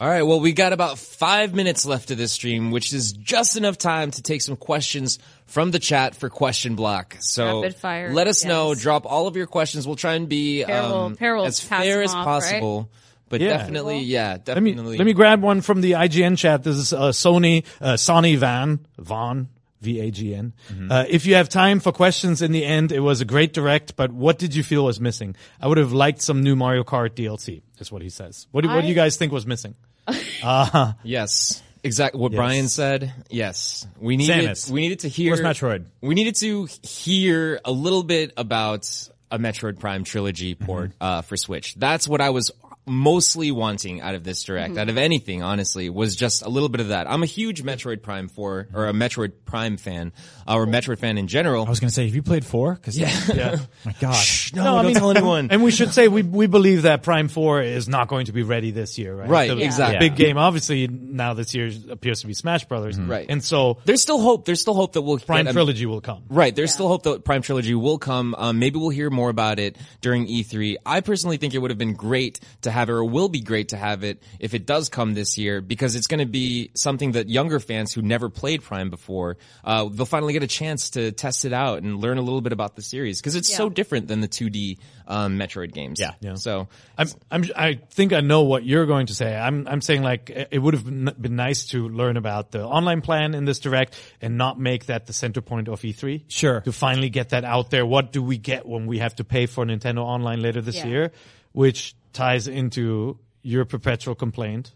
All 0.00 0.08
right. 0.08 0.22
Well, 0.22 0.38
we 0.38 0.52
got 0.52 0.72
about 0.72 0.96
five 0.96 1.54
minutes 1.54 1.84
left 1.84 2.12
of 2.12 2.18
this 2.18 2.30
stream, 2.30 2.70
which 2.70 2.92
is 2.92 3.12
just 3.12 3.56
enough 3.56 3.78
time 3.78 4.12
to 4.12 4.22
take 4.22 4.42
some 4.42 4.54
questions 4.56 5.18
from 5.46 5.72
the 5.72 5.80
chat 5.80 6.14
for 6.14 6.28
question 6.30 6.76
block. 6.76 7.16
So 7.18 7.62
Rapid 7.62 7.76
fire, 7.76 8.12
let 8.12 8.28
us 8.28 8.44
know. 8.44 8.76
Drop 8.76 9.06
all 9.06 9.26
of 9.26 9.34
your 9.34 9.48
questions. 9.48 9.88
We'll 9.88 9.96
try 9.96 10.14
and 10.14 10.28
be 10.28 10.62
Pear 10.64 10.82
um, 10.82 11.16
Pear 11.16 11.36
as 11.38 11.58
fair 11.58 11.96
them 11.96 12.04
as 12.04 12.14
off, 12.14 12.24
possible. 12.24 12.90
But 13.28 13.40
Yeah. 13.40 13.56
definitely, 13.58 14.00
yeah, 14.00 14.38
Let 14.46 14.62
me, 14.62 14.70
definitely. 14.72 14.98
let 14.98 15.04
me 15.04 15.12
grab 15.12 15.42
one 15.42 15.60
from 15.60 15.80
the 15.80 15.92
IGN 15.92 16.36
chat. 16.38 16.62
This 16.64 16.76
is, 16.76 16.92
uh, 16.92 17.10
Sony, 17.10 17.64
uh, 17.80 17.96
Sonny 17.96 18.36
Van, 18.36 18.80
Vaughn, 18.98 19.48
V-A-G-N. 19.80 20.52
Uh, 20.90 21.04
if 21.08 21.24
you 21.26 21.34
have 21.36 21.48
time 21.48 21.78
for 21.80 21.92
questions 21.92 22.42
in 22.42 22.50
the 22.52 22.64
end, 22.64 22.90
it 22.90 23.00
was 23.00 23.20
a 23.20 23.24
great 23.24 23.52
direct, 23.52 23.94
but 23.96 24.10
what 24.12 24.38
did 24.38 24.54
you 24.54 24.62
feel 24.64 24.84
was 24.84 25.00
missing? 25.00 25.36
I 25.60 25.68
would 25.68 25.78
have 25.78 25.92
liked 25.92 26.20
some 26.20 26.42
new 26.42 26.56
Mario 26.56 26.82
Kart 26.84 27.10
DLC, 27.10 27.62
is 27.78 27.92
what 27.92 28.02
he 28.02 28.08
says. 28.10 28.46
What 28.50 28.62
do, 28.62 28.68
what 28.68 28.80
do 28.82 28.88
you 28.88 28.94
guys 28.94 29.16
think 29.16 29.32
was 29.32 29.46
missing? 29.46 29.74
Uh, 30.42 30.92
yes, 31.02 31.62
exactly 31.84 32.20
what 32.20 32.30
Yes. 32.32 32.36
Brian 32.38 32.68
said. 32.68 33.12
Yes, 33.28 33.86
we 34.00 34.16
needed 34.16 34.50
Samus. 34.50 34.70
we 34.70 34.80
needed 34.80 35.00
to 35.00 35.08
hear 35.08 35.32
Where's 35.34 35.40
Metroid? 35.44 35.84
We 36.00 36.14
needed 36.14 36.36
to 36.36 36.66
hear 36.82 37.60
a 37.64 37.72
little 37.72 38.02
bit 38.04 38.32
about 38.36 38.88
a 39.30 39.38
Metroid 39.38 39.78
Prime 39.80 40.04
trilogy 40.04 40.54
port 40.54 40.92
uh, 41.00 41.22
for 41.22 41.36
Switch. 41.36 41.74
That's 41.74 42.06
what 42.08 42.20
I 42.20 42.30
was 42.30 42.50
mostly 42.88 43.50
wanting 43.50 44.00
out 44.00 44.14
of 44.14 44.24
this 44.24 44.42
direct, 44.42 44.76
out 44.76 44.88
of 44.88 44.96
anything, 44.98 45.42
honestly, 45.42 45.88
was 45.90 46.16
just 46.16 46.42
a 46.42 46.48
little 46.48 46.68
bit 46.68 46.80
of 46.80 46.88
that. 46.88 47.08
I'm 47.10 47.22
a 47.22 47.26
huge 47.26 47.62
Metroid 47.62 48.02
Prime 48.02 48.28
4 48.28 48.68
or 48.74 48.86
a 48.88 48.92
Metroid 48.92 49.32
Prime 49.44 49.76
fan, 49.76 50.12
uh, 50.46 50.54
or 50.54 50.66
Metroid 50.66 50.98
fan 50.98 51.18
in 51.18 51.26
general. 51.28 51.66
I 51.66 51.68
was 51.70 51.80
going 51.80 51.88
to 51.88 51.94
say, 51.94 52.06
have 52.06 52.14
you 52.14 52.22
played 52.22 52.44
four? 52.44 52.76
Cause 52.76 52.96
yeah. 52.96 53.12
Yeah. 53.34 53.56
my 53.84 53.94
gosh. 54.00 54.52
no, 54.54 54.82
don't 54.82 54.94
tell 54.94 55.10
anyone. 55.10 55.48
And 55.50 55.62
we 55.62 55.70
should 55.70 55.92
say 55.92 56.08
we 56.08 56.22
we 56.22 56.46
believe 56.46 56.82
that 56.82 57.02
Prime 57.02 57.28
Four 57.28 57.62
is 57.62 57.88
not 57.88 58.08
going 58.08 58.26
to 58.26 58.32
be 58.32 58.42
ready 58.42 58.70
this 58.70 58.98
year, 58.98 59.14
right? 59.14 59.28
Right, 59.28 59.48
The- 59.48 59.56
the 59.56 59.64
exactly. 59.64 59.98
big 60.08 60.16
game, 60.16 60.38
obviously, 60.38 60.86
now 60.88 61.34
this 61.34 61.54
year 61.54 61.70
appears 61.90 62.20
to 62.22 62.26
be 62.26 62.34
Smash 62.34 62.64
Brothers, 62.64 62.98
Right. 62.98 63.26
And 63.28 63.42
so 63.42 63.78
There's 63.84 64.02
still 64.02 64.20
hope. 64.20 64.44
There's 64.44 64.60
still 64.60 64.74
hope 64.74 64.92
that 64.94 65.02
we'll 65.02 65.18
Prime 65.18 65.44
get 65.44 65.50
a- 65.50 65.52
Trilogy 65.52 65.86
will 65.86 66.00
come. 66.00 66.22
Right. 66.28 66.54
There's 66.54 66.72
still 66.72 66.88
hope 66.88 67.02
that 67.04 67.24
Prime 67.24 67.42
Trilogy 67.42 67.74
will 67.74 67.98
come. 67.98 68.34
Um, 68.38 68.58
maybe 68.58 68.78
we'll 68.78 68.88
hear 68.90 69.10
more 69.10 69.30
about 69.30 69.58
it 69.58 69.76
during 70.00 70.26
E3. 70.26 70.76
I 70.86 71.00
personally 71.00 71.36
think 71.36 71.54
it 71.54 71.58
would 71.58 71.70
have 71.70 71.78
been 71.78 71.94
great 71.94 72.40
to 72.62 72.70
have 72.70 72.77
it 72.82 72.92
or 72.92 73.02
will 73.04 73.28
be 73.28 73.40
great 73.40 73.70
to 73.70 73.76
have 73.76 74.04
it 74.04 74.22
if 74.38 74.54
it 74.54 74.66
does 74.66 74.88
come 74.88 75.14
this 75.14 75.36
year 75.36 75.60
because 75.60 75.96
it's 75.96 76.06
going 76.06 76.20
to 76.20 76.26
be 76.26 76.70
something 76.74 77.12
that 77.12 77.28
younger 77.28 77.58
fans 77.58 77.92
who 77.92 78.02
never 78.02 78.28
played 78.28 78.62
Prime 78.62 78.90
before, 78.90 79.36
uh, 79.64 79.88
they'll 79.90 80.06
finally 80.06 80.32
get 80.32 80.42
a 80.42 80.46
chance 80.46 80.90
to 80.90 81.10
test 81.12 81.44
it 81.44 81.52
out 81.52 81.82
and 81.82 82.00
learn 82.00 82.18
a 82.18 82.22
little 82.22 82.40
bit 82.40 82.52
about 82.52 82.76
the 82.76 82.82
series 82.82 83.20
because 83.20 83.34
it's 83.34 83.52
so 83.54 83.68
different 83.68 84.06
than 84.08 84.20
the 84.20 84.28
2D 84.28 84.78
um, 85.06 85.38
Metroid 85.38 85.72
games. 85.72 85.98
Yeah. 85.98 86.12
Yeah. 86.20 86.34
So 86.34 86.68
I'm, 86.96 87.08
I'm, 87.30 87.44
I 87.56 87.80
think 87.90 88.12
I 88.12 88.20
know 88.20 88.42
what 88.42 88.64
you're 88.64 88.86
going 88.86 89.06
to 89.06 89.14
say. 89.14 89.34
I'm, 89.34 89.66
I'm 89.66 89.80
saying 89.80 90.02
like 90.02 90.30
it 90.30 90.48
it 90.50 90.58
would 90.58 90.74
have 90.74 90.84
been 90.84 91.10
been 91.18 91.36
nice 91.36 91.66
to 91.68 91.88
learn 91.88 92.16
about 92.16 92.50
the 92.50 92.64
online 92.64 93.00
plan 93.00 93.34
in 93.34 93.44
this 93.44 93.58
direct 93.60 93.98
and 94.20 94.36
not 94.36 94.58
make 94.58 94.86
that 94.86 95.06
the 95.06 95.12
center 95.12 95.40
point 95.40 95.68
of 95.68 95.80
E3. 95.80 96.24
Sure. 96.28 96.60
To 96.62 96.72
finally 96.72 97.08
get 97.10 97.30
that 97.30 97.44
out 97.44 97.70
there. 97.70 97.86
What 97.86 98.12
do 98.12 98.22
we 98.22 98.38
get 98.38 98.66
when 98.66 98.86
we 98.86 98.98
have 98.98 99.14
to 99.16 99.24
pay 99.24 99.46
for 99.46 99.64
Nintendo 99.64 99.98
Online 100.04 100.40
later 100.42 100.60
this 100.60 100.76
Yeah. 100.76 100.86
year? 100.86 101.12
Which 101.52 101.94
ties 102.18 102.48
into 102.48 103.16
your 103.42 103.64
perpetual 103.64 104.16
complaint, 104.16 104.74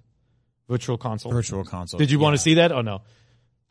virtual 0.68 0.96
console. 0.96 1.32
Virtual 1.32 1.64
console. 1.64 1.98
Did 1.98 2.10
you 2.12 2.20
want 2.20 2.34
to 2.34 2.38
see 2.38 2.54
that 2.54 2.70
or 2.70 2.84
no? 2.84 3.02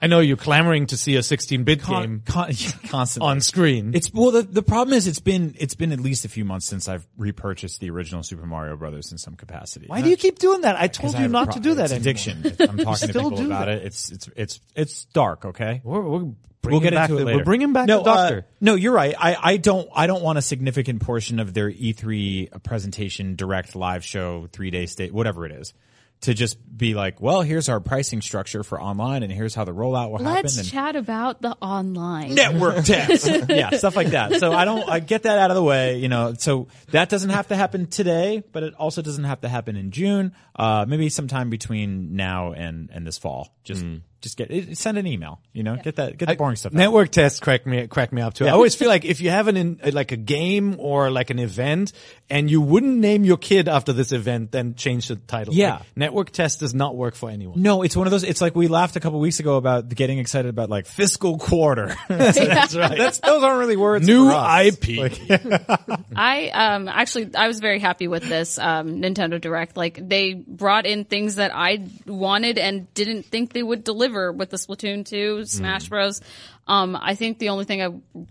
I 0.02 0.08
know 0.08 0.20
you're 0.20 0.36
clamoring 0.38 0.88
to 0.88 0.98
see 0.98 1.16
a 1.16 1.20
16-bit 1.20 1.82
Con- 1.82 2.02
game 2.02 2.24
con- 2.26 2.54
constantly 2.88 3.30
on 3.30 3.40
screen. 3.42 3.94
It's 3.94 4.12
well, 4.12 4.32
the, 4.32 4.42
the 4.42 4.64
problem 4.64 4.98
is 4.98 5.08
it's 5.08 5.20
been 5.20 5.56
it's 5.60 5.76
been 5.76 5.92
at 5.92 6.00
least 6.00 6.26
a 6.26 6.30
few 6.30 6.44
months 6.44 6.66
since 6.66 6.90
I've 6.90 7.08
repurchased 7.18 7.80
the 7.80 7.90
original 7.92 8.24
Super 8.24 8.46
Mario 8.46 8.76
Brothers 8.78 9.12
in 9.12 9.18
some 9.18 9.36
capacity. 9.36 9.86
Why 9.88 10.02
do 10.02 10.10
you 10.10 10.18
keep 10.18 10.40
doing 10.40 10.62
that? 10.62 10.76
I 10.76 10.88
told 10.88 11.12
Because 11.12 11.16
I 11.16 11.22
you 11.24 11.28
not 11.30 11.46
pro- 11.48 11.54
to 11.56 11.60
do 11.60 11.74
that 11.76 11.92
it's 11.92 11.94
anymore. 11.94 12.48
addiction. 12.50 12.70
I'm 12.70 12.78
talking 12.86 13.08
to 13.10 13.14
people 13.14 13.46
about 13.46 13.66
that. 13.66 13.70
it. 13.70 13.86
It's 13.86 14.12
it's 14.12 14.30
it's 14.36 14.60
it's 14.76 15.06
dark. 15.06 15.46
Okay. 15.46 15.82
We're, 15.84 16.02
we're 16.02 16.32
we'll 16.64 16.80
get 16.80 16.94
back 16.94 17.10
into 17.10 17.22
it 17.22 17.26
later. 17.26 17.38
We're 17.40 17.44
bringing 17.44 17.74
back 17.74 17.88
no, 17.88 18.00
the 18.00 18.04
doctor. 18.04 18.38
Uh, 18.40 18.42
no, 18.60 18.76
you're 18.76 18.94
right. 18.94 19.16
I, 19.18 19.36
I 19.40 19.58
don't 19.58 19.88
I 19.96 20.08
don't 20.08 20.22
want 20.24 20.38
a 20.38 20.42
significant 20.42 21.02
portion 21.02 21.40
of 21.40 21.54
their 21.54 21.70
E3 21.72 22.64
presentation, 22.64 23.36
direct 23.36 23.76
live 23.76 24.04
show, 24.04 24.48
three 24.52 24.72
day 24.72 24.86
state, 24.88 25.14
whatever 25.14 25.46
it 25.46 25.52
is, 25.52 25.74
to 26.22 26.34
just 26.34 26.58
be 26.78 26.94
like, 26.94 27.20
well, 27.20 27.42
here's 27.42 27.68
our 27.68 27.80
pricing 27.80 28.22
structure 28.22 28.64
for 28.64 28.82
online, 28.82 29.24
and 29.24 29.32
here's 29.32 29.56
how 29.56 29.64
the 29.64 29.74
rollout 29.74 30.12
will 30.12 30.20
happen. 30.20 30.44
Let's 30.44 30.58
and 30.58 30.68
chat 30.68 30.96
about 30.96 31.42
the 31.42 31.58
online. 31.62 32.36
network 32.36 32.86
test. 32.86 33.28
yeah, 33.50 33.72
stuff 33.72 33.96
like 33.96 34.10
that. 34.10 34.36
So 34.36 34.52
I 34.52 34.66
don't, 34.66 34.88
I 34.88 35.00
get 35.00 35.24
that 35.24 35.40
out 35.40 35.50
of 35.52 35.56
the 35.56 35.64
way, 35.64 35.98
you 35.98 36.10
know, 36.10 36.34
so 36.38 36.68
that 36.92 37.10
doesn't 37.10 37.32
have 37.32 37.48
to 37.48 37.56
happen 37.56 37.88
today, 37.88 38.44
but 38.52 38.64
it 38.64 38.76
also 38.76 39.02
doesn't 39.02 39.24
have 39.24 39.42
to 39.42 39.50
happen 39.50 39.76
in 39.76 39.92
June. 39.92 40.34
Uh, 40.56 40.86
maybe 40.88 41.10
sometime 41.10 41.50
between 41.50 42.16
now 42.16 42.54
and, 42.54 42.90
and 42.94 43.06
this 43.06 43.18
fall. 43.18 43.56
Just, 43.64 43.84
just 44.22 44.38
get, 44.38 44.52
it, 44.52 44.78
send 44.78 44.98
an 44.98 45.08
email, 45.08 45.40
you 45.52 45.64
know, 45.64 45.76
get 45.78 45.96
that, 45.96 46.18
get 46.18 46.30
the 46.30 46.36
boring 46.36 46.56
stuff 46.56 46.74
out. 46.74 46.78
Network 46.78 47.10
tests 47.10 47.40
crack 47.40 47.66
me 47.66 47.88
crack 47.88 48.14
me 48.14 48.22
up 48.22 48.36
too. 48.36 48.46
I 48.46 48.52
always 48.52 48.76
feel 48.76 48.88
like 48.88 49.04
if 49.04 49.20
you 49.20 49.32
have 49.32 49.48
an 49.48 49.58
in, 49.58 49.80
like 49.92 50.12
a 50.12 50.18
game 50.18 50.76
or 50.80 51.10
like 51.10 51.32
an 51.32 51.40
event 51.40 51.92
and 52.30 52.50
you 52.50 52.62
wouldn't 52.62 52.98
name 52.98 53.24
your 53.24 53.38
kid 53.38 53.68
after 53.68 53.94
this 53.94 54.12
event, 54.12 54.52
then 54.52 54.76
change 54.76 55.08
the 55.08 55.16
title. 55.16 55.54
Yeah. 55.54 55.78
Like, 55.78 55.84
network 55.96 56.32
test 56.32 56.60
does 56.60 56.74
not 56.74 56.96
work 56.96 57.16
for 57.16 57.30
anyone. 57.30 57.62
No, 57.62 57.82
it's 57.82 57.96
one 57.96 58.06
of 58.06 58.12
those. 58.12 58.24
It's 58.24 58.42
like 58.42 58.56
we 58.56 58.68
laughed 58.68 58.96
a 58.96 59.00
couple 59.00 59.20
weeks 59.20 59.40
ago 59.40 59.58
about 59.58 59.90
getting 59.90 60.20
excited 60.20 60.50
about 60.50 60.70
like 60.70 60.86
fiscal 60.86 61.38
quarter. 61.40 61.96
That's 62.08 62.76
right. 62.76 62.98
That's 62.98 63.20
those 63.20 63.44
aren't 63.44 63.60
really 63.60 63.78
words. 63.78 64.06
New 64.06 64.30
for 64.30 64.36
us. 64.36 64.68
IP. 64.68 65.12
I 66.16 66.50
um 66.50 66.88
actually 66.88 67.34
I 67.36 67.48
was 67.48 67.60
very 67.60 67.80
happy 67.80 68.08
with 68.08 68.28
this 68.28 68.60
um 68.60 69.02
Nintendo 69.02 69.42
Direct. 69.42 69.76
Like 69.76 70.00
they 70.08 70.34
brought 70.34 70.86
in 70.86 71.06
things 71.06 71.36
that 71.36 71.52
I 71.54 71.88
wanted 72.06 72.60
and 72.60 72.94
didn't 72.94 73.26
think 73.26 73.54
they 73.54 73.64
would 73.64 73.84
deliver 73.84 74.11
with 74.32 74.50
the 74.50 74.58
Splatoon 74.58 75.06
2, 75.06 75.46
Smash 75.46 75.90
Bros. 75.90 76.22
Um 76.68 76.98
I 77.00 77.16
think 77.16 77.40
the 77.40 77.50
only 77.50 77.66
thing 77.66 77.82
I 77.82 77.90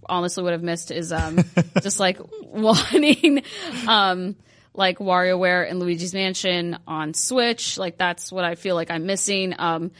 honestly 0.08 0.42
would 0.42 0.52
have 0.52 0.62
missed 0.62 0.90
is 0.90 1.12
um 1.12 1.38
just 1.82 2.00
like 2.00 2.18
wanting 2.42 3.42
um 3.88 4.36
like 4.72 4.98
WarioWare 4.98 5.68
and 5.68 5.80
Luigi's 5.80 6.14
Mansion 6.14 6.78
on 6.86 7.14
Switch. 7.14 7.78
Like 7.78 7.98
that's 7.98 8.30
what 8.30 8.44
I 8.44 8.54
feel 8.54 8.74
like 8.74 8.90
I'm 8.90 9.06
missing. 9.06 9.54
Um 9.58 9.90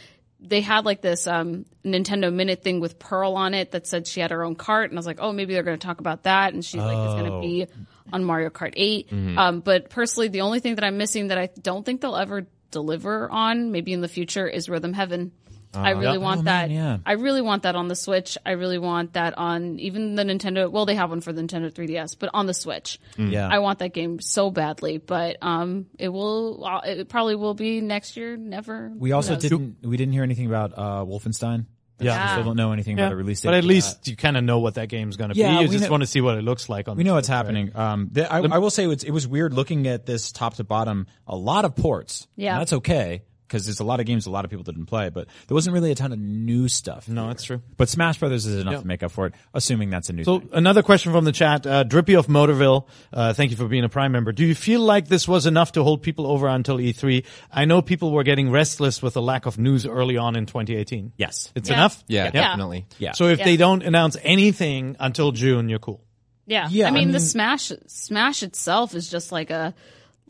they 0.42 0.60
had 0.60 0.84
like 0.84 1.02
this 1.02 1.26
um, 1.26 1.66
Nintendo 1.84 2.32
Minute 2.32 2.62
thing 2.62 2.80
with 2.80 2.98
Pearl 2.98 3.34
on 3.34 3.52
it 3.54 3.72
that 3.72 3.86
said 3.86 4.06
she 4.06 4.20
had 4.20 4.30
her 4.30 4.42
own 4.42 4.54
cart, 4.54 4.90
and 4.90 4.98
I 4.98 5.00
was 5.00 5.06
like, 5.06 5.18
oh, 5.20 5.32
maybe 5.32 5.52
they're 5.52 5.62
going 5.62 5.78
to 5.78 5.86
talk 5.86 6.00
about 6.00 6.22
that, 6.22 6.54
and 6.54 6.64
she's 6.64 6.80
like, 6.80 6.96
it's 6.96 7.14
going 7.14 7.30
to 7.30 7.40
be 7.40 7.66
on 8.12 8.24
Mario 8.24 8.48
Kart 8.48 8.72
8. 8.74 9.08
Um, 9.38 9.60
but 9.60 9.90
personally, 9.90 10.28
the 10.28 10.40
only 10.40 10.60
thing 10.60 10.76
that 10.76 10.84
I'm 10.84 10.96
missing 10.96 11.28
that 11.28 11.38
I 11.38 11.50
don't 11.60 11.84
think 11.84 12.00
they'll 12.00 12.16
ever 12.16 12.46
deliver 12.70 13.30
on, 13.30 13.70
maybe 13.70 13.92
in 13.92 14.00
the 14.00 14.08
future, 14.08 14.48
is 14.48 14.68
Rhythm 14.68 14.94
Heaven. 14.94 15.32
I 15.72 15.90
really 15.90 16.18
want 16.18 16.40
Oh, 16.40 16.42
that. 16.44 16.68
man, 16.68 16.76
yeah. 16.76 16.98
I 17.06 17.12
really 17.12 17.42
want 17.42 17.62
that 17.62 17.76
on 17.76 17.86
the 17.88 17.94
Switch. 17.94 18.36
I 18.44 18.52
really 18.52 18.78
want 18.78 19.12
that 19.12 19.38
on 19.38 19.78
even 19.78 20.16
the 20.16 20.24
Nintendo. 20.24 20.70
Well, 20.70 20.84
they 20.86 20.96
have 20.96 21.10
one 21.10 21.20
for 21.20 21.32
the 21.32 21.42
Nintendo 21.42 21.70
3DS, 21.72 22.16
but 22.18 22.30
on 22.34 22.46
the 22.46 22.54
Switch. 22.54 22.98
Yeah. 23.16 23.48
I 23.48 23.60
want 23.60 23.78
that 23.80 23.92
game 23.94 24.20
so 24.20 24.50
badly, 24.50 24.98
but 24.98 25.36
um, 25.42 25.86
it 25.98 26.08
will. 26.08 26.64
uh, 26.64 26.80
It 26.84 27.08
probably 27.08 27.36
will 27.36 27.54
be 27.54 27.80
next 27.80 28.16
year. 28.16 28.36
Never. 28.36 28.90
We 28.96 29.12
also 29.12 29.36
didn't, 29.36 29.76
we 29.82 29.96
didn't 29.96 30.12
hear 30.12 30.24
anything 30.24 30.46
about, 30.46 30.72
uh, 30.76 31.04
Wolfenstein. 31.04 31.66
Yeah. 32.02 32.24
We 32.24 32.30
still 32.32 32.44
don't 32.44 32.56
know 32.56 32.72
anything 32.72 32.98
about 32.98 33.12
a 33.12 33.16
release 33.16 33.42
date. 33.42 33.48
but 33.48 33.54
at 33.56 33.64
least 33.64 34.04
that. 34.04 34.10
you 34.10 34.16
kind 34.16 34.38
of 34.38 34.42
know 34.42 34.58
what 34.60 34.74
that 34.76 34.88
game's 34.88 35.18
going 35.18 35.30
to 35.32 35.36
Yeah, 35.36 35.48
be. 35.58 35.64
You 35.64 35.68
we 35.68 35.74
just 35.76 35.84
know- 35.84 35.90
want 35.90 36.02
to 36.02 36.06
see 36.06 36.22
what 36.22 36.38
it 36.38 36.42
looks 36.42 36.68
like 36.70 36.88
on. 36.88 36.96
We 36.96 37.02
the 37.04 37.08
know 37.10 37.14
what's 37.14 37.26
Switch, 37.28 37.34
right? 37.34 37.36
happening. 37.36 37.76
Um, 37.76 38.08
the, 38.10 38.32
I, 38.32 38.38
I 38.40 38.56
will 38.58 38.70
say 38.70 38.84
it 38.84 38.86
was, 38.86 39.04
it 39.04 39.10
was 39.10 39.28
weird 39.28 39.52
looking 39.52 39.86
at 39.86 40.06
this 40.06 40.32
top 40.32 40.54
to 40.54 40.64
bottom. 40.64 41.06
A 41.26 41.36
lot 41.36 41.66
of 41.66 41.76
ports. 41.76 42.26
Yeah. 42.36 42.54
And 42.54 42.60
that's 42.62 42.72
okay 42.72 43.22
because 43.50 43.66
there's 43.66 43.80
a 43.80 43.84
lot 43.84 43.98
of 43.98 44.06
games 44.06 44.26
a 44.26 44.30
lot 44.30 44.44
of 44.44 44.50
people 44.50 44.62
didn't 44.62 44.86
play, 44.86 45.08
but 45.08 45.26
there 45.48 45.56
wasn't 45.56 45.74
really 45.74 45.90
a 45.90 45.94
ton 45.96 46.12
of 46.12 46.20
new 46.20 46.68
stuff. 46.68 47.08
No, 47.08 47.26
that's 47.26 47.42
true. 47.42 47.60
But 47.76 47.88
Smash 47.88 48.18
Brothers 48.20 48.46
is 48.46 48.60
enough 48.60 48.74
Yeah. 48.74 48.80
to 48.82 48.86
make 48.86 49.02
up 49.02 49.10
for 49.10 49.26
it, 49.26 49.34
assuming 49.52 49.90
that's 49.90 50.08
a 50.08 50.12
new 50.12 50.22
So 50.22 50.38
thing. 50.38 50.50
another 50.52 50.82
question 50.84 51.10
from 51.10 51.24
the 51.24 51.32
chat, 51.32 51.66
uh, 51.66 51.82
Drippy 51.82 52.14
of 52.14 52.28
Motorville. 52.28 52.86
Uh, 53.12 53.32
thank 53.32 53.50
you 53.50 53.56
for 53.56 53.66
being 53.66 53.82
a 53.82 53.88
Prime 53.88 54.12
member. 54.12 54.30
Do 54.30 54.44
you 54.46 54.54
feel 54.54 54.80
like 54.82 55.08
this 55.08 55.26
was 55.26 55.46
enough 55.46 55.72
to 55.72 55.82
hold 55.82 56.02
people 56.02 56.28
over 56.28 56.46
until 56.46 56.76
E3? 56.78 57.24
I 57.52 57.64
know 57.64 57.82
people 57.82 58.12
were 58.12 58.22
getting 58.22 58.50
restless 58.50 59.02
with 59.02 59.14
the 59.14 59.22
lack 59.22 59.46
of 59.46 59.58
news 59.58 59.84
early 59.84 60.16
on 60.16 60.36
in 60.36 60.46
2018. 60.46 61.12
Yes. 61.16 61.50
It's 61.56 61.68
Yeah. 61.68 61.74
enough. 61.74 62.04
yeah, 62.06 62.24
Yeah. 62.26 62.30
definitely. 62.30 62.86
Yeah. 63.00 63.12
So 63.12 63.26
if 63.26 63.40
Yeah. 63.40 63.44
they 63.46 63.56
don't 63.56 63.82
announce 63.82 64.16
anything 64.22 64.94
until 65.00 65.32
June, 65.32 65.68
you're 65.68 65.80
cool. 65.80 66.04
Yeah. 66.46 66.68
Yeah, 66.70 66.88
I 66.88 66.90
mean, 66.92 67.08
I 67.10 67.12
the 67.12 67.20
Smash 67.20 67.72
Smash 67.88 68.42
itself 68.42 68.94
is 68.94 69.08
just 69.10 69.30
like 69.32 69.50
a 69.50 69.74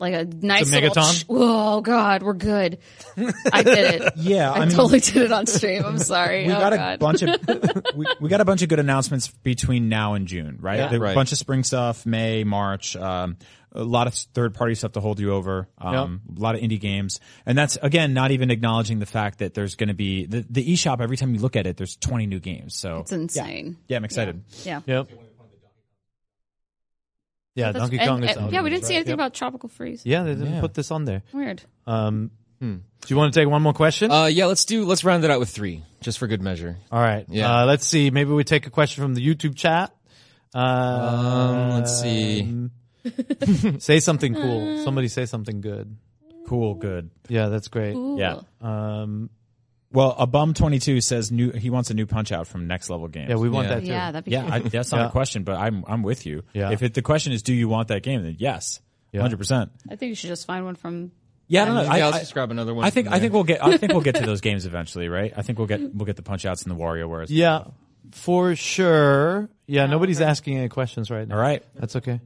like 0.01 0.13
a 0.13 0.25
nice 0.25 0.69
a 0.71 0.79
little 0.79 0.89
megaton? 0.95 1.21
ch- 1.21 1.25
oh 1.29 1.81
god, 1.81 2.23
we're 2.23 2.33
good. 2.33 2.79
I 3.53 3.63
did 3.63 4.01
it. 4.01 4.13
Yeah, 4.17 4.51
I, 4.51 4.57
I 4.57 4.59
mean- 4.65 4.69
totally 4.75 4.99
did 4.99 5.17
it 5.17 5.31
on 5.31 5.45
stream. 5.47 5.83
I'm 5.85 5.97
sorry. 5.99 6.45
we 6.47 6.53
oh, 6.53 6.59
got 6.59 6.73
a 6.73 6.77
god. 6.77 6.99
bunch 6.99 7.21
of 7.21 7.39
we, 7.95 8.05
we 8.19 8.29
got 8.29 8.41
a 8.41 8.45
bunch 8.45 8.61
of 8.61 8.69
good 8.69 8.79
announcements 8.79 9.29
between 9.29 9.87
now 9.89 10.13
and 10.15 10.27
June, 10.27 10.57
right? 10.59 10.77
Yeah. 10.79 10.87
There 10.87 10.99
A 10.99 11.01
Right. 11.01 11.15
bunch 11.15 11.31
of 11.31 11.37
spring 11.37 11.63
stuff, 11.63 12.05
May, 12.05 12.43
March, 12.43 12.95
um, 12.95 13.37
a 13.73 13.83
lot 13.83 14.07
of 14.07 14.13
third 14.13 14.53
party 14.53 14.75
stuff 14.75 14.91
to 14.93 14.99
hold 14.99 15.19
you 15.19 15.31
over, 15.33 15.67
um, 15.77 16.21
a 16.35 16.39
lot 16.39 16.55
of 16.55 16.61
indie 16.61 16.79
games, 16.79 17.19
and 17.45 17.57
that's 17.57 17.77
again 17.81 18.13
not 18.13 18.31
even 18.31 18.51
acknowledging 18.51 18.99
the 18.99 19.05
fact 19.05 19.39
that 19.39 19.53
there's 19.53 19.75
going 19.75 19.87
to 19.87 19.93
be 19.93 20.25
the, 20.25 20.45
the 20.49 20.73
eShop. 20.73 20.99
Every 20.99 21.15
time 21.15 21.33
you 21.33 21.39
look 21.39 21.55
at 21.55 21.65
it, 21.67 21.77
there's 21.77 21.95
20 21.95 22.25
new 22.25 22.39
games. 22.39 22.75
So 22.75 22.97
It's 22.99 23.11
insane. 23.13 23.77
yeah, 23.87 23.95
I'm 23.97 24.03
excited. 24.05 24.43
Yeah. 24.65 24.81
Yep. 24.85 25.09
Yeah, 27.55 27.67
That's- 27.73 27.81
Donkey 27.89 27.97
and- 27.99 28.07
Kong 28.09 28.23
is 28.23 28.37
and- 28.37 28.51
yeah, 28.53 28.61
we 28.61 28.69
didn't 28.69 28.85
see 28.85 28.95
anything 28.95 29.11
Yep. 29.11 29.17
about 29.17 29.33
Tropical 29.33 29.67
Freeze. 29.69 30.05
Yeah, 30.05 30.23
they 30.23 30.35
didn't 30.35 30.53
Yeah. 30.53 30.61
put 30.61 30.73
this 30.73 30.89
on 30.91 31.05
there. 31.05 31.21
Weird. 31.33 31.61
Um, 31.87 32.31
Do 32.61 32.79
you 33.07 33.17
want 33.17 33.33
to 33.33 33.39
take 33.39 33.49
one 33.49 33.63
more 33.63 33.73
question? 33.73 34.11
Uh, 34.11 34.25
yeah, 34.25 34.45
let's 34.45 34.65
do. 34.65 34.85
Let's 34.85 35.03
round 35.03 35.23
it 35.25 35.31
out 35.31 35.39
with 35.39 35.49
three, 35.49 35.83
just 35.99 36.19
for 36.19 36.27
good 36.27 36.43
measure. 36.43 36.77
All 36.91 37.01
right. 37.01 37.25
yeah. 37.27 37.61
Uh, 37.61 37.65
let's 37.65 37.87
see. 37.87 38.11
Maybe 38.11 38.29
we 38.31 38.43
take 38.43 38.67
a 38.67 38.69
question 38.69 39.01
from 39.03 39.15
the 39.15 39.25
YouTube 39.27 39.55
chat. 39.55 39.91
Uh, 40.53 40.59
Um, 40.59 41.69
let's 41.71 41.99
see. 41.99 42.69
say 43.79 43.99
something 43.99 44.35
cool. 44.35 44.77
Somebody 44.83 45.07
say 45.07 45.25
something 45.25 45.61
good. 45.61 45.95
Cool, 46.47 46.75
good. 46.75 47.09
Yeah, 47.29 47.47
that's 47.47 47.67
great. 47.67 47.95
Ooh. 47.95 48.17
Yeah. 48.19 48.41
Um, 48.61 49.29
Well, 49.93 50.15
a 50.17 50.25
bum 50.25 50.53
22 50.53 51.01
says 51.01 51.31
new. 51.31 51.51
He 51.51 51.69
wants 51.69 51.89
a 51.89 51.93
new 51.93 52.05
Punch 52.05 52.31
Out 52.31 52.47
from 52.47 52.65
Next 52.67 52.89
Level 52.89 53.07
Games. 53.09 53.29
yeah, 53.29 53.35
we 53.35 53.49
want 53.49 53.67
Yeah. 53.67 53.75
that 53.75 53.81
too. 53.81 53.87
Yeah, 53.87 54.11
that'd 54.11 54.25
be 54.25 54.31
Yeah, 54.31 54.43
cool. 54.43 54.53
I, 54.53 54.59
that's 54.59 54.91
not 54.91 54.99
Yeah. 55.01 55.07
a 55.07 55.11
question, 55.11 55.43
but 55.43 55.57
I'm 55.57 55.83
I'm 55.87 56.01
with 56.03 56.25
you. 56.25 56.43
Yeah. 56.53 56.71
If 56.71 56.81
it, 56.81 56.93
the 56.93 57.01
question 57.01 57.33
is, 57.33 57.43
do 57.43 57.53
you 57.53 57.67
want 57.67 57.89
that 57.89 58.01
game? 58.03 58.23
Then 58.23 58.35
yes, 58.39 58.79
Yeah. 59.11 59.21
hundred 59.21 59.37
percent. 59.37 59.71
I 59.89 59.95
think 59.97 60.09
you 60.09 60.15
should 60.15 60.29
just 60.29 60.45
find 60.47 60.63
one 60.65 60.75
from. 60.75 61.11
Yeah, 61.47 61.63
I 61.63 61.65
don't 61.65 61.75
know. 61.75 61.81
Yeah, 61.83 61.89
I, 62.07 62.09
let's 62.11 62.19
just 62.19 62.33
grab 62.33 62.51
another 62.51 62.73
one. 62.73 62.85
I 62.85 62.89
think 62.91 63.07
from 63.07 63.13
I 63.15 63.19
think 63.19 63.33
we'll 63.33 63.43
get 63.43 63.61
I 63.63 63.75
think 63.75 63.91
we'll 63.91 64.01
get 64.01 64.15
to 64.15 64.25
those 64.25 64.39
games 64.39 64.65
eventually, 64.65 65.09
right? 65.09 65.33
I 65.35 65.41
think 65.41 65.57
we'll 65.59 65.67
get 65.67 65.81
we'll 65.93 66.05
get 66.05 66.15
the 66.15 66.23
punch 66.23 66.45
outs 66.45 66.63
and 66.63 66.71
the 66.71 66.75
WarioWares. 66.81 67.25
Yeah, 67.29 67.65
for 68.11 68.55
sure. 68.55 69.49
Yeah, 69.67 69.87
nobody's 69.87 70.21
asking 70.21 70.57
any 70.57 70.69
questions 70.69 71.11
right 71.11 71.27
now. 71.27 71.35
All 71.35 71.41
right. 71.41 71.63
That's 71.75 71.97
okay. 71.97 72.21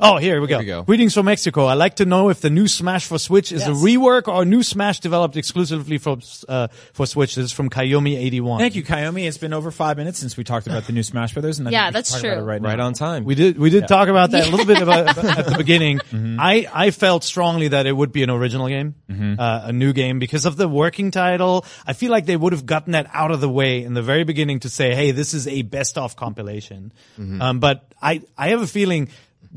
Oh, 0.00 0.16
here 0.16 0.40
we 0.40 0.46
go. 0.46 0.58
we 0.58 0.64
go. 0.64 0.82
Greetings 0.82 1.14
from 1.14 1.26
Mexico. 1.26 1.66
I'd 1.66 1.74
like 1.74 1.96
to 1.96 2.04
know 2.04 2.28
if 2.28 2.40
the 2.40 2.50
new 2.50 2.68
Smash 2.68 3.06
for 3.06 3.18
Switch 3.18 3.50
is 3.50 3.66
a 3.66 3.70
rework 3.70 4.28
or 4.28 4.42
a 4.42 4.44
new 4.44 4.62
Smash 4.62 5.00
developed 5.00 5.36
exclusively 5.36 5.98
for 5.98 6.18
uh, 6.48 6.68
for 6.92 7.06
Switch. 7.06 7.34
This 7.34 7.46
is 7.46 7.52
from 7.52 7.68
Kayomi81. 7.68 8.58
Thank 8.58 8.76
you, 8.76 8.84
Kayomi. 8.84 9.26
It's 9.26 9.38
been 9.38 9.52
over 9.52 9.70
five 9.70 9.96
minutes 9.96 10.18
since 10.18 10.36
we 10.36 10.44
talked 10.44 10.66
about 10.68 10.84
the 10.84 10.92
new 10.92 11.02
Smash 11.02 11.32
Brothers, 11.32 11.58
and 11.58 11.70
Yeah, 11.70 11.86
think 11.86 11.86
we 11.86 11.86
should 11.86 11.94
that's 11.94 12.10
talk 12.12 12.20
about 12.22 12.34
true. 12.34 12.42
it 12.42 12.46
right, 12.46 12.62
right 12.62 12.80
on 12.80 12.92
time. 12.92 13.24
We 13.24 13.34
did 13.34 13.58
we 13.58 13.70
did 13.70 13.88
talk 13.88 14.08
about 14.08 14.30
that 14.30 14.46
a 14.46 14.50
little 14.50 14.66
bit 14.66 14.80
about, 14.80 15.18
at 15.38 15.46
the 15.46 15.54
beginning. 15.58 16.00
I 16.38 16.68
I 16.72 16.90
felt 16.92 17.24
strongly 17.24 17.68
that 17.68 17.86
it 17.86 17.92
would 17.92 18.12
be 18.12 18.22
an 18.22 18.30
original 18.30 18.68
game, 18.68 18.94
uh, 19.10 19.62
a 19.64 19.72
new 19.72 19.92
game 19.92 20.18
because 20.20 20.46
of 20.46 20.56
the 20.56 20.68
working 20.68 21.10
title. 21.10 21.64
I 21.86 21.92
feel 21.92 22.12
like 22.12 22.26
they 22.26 22.36
would 22.36 22.52
have 22.52 22.66
gotten 22.66 22.92
that 22.92 23.08
out 23.12 23.30
of 23.32 23.40
the 23.40 23.48
way 23.48 23.82
in 23.82 23.94
the 23.94 24.02
very 24.02 24.22
beginning 24.24 24.60
to 24.60 24.68
say, 24.68 24.94
"Hey, 24.94 25.10
this 25.10 25.34
is 25.34 25.48
a 25.48 25.62
best 25.62 25.98
of 25.98 26.14
compilation." 26.14 26.92
Um, 27.18 27.58
but 27.58 27.92
I 28.00 28.22
I 28.36 28.50
have 28.50 28.62
a 28.62 28.66
feeling 28.66 29.08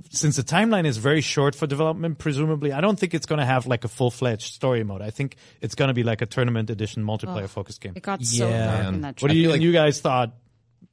since 0.10 0.36
the 0.38 0.44
timeline 0.44 0.86
is 0.86 0.98
very 0.98 1.22
short 1.22 1.56
for 1.56 1.68
development, 1.68 2.18
presumably, 2.18 2.72
I 2.72 2.82
don't 2.82 2.98
think 3.00 3.14
it's 3.14 3.26
going 3.26 3.39
to 3.39 3.46
have 3.46 3.68
like 3.68 3.84
a 3.84 3.88
full 3.88 4.12
fledged 4.12 4.54
story 4.54 4.84
mode. 4.84 5.02
I 5.02 5.10
think 5.10 5.36
it's 5.62 5.76
going 5.76 5.89
to 5.89 5.94
be 5.94 6.04
like 6.04 6.22
a 6.22 6.26
tournament 6.26 6.70
edition 6.70 7.04
multiplayer 7.04 7.50
focused 7.50 7.82
game. 7.82 7.94
It 7.96 8.04
got 8.04 8.24
so 8.24 8.48
Yeah. 8.50 8.82
dark 8.82 8.94
in 8.94 9.02
that 9.02 9.22
What 9.22 9.32
do 9.32 9.38
you, 9.38 9.52
and 9.52 9.62
you 9.62 9.72
guys 9.72 10.00
thought 10.02 10.34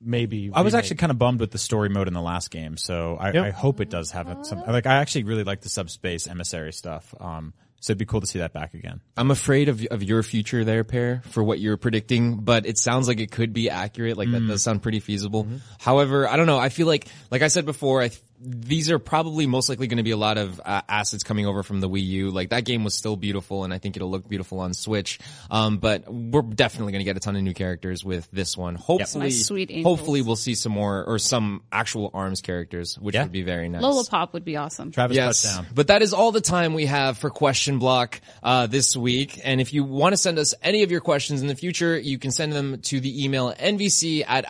maybe? 0.01 0.51
I 0.53 0.63
was 0.63 0.73
remake? 0.73 0.85
actually 0.85 0.97
kind 0.97 1.11
of 1.13 1.19
bummed 1.19 1.41
with 1.41 1.51
the 1.51 1.59
story 1.59 1.89
mode 1.89 2.09
in 2.09 2.15
the 2.15 2.23
last 2.23 2.51
game, 2.51 2.77
so 2.77 3.17
I, 3.19 3.33
Yep. 3.33 3.45
I 3.45 3.51
hope 3.51 3.81
it 3.81 3.91
does 3.91 4.11
have 4.13 4.39
some. 4.43 4.63
Like, 4.67 4.87
I 4.87 4.97
actually 4.97 5.25
really 5.25 5.45
like 5.45 5.61
the 5.63 5.69
subspace 5.69 6.27
emissary 6.27 6.73
stuff. 6.73 7.15
Um, 7.21 7.55
so 7.81 7.93
it'd 7.93 7.99
be 7.99 8.07
cool 8.07 8.21
to 8.21 8.27
see 8.27 8.41
that 8.41 8.53
back 8.53 8.75
again. 8.75 9.01
I'm 9.17 9.31
afraid 9.31 9.69
of 9.69 9.85
of 9.93 10.03
your 10.03 10.25
future 10.25 10.65
there, 10.65 10.83
Peer, 10.83 11.23
for 11.31 11.45
what 11.45 11.61
you're 11.61 11.77
predicting, 11.77 12.39
but 12.39 12.67
it 12.67 12.77
sounds 12.77 13.07
like 13.07 13.21
it 13.21 13.31
could 13.31 13.53
be 13.53 13.71
accurate. 13.71 14.17
Like 14.19 14.31
that 14.33 14.45
does 14.49 14.65
sound 14.65 14.83
pretty 14.83 14.99
feasible. 14.99 15.47
However, 15.79 16.29
I 16.29 16.37
don't 16.37 16.47
know. 16.47 16.59
I 16.59 16.71
feel 16.71 16.89
like, 16.89 17.07
like 17.31 17.43
I 17.43 17.47
said 17.49 17.67
before, 17.67 18.01
I 18.03 18.09
th- 18.09 18.21
these 18.41 18.91
are 18.91 18.99
probably 18.99 19.47
most 19.47 19.69
likely 19.69 19.87
going 19.87 19.97
to 19.97 20.03
be 20.03 20.11
a 20.13 20.17
lot 20.17 20.39
of 20.39 20.61
uh, 20.65 20.83
assets 20.89 21.23
coming 21.25 21.47
over 21.47 21.63
from 21.63 21.81
the 21.81 21.89
Wii 21.89 22.05
U. 22.07 22.31
Like 22.31 22.51
that 22.51 22.65
game 22.65 22.85
was 22.85 22.95
still 22.95 23.17
beautiful, 23.17 23.65
and 23.65 23.75
I 23.75 23.79
think 23.79 23.97
it'll 23.97 24.11
look 24.11 24.29
beautiful 24.29 24.61
on 24.61 24.75
Switch. 24.75 25.19
Um, 25.51 25.79
but 25.79 26.05
we're 26.13 26.43
definitely 26.43 26.93
going 26.93 27.01
to 27.01 27.05
get 27.05 27.17
a 27.17 27.21
ton 27.21 27.35
of 27.37 27.43
new 27.43 27.55
characters 27.55 28.05
with 28.05 28.29
this 28.31 28.57
one. 28.57 28.77
Hopefully, 28.77 29.25
My 29.25 29.31
sweet 29.31 29.83
hopefully 29.83 30.23
we'll 30.23 30.37
see 30.37 30.55
some 30.55 30.73
more 30.73 31.05
or 31.05 31.19
some 31.19 31.63
actual 31.73 32.11
Arms 32.15 32.41
characters, 32.41 32.99
which 32.99 33.15
Yeah. 33.15 33.25
would 33.25 33.33
be 33.33 33.43
very 33.43 33.69
nice. 33.69 33.83
Lola 33.83 34.05
Pop 34.05 34.33
would 34.35 34.45
be 34.45 34.57
awesome. 34.57 34.93
Travis 34.93 35.17
Yes, 35.17 35.43
touchdown. 35.43 35.67
but 35.75 35.89
that 35.89 36.03
is 36.03 36.13
all 36.13 36.31
the 36.33 36.41
time 36.41 36.75
we 36.75 36.87
have 36.87 37.19
for 37.19 37.31
question 37.31 37.79
block 37.79 38.21
uh, 38.43 38.67
this 38.67 38.97
week. 38.97 39.41
And 39.45 39.61
if 39.61 39.73
you 39.73 39.85
want 39.85 40.13
to 40.13 40.17
send 40.17 40.39
us 40.39 40.55
any 40.63 40.83
of 40.85 40.91
your 40.91 41.01
questions 41.01 41.41
in 41.43 41.49
the 41.49 41.57
future, 41.57 41.99
you 41.99 42.19
can 42.19 42.31
send 42.31 42.53
them 42.53 42.81
to 42.83 43.01
the 43.01 43.25
email 43.25 43.53
nvc 43.53 44.25
at 44.27 44.47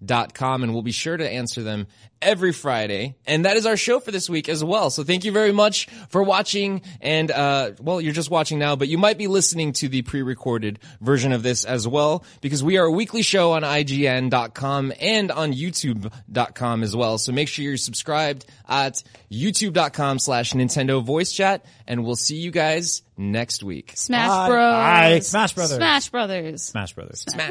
ign.com 0.00 0.62
and 0.62 0.72
we'll 0.72 0.82
be 0.82 0.92
sure 0.92 1.16
to 1.16 1.28
answer 1.28 1.62
them 1.62 1.86
every 2.22 2.52
Friday. 2.52 3.16
And 3.26 3.44
that 3.44 3.56
is 3.56 3.64
our 3.64 3.76
show 3.76 3.98
for 3.98 4.10
this 4.10 4.28
week 4.28 4.48
as 4.48 4.62
well. 4.62 4.90
So 4.90 5.04
thank 5.04 5.24
you 5.24 5.32
very 5.32 5.52
much 5.52 5.86
for 6.10 6.22
watching. 6.22 6.82
And, 7.00 7.30
uh, 7.30 7.72
well, 7.80 8.00
you're 8.00 8.12
just 8.12 8.30
watching 8.30 8.58
now, 8.58 8.76
but 8.76 8.88
you 8.88 8.98
might 8.98 9.16
be 9.16 9.26
listening 9.26 9.72
to 9.74 9.88
the 9.88 10.02
pre-recorded 10.02 10.80
version 11.00 11.32
of 11.32 11.42
this 11.42 11.64
as 11.64 11.88
well, 11.88 12.24
because 12.40 12.62
we 12.62 12.76
are 12.76 12.84
a 12.84 12.92
weekly 12.92 13.22
show 13.22 13.52
on 13.52 13.62
IGN.com 13.62 14.92
and 15.00 15.30
on 15.30 15.52
YouTube.com 15.52 16.82
as 16.82 16.94
well. 16.94 17.16
So 17.16 17.32
make 17.32 17.48
sure 17.48 17.64
you're 17.64 17.76
subscribed 17.78 18.44
at 18.68 19.02
YouTube.com 19.30 20.18
slash 20.18 20.52
Nintendo 20.52 21.02
voice 21.02 21.32
chat. 21.32 21.64
And 21.86 22.04
we'll 22.04 22.16
see 22.16 22.36
you 22.36 22.50
guys 22.50 23.02
next 23.16 23.62
week. 23.62 23.92
Smash. 23.96 24.48
Bros. 24.48 24.72
Bye. 24.72 25.18
Smash 25.20 25.54
Brothers. 25.54 25.76
Smash 25.76 26.08
Brothers. 26.10 26.62
Smash 26.62 26.92
Brothers. 26.92 27.24
Smash. 27.26 27.50